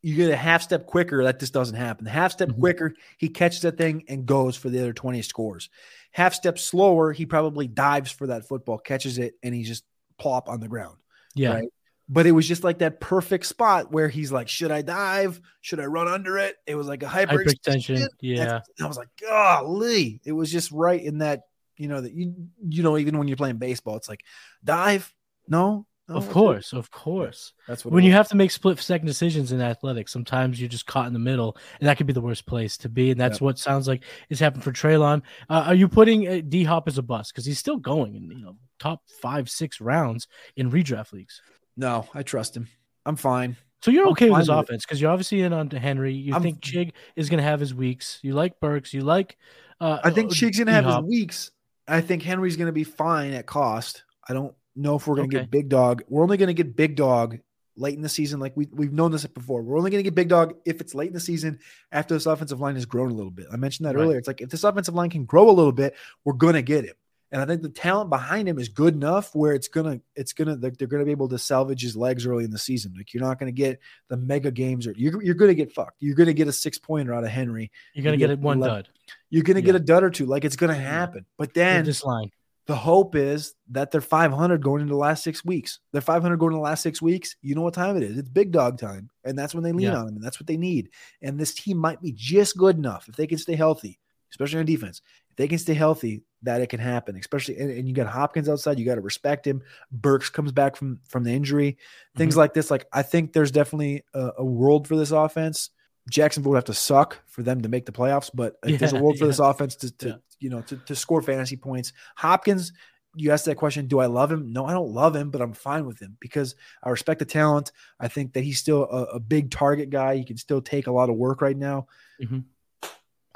you 0.02 0.16
get 0.16 0.30
a 0.30 0.36
half 0.36 0.62
step 0.62 0.86
quicker. 0.86 1.24
That 1.24 1.40
just 1.40 1.52
doesn't 1.52 1.76
happen. 1.76 2.06
Half 2.06 2.32
step 2.32 2.48
mm-hmm. 2.48 2.60
quicker, 2.60 2.94
he 3.18 3.28
catches 3.28 3.62
that 3.62 3.76
thing 3.78 4.04
and 4.08 4.26
goes 4.26 4.56
for 4.56 4.68
the 4.68 4.80
other 4.80 4.92
twenty 4.92 5.22
scores. 5.22 5.68
Half 6.12 6.34
step 6.34 6.58
slower, 6.58 7.12
he 7.12 7.26
probably 7.26 7.68
dives 7.68 8.10
for 8.10 8.28
that 8.28 8.48
football, 8.48 8.78
catches 8.78 9.18
it, 9.18 9.34
and 9.42 9.54
he's 9.54 9.68
just 9.68 9.84
plop 10.18 10.48
on 10.48 10.60
the 10.60 10.68
ground. 10.68 10.96
Yeah. 11.34 11.54
Right? 11.54 11.68
but 12.12 12.26
it 12.26 12.32
was 12.32 12.46
just 12.46 12.64
like 12.64 12.78
that 12.78 12.98
perfect 12.98 13.46
spot 13.46 13.92
where 13.92 14.08
he's 14.08 14.32
like, 14.32 14.48
should 14.48 14.72
I 14.72 14.82
dive? 14.82 15.40
Should 15.60 15.78
I 15.78 15.84
run 15.84 16.08
under 16.08 16.38
it? 16.38 16.56
It 16.66 16.74
was 16.74 16.88
like 16.88 17.04
a 17.04 17.08
hyper 17.08 17.44
hyperextension. 17.44 18.08
Yeah. 18.20 18.60
I 18.82 18.86
was 18.88 18.96
like, 18.96 19.08
golly, 19.20 20.20
it 20.24 20.32
was 20.32 20.50
just 20.50 20.72
right 20.72 21.00
in 21.00 21.18
that, 21.18 21.42
you 21.76 21.86
know, 21.86 22.00
that 22.00 22.12
you, 22.12 22.34
you 22.68 22.82
know, 22.82 22.98
even 22.98 23.16
when 23.16 23.28
you're 23.28 23.36
playing 23.36 23.58
baseball, 23.58 23.96
it's 23.96 24.08
like 24.08 24.24
dive. 24.64 25.14
No, 25.46 25.86
no 26.10 26.16
of 26.16 26.28
course, 26.28 26.72
of 26.72 26.90
course. 26.90 27.52
That's 27.68 27.84
what 27.84 27.94
when 27.94 28.02
you 28.02 28.10
have 28.12 28.28
to 28.28 28.36
make 28.36 28.50
split 28.50 28.78
second 28.80 29.06
decisions 29.06 29.52
in 29.52 29.60
athletics, 29.60 30.12
sometimes 30.12 30.60
you're 30.60 30.68
just 30.68 30.86
caught 30.86 31.06
in 31.06 31.12
the 31.12 31.20
middle, 31.20 31.56
and 31.78 31.88
that 31.88 31.96
could 31.96 32.08
be 32.08 32.12
the 32.12 32.20
worst 32.20 32.46
place 32.46 32.76
to 32.78 32.88
be. 32.88 33.12
And 33.12 33.20
that's 33.20 33.36
yep. 33.36 33.42
what 33.42 33.58
sounds 33.58 33.86
like 33.86 34.02
is 34.28 34.40
happening 34.40 34.62
for 34.62 34.72
Treylon. 34.72 35.22
Uh, 35.48 35.64
are 35.68 35.74
you 35.74 35.88
putting 35.88 36.26
uh, 36.26 36.40
D 36.46 36.64
Hop 36.64 36.88
as 36.88 36.98
a 36.98 37.02
bust 37.02 37.32
because 37.32 37.46
he's 37.46 37.60
still 37.60 37.76
going 37.76 38.16
in 38.16 38.28
you 38.28 38.44
know 38.44 38.56
top 38.80 39.02
five, 39.22 39.48
six 39.48 39.80
rounds 39.80 40.26
in 40.56 40.70
redraft 40.70 41.12
leagues? 41.12 41.40
No, 41.76 42.08
I 42.12 42.24
trust 42.24 42.56
him. 42.56 42.66
I'm 43.06 43.16
fine. 43.16 43.56
So 43.82 43.90
you're 43.90 44.08
okay 44.08 44.30
with 44.30 44.40
his 44.40 44.48
with 44.48 44.58
offense 44.58 44.84
because 44.84 45.00
you're 45.00 45.10
obviously 45.10 45.42
in 45.42 45.52
on 45.52 45.70
Henry. 45.70 46.12
You 46.12 46.34
I'm, 46.34 46.42
think 46.42 46.60
Chig 46.60 46.92
is 47.14 47.30
going 47.30 47.38
to 47.38 47.44
have 47.44 47.60
his 47.60 47.72
weeks. 47.72 48.18
You 48.22 48.34
like 48.34 48.58
Burks. 48.60 48.92
You 48.92 49.02
like. 49.02 49.38
Uh, 49.80 49.98
I 50.04 50.10
think 50.10 50.32
uh, 50.32 50.34
Chig's 50.34 50.58
going 50.58 50.66
to 50.66 50.72
have 50.72 50.84
his 50.84 50.98
weeks. 50.98 51.52
I 51.88 52.00
think 52.00 52.22
Henry's 52.22 52.56
going 52.56 52.66
to 52.66 52.72
be 52.72 52.84
fine 52.84 53.32
at 53.32 53.46
cost. 53.46 54.04
I 54.28 54.34
don't 54.34 54.54
know 54.76 54.96
if 54.96 55.06
we're 55.06 55.16
going 55.16 55.30
to 55.30 55.36
okay. 55.36 55.44
get 55.44 55.50
big 55.50 55.68
dog. 55.68 56.02
We're 56.08 56.22
only 56.22 56.36
going 56.36 56.48
to 56.48 56.54
get 56.54 56.76
big 56.76 56.96
dog 56.96 57.38
late 57.76 57.94
in 57.94 58.02
the 58.02 58.08
season. 58.08 58.40
Like 58.40 58.56
we 58.56 58.68
we've 58.72 58.92
known 58.92 59.12
this 59.12 59.26
before. 59.26 59.62
We're 59.62 59.78
only 59.78 59.90
going 59.90 60.00
to 60.00 60.04
get 60.04 60.14
big 60.14 60.28
dog 60.28 60.54
if 60.64 60.80
it's 60.80 60.94
late 60.94 61.08
in 61.08 61.14
the 61.14 61.20
season 61.20 61.58
after 61.92 62.14
this 62.14 62.26
offensive 62.26 62.60
line 62.60 62.74
has 62.74 62.86
grown 62.86 63.10
a 63.10 63.14
little 63.14 63.30
bit. 63.30 63.46
I 63.52 63.56
mentioned 63.56 63.88
that 63.88 63.96
right. 63.96 64.02
earlier. 64.02 64.18
It's 64.18 64.28
like 64.28 64.40
if 64.40 64.50
this 64.50 64.64
offensive 64.64 64.94
line 64.94 65.10
can 65.10 65.24
grow 65.24 65.48
a 65.48 65.52
little 65.52 65.72
bit, 65.72 65.94
we're 66.24 66.34
going 66.34 66.54
to 66.54 66.62
get 66.62 66.84
him. 66.84 66.94
And 67.32 67.40
I 67.40 67.46
think 67.46 67.62
the 67.62 67.68
talent 67.68 68.10
behind 68.10 68.48
him 68.48 68.58
is 68.58 68.68
good 68.68 68.94
enough 68.94 69.34
where 69.36 69.54
it's 69.54 69.68
gonna 69.68 70.00
it's 70.16 70.32
gonna 70.32 70.56
they're 70.56 70.88
gonna 70.88 71.04
be 71.04 71.12
able 71.12 71.28
to 71.28 71.38
salvage 71.38 71.80
his 71.80 71.96
legs 71.96 72.26
early 72.26 72.42
in 72.42 72.50
the 72.50 72.58
season. 72.58 72.92
Like 72.96 73.14
you're 73.14 73.22
not 73.22 73.38
gonna 73.38 73.52
get 73.52 73.78
the 74.08 74.16
mega 74.16 74.50
games 74.50 74.84
or 74.86 74.94
you're 74.96 75.22
you're 75.22 75.36
gonna 75.36 75.54
get 75.54 75.72
fucked. 75.72 75.96
You're 76.00 76.16
gonna 76.16 76.32
get 76.32 76.48
a 76.48 76.52
six 76.52 76.78
pointer 76.78 77.14
out 77.14 77.22
of 77.22 77.30
Henry. 77.30 77.70
You're 77.94 78.02
gonna 78.02 78.16
get, 78.16 78.30
get 78.30 78.40
one 78.40 78.58
11. 78.58 78.74
dud. 78.74 78.88
You're 79.28 79.44
gonna 79.44 79.60
yeah. 79.60 79.66
get 79.66 79.74
a 79.76 79.80
dud 79.80 80.02
or 80.02 80.10
two. 80.10 80.26
Like 80.26 80.44
it's 80.44 80.56
gonna 80.56 80.74
happen. 80.74 81.24
But 81.38 81.54
then 81.54 81.84
this 81.84 82.02
line. 82.02 82.32
The 82.70 82.76
hope 82.76 83.16
is 83.16 83.54
that 83.72 83.90
they're 83.90 84.00
500 84.00 84.62
going 84.62 84.82
into 84.82 84.92
the 84.92 84.96
last 84.96 85.24
six 85.24 85.44
weeks. 85.44 85.80
They're 85.90 86.00
500 86.00 86.36
going 86.36 86.52
into 86.52 86.58
the 86.58 86.62
last 86.62 86.84
six 86.84 87.02
weeks. 87.02 87.34
You 87.42 87.56
know 87.56 87.62
what 87.62 87.74
time 87.74 87.96
it 87.96 88.04
is? 88.04 88.16
It's 88.16 88.28
big 88.28 88.52
dog 88.52 88.78
time, 88.78 89.10
and 89.24 89.36
that's 89.36 89.56
when 89.56 89.64
they 89.64 89.72
lean 89.72 89.88
yeah. 89.88 89.96
on 89.96 90.06
them, 90.06 90.14
and 90.14 90.24
that's 90.24 90.38
what 90.38 90.46
they 90.46 90.56
need. 90.56 90.90
And 91.20 91.36
this 91.36 91.52
team 91.52 91.78
might 91.78 92.00
be 92.00 92.12
just 92.12 92.56
good 92.56 92.76
enough 92.76 93.08
if 93.08 93.16
they 93.16 93.26
can 93.26 93.38
stay 93.38 93.56
healthy, 93.56 93.98
especially 94.30 94.60
on 94.60 94.66
defense. 94.66 95.02
If 95.30 95.36
they 95.36 95.48
can 95.48 95.58
stay 95.58 95.74
healthy, 95.74 96.22
that 96.42 96.60
it 96.60 96.68
can 96.68 96.78
happen, 96.78 97.16
especially 97.16 97.58
and, 97.58 97.72
and 97.72 97.88
you 97.88 97.92
got 97.92 98.06
Hopkins 98.06 98.48
outside, 98.48 98.78
you 98.78 98.84
got 98.84 98.94
to 98.94 99.00
respect 99.00 99.44
him. 99.44 99.62
Burks 99.90 100.30
comes 100.30 100.52
back 100.52 100.76
from 100.76 101.00
from 101.08 101.24
the 101.24 101.32
injury, 101.32 101.76
things 102.16 102.34
mm-hmm. 102.34 102.38
like 102.38 102.54
this. 102.54 102.70
Like 102.70 102.86
I 102.92 103.02
think 103.02 103.32
there's 103.32 103.50
definitely 103.50 104.04
a, 104.14 104.30
a, 104.38 104.44
world 104.44 104.86
for 104.86 104.96
this 104.96 105.10
offense. 105.10 105.70
Jacksonville 106.10 106.50
would 106.50 106.56
have 106.56 106.64
to 106.64 106.74
suck 106.74 107.18
for 107.26 107.42
them 107.42 107.62
to 107.62 107.68
make 107.70 107.86
the 107.86 107.92
playoffs, 107.92 108.30
but 108.32 108.56
yeah, 108.66 108.76
there's 108.76 108.92
a 108.92 109.00
world 109.00 109.16
yeah. 109.16 109.20
for 109.20 109.26
this 109.26 109.38
offense 109.38 109.76
to, 109.76 109.96
to 109.98 110.08
yeah. 110.08 110.14
you 110.38 110.50
know 110.50 110.60
to, 110.62 110.76
to 110.76 110.94
score 110.94 111.22
fantasy 111.22 111.56
points. 111.56 111.94
Hopkins 112.16 112.72
you 113.14 113.32
asked 113.32 113.46
that 113.46 113.56
question, 113.56 113.86
do 113.86 113.98
I 113.98 114.06
love 114.06 114.30
him? 114.30 114.52
No, 114.52 114.66
I 114.66 114.72
don't 114.72 114.92
love 114.92 115.16
him, 115.16 115.30
but 115.30 115.40
I'm 115.40 115.52
fine 115.52 115.84
with 115.84 116.00
him 116.00 116.16
because 116.20 116.54
I 116.82 116.90
respect 116.90 117.18
the 117.18 117.24
talent. 117.24 117.72
I 117.98 118.08
think 118.08 118.34
that 118.34 118.44
he's 118.44 118.58
still 118.58 118.84
a, 118.84 119.16
a 119.16 119.20
big 119.20 119.50
target 119.50 119.90
guy. 119.90 120.16
He 120.16 120.24
can 120.24 120.36
still 120.36 120.62
take 120.62 120.86
a 120.86 120.92
lot 120.92 121.10
of 121.10 121.16
work 121.16 121.40
right 121.40 121.56
now. 121.56 121.88
Mm-hmm. 122.22 122.40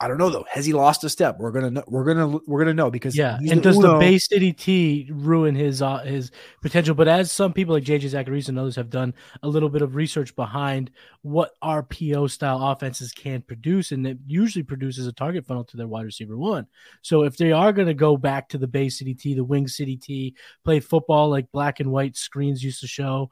I 0.00 0.08
don't 0.08 0.18
know 0.18 0.28
though. 0.28 0.44
Has 0.50 0.66
he 0.66 0.72
lost 0.72 1.04
a 1.04 1.08
step? 1.08 1.38
We're 1.38 1.52
gonna 1.52 1.70
know. 1.70 1.84
We're 1.86 2.04
gonna 2.04 2.38
we're 2.46 2.58
gonna 2.58 2.74
know 2.74 2.90
because 2.90 3.16
yeah. 3.16 3.38
And 3.48 3.62
does 3.62 3.76
Uno. 3.76 3.92
the 3.92 3.98
Bay 4.00 4.18
City 4.18 4.52
T 4.52 5.08
ruin 5.12 5.54
his 5.54 5.82
uh, 5.82 5.98
his 5.98 6.32
potential? 6.62 6.96
But 6.96 7.06
as 7.06 7.30
some 7.30 7.52
people 7.52 7.74
like 7.74 7.84
JJ 7.84 8.10
Zachariason 8.10 8.50
and 8.50 8.58
others 8.58 8.74
have 8.74 8.90
done 8.90 9.14
a 9.44 9.48
little 9.48 9.68
bit 9.68 9.82
of 9.82 9.94
research 9.94 10.34
behind 10.34 10.90
what 11.22 11.52
RPO 11.62 12.28
style 12.28 12.60
offenses 12.60 13.12
can 13.12 13.42
produce, 13.42 13.92
and 13.92 14.04
it 14.04 14.18
usually 14.26 14.64
produces 14.64 15.06
a 15.06 15.12
target 15.12 15.46
funnel 15.46 15.64
to 15.64 15.76
their 15.76 15.86
wide 15.86 16.06
receiver 16.06 16.36
one. 16.36 16.66
So 17.02 17.22
if 17.22 17.36
they 17.36 17.52
are 17.52 17.72
going 17.72 17.88
to 17.88 17.94
go 17.94 18.16
back 18.16 18.48
to 18.48 18.58
the 18.58 18.66
Bay 18.66 18.88
City 18.88 19.14
T, 19.14 19.34
the 19.34 19.44
Wing 19.44 19.68
City 19.68 19.96
T, 19.96 20.34
play 20.64 20.80
football 20.80 21.28
like 21.30 21.52
black 21.52 21.78
and 21.78 21.92
white 21.92 22.16
screens 22.16 22.64
used 22.64 22.80
to 22.80 22.88
show, 22.88 23.30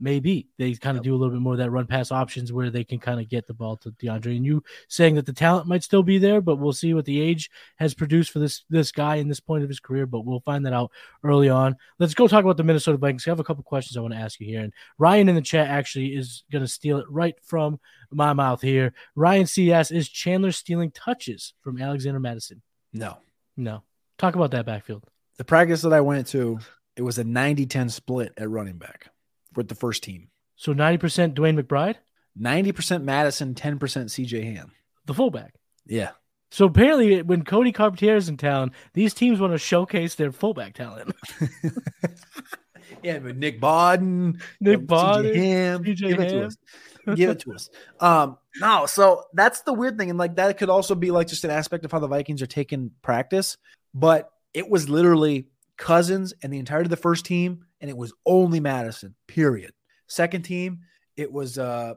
maybe 0.00 0.48
they 0.58 0.74
kind 0.74 0.96
of 0.96 1.04
yep. 1.04 1.10
do 1.10 1.14
a 1.14 1.18
little 1.18 1.34
bit 1.34 1.42
more 1.42 1.52
of 1.52 1.58
that 1.58 1.70
run 1.70 1.86
pass 1.86 2.10
options 2.10 2.52
where 2.52 2.70
they 2.70 2.82
can 2.82 2.98
kind 2.98 3.20
of 3.20 3.28
get 3.28 3.46
the 3.46 3.54
ball 3.54 3.76
to 3.76 3.90
DeAndre. 3.92 4.36
And 4.36 4.44
you 4.44 4.64
saying 4.88 5.14
that 5.16 5.26
the 5.26 5.32
talent 5.32 5.68
might 5.68 5.84
still 5.84 6.02
be 6.02 6.18
there, 6.18 6.40
but 6.40 6.56
we'll 6.56 6.72
see 6.72 6.94
what 6.94 7.04
the 7.04 7.20
age 7.20 7.50
has 7.76 7.94
produced 7.94 8.30
for 8.30 8.38
this 8.38 8.64
this 8.70 8.90
guy 8.90 9.16
in 9.16 9.28
this 9.28 9.40
point 9.40 9.62
of 9.62 9.68
his 9.68 9.80
career. 9.80 10.06
But 10.06 10.24
we'll 10.24 10.40
find 10.40 10.64
that 10.66 10.72
out 10.72 10.90
early 11.22 11.48
on. 11.48 11.76
Let's 11.98 12.14
go 12.14 12.26
talk 12.26 12.44
about 12.44 12.56
the 12.56 12.64
Minnesota 12.64 12.98
Vikings. 12.98 13.26
I 13.26 13.30
have 13.30 13.40
a 13.40 13.44
couple 13.44 13.62
questions 13.62 13.96
I 13.96 14.00
want 14.00 14.14
to 14.14 14.20
ask 14.20 14.40
you 14.40 14.46
here, 14.46 14.62
and 14.62 14.72
Ryan 14.98 15.28
in 15.28 15.34
the 15.34 15.42
chat 15.42 15.68
actually 15.68 16.16
is 16.16 16.44
going 16.50 16.64
to 16.64 16.68
steal 16.68 16.98
it 16.98 17.06
right 17.10 17.34
from 17.42 17.78
my 18.10 18.32
mouth 18.32 18.62
here. 18.62 18.94
Ryan 19.14 19.46
CS 19.46 19.90
is 19.90 20.08
Chandler 20.08 20.52
stealing 20.52 20.90
touches 20.90 21.54
from 21.60 21.80
Alexander 21.80 22.20
Mattison? 22.20 22.62
No, 22.92 23.18
no. 23.56 23.82
Talk 24.18 24.34
about 24.34 24.50
that 24.50 24.66
backfield. 24.66 25.04
The 25.36 25.44
practice 25.44 25.82
that 25.82 25.92
I 25.92 26.00
went 26.00 26.26
to, 26.28 26.58
it 26.96 27.02
was 27.02 27.18
a 27.18 27.24
90-10 27.24 27.90
split 27.90 28.34
at 28.36 28.50
running 28.50 28.76
back 28.76 29.10
with 29.56 29.68
the 29.68 29.74
first 29.74 30.02
team. 30.02 30.28
So 30.56 30.74
90% 30.74 31.34
DeWayne 31.34 31.60
McBride? 31.60 31.96
90% 32.40 33.02
Mattison, 33.02 33.54
10% 33.54 33.78
CJ 33.78 34.54
Ham. 34.54 34.72
The 35.06 35.14
fullback. 35.14 35.54
Yeah. 35.86 36.10
So 36.50 36.66
apparently, 36.66 37.22
when 37.22 37.44
Cody 37.44 37.72
Carpentier 37.72 38.16
is 38.16 38.28
in 38.28 38.36
town, 38.36 38.72
these 38.92 39.14
teams 39.14 39.40
want 39.40 39.52
to 39.52 39.58
showcase 39.58 40.16
their 40.16 40.32
fullback 40.32 40.74
talent. 40.74 41.14
yeah, 43.02 43.18
but 43.20 43.36
Nick 43.36 43.60
Bodden, 43.60 44.40
Nick 44.60 44.86
Bodden, 44.86 45.34
Ham, 45.34 45.82
give 45.82 45.98
Ham. 46.00 46.20
it 46.20 46.28
to 46.30 46.46
us. 46.46 46.56
Give 47.14 47.30
it 47.30 47.40
to 47.40 47.54
us. 47.54 47.70
Um, 48.00 48.38
no, 48.58 48.86
so 48.86 49.24
that's 49.34 49.60
the 49.62 49.74
weird 49.74 49.98
thing, 49.98 50.08
and 50.10 50.18
like 50.18 50.36
that 50.36 50.56
could 50.56 50.70
also 50.70 50.94
be 50.94 51.10
like 51.10 51.28
just 51.28 51.44
an 51.44 51.50
aspect 51.50 51.84
of 51.84 51.92
how 51.92 51.98
the 51.98 52.08
Vikings 52.08 52.40
are 52.40 52.46
taking 52.46 52.90
practice. 53.02 53.58
But 53.92 54.30
it 54.54 54.68
was 54.68 54.88
literally 54.88 55.48
Cousins 55.76 56.32
and 56.42 56.52
the 56.52 56.58
entirety 56.58 56.86
of 56.86 56.90
the 56.90 56.96
first 56.96 57.26
team 57.26 57.66
and 57.80 57.90
it 57.90 57.96
was 57.96 58.12
only 58.26 58.60
Mattison. 58.60 59.14
Period. 59.26 59.72
Second 60.06 60.42
team, 60.42 60.80
it 61.16 61.32
was 61.32 61.58
uh, 61.58 61.94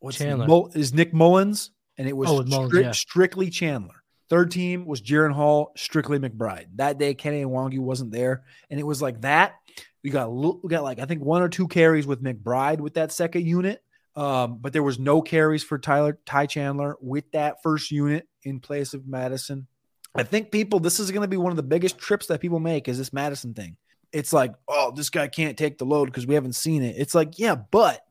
what's 0.00 0.18
Chandler. 0.18 0.68
is 0.74 0.92
Nick 0.92 1.12
Mullens, 1.12 1.70
and 1.96 2.08
it 2.08 2.16
was 2.16 2.30
oh, 2.30 2.42
Mullens, 2.42 2.74
yeah. 2.74 2.92
strictly 2.92 3.50
Chandler. 3.50 4.02
Third 4.28 4.50
team 4.50 4.86
was 4.86 5.02
Jaren 5.02 5.32
Hall, 5.32 5.72
strictly 5.76 6.18
McBride. 6.18 6.66
That 6.76 6.98
day, 6.98 7.14
Kenny 7.14 7.44
Nwangwu 7.44 7.80
wasn't 7.80 8.12
there, 8.12 8.44
and 8.70 8.80
it 8.80 8.84
was 8.84 9.02
like 9.02 9.20
that. 9.22 9.54
We 10.02 10.10
got 10.10 10.30
we 10.30 10.68
got 10.68 10.82
like 10.82 10.98
I 10.98 11.04
think 11.04 11.22
one 11.22 11.42
or 11.42 11.48
two 11.48 11.68
carries 11.68 12.06
with 12.06 12.22
McBride 12.22 12.80
with 12.80 12.94
that 12.94 13.12
second 13.12 13.46
unit, 13.46 13.82
um, 14.16 14.58
but 14.60 14.72
there 14.72 14.82
was 14.82 14.98
no 14.98 15.22
carries 15.22 15.62
for 15.62 15.78
Tyler 15.78 16.18
Ty 16.26 16.46
Chandler 16.46 16.96
with 17.00 17.30
that 17.32 17.62
first 17.62 17.90
unit 17.90 18.28
in 18.42 18.60
place 18.60 18.94
of 18.94 19.06
Mattison. 19.06 19.66
I 20.14 20.24
think 20.24 20.50
people, 20.50 20.78
this 20.78 21.00
is 21.00 21.10
going 21.10 21.22
to 21.22 21.28
be 21.28 21.38
one 21.38 21.52
of 21.52 21.56
the 21.56 21.62
biggest 21.62 21.98
trips 21.98 22.26
that 22.26 22.40
people 22.40 22.60
make 22.60 22.86
is 22.86 22.98
this 22.98 23.12
Madison 23.12 23.54
thing 23.54 23.76
it's 24.12 24.32
like, 24.32 24.54
oh, 24.68 24.92
this 24.94 25.10
guy 25.10 25.28
can't 25.28 25.56
take 25.56 25.78
the 25.78 25.84
load 25.84 26.06
because 26.06 26.26
we 26.26 26.34
haven't 26.34 26.54
seen 26.54 26.82
it. 26.82 26.96
It's 26.98 27.14
like, 27.14 27.38
yeah, 27.38 27.54
but 27.54 28.04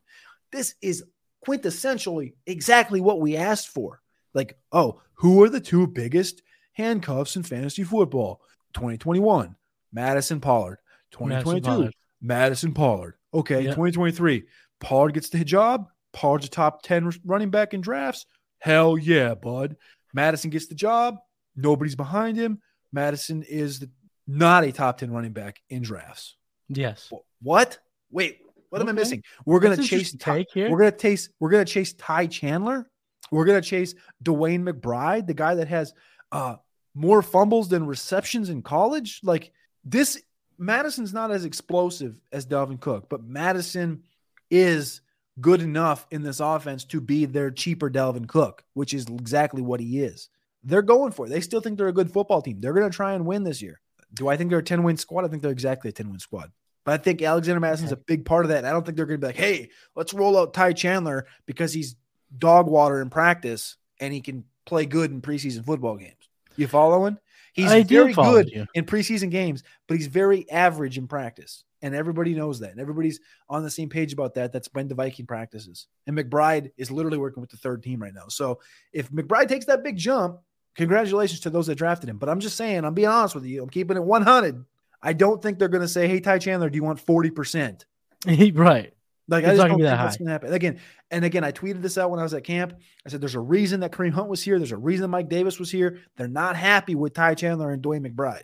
this 0.52 0.76
is 0.82 1.04
quintessentially 1.48 2.34
exactly 2.46 3.02
what 3.02 3.20
we 3.20 3.38
asked 3.38 3.70
for. 3.70 4.02
Like, 4.34 4.58
oh, 4.72 5.02
who 5.16 5.44
are 5.44 5.50
the 5.50 5.60
two 5.60 5.88
biggest 5.88 6.42
handcuffs 6.74 7.36
in 7.36 7.44
fantasy 7.44 7.84
football? 7.84 8.42
2021, 8.74 9.56
Mattison 9.92 10.40
Pollard. 10.40 10.78
2022, 11.12 11.52
Mattison 11.52 11.62
Pollard. 11.62 11.94
Mattison 12.22 12.74
Pollard. 12.74 13.16
Okay, 13.34 13.62
yep. 13.64 13.76
2023, 13.76 14.44
Pollard 14.80 15.14
gets 15.14 15.30
the 15.30 15.44
job. 15.44 15.88
Pollard's 16.14 16.46
a 16.46 16.50
top 16.50 16.82
10 16.82 17.12
running 17.26 17.50
back 17.50 17.74
in 17.74 17.82
drafts. 17.82 18.26
Hell 18.60 18.98
yeah, 18.98 19.34
bud. 19.34 19.76
Mattison 20.14 20.50
gets 20.50 20.68
the 20.68 20.76
job. 20.76 21.18
Nobody's 21.56 21.96
behind 21.96 22.38
him. 22.38 22.62
Mattison 22.92 23.44
is 23.44 23.80
the 23.80 23.90
not 24.32 24.64
a 24.64 24.72
top 24.72 24.98
10 24.98 25.12
running 25.12 25.34
back 25.34 25.62
in 25.70 25.82
drafts. 25.82 26.36
Yes. 26.70 27.12
What? 27.42 27.80
Wait, 28.12 28.40
what 28.70 28.82
okay. 28.82 28.90
am 28.90 28.96
I 28.96 29.00
missing? 29.00 29.24
We're 29.46 29.60
gonna 29.60 29.84
chase 29.84 30.14
Ty, 30.14 30.46
We're 30.56 30.78
gonna 30.78 30.92
chase. 30.92 31.30
We're 31.40 31.50
gonna 31.50 31.66
chase 31.66 31.94
Ty 31.94 32.28
Chandler. 32.28 32.90
We're 33.30 33.46
gonna 33.46 33.62
chase 33.62 33.94
DeWayne 34.24 34.68
McBride, 34.68 35.28
the 35.28 35.34
guy 35.34 35.56
that 35.56 35.68
has 35.68 35.94
uh 36.32 36.56
more 36.94 37.22
fumbles 37.22 37.70
than 37.70 37.86
receptions 37.86 38.50
in 38.50 38.62
college. 38.62 39.20
Like 39.24 39.52
this, 39.84 40.22
Mattison's 40.58 41.14
not 41.14 41.32
as 41.32 41.46
explosive 41.46 42.16
as 42.32 42.46
Dalvin 42.46 42.80
Cook, 42.80 43.10
but 43.10 43.24
Mattison 43.24 44.04
is 44.50 45.02
good 45.40 45.62
enough 45.62 46.08
in 46.12 46.22
this 46.22 46.40
offense 46.40 46.86
to 46.86 47.02
be 47.02 47.26
their 47.26 47.52
cheaper 47.52 47.90
Dalvin 47.90 48.28
Cook, 48.28 48.64
which 48.74 48.94
is 48.94 49.08
exactly 49.08 49.62
what 49.62 49.80
he 49.80 50.02
is. 50.02 50.30
They're 50.64 50.82
going 50.82 51.12
for 51.12 51.26
it. 51.26 51.30
They 51.30 51.42
still 51.42 51.62
think 51.62 51.78
they're 51.78 51.88
a 51.88 51.94
good 51.94 52.12
football 52.12 52.42
team. 52.42 52.60
They're 52.60 52.74
going 52.74 52.90
to 52.90 52.96
try 52.96 53.14
and 53.14 53.26
win 53.26 53.44
this 53.44 53.62
year. 53.62 53.81
Do 54.14 54.28
I 54.28 54.38
think 54.38 54.50
they're 54.50 54.60
a 54.60 54.64
10 54.64 54.84
win 54.84 54.98
squad? 54.98 55.26
I 55.26 55.28
think 55.28 55.42
they're 55.42 55.52
exactly 55.52 55.90
a 55.90 55.94
10 55.94 56.10
win 56.10 56.20
squad. 56.20 56.52
But 56.84 57.00
I 57.00 57.04
think 57.04 57.22
Alexander 57.22 57.60
Mattison's 57.60 57.92
a 57.92 57.98
big 57.98 58.26
part 58.26 58.46
of 58.46 58.50
that. 58.50 58.60
And 58.60 58.68
I 58.68 58.72
don't 58.72 58.86
think 58.86 58.98
they're 58.98 59.06
going 59.06 59.20
to 59.20 59.26
be 59.26 59.28
like, 59.28 59.38
hey, 59.38 59.70
let's 59.96 60.14
roll 60.14 60.38
out 60.38 60.54
Ty 60.54 60.74
Chandler 60.74 61.28
because 61.46 61.74
he's 61.74 61.96
dog 62.36 62.68
water 62.68 63.02
in 63.02 63.10
practice 63.10 63.78
and 64.00 64.14
he 64.14 64.22
can 64.22 64.46
play 64.66 64.86
good 64.86 65.12
in 65.12 65.22
preseason 65.22 65.66
football 65.66 65.96
games. 65.96 66.30
You 66.56 66.68
following? 66.68 67.18
He's 67.54 67.72
I 67.72 67.84
very 67.84 68.14
good 68.14 68.50
you. 68.50 68.66
in 68.74 68.86
preseason 68.86 69.30
games, 69.30 69.64
but 69.88 69.98
he's 69.98 70.08
very 70.08 70.50
average 70.50 70.98
in 70.98 71.08
practice. 71.08 71.64
And 71.84 71.96
everybody 71.96 72.34
knows 72.34 72.60
that. 72.60 72.72
And 72.72 72.80
everybody's 72.80 73.20
on 73.50 73.64
the 73.64 73.72
same 73.72 73.90
page 73.90 74.14
about 74.14 74.36
that. 74.36 74.54
That's 74.54 74.68
been 74.68 74.88
the 74.88 74.96
Viking 74.96 75.26
practices. 75.26 75.88
And 76.08 76.18
McBride 76.18 76.72
is 76.78 76.92
literally 76.92 77.18
working 77.18 77.42
with 77.42 77.50
the 77.50 77.58
third 77.58 77.84
team 77.84 78.02
right 78.02 78.14
now. 78.14 78.28
So 78.30 78.60
if 78.94 79.12
McBride 79.12 79.48
takes 79.50 79.66
that 79.66 79.84
big 79.84 79.98
jump, 79.98 80.40
Congratulations 80.76 81.42
to 81.42 81.50
those 81.50 81.68
that 81.68 81.76
drafted 81.76 82.10
him. 82.10 82.18
But 82.18 82.30
I'm 82.30 82.40
just 82.40 82.56
saying, 82.56 82.86
I'm 82.86 82.94
being 82.94 83.08
honest 83.08 83.36
with 83.36 83.46
you. 83.46 83.62
I'm 83.64 83.70
keeping 83.70 83.98
it 83.98 84.04
100. 84.04 84.66
I 85.04 85.14
don't 85.14 85.42
think 85.42 85.60
they're 85.60 85.68
going 85.68 85.82
to 85.82 85.88
say, 85.88 86.08
"Hey, 86.08 86.20
Ty 86.20 86.40
Chandler, 86.40 86.70
do 86.70 86.76
you 86.76 86.84
want 86.84 87.00
40 87.00 87.32
percent?" 87.32 87.86
right. 88.26 88.94
Like 89.28 89.44
it's 89.44 89.52
I 89.52 89.56
just 89.56 89.68
don't 89.68 89.78
think 89.78 89.82
that's 89.84 90.18
going 90.18 90.28
to 90.28 90.32
happen. 90.32 90.54
Again, 90.54 90.80
and 91.10 91.24
again, 91.24 91.44
I 91.44 91.52
tweeted 91.52 91.82
this 91.82 91.98
out 91.98 92.12
when 92.12 92.20
I 92.20 92.24
was 92.24 92.34
at 92.34 92.44
camp. 92.44 92.74
I 93.06 93.10
said, 93.10 93.22
"There's 93.22 93.36
a 93.36 93.40
reason 93.40 93.80
that 93.80 93.92
Kareem 93.92 94.12
Hunt 94.12 94.30
was 94.30 94.44
here. 94.44 94.60
There's 94.60 94.72
a 94.72 94.78
reason 94.78 95.10
Mike 95.10 95.30
Davis 95.30 95.60
was 95.60 95.72
here. 95.72 96.00
They're 96.18 96.28
not 96.28 96.56
happy 96.56 96.96
with 96.96 97.14
Ty 97.14 97.36
Chandler 97.36 97.72
and 97.72 97.82
DeWayne 97.82 98.06
McBride." 98.06 98.44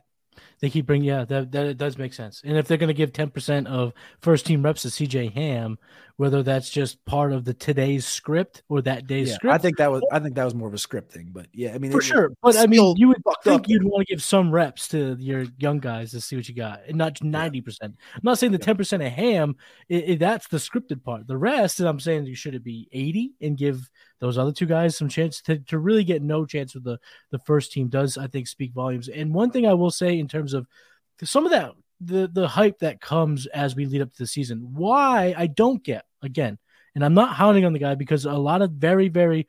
They 0.60 0.70
keep 0.70 0.86
bringing, 0.86 1.08
yeah, 1.08 1.26
that, 1.26 1.52
that 1.52 1.78
does 1.78 1.98
make 1.98 2.14
sense. 2.14 2.42
And 2.44 2.58
if 2.58 2.68
they're 2.68 2.78
going 2.78 2.88
to 2.88 2.94
give 2.94 3.12
10% 3.12 3.68
of 3.68 3.94
first 4.22 4.46
team 4.46 4.64
reps 4.64 4.82
to 4.84 4.88
CJ 4.88 5.34
Ham, 5.34 5.78
whether 6.18 6.42
that's 6.42 6.72
just 6.72 7.04
part 7.06 7.32
of 7.32 7.46
the 7.46 7.54
today's 7.54 8.06
script 8.06 8.64
or 8.70 8.82
that 8.82 9.06
day's 9.06 9.30
yeah, 9.30 9.36
script. 9.36 9.54
I 9.54 9.58
think 9.60 9.78
that 9.78 9.92
was, 9.92 10.02
I 10.12 10.18
think 10.18 10.34
that 10.36 10.44
was 10.44 10.56
more 10.56 10.68
of 10.68 10.74
a 10.74 10.80
script 10.80 11.12
thing, 11.12 11.30
but 11.32 11.46
yeah, 11.54 11.76
I 11.76 11.78
mean, 11.78 11.92
for 11.92 12.02
sure. 12.02 12.32
But 12.42 12.58
I 12.58 12.66
mean, 12.66 12.96
you 12.98 13.10
would 13.10 13.22
think 13.44 13.68
you'd 13.68 13.84
want 13.84 14.08
to 14.08 14.14
give 14.14 14.24
some 14.24 14.52
reps 14.52 14.88
to 14.90 15.16
your 15.20 15.46
young 15.60 15.78
guys 15.78 16.12
to 16.12 16.22
see 16.22 16.36
what 16.36 16.50
you 16.50 16.56
got 16.56 16.82
and 16.88 16.98
not 16.98 17.16
90%. 17.16 17.78
I'm 17.82 17.96
not 18.24 18.40
saying 18.40 18.52
the 18.52 18.60
10% 18.60 19.06
of 19.06 19.12
Ham, 19.12 19.56
it, 19.90 20.10
it, 20.10 20.20
that's 20.20 20.48
the 20.48 20.58
scripted 20.58 21.04
part. 21.04 21.28
The 21.28 21.38
rest, 21.38 21.80
I'm 21.80 22.00
saying 22.00 22.26
you 22.26 22.36
should 22.36 22.56
it 22.56 22.64
be 22.64 22.90
80 22.92 23.34
and 23.42 23.56
give 23.56 23.88
those 24.20 24.40
other 24.40 24.52
two 24.52 24.66
guys 24.66 24.98
some 24.98 25.10
chance 25.10 25.42
to, 25.42 25.60
to 25.60 25.78
really 25.78 26.04
get 26.04 26.24
no 26.24 26.46
chance 26.46 26.74
with 26.74 26.84
the, 26.84 26.98
the 27.30 27.40
first 27.40 27.72
team 27.72 27.90
does, 27.90 28.18
I 28.18 28.26
think, 28.26 28.48
speak 28.48 28.74
volumes. 28.74 29.08
And 29.08 29.34
one 29.34 29.52
thing 29.52 29.68
I 29.68 29.74
will 29.74 29.92
say 29.92 30.18
in 30.18 30.28
terms 30.28 30.47
of 30.54 30.68
some 31.24 31.46
of 31.46 31.52
that, 31.52 31.74
the, 32.00 32.30
the 32.32 32.48
hype 32.48 32.80
that 32.80 33.02
comes 33.02 33.48
as 33.48 33.76
we 33.76 33.86
lead 33.86 34.02
up 34.02 34.12
to 34.12 34.18
the 34.20 34.28
season, 34.28 34.74
why 34.74 35.34
I 35.38 35.48
don't 35.48 35.84
get 35.84 36.06
again, 36.22 36.58
and 36.96 37.04
I'm 37.04 37.14
not 37.14 37.36
hounding 37.36 37.66
on 37.66 37.74
the 37.74 37.80
guy 37.80 37.96
because 37.96 38.26
a 38.26 38.34
lot 38.34 38.62
of 38.62 38.72
very, 38.72 39.08
very 39.10 39.48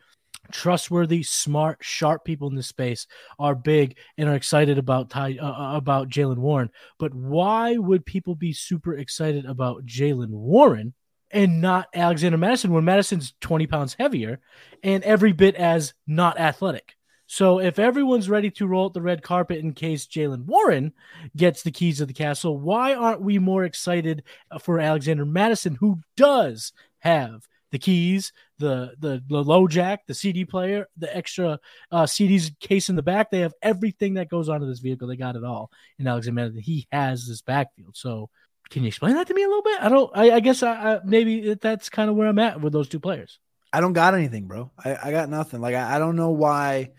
trustworthy, 0.50 1.22
smart, 1.22 1.78
sharp 1.82 2.24
people 2.24 2.48
in 2.48 2.54
this 2.54 2.68
space 2.68 3.06
are 3.38 3.54
big 3.54 3.98
and 4.16 4.28
are 4.28 4.34
excited 4.34 4.78
about 4.78 5.10
Ty, 5.10 5.38
uh, 5.40 5.46
uh 5.46 5.76
about 5.76 6.08
Jaylen 6.08 6.38
Warren. 6.38 6.70
But 6.98 7.14
why 7.14 7.76
would 7.76 8.06
people 8.06 8.34
be 8.34 8.52
super 8.52 8.94
excited 8.94 9.44
about 9.44 9.84
Jaylen 9.84 10.30
Warren 10.30 10.94
and 11.30 11.60
not 11.60 11.88
Alexander 11.94 12.38
Mattison 12.38 12.72
when 12.72 12.84
Mattison's 12.84 13.34
20 13.40 13.66
pounds 13.66 13.96
heavier 13.98 14.40
and 14.82 15.02
every 15.04 15.32
bit 15.32 15.54
as 15.54 15.94
not 16.06 16.38
athletic. 16.38 16.94
So 17.30 17.60
if 17.60 17.78
everyone's 17.78 18.30
ready 18.30 18.50
to 18.52 18.66
roll 18.66 18.86
out 18.86 18.94
the 18.94 19.02
red 19.02 19.22
carpet 19.22 19.58
in 19.58 19.74
case 19.74 20.06
Jaylen 20.06 20.46
Warren 20.46 20.94
gets 21.36 21.62
the 21.62 21.70
keys 21.70 22.00
of 22.00 22.08
the 22.08 22.14
castle, 22.14 22.58
why 22.58 22.94
aren't 22.94 23.20
we 23.20 23.38
more 23.38 23.64
excited 23.64 24.24
for 24.62 24.80
Alexander 24.80 25.26
Mattison, 25.26 25.74
who 25.74 26.00
does 26.16 26.72
have 27.00 27.46
the 27.70 27.78
keys, 27.78 28.32
the 28.58 28.94
the, 28.98 29.22
the 29.28 29.44
low 29.44 29.68
jack, 29.68 30.06
the 30.06 30.14
CD 30.14 30.46
player, 30.46 30.86
the 30.96 31.14
extra 31.14 31.60
uh, 31.92 32.04
CDs 32.04 32.58
case 32.60 32.88
in 32.88 32.96
the 32.96 33.02
back. 33.02 33.30
They 33.30 33.40
have 33.40 33.52
everything 33.60 34.14
that 34.14 34.30
goes 34.30 34.48
onto 34.48 34.66
this 34.66 34.80
vehicle. 34.80 35.06
They 35.06 35.16
got 35.16 35.36
it 35.36 35.44
all 35.44 35.70
in 35.98 36.06
Alexander. 36.06 36.40
Mattison, 36.40 36.62
he 36.62 36.88
has 36.90 37.28
this 37.28 37.42
backfield. 37.42 37.94
So 37.94 38.30
can 38.70 38.84
you 38.84 38.88
explain 38.88 39.16
that 39.16 39.26
to 39.26 39.34
me 39.34 39.42
a 39.42 39.48
little 39.48 39.62
bit? 39.62 39.82
I 39.82 39.90
don't. 39.90 40.10
I, 40.16 40.30
I 40.36 40.40
guess 40.40 40.62
I, 40.62 40.94
I, 40.94 41.00
maybe 41.04 41.54
that's 41.60 41.90
kind 41.90 42.08
of 42.08 42.16
where 42.16 42.28
I'm 42.28 42.38
at 42.38 42.60
with 42.62 42.72
those 42.72 42.88
two 42.88 43.00
players. 43.00 43.38
I 43.70 43.80
don't 43.80 43.92
got 43.92 44.14
anything, 44.14 44.46
bro. 44.46 44.70
I, 44.82 44.96
I 45.04 45.10
got 45.10 45.28
nothing. 45.28 45.60
Like 45.60 45.74
I, 45.74 45.96
I 45.96 45.98
don't 45.98 46.16
know 46.16 46.30
why. 46.30 46.92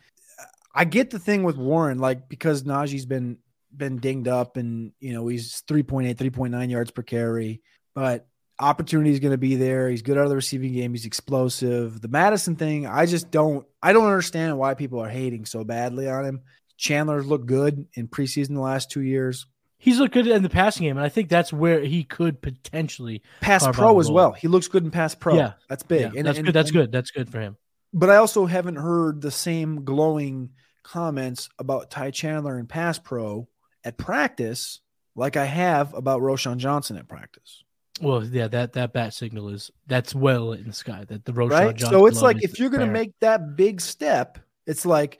I 0.80 0.86
get 0.86 1.10
the 1.10 1.20
thing 1.20 1.44
with 1.44 1.58
Warren, 1.58 2.00
like 2.00 2.30
because 2.30 2.64
Najee's 2.64 3.06
been 3.06 3.38
been 3.76 3.98
dinged 3.98 4.30
up 4.30 4.56
and 4.56 4.94
you 5.02 5.12
know 5.12 5.28
he's 5.28 5.62
3.8, 5.68 6.16
3.9 6.16 6.70
yards 6.70 6.90
per 6.90 7.02
carry, 7.02 7.62
but 7.94 8.26
opportunity 8.58 9.12
is 9.12 9.20
going 9.20 9.34
to 9.34 9.38
be 9.38 9.58
there. 9.58 9.90
He's 9.90 10.02
good 10.02 10.18
out 10.18 10.24
of 10.24 10.30
the 10.30 10.38
receiving 10.38 10.72
game. 10.72 10.94
He's 10.94 11.06
explosive. 11.06 12.00
The 12.00 12.08
Mattison 12.08 12.56
thing, 12.56 12.88
I 12.88 13.08
just 13.08 13.30
don't. 13.30 13.68
I 13.84 13.92
don't 13.92 14.06
understand 14.06 14.58
why 14.58 14.74
people 14.74 15.02
are 15.02 15.10
hating 15.10 15.48
so 15.48 15.66
badly 15.66 16.08
on 16.08 16.24
him. 16.24 16.42
Chandler's 16.78 17.26
looked 17.26 17.46
good 17.46 17.86
in 17.96 18.08
preseason 18.08 18.54
the 18.54 18.62
last 18.62 18.90
two 18.90 19.02
years. 19.02 19.48
He's 19.80 20.00
looked 20.00 20.14
good 20.14 20.28
in 20.28 20.44
the 20.44 20.50
passing 20.50 20.84
game, 20.84 20.96
and 20.96 21.06
I 21.06 21.10
think 21.10 21.28
that's 21.28 21.52
where 21.52 21.82
he 21.82 22.06
could 22.06 22.42
potentially 22.42 23.22
pass 23.42 23.68
pro 23.68 24.00
as 24.00 24.10
well. 24.10 24.32
He 24.32 24.48
looks 24.48 24.70
good 24.70 24.86
in 24.86 24.92
pass 24.92 25.14
pro. 25.14 25.36
Yeah, 25.36 25.54
that's 25.68 25.84
big. 25.84 26.14
Yeah, 26.14 26.20
and, 26.20 26.26
that's 26.26 26.38
and, 26.38 26.46
good. 26.46 26.56
That's 26.56 26.70
and, 26.70 26.78
good. 26.78 26.92
That's 26.94 27.12
good 27.12 27.30
for 27.30 27.42
him. 27.42 27.58
But 27.92 28.10
I 28.10 28.16
also 28.16 28.46
haven't 28.46 28.78
heard 28.78 29.20
the 29.20 29.32
same 29.32 29.84
glowing 29.84 30.52
comments 30.84 31.50
about 31.60 31.90
Ty 31.90 32.12
Chandler 32.12 32.58
and 32.58 32.68
pass 32.68 33.00
pro 33.00 33.48
at 33.84 33.98
practice 33.98 34.82
like 35.16 35.38
I 35.38 35.46
have 35.46 35.94
about 35.94 36.22
Roschon 36.22 36.58
Johnson 36.58 36.98
at 36.98 37.08
practice. 37.08 37.64
Well, 38.02 38.24
yeah, 38.24 38.48
that 38.48 38.74
that 38.74 38.94
bat 38.94 39.14
signal 39.14 39.50
is 39.50 39.72
that's 39.88 40.16
well 40.16 40.54
in 40.54 40.68
the 40.68 40.74
sky. 40.74 41.06
That 41.08 41.26
the 41.26 41.34
Roschon 41.34 41.50
right. 41.50 41.76
Johnson 41.76 42.00
so 42.00 42.06
it's 42.06 42.22
like 42.22 42.44
if 42.44 42.60
you're 42.60 42.70
going 42.70 42.86
to 42.86 42.94
make 42.94 43.12
that 43.20 43.58
big 43.58 43.82
step, 43.82 44.40
it's 44.66 44.86
like, 44.86 45.20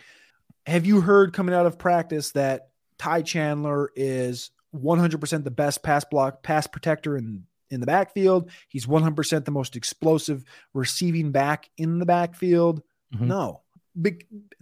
have 0.66 0.86
you 0.86 1.02
heard 1.02 1.34
coming 1.34 1.54
out 1.54 1.66
of 1.66 1.78
practice 1.78 2.32
that 2.32 2.70
Ty 2.98 3.24
Chandler 3.24 3.90
is 3.96 4.52
100% 4.76 5.44
the 5.44 5.52
best 5.52 5.82
pass 5.82 6.06
block, 6.06 6.44
pass 6.44 6.68
protector 6.68 7.18
in, 7.18 7.46
in 7.72 7.80
the 7.80 7.86
backfield. 7.86 8.52
He's 8.68 8.86
100% 8.86 9.46
the 9.46 9.52
most 9.52 9.76
explosive 9.76 10.44
receiving 10.74 11.32
back 11.32 11.70
in 11.78 11.98
the 12.00 12.06
backfield. 12.06 12.84
Mm-hmm. 13.14 13.28
No, 13.28 13.62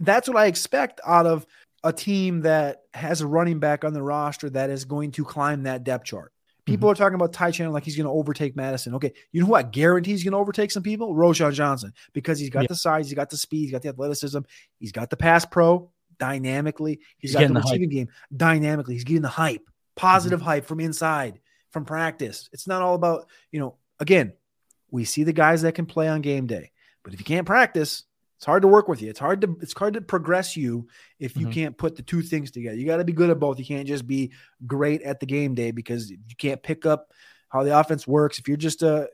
that's 0.00 0.28
what 0.28 0.36
I 0.36 0.46
expect 0.46 1.00
out 1.06 1.26
of 1.26 1.46
a 1.84 1.92
team 1.92 2.42
that 2.42 2.82
has 2.92 3.20
a 3.20 3.26
running 3.26 3.58
back 3.58 3.84
on 3.84 3.92
the 3.92 4.02
roster 4.02 4.50
that 4.50 4.70
is 4.70 4.84
going 4.84 5.12
to 5.12 5.24
climb 5.24 5.64
that 5.64 5.84
depth 5.84 6.04
chart. 6.04 6.32
People 6.64 6.86
mm-hmm. 6.86 6.92
are 6.92 6.94
talking 6.96 7.14
about 7.14 7.32
Ty 7.32 7.52
Chandler 7.52 7.72
like 7.72 7.84
he's 7.84 7.96
going 7.96 8.06
to 8.06 8.12
overtake 8.12 8.54
Mattison. 8.56 8.94
Okay, 8.96 9.12
you 9.32 9.40
know 9.40 9.46
who 9.46 9.54
I 9.54 9.62
guarantee 9.62 10.10
he's 10.10 10.24
going 10.24 10.32
to 10.32 10.38
overtake 10.38 10.70
some 10.70 10.82
people? 10.82 11.14
Roschon 11.14 11.52
Johnson 11.52 11.92
because 12.12 12.38
he's 12.38 12.50
got 12.50 12.62
yeah. 12.62 12.68
the 12.68 12.74
size, 12.74 13.06
he's 13.06 13.14
got 13.14 13.30
the 13.30 13.36
speed, 13.36 13.62
he's 13.62 13.72
got 13.72 13.82
the 13.82 13.88
athleticism, 13.88 14.40
he's 14.78 14.92
got 14.92 15.08
the 15.08 15.16
pass 15.16 15.44
pro 15.44 15.90
dynamically. 16.18 17.00
he's, 17.18 17.30
he's 17.30 17.40
got 17.40 17.48
the 17.48 17.54
receiving 17.54 17.88
game 17.88 18.08
dynamically. 18.36 18.94
He's 18.94 19.04
getting 19.04 19.22
the 19.22 19.28
hype, 19.28 19.68
positive 19.96 20.40
mm-hmm. 20.40 20.48
hype 20.48 20.66
from 20.66 20.80
inside, 20.80 21.40
from 21.70 21.84
practice. 21.84 22.50
It's 22.52 22.66
not 22.66 22.82
all 22.82 22.94
about, 22.94 23.28
you 23.50 23.60
know, 23.60 23.76
again, 24.00 24.32
we 24.90 25.04
see 25.04 25.22
the 25.22 25.32
guys 25.32 25.62
that 25.62 25.74
can 25.74 25.86
play 25.86 26.08
on 26.08 26.20
game 26.20 26.46
day, 26.46 26.72
but 27.02 27.14
if 27.14 27.20
you 27.20 27.24
can't 27.24 27.46
practice, 27.46 28.04
it's 28.38 28.46
hard 28.46 28.62
to 28.62 28.68
work 28.68 28.86
with 28.86 29.02
you. 29.02 29.10
It's 29.10 29.18
hard 29.18 29.40
to 29.40 29.58
it's 29.60 29.76
hard 29.76 29.94
to 29.94 30.00
progress 30.00 30.56
you 30.56 30.86
if 31.18 31.36
you 31.36 31.46
mm-hmm. 31.46 31.52
can't 31.52 31.76
put 31.76 31.96
the 31.96 32.02
two 32.02 32.22
things 32.22 32.52
together. 32.52 32.76
You 32.76 32.86
got 32.86 32.98
to 32.98 33.04
be 33.04 33.12
good 33.12 33.30
at 33.30 33.40
both. 33.40 33.58
You 33.58 33.64
can't 33.64 33.88
just 33.88 34.06
be 34.06 34.30
great 34.64 35.02
at 35.02 35.18
the 35.18 35.26
game 35.26 35.56
day 35.56 35.72
because 35.72 36.08
you 36.08 36.36
can't 36.38 36.62
pick 36.62 36.86
up 36.86 37.12
how 37.48 37.64
the 37.64 37.76
offense 37.76 38.06
works. 38.06 38.38
If 38.38 38.46
you're 38.46 38.56
just 38.56 38.84
a 38.84 39.08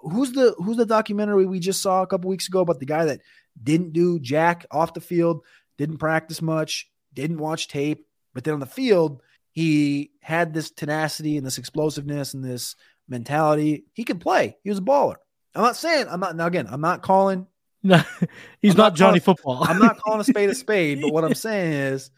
who's 0.00 0.32
the 0.32 0.54
who's 0.56 0.78
the 0.78 0.86
documentary 0.86 1.44
we 1.44 1.60
just 1.60 1.82
saw 1.82 2.00
a 2.00 2.06
couple 2.06 2.30
weeks 2.30 2.48
ago 2.48 2.60
about 2.60 2.80
the 2.80 2.86
guy 2.86 3.04
that 3.04 3.20
didn't 3.62 3.92
do 3.92 4.18
jack 4.18 4.64
off 4.70 4.94
the 4.94 5.02
field, 5.02 5.44
didn't 5.76 5.98
practice 5.98 6.40
much, 6.40 6.90
didn't 7.12 7.40
watch 7.40 7.68
tape, 7.68 8.06
but 8.32 8.44
then 8.44 8.54
on 8.54 8.60
the 8.60 8.64
field, 8.64 9.20
he 9.52 10.12
had 10.22 10.54
this 10.54 10.70
tenacity 10.70 11.36
and 11.36 11.44
this 11.44 11.58
explosiveness 11.58 12.32
and 12.32 12.42
this 12.42 12.74
mentality. 13.06 13.84
He 13.92 14.04
could 14.04 14.18
play. 14.22 14.56
He 14.62 14.70
was 14.70 14.78
a 14.78 14.82
baller. 14.82 15.16
I'm 15.54 15.60
not 15.60 15.76
saying 15.76 16.06
I'm 16.08 16.20
not 16.20 16.36
now 16.36 16.46
again, 16.46 16.68
I'm 16.70 16.80
not 16.80 17.02
calling 17.02 17.46
no, 17.82 18.02
he's 18.62 18.76
not, 18.76 18.92
not, 18.92 18.94
Johnny 18.94 19.20
calling, 19.20 19.36
Football. 19.36 19.64
I'm 19.64 19.78
not 19.78 19.98
calling 19.98 20.20
a 20.20 20.24
spade 20.32 20.50
a 20.50 20.54
spade, 20.54 21.00
but 21.00 21.12
what 21.12 21.24
I'm 21.24 21.34
saying 21.34 21.72
is 21.72 22.10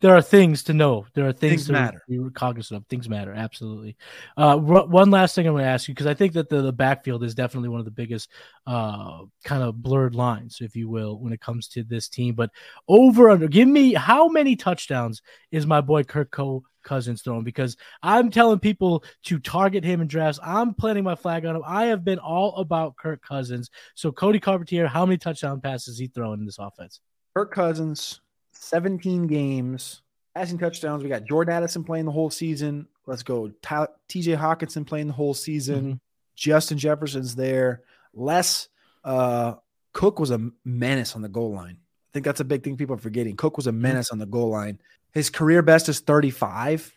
there 0.00 0.14
are 0.14 0.22
things 0.22 0.64
to 0.64 0.74
know. 0.74 1.06
There 1.14 1.26
are 1.26 1.32
things, 1.32 1.52
things 1.52 1.66
to 1.66 1.72
matter. 1.72 2.02
be 2.08 2.18
cognizant 2.34 2.78
of. 2.78 2.86
Things 2.88 3.08
matter, 3.08 3.32
absolutely. 3.32 3.96
Uh, 4.36 4.56
one 4.56 5.10
last 5.10 5.34
thing 5.34 5.46
I'm 5.46 5.54
going 5.54 5.64
to 5.64 5.70
ask 5.70 5.88
you 5.88 5.94
because 5.94 6.06
I 6.06 6.14
think 6.14 6.34
that 6.34 6.48
the, 6.48 6.62
the 6.62 6.72
backfield 6.72 7.24
is 7.24 7.34
definitely 7.34 7.70
one 7.70 7.78
of 7.78 7.84
the 7.84 7.90
biggest 7.90 8.30
uh, 8.66 9.20
kind 9.44 9.62
of 9.62 9.82
blurred 9.82 10.14
lines, 10.14 10.58
if 10.60 10.76
you 10.76 10.88
will, 10.88 11.18
when 11.18 11.32
it 11.32 11.40
comes 11.40 11.68
to 11.68 11.82
this 11.82 12.08
team. 12.08 12.34
But 12.34 12.50
over 12.88 13.30
under, 13.30 13.48
give 13.48 13.68
me 13.68 13.94
how 13.94 14.28
many 14.28 14.56
touchdowns 14.56 15.22
is 15.50 15.66
my 15.66 15.80
boy 15.80 16.04
Kirk 16.04 16.30
Co- 16.30 16.64
Cousins 16.82 17.22
throwing? 17.22 17.44
Because 17.44 17.76
I'm 18.02 18.30
telling 18.30 18.58
people 18.58 19.04
to 19.24 19.38
target 19.38 19.84
him 19.84 20.00
in 20.00 20.08
drafts. 20.08 20.40
I'm 20.42 20.74
planting 20.74 21.04
my 21.04 21.14
flag 21.14 21.44
on 21.46 21.56
him. 21.56 21.62
I 21.66 21.86
have 21.86 22.04
been 22.04 22.18
all 22.18 22.56
about 22.56 22.96
Kirk 22.96 23.22
Cousins. 23.22 23.70
So 23.94 24.12
Cody 24.12 24.40
Carpentier, 24.40 24.86
how 24.86 25.06
many 25.06 25.18
touchdown 25.18 25.60
passes 25.60 25.98
he 25.98 26.06
throwing 26.06 26.40
in 26.40 26.46
this 26.46 26.58
offense? 26.58 27.00
Kirk 27.34 27.52
Cousins 27.52 28.20
17 28.52 29.26
games, 29.26 30.02
passing 30.34 30.58
touchdowns. 30.58 31.02
We 31.02 31.08
got 31.08 31.24
Jordan 31.24 31.54
Addison 31.54 31.84
playing 31.84 32.04
the 32.04 32.12
whole 32.12 32.30
season. 32.30 32.86
Let's 33.06 33.22
go. 33.22 33.50
TJ 33.62 34.36
Hockenson 34.38 34.86
playing 34.86 35.08
the 35.08 35.12
whole 35.12 35.34
season. 35.34 35.84
Mm-hmm. 35.84 35.92
Justin 36.36 36.78
Jefferson's 36.78 37.34
there. 37.34 37.82
Les 38.14 38.68
uh, 39.04 39.54
Cook 39.92 40.18
was 40.18 40.30
a 40.30 40.50
menace 40.64 41.16
on 41.16 41.22
the 41.22 41.28
goal 41.28 41.52
line. 41.52 41.76
I 41.80 42.10
think 42.12 42.24
that's 42.24 42.40
a 42.40 42.44
big 42.44 42.62
thing 42.62 42.76
people 42.76 42.94
are 42.94 42.98
forgetting. 42.98 43.36
Cook 43.36 43.56
was 43.56 43.66
a 43.66 43.70
mm-hmm. 43.70 43.82
menace 43.82 44.10
on 44.10 44.18
the 44.18 44.26
goal 44.26 44.50
line. 44.50 44.78
His 45.12 45.30
career 45.30 45.62
best 45.62 45.88
is 45.88 46.00
35. 46.00 46.92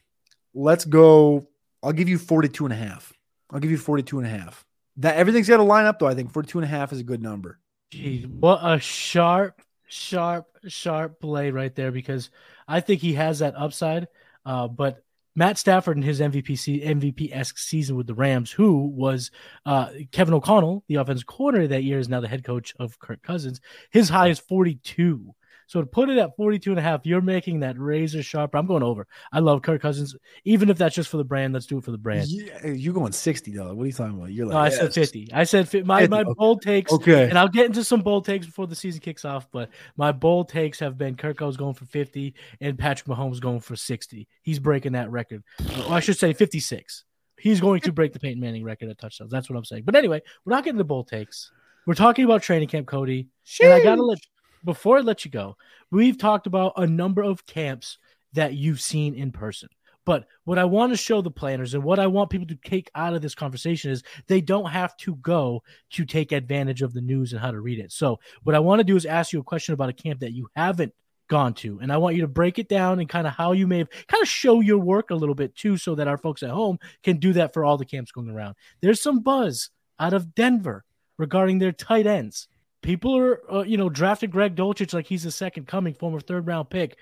Let's 0.53 0.85
go. 0.85 1.47
I'll 1.83 1.93
give 1.93 2.09
you 2.09 2.17
42 2.17 2.65
and 2.65 2.73
a 2.73 2.77
half. 2.77 3.13
I'll 3.51 3.59
give 3.59 3.71
you 3.71 3.77
42 3.77 4.19
and 4.19 4.27
a 4.27 4.29
half. 4.29 4.65
That 4.97 5.17
everything's 5.17 5.49
got 5.49 5.57
to 5.57 5.63
line 5.63 5.85
up 5.85 5.99
though. 5.99 6.07
I 6.07 6.15
think 6.15 6.31
42 6.31 6.59
and 6.59 6.65
a 6.65 6.69
half 6.69 6.93
is 6.93 6.99
a 6.99 7.03
good 7.03 7.21
number. 7.21 7.59
Jeez, 7.91 8.25
what 8.27 8.59
a 8.61 8.79
sharp 8.79 9.61
sharp, 9.87 10.47
sharp 10.67 11.19
play 11.19 11.51
right 11.51 11.73
there 11.75 11.91
because 11.91 12.29
I 12.67 12.79
think 12.79 13.01
he 13.01 13.13
has 13.13 13.39
that 13.39 13.55
upside. 13.55 14.07
Uh, 14.45 14.67
but 14.67 15.03
Matt 15.35 15.57
Stafford 15.57 15.97
in 15.97 16.03
his 16.03 16.21
MVP 16.21 16.83
MVP 16.83 17.35
esque 17.35 17.57
season 17.57 17.95
with 17.95 18.07
the 18.07 18.13
Rams, 18.13 18.51
who 18.51 18.87
was 18.87 19.31
uh, 19.65 19.89
Kevin 20.11 20.33
O'Connell, 20.33 20.83
the 20.87 20.95
offensive 20.95 21.27
coordinator 21.27 21.69
that 21.69 21.83
year, 21.83 21.99
is 21.99 22.09
now 22.09 22.21
the 22.21 22.27
head 22.27 22.43
coach 22.43 22.73
of 22.79 22.99
Kirk 22.99 23.21
Cousins. 23.21 23.59
His 23.91 24.07
high 24.09 24.27
is 24.27 24.39
42. 24.39 25.35
So 25.67 25.81
to 25.81 25.87
put 25.87 26.09
it 26.09 26.17
at 26.17 26.35
42 26.35 26.71
and 26.71 26.79
a 26.79 26.81
half, 26.81 27.05
you're 27.05 27.21
making 27.21 27.61
that 27.61 27.77
razor 27.79 28.21
sharp. 28.21 28.55
I'm 28.55 28.67
going 28.67 28.83
over. 28.83 29.07
I 29.31 29.39
love 29.39 29.61
Kirk 29.61 29.81
Cousins. 29.81 30.15
Even 30.43 30.69
if 30.69 30.77
that's 30.77 30.95
just 30.95 31.09
for 31.09 31.17
the 31.17 31.23
brand, 31.23 31.53
let's 31.53 31.65
do 31.65 31.77
it 31.77 31.83
for 31.83 31.91
the 31.91 31.97
brand. 31.97 32.27
Yeah, 32.27 32.67
you're 32.67 32.93
going 32.93 33.11
60 33.11 33.51
though. 33.51 33.73
What 33.73 33.83
are 33.83 33.87
you 33.87 33.93
talking 33.93 34.17
about? 34.17 34.31
You're 34.31 34.45
like, 34.45 34.53
no, 34.53 34.59
I 34.59 34.65
yes. 34.67 34.77
said 34.77 34.93
50. 34.93 35.29
I 35.33 35.43
said 35.43 35.85
my, 35.85 36.07
my 36.07 36.23
bold 36.23 36.61
takes. 36.61 36.91
Okay. 36.91 37.29
And 37.29 37.37
I'll 37.37 37.47
get 37.47 37.65
into 37.65 37.83
some 37.83 38.01
bold 38.01 38.25
takes 38.25 38.45
before 38.45 38.67
the 38.67 38.75
season 38.75 39.01
kicks 39.01 39.25
off, 39.25 39.47
but 39.51 39.69
my 39.97 40.11
bold 40.11 40.49
takes 40.49 40.79
have 40.79 40.97
been 40.97 41.15
Kirk 41.15 41.37
Cousins 41.37 41.57
going 41.57 41.73
for 41.73 41.85
50 41.85 42.33
and 42.61 42.77
Patrick 42.77 43.07
Mahomes 43.07 43.39
going 43.39 43.59
for 43.59 43.75
60. 43.75 44.27
He's 44.43 44.59
breaking 44.59 44.93
that 44.93 45.09
record. 45.11 45.43
Or 45.87 45.93
I 45.93 45.99
should 45.99 46.17
say 46.17 46.33
56. 46.33 47.03
He's 47.37 47.59
going 47.59 47.81
to 47.81 47.91
break 47.91 48.13
the 48.13 48.19
Peyton 48.19 48.39
Manning 48.39 48.63
record 48.63 48.89
at 48.89 48.97
touchdowns. 48.97 49.31
That's 49.31 49.49
what 49.49 49.57
I'm 49.57 49.65
saying. 49.65 49.83
But 49.85 49.95
anyway, 49.95 50.21
we're 50.45 50.53
not 50.53 50.63
getting 50.63 50.77
the 50.77 50.83
bold 50.83 51.07
takes. 51.07 51.51
We're 51.85 51.93
talking 51.93 52.25
about 52.25 52.41
training 52.41 52.69
camp, 52.69 52.87
Cody. 52.87 53.27
Sheesh. 53.45 53.65
And 53.65 53.73
I 53.73 53.83
gotta 53.83 54.01
let 54.01 54.19
before 54.65 54.97
I 54.97 55.01
let 55.01 55.23
you 55.23 55.31
go, 55.31 55.57
we've 55.91 56.17
talked 56.17 56.47
about 56.47 56.73
a 56.77 56.87
number 56.87 57.23
of 57.23 57.45
camps 57.45 57.97
that 58.33 58.53
you've 58.53 58.81
seen 58.81 59.15
in 59.15 59.31
person. 59.31 59.69
But 60.05 60.27
what 60.43 60.59
I 60.59 60.65
want 60.65 60.93
to 60.93 60.97
show 60.97 61.21
the 61.21 61.31
planners 61.31 61.73
and 61.73 61.83
what 61.83 61.99
I 61.99 62.07
want 62.07 62.29
people 62.29 62.47
to 62.47 62.55
take 62.55 62.91
out 62.93 63.15
of 63.15 63.21
this 63.21 63.33
conversation 63.33 63.91
is 63.91 64.03
they 64.27 64.39
don't 64.39 64.69
have 64.69 64.95
to 64.97 65.15
go 65.15 65.63
to 65.91 66.05
take 66.05 66.31
advantage 66.31 66.83
of 66.83 66.93
the 66.93 67.01
news 67.01 67.33
and 67.33 67.41
how 67.41 67.51
to 67.51 67.59
read 67.59 67.79
it. 67.79 67.91
So, 67.91 68.19
what 68.43 68.55
I 68.55 68.59
want 68.59 68.79
to 68.79 68.83
do 68.83 68.95
is 68.95 69.05
ask 69.05 69.33
you 69.33 69.39
a 69.39 69.43
question 69.43 69.73
about 69.73 69.89
a 69.89 69.93
camp 69.93 70.19
that 70.19 70.33
you 70.33 70.47
haven't 70.55 70.93
gone 71.27 71.55
to. 71.55 71.79
And 71.79 71.91
I 71.91 71.97
want 71.97 72.15
you 72.15 72.21
to 72.21 72.27
break 72.27 72.59
it 72.59 72.69
down 72.69 72.99
and 72.99 73.09
kind 73.09 73.25
of 73.25 73.33
how 73.33 73.53
you 73.53 73.65
may 73.65 73.79
have 73.79 73.89
kind 74.07 74.21
of 74.21 74.27
show 74.27 74.61
your 74.61 74.77
work 74.77 75.09
a 75.09 75.15
little 75.15 75.33
bit 75.33 75.55
too, 75.55 75.75
so 75.75 75.95
that 75.95 76.07
our 76.07 76.19
folks 76.19 76.43
at 76.43 76.51
home 76.51 76.77
can 77.03 77.17
do 77.17 77.33
that 77.33 77.53
for 77.53 77.65
all 77.65 77.77
the 77.77 77.85
camps 77.85 78.11
going 78.11 78.29
around. 78.29 78.55
There's 78.81 79.01
some 79.01 79.21
buzz 79.21 79.71
out 79.99 80.13
of 80.13 80.35
Denver 80.35 80.85
regarding 81.17 81.57
their 81.57 81.71
tight 81.71 82.05
ends 82.05 82.47
people 82.85 83.17
are, 83.17 83.41
uh, 83.51 83.63
you 83.63 83.77
know, 83.77 83.89
drafting 83.89 84.29
Greg 84.29 84.55
Dulcich 84.55 84.93
like 84.93 85.07
he's 85.07 85.25
a 85.25 85.31
second 85.31 85.67
coming, 85.67 85.93
former 85.93 86.19
third 86.19 86.47
round 86.47 86.69
pick. 86.69 86.97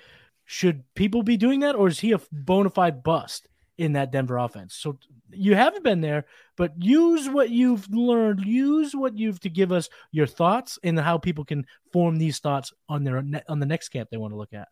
Should 0.46 0.84
people 0.96 1.24
be 1.24 1.38
doing 1.38 1.60
that, 1.60 1.76
or 1.76 1.88
is 1.88 2.00
he 2.00 2.14
a 2.14 2.20
bona 2.32 2.70
fide 2.70 3.04
bust 3.04 3.48
in 3.78 3.94
that 3.94 4.12
Denver 4.12 4.38
offense? 4.38 4.76
So 4.76 4.98
you 5.30 5.56
haven't 5.56 5.84
been 5.84 6.02
there, 6.02 6.26
but 6.58 6.74
use 6.82 7.30
what 7.30 7.50
you've 7.50 7.90
learned, 7.90 8.46
use 8.46 8.96
what 8.96 9.18
you've 9.18 9.40
to 9.42 9.50
give 9.50 9.72
us 9.72 9.90
your 10.12 10.28
thoughts 10.28 10.80
and 10.84 11.00
how 11.00 11.18
people 11.18 11.46
can 11.46 11.66
form 11.92 12.18
these 12.18 12.40
thoughts 12.40 12.74
on 12.90 13.04
their 13.04 13.24
on 13.48 13.60
the 13.60 13.66
next 13.66 13.90
camp 13.90 14.10
they 14.10 14.18
want 14.18 14.34
to 14.34 14.38
look 14.38 14.54
at. 14.54 14.68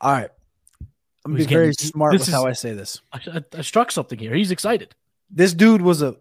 All 0.00 0.12
right, 0.12 0.30
I'm 1.24 1.34
be 1.34 1.44
very 1.44 1.72
smart 1.74 2.12
with 2.12 2.22
is, 2.22 2.28
how 2.28 2.46
I 2.46 2.52
say 2.52 2.72
this. 2.72 3.00
I, 3.12 3.20
I, 3.26 3.58
I 3.58 3.62
struck 3.62 3.90
something 3.92 4.18
here. 4.18 4.34
He's 4.34 4.50
excited. 4.50 4.94
This 5.30 5.54
dude 5.54 5.82
was 5.82 6.02
a 6.02 6.16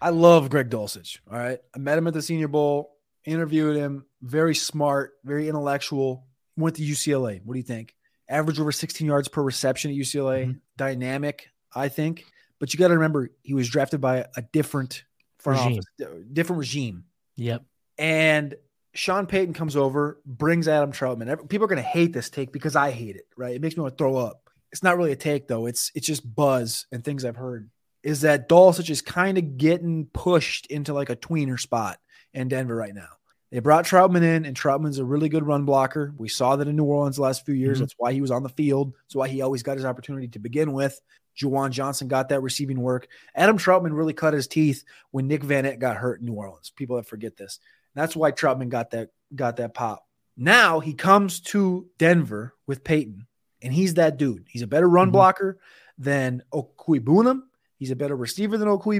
I 0.00 0.10
love 0.10 0.50
Greg 0.50 0.70
Dulcich. 0.70 1.18
All 1.30 1.38
right. 1.38 1.58
I 1.74 1.78
met 1.78 1.98
him 1.98 2.06
at 2.06 2.14
the 2.14 2.22
Senior 2.22 2.48
Bowl, 2.48 2.95
interviewed 3.26 3.76
him. 3.76 4.06
Very 4.22 4.54
smart, 4.54 5.12
very 5.24 5.48
intellectual. 5.48 6.26
Went 6.56 6.76
to 6.76 6.82
UCLA. 6.82 7.40
What 7.44 7.54
do 7.54 7.58
you 7.58 7.64
think? 7.64 7.94
Average 8.28 8.58
over 8.60 8.72
16 8.72 9.06
yards 9.06 9.28
per 9.28 9.42
reception 9.42 9.90
at 9.90 9.96
UCLA. 9.96 10.46
Mhm. 10.46 10.60
Dynamic, 10.76 11.48
I 11.74 11.88
think. 11.88 12.24
But 12.58 12.72
you 12.72 12.78
got 12.78 12.88
to 12.88 12.94
remember, 12.94 13.30
he 13.42 13.52
was 13.54 13.68
drafted 13.68 14.00
by 14.00 14.26
a 14.36 14.42
different 14.52 15.04
front 15.38 15.60
Regime. 15.60 15.78
office, 16.00 16.24
different 16.32 16.58
regime. 16.58 17.04
Yep. 17.36 17.64
And 17.98 18.54
Sean 18.94 19.26
Payton 19.26 19.52
comes 19.54 19.76
over, 19.76 20.20
brings 20.24 20.66
Adam 20.66 20.90
Trautman. 20.90 21.48
People 21.48 21.66
are 21.66 21.68
going 21.68 21.76
to 21.76 21.82
hate 21.82 22.12
this 22.14 22.30
take 22.30 22.50
because 22.52 22.74
I 22.74 22.90
hate 22.90 23.16
it, 23.16 23.26
right? 23.36 23.54
It 23.54 23.60
makes 23.60 23.76
me 23.76 23.82
want 23.82 23.94
to 23.96 23.98
throw 23.98 24.16
up. 24.16 24.48
It's 24.72 24.82
not 24.82 24.96
really 24.96 25.12
a 25.12 25.16
take 25.16 25.48
though. 25.48 25.66
It's 25.66 25.92
it's 25.94 26.06
just 26.06 26.34
buzz 26.34 26.86
and 26.90 27.04
things 27.04 27.24
I've 27.24 27.36
heard. 27.36 27.70
Is 28.02 28.22
that 28.22 28.48
Dulcich 28.48 28.90
is 28.90 29.02
kind 29.02 29.36
of 29.38 29.56
getting 29.58 30.06
pushed 30.06 30.66
into 30.66 30.92
like 30.94 31.10
a 31.10 31.16
tweener 31.16 31.58
spot 31.60 31.98
in 32.32 32.48
Denver 32.48 32.74
right 32.74 32.94
now. 32.94 33.08
They 33.50 33.60
brought 33.60 33.84
Trautman 33.84 34.22
in, 34.22 34.44
and 34.44 34.56
Trautman's 34.56 34.98
a 34.98 35.04
really 35.04 35.28
good 35.28 35.46
run 35.46 35.64
blocker. 35.64 36.12
We 36.18 36.28
saw 36.28 36.56
that 36.56 36.66
in 36.68 36.76
New 36.76 36.84
Orleans 36.84 37.16
the 37.16 37.22
last 37.22 37.46
few 37.46 37.54
years. 37.54 37.78
Mhm. 37.78 37.80
That's 37.82 37.94
why 37.96 38.12
he 38.12 38.20
was 38.20 38.30
on 38.32 38.42
the 38.42 38.48
field. 38.48 38.92
That's 39.04 39.14
why 39.14 39.28
he 39.28 39.40
always 39.40 39.62
got 39.62 39.76
his 39.76 39.84
opportunity 39.84 40.28
to 40.28 40.38
begin 40.38 40.72
with. 40.72 41.00
Juwan 41.40 41.70
Johnson 41.70 42.08
got 42.08 42.30
that 42.30 42.40
receiving 42.40 42.80
work. 42.80 43.08
Adam 43.34 43.58
Trautman 43.58 43.94
really 43.96 44.14
cut 44.14 44.34
his 44.34 44.48
teeth 44.48 44.84
when 45.10 45.28
Nick 45.28 45.44
Van 45.44 45.78
got 45.78 45.96
hurt 45.96 46.20
in 46.20 46.26
New 46.26 46.32
Orleans. 46.32 46.70
People 46.70 46.96
that 46.96 47.06
forget 47.06 47.36
this. 47.36 47.60
That's 47.94 48.16
why 48.16 48.32
Trautman 48.32 48.68
got 48.68 48.90
that 48.90 49.10
got 49.34 49.56
that 49.56 49.74
pop. 49.74 50.06
Now 50.36 50.80
he 50.80 50.92
comes 50.94 51.40
to 51.40 51.86
Denver 51.98 52.54
with 52.66 52.84
Peyton, 52.84 53.26
and 53.62 53.72
he's 53.72 53.94
that 53.94 54.16
dude. 54.16 54.44
He's 54.48 54.62
a 54.62 54.66
better 54.66 54.88
run 54.88 55.08
Mhm. 55.08 55.12
blocker 55.12 55.58
than 55.98 56.42
Okui. 56.52 57.42
He's 57.78 57.90
a 57.90 57.96
better 57.96 58.16
receiver 58.16 58.58
than 58.58 58.68
Okui. 58.68 58.94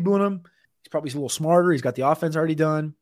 He's 0.82 0.88
probably 0.90 1.10
a 1.10 1.14
little 1.14 1.28
smarter. 1.28 1.72
He's 1.72 1.82
got 1.82 1.94
the 1.94 2.08
offense 2.08 2.36
already 2.36 2.54
done, 2.54 2.94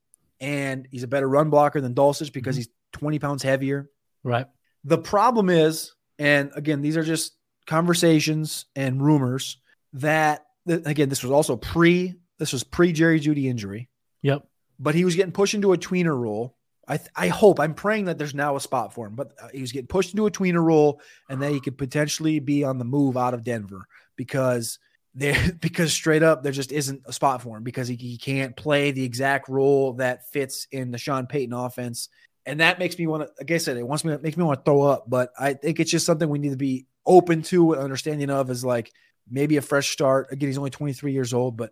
and 0.45 0.87
he's 0.91 1.03
a 1.03 1.09
better 1.09 1.29
run 1.29 1.49
blocker 1.51 1.81
than 1.81 1.95
Dulcich 1.95 2.33
because 2.33 2.55
Mhm. 2.57 2.59
he's 2.59 2.69
20 2.93 3.19
pounds 3.19 3.43
heavier. 3.43 3.91
Right. 4.23 4.47
The 4.85 4.99
problem 4.99 5.49
is, 5.49 5.93
and 6.19 6.51
again, 6.55 6.83
these 6.83 6.97
are 6.97 7.03
just 7.03 7.33
conversations 7.67 8.67
and 8.77 9.03
rumors 9.03 9.59
that 9.95 10.47
that- 10.67 10.87
again, 10.87 11.09
this 11.11 11.23
was 11.23 11.31
also 11.33 11.57
pre 11.57 12.15
this 12.39 12.53
was 12.53 12.65
pre 12.65 12.93
Jerry 12.93 13.21
Jeudy 13.21 13.45
injury, 13.45 13.89
Yep. 14.23 14.47
but 14.79 14.95
he 14.95 15.05
was 15.05 15.15
getting 15.15 15.33
pushed 15.33 15.55
into 15.55 15.73
a 15.73 15.79
tweener 15.79 16.19
role. 16.19 16.57
I 16.89 16.97
th- 16.97 17.11
I 17.15 17.29
hope 17.29 17.61
I'm 17.61 17.75
praying 17.75 18.07
that 18.07 18.19
there's 18.19 18.35
now 18.35 18.57
a 18.57 18.61
spot 18.61 18.93
for 18.95 19.07
him, 19.07 19.15
but 19.15 19.33
uh, 19.41 19.49
he 19.55 19.61
was 19.61 19.73
getting 19.73 19.87
pushed 19.87 20.11
into 20.13 20.27
a 20.27 20.31
tweener 20.31 20.63
role, 20.65 21.01
and 21.29 21.41
that 21.43 21.53
he 21.53 21.61
could 21.61 21.77
potentially 21.79 22.39
be 22.41 22.65
on 22.65 22.79
the 22.79 22.85
move 22.85 23.17
out 23.17 23.35
of 23.35 23.45
Denver 23.45 23.87
because 24.17 24.79
there 25.15 25.53
because 25.61 25.93
straight 25.93 26.23
up 26.23 26.43
there 26.43 26.53
just 26.53 26.73
isn't 26.73 27.03
a 27.07 27.13
spot 27.13 27.43
for 27.43 27.57
him 27.57 27.63
because 27.63 27.89
he, 27.89 27.97
he 27.97 28.19
can't 28.19 28.57
play 28.57 28.91
the 28.91 29.05
exact 29.05 29.49
role 29.49 29.95
that 29.95 30.29
fits 30.31 30.67
in 30.73 30.91
the 30.91 30.99
Sean 30.99 31.27
Payton 31.27 31.53
offense 31.53 32.09
and 32.47 32.61
that 32.61 32.79
makes 32.79 32.99
me 32.99 33.07
want 33.07 33.23
to 33.23 33.29
like 33.39 33.51
i 33.51 33.57
said 33.59 33.77
it 33.77 33.87
wants 33.87 34.05
me 34.05 34.17
makes 34.21 34.37
me 34.37 34.45
want 34.45 34.59
to 34.61 34.65
throw 34.71 34.83
up 34.83 35.05
but 35.09 35.31
i 35.39 35.55
think 35.55 35.81
it's 35.81 35.91
just 35.91 36.05
something 36.07 36.29
we 36.29 36.39
need 36.39 36.51
to 36.51 36.57
be 36.57 36.87
open 37.07 37.43
to 37.43 37.73
and 37.73 37.83
understanding 37.83 38.29
of 38.31 38.51
is 38.51 38.65
like 38.65 38.93
maybe 39.31 39.57
a 39.57 39.63
fresh 39.63 39.91
start 39.91 40.29
again 40.31 40.49
he's 40.49 40.59
only 40.59 40.71
23 40.71 41.13
years 41.13 41.33
old 41.33 41.57
but 41.57 41.71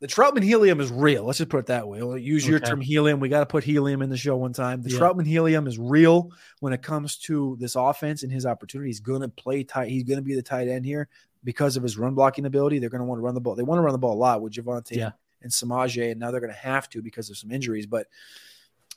the 0.00 0.06
Trautman 0.06 0.44
helium 0.44 0.80
is 0.80 0.92
real. 0.92 1.24
Let's 1.24 1.38
just 1.38 1.50
put 1.50 1.58
it 1.58 1.66
that 1.66 1.88
way. 1.88 2.00
We'll 2.00 2.16
use 2.16 2.46
your 2.46 2.58
Okay. 2.58 2.68
term 2.68 2.80
helium. 2.80 3.18
We 3.18 3.28
got 3.28 3.40
to 3.40 3.46
put 3.46 3.64
helium 3.64 4.00
in 4.00 4.10
the 4.10 4.16
show 4.16 4.36
one 4.36 4.52
time. 4.52 4.80
The 4.80 4.90
Yeah. 4.90 5.00
Trautman 5.00 5.26
helium 5.26 5.66
is 5.66 5.76
real 5.76 6.30
when 6.60 6.72
it 6.72 6.82
comes 6.82 7.16
to 7.22 7.56
this 7.58 7.74
offense 7.74 8.22
and 8.22 8.30
his 8.30 8.46
opportunity. 8.46 8.90
He's 8.90 9.00
going 9.00 9.22
to 9.22 9.28
play 9.28 9.64
tight. 9.64 9.88
He's 9.90 10.04
going 10.04 10.18
to 10.18 10.22
be 10.22 10.36
the 10.36 10.42
tight 10.42 10.68
end 10.68 10.86
here 10.86 11.08
because 11.44 11.76
of 11.76 11.82
his 11.82 11.96
run 11.98 12.14
blocking 12.14 12.46
ability. 12.46 12.78
They're 12.78 12.90
going 12.90 13.00
to 13.00 13.04
want 13.04 13.18
to 13.18 13.22
run 13.24 13.34
the 13.34 13.40
ball. 13.40 13.54
They 13.54 13.62
want 13.62 13.78
to 13.78 13.82
run 13.82 13.92
the 13.92 13.98
ball 13.98 14.14
a 14.14 14.18
lot 14.18 14.42
with 14.42 14.52
Javonte 14.52 14.92
Yeah. 14.96 15.10
and 15.42 15.50
Samaje, 15.50 16.10
and 16.10 16.18
now 16.20 16.30
they're 16.30 16.40
going 16.40 16.52
to 16.52 16.58
have 16.58 16.88
to 16.90 17.02
because 17.02 17.30
of 17.30 17.36
some 17.36 17.50
injuries. 17.50 17.86
But 17.86 18.06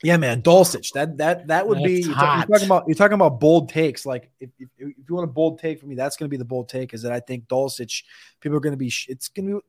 yeah, 0.03 0.17
man, 0.17 0.41
Dulcich. 0.41 0.93
That 0.93 1.17
that 1.19 1.47
that 1.47 1.67
would 1.67 1.83
be 1.83 1.99
you're, 2.01 2.09
you're 2.09 2.15
talking 2.15 2.65
about. 2.65 2.83
You're 2.87 2.95
talking 2.95 3.13
about 3.13 3.39
bold 3.39 3.69
takes. 3.69 4.03
Like 4.05 4.31
if, 4.39 4.49
if, 4.57 4.67
if 4.79 4.95
you 5.07 5.15
want 5.15 5.25
a 5.29 5.31
bold 5.31 5.59
take 5.59 5.79
for 5.79 5.85
me, 5.85 5.93
that's 5.95 6.17
going 6.17 6.25
to 6.27 6.29
be 6.31 6.37
the 6.37 6.45
bold 6.45 6.69
take. 6.69 6.93
Is 6.95 7.03
that 7.03 7.11
I 7.11 7.19
think 7.19 7.47
Dulcich. 7.47 8.03
People 8.39 8.57
are 8.57 8.61
going 8.61 8.73
to 8.73 8.77
be. 8.77 8.91
It's 9.07 9.27
going 9.27 9.47
to 9.49 9.55
be. 9.57 9.61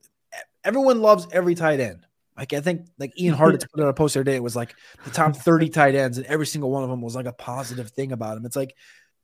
Everyone 0.63 1.01
loves 1.01 1.27
every 1.31 1.53
tight 1.53 1.79
end. 1.79 2.07
Like 2.35 2.51
I 2.53 2.61
think 2.61 2.87
like 2.97 3.11
Ian 3.21 3.35
Hartitz 3.35 3.69
put 3.71 3.83
out 3.83 3.89
a 3.89 3.93
post 3.93 4.15
the 4.15 4.21
other 4.21 4.23
day. 4.23 4.35
It 4.35 4.41
was 4.41 4.55
like 4.55 4.73
the 5.03 5.11
top 5.11 5.35
30 5.35 5.69
tight 5.69 5.93
ends, 5.93 6.17
and 6.17 6.25
every 6.25 6.47
single 6.47 6.71
one 6.71 6.81
of 6.83 6.89
them 6.89 7.01
was 7.01 7.15
like 7.15 7.27
a 7.27 7.33
positive 7.33 7.91
thing 7.91 8.11
about 8.11 8.35
him. 8.37 8.45
It's 8.47 8.55
like 8.55 8.75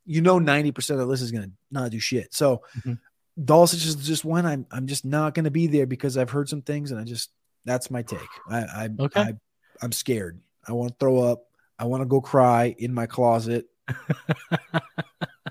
you 0.06 0.22
know 0.22 0.40
90% 0.40 0.92
of 0.92 0.98
the 1.00 1.06
list 1.08 1.24
is 1.24 1.32
gonna 1.32 1.50
not 1.72 1.90
do 1.90 2.00
shit. 2.00 2.34
So 2.36 2.62
Mhm. 2.86 3.00
Dulcich 3.40 3.86
is 3.86 3.95
just 3.95 4.26
one 4.26 4.45
I'm 4.45 4.66
I'm 4.72 4.88
just 4.88 5.06
not 5.06 5.34
gonna 5.34 5.52
be 5.52 5.68
there 5.68 5.86
because 5.88 6.18
I've 6.18 6.30
heard 6.30 6.49
some 6.49 6.61
things 6.61 6.91
and 6.91 6.99
I 6.99 7.03
just 7.03 7.32
that's 7.66 7.90
my 7.91 8.02
take. 8.02 8.20
I 8.49 8.60
I, 8.60 8.90
Okay. 8.99 9.22
I 9.22 9.34
I'm 9.82 9.91
scared. 9.91 10.40
I 10.68 10.74
want 10.74 10.91
to 10.91 10.95
throw 10.99 11.20
up. 11.20 11.45
I 11.78 11.86
want 11.86 12.02
to 12.02 12.06
go 12.06 12.20
cry 12.22 12.76
in 12.78 12.94
my 12.94 13.06
closet. 13.06 13.68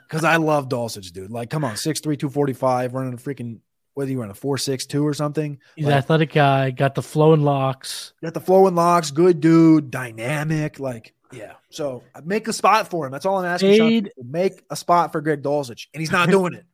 Because 0.09 0.25
I 0.25 0.37
love 0.37 0.71
Dulcich, 0.71 1.13
dude. 1.13 1.31
Like, 1.31 1.51
come 1.51 1.65
on, 1.65 1.75
6'3, 1.75 2.03
245, 2.19 2.95
running 2.95 3.13
a 3.13 3.17
freaking 3.19 3.59
whether 3.93 4.11
you 4.11 4.21
run 4.21 4.31
a 4.31 4.35
4'6'2 4.35 5.03
or 5.03 5.13
something. 5.13 5.59
He's 5.77 5.85
Like, 5.85 5.93
an 5.93 5.99
athletic 5.99 6.33
guy, 6.33 6.71
got 6.71 6.95
the 6.95 7.03
flowing 7.03 7.43
locks. 7.43 8.15
Got 8.23 8.33
the 8.33 8.41
flowing 8.41 8.75
locks, 8.75 9.11
good 9.11 9.41
dude, 9.41 9.91
dynamic. 9.91 10.79
Like, 10.81 11.13
yeah. 11.33 11.55
So 11.69 12.05
make 12.25 12.49
a 12.49 12.55
spot 12.55 12.89
for 12.89 13.05
him. 13.05 13.13
That's 13.13 13.27
all 13.27 13.39
I'm 13.39 13.45
asking. 13.45 14.09
Make 14.25 14.63
a 14.71 14.77
spot 14.77 15.13
for 15.13 15.21
Greg 15.21 15.43
Dulcich, 15.43 15.89
and 15.93 16.01
he's 16.01 16.13
not 16.13 16.31
doing 16.31 16.55
it. 16.55 16.65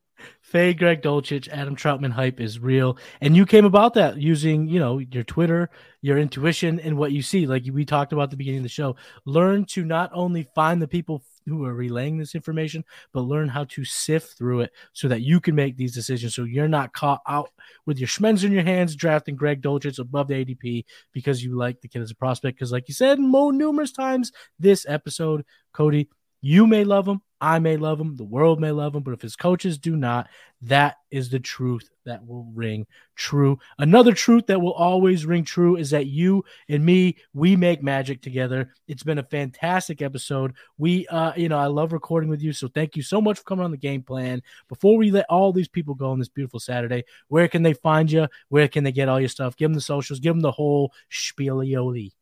Fade 0.54 0.78
Greg 0.78 1.02
Dulcich, 1.02 1.48
Adam 1.48 1.74
Trautman 1.74 2.12
hype 2.12 2.38
is 2.38 2.60
real. 2.60 2.96
And 3.20 3.36
you 3.36 3.44
came 3.44 3.64
about 3.64 3.94
that 3.94 4.18
using, 4.18 4.68
you 4.68 4.78
know, 4.78 4.98
your 4.98 5.24
Twitter, 5.24 5.68
your 6.00 6.16
intuition, 6.16 6.78
and 6.78 6.96
what 6.96 7.10
you 7.10 7.22
see. 7.22 7.44
Like 7.44 7.64
we 7.72 7.84
talked 7.84 8.12
about 8.12 8.22
at 8.22 8.30
the 8.30 8.36
beginning 8.36 8.60
of 8.60 8.62
the 8.62 8.68
show. 8.68 8.94
Learn 9.24 9.64
to 9.70 9.84
not 9.84 10.12
only 10.14 10.46
find 10.54 10.80
the 10.80 10.86
people 10.86 11.24
who 11.46 11.64
are 11.64 11.74
relaying 11.74 12.18
this 12.18 12.36
information, 12.36 12.84
but 13.12 13.22
learn 13.22 13.48
how 13.48 13.64
to 13.64 13.84
sift 13.84 14.38
through 14.38 14.60
it 14.60 14.70
so 14.92 15.08
that 15.08 15.22
you 15.22 15.40
can 15.40 15.56
make 15.56 15.76
these 15.76 15.92
decisions. 15.92 16.36
So 16.36 16.44
you're 16.44 16.68
not 16.68 16.92
caught 16.92 17.22
out 17.26 17.50
with 17.84 17.98
your 17.98 18.06
schmens 18.06 18.44
in 18.44 18.52
your 18.52 18.62
hands 18.62 18.94
drafting 18.94 19.34
Greg 19.34 19.60
Dulcich 19.60 19.98
above 19.98 20.28
the 20.28 20.34
ADP 20.34 20.84
because 21.10 21.42
you 21.42 21.56
like 21.56 21.80
the 21.80 21.88
kid 21.88 22.00
as 22.00 22.12
a 22.12 22.14
prospect. 22.14 22.58
Because, 22.58 22.70
like 22.70 22.86
you 22.86 22.94
said 22.94 23.18
more 23.18 23.52
numerous 23.52 23.90
times 23.90 24.30
this 24.60 24.86
episode, 24.88 25.44
Cody, 25.72 26.08
you 26.44 26.66
may 26.66 26.84
love 26.84 27.08
him. 27.08 27.22
I 27.40 27.58
may 27.58 27.78
love 27.78 27.98
him. 27.98 28.16
The 28.16 28.24
world 28.24 28.60
may 28.60 28.70
love 28.70 28.94
him. 28.94 29.02
But 29.02 29.14
if 29.14 29.22
his 29.22 29.34
coaches 29.34 29.78
do 29.78 29.96
not, 29.96 30.28
that 30.60 30.96
is 31.10 31.30
the 31.30 31.40
truth 31.40 31.88
that 32.04 32.26
will 32.26 32.44
ring 32.54 32.86
true. 33.16 33.58
Another 33.78 34.12
truth 34.12 34.46
that 34.48 34.60
will 34.60 34.74
always 34.74 35.24
ring 35.24 35.44
true 35.44 35.76
is 35.76 35.88
that 35.90 36.04
you 36.04 36.44
and 36.68 36.84
me, 36.84 37.16
we 37.32 37.56
make 37.56 37.82
magic 37.82 38.20
together. 38.20 38.74
It's 38.88 39.02
been 39.02 39.18
a 39.18 39.22
fantastic 39.22 40.02
episode. 40.02 40.52
We, 40.76 41.06
uh, 41.06 41.32
you 41.34 41.48
know, 41.48 41.58
I 41.58 41.68
love 41.68 41.94
recording 41.94 42.28
with 42.28 42.42
you. 42.42 42.52
So 42.52 42.68
thank 42.68 42.94
you 42.94 43.02
so 43.02 43.22
much 43.22 43.38
for 43.38 43.44
coming 43.44 43.64
on 43.64 43.70
the 43.70 43.78
game 43.78 44.02
plan. 44.02 44.42
Before 44.68 44.98
we 44.98 45.10
let 45.10 45.24
all 45.30 45.50
these 45.50 45.68
people 45.68 45.94
go 45.94 46.10
on 46.10 46.18
this 46.18 46.28
beautiful 46.28 46.60
Saturday, 46.60 47.04
where 47.28 47.48
can 47.48 47.62
they 47.62 47.72
find 47.72 48.12
you? 48.12 48.28
Where 48.50 48.68
can 48.68 48.84
they 48.84 48.92
get 48.92 49.08
all 49.08 49.18
your 49.18 49.30
stuff? 49.30 49.56
Give 49.56 49.70
them 49.70 49.74
the 49.74 49.80
socials. 49.80 50.20
Give 50.20 50.34
them 50.34 50.42
the 50.42 50.52
whole 50.52 50.92
spielioli. 51.10 52.12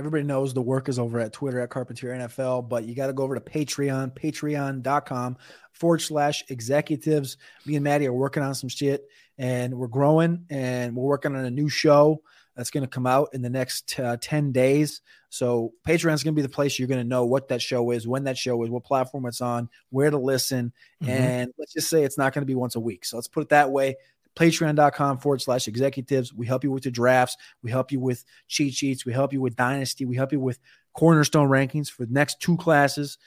Everybody 0.00 0.22
knows 0.22 0.54
the 0.54 0.62
work 0.62 0.88
is 0.88 0.98
over 0.98 1.20
at 1.20 1.34
Twitter 1.34 1.60
at 1.60 1.68
Carpentier 1.68 2.14
NFL, 2.14 2.70
but 2.70 2.86
you 2.86 2.94
got 2.94 3.08
to 3.08 3.12
go 3.12 3.22
over 3.22 3.34
to 3.34 3.40
Patreon, 3.42 4.18
patreon.com 4.18 5.36
forward 5.74 5.98
slash 5.98 6.42
executives. 6.48 7.36
Me 7.66 7.76
and 7.76 7.84
Maddie 7.84 8.06
are 8.06 8.12
working 8.14 8.42
on 8.42 8.54
some 8.54 8.70
shit 8.70 9.06
and 9.36 9.74
we're 9.74 9.88
growing 9.88 10.46
and 10.48 10.96
we're 10.96 11.04
working 11.04 11.36
on 11.36 11.44
a 11.44 11.50
new 11.50 11.68
show 11.68 12.22
that's 12.56 12.70
going 12.70 12.82
to 12.82 12.88
come 12.88 13.06
out 13.06 13.28
in 13.34 13.42
the 13.42 13.50
next 13.50 14.00
uh, 14.00 14.16
10 14.18 14.52
days. 14.52 15.02
So 15.28 15.74
Patreon 15.86 16.14
is 16.14 16.24
going 16.24 16.34
to 16.34 16.38
be 16.38 16.40
the 16.40 16.48
place 16.48 16.78
you're 16.78 16.88
going 16.88 17.02
to 17.02 17.06
know 17.06 17.26
what 17.26 17.48
that 17.48 17.60
show 17.60 17.90
is, 17.90 18.08
when 18.08 18.24
that 18.24 18.38
show 18.38 18.62
is, 18.64 18.70
what 18.70 18.84
platform 18.84 19.26
it's 19.26 19.42
on, 19.42 19.68
where 19.90 20.10
to 20.10 20.16
listen. 20.16 20.72
Mhm. 21.02 21.08
And 21.10 21.52
let's 21.58 21.74
just 21.74 21.90
say 21.90 22.04
it's 22.04 22.16
not 22.16 22.32
going 22.32 22.40
to 22.40 22.46
be 22.46 22.54
once 22.54 22.74
a 22.74 22.80
week. 22.80 23.04
So 23.04 23.18
let's 23.18 23.28
put 23.28 23.42
it 23.42 23.48
that 23.50 23.70
way. 23.70 23.96
Patreon.com 24.36 25.18
forward 25.18 25.42
slash 25.42 25.68
executives. 25.68 26.32
We 26.32 26.46
help 26.46 26.64
you 26.64 26.70
with 26.70 26.84
the 26.84 26.90
drafts. 26.90 27.36
We 27.62 27.70
help 27.70 27.92
you 27.92 28.00
with 28.00 28.24
cheat 28.48 28.74
sheets. 28.74 29.04
We 29.04 29.12
help 29.12 29.32
you 29.32 29.40
with 29.40 29.56
Dynasty. 29.56 30.04
We 30.04 30.16
help 30.16 30.32
you 30.32 30.40
with 30.40 30.58
cornerstone 30.94 31.48
rankings 31.48 31.90
for 31.90 32.06
the 32.06 32.12
next 32.12 32.40
two 32.40 32.56
classes. 32.56 33.18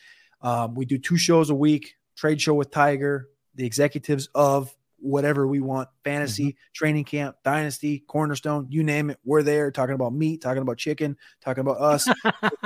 Um, 0.42 0.76
we 0.76 0.86
do 0.86 0.98
two 0.98 1.18
shows 1.18 1.50
a 1.50 1.56
week 1.56 1.96
trade 2.16 2.42
show 2.42 2.54
with 2.54 2.72
Tiger, 2.72 3.30
the 3.56 3.66
executives 3.66 4.30
of 4.36 4.74
whatever 4.98 5.46
we 5.46 5.60
want 5.60 5.90
fantasy, 6.04 6.56
training 6.74 7.04
camp, 7.04 7.36
dynasty, 7.44 8.00
cornerstone, 8.08 8.68
you 8.70 8.84
name 8.84 9.10
it. 9.10 9.20
We're 9.26 9.44
there 9.44 9.70
talking 9.70 9.96
about 9.96 10.14
meat, 10.14 10.42
talking 10.42 10.62
about 10.62 10.78
chicken, 10.78 11.18
talking 11.42 11.62
about 11.62 11.78
us. 11.82 12.08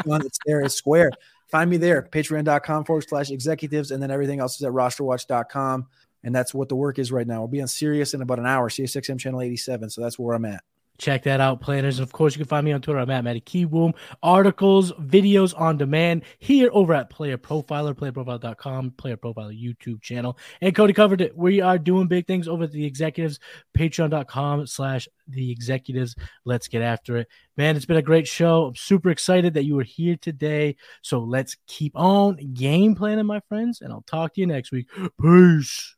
it's 0.05 0.39
there, 0.45 0.61
it's 0.61 0.75
square. 0.75 1.11
Find 1.49 1.69
me 1.69 1.77
there, 1.77 2.03
patreon.com 2.03 2.85
forward 2.85 3.05
slash 3.07 3.31
executives, 3.31 3.91
and 3.91 4.03
then 4.03 4.11
everything 4.11 4.39
else 4.39 4.55
is 4.55 4.63
at 4.63 4.71
rosterwatch.com. 4.71 5.87
And 6.27 6.35
that's 6.35 6.53
what 6.53 6.67
the 6.67 6.75
work 6.75 6.99
is 6.99 7.09
right 7.09 7.25
now. 7.25 7.39
We'll 7.39 7.47
be 7.47 7.61
on 7.61 7.69
Sirius 7.69 8.13
in 8.13 8.21
about 8.21 8.37
an 8.37 8.45
hour, 8.45 8.69
Sirius 8.69 8.97
XM 8.97 9.17
channel 9.17 9.41
87. 9.41 9.89
So 9.89 10.01
that's 10.01 10.19
where 10.19 10.35
I'm 10.35 10.43
at. 10.43 10.61
Check 10.97 11.23
that 11.23 11.39
out, 11.39 11.61
planners. 11.61 11.99
And 11.99 12.03
of 12.05 12.11
course, 12.11 12.35
you 12.35 12.39
can 12.39 12.49
find 12.49 12.65
me 12.65 12.73
on 12.73 12.81
Twitter. 12.81 12.99
I'm 12.99 13.09
at 13.09 13.23
Matty 13.23 13.39
Kiwoom. 13.39 13.93
Articles, 14.21 14.91
videos 14.93 15.57
on 15.57 15.77
demand 15.77 16.23
here 16.39 16.69
over 16.73 16.93
at 16.93 17.09
Player 17.09 17.37
Profiler, 17.37 17.93
playerprofiler.com, 17.93 18.91
Player 18.97 19.15
Profiler 19.15 19.57
YouTube 19.57 20.01
channel. 20.01 20.37
And 20.59 20.75
Cody 20.75 20.91
covered 20.91 21.21
it. 21.21 21.37
We 21.37 21.61
are 21.61 21.77
doing 21.77 22.07
big 22.07 22.27
things 22.27 22.49
over 22.49 22.65
at 22.65 22.73
the 22.73 22.83
executives, 22.83 23.39
patreon.com 23.73 24.67
slash 24.67 25.07
the 25.29 25.49
executives. 25.49 26.13
Let's 26.43 26.67
get 26.67 26.81
after 26.81 27.15
it. 27.15 27.29
Man, 27.55 27.77
it's 27.77 27.85
been 27.85 27.95
a 27.95 28.01
great 28.01 28.27
show. 28.27 28.65
I'm 28.65 28.75
super 28.75 29.11
excited 29.11 29.53
that 29.53 29.63
you 29.63 29.75
were 29.75 29.83
here 29.83 30.17
today. 30.17 30.75
So 31.03 31.19
let's 31.19 31.55
keep 31.67 31.95
on 31.95 32.53
game 32.53 32.95
planning, 32.95 33.27
my 33.27 33.39
friends. 33.47 33.79
And 33.79 33.93
I'll 33.93 34.01
talk 34.01 34.33
to 34.33 34.41
you 34.41 34.47
next 34.47 34.73
week. 34.73 34.87
Peace. 35.21 35.96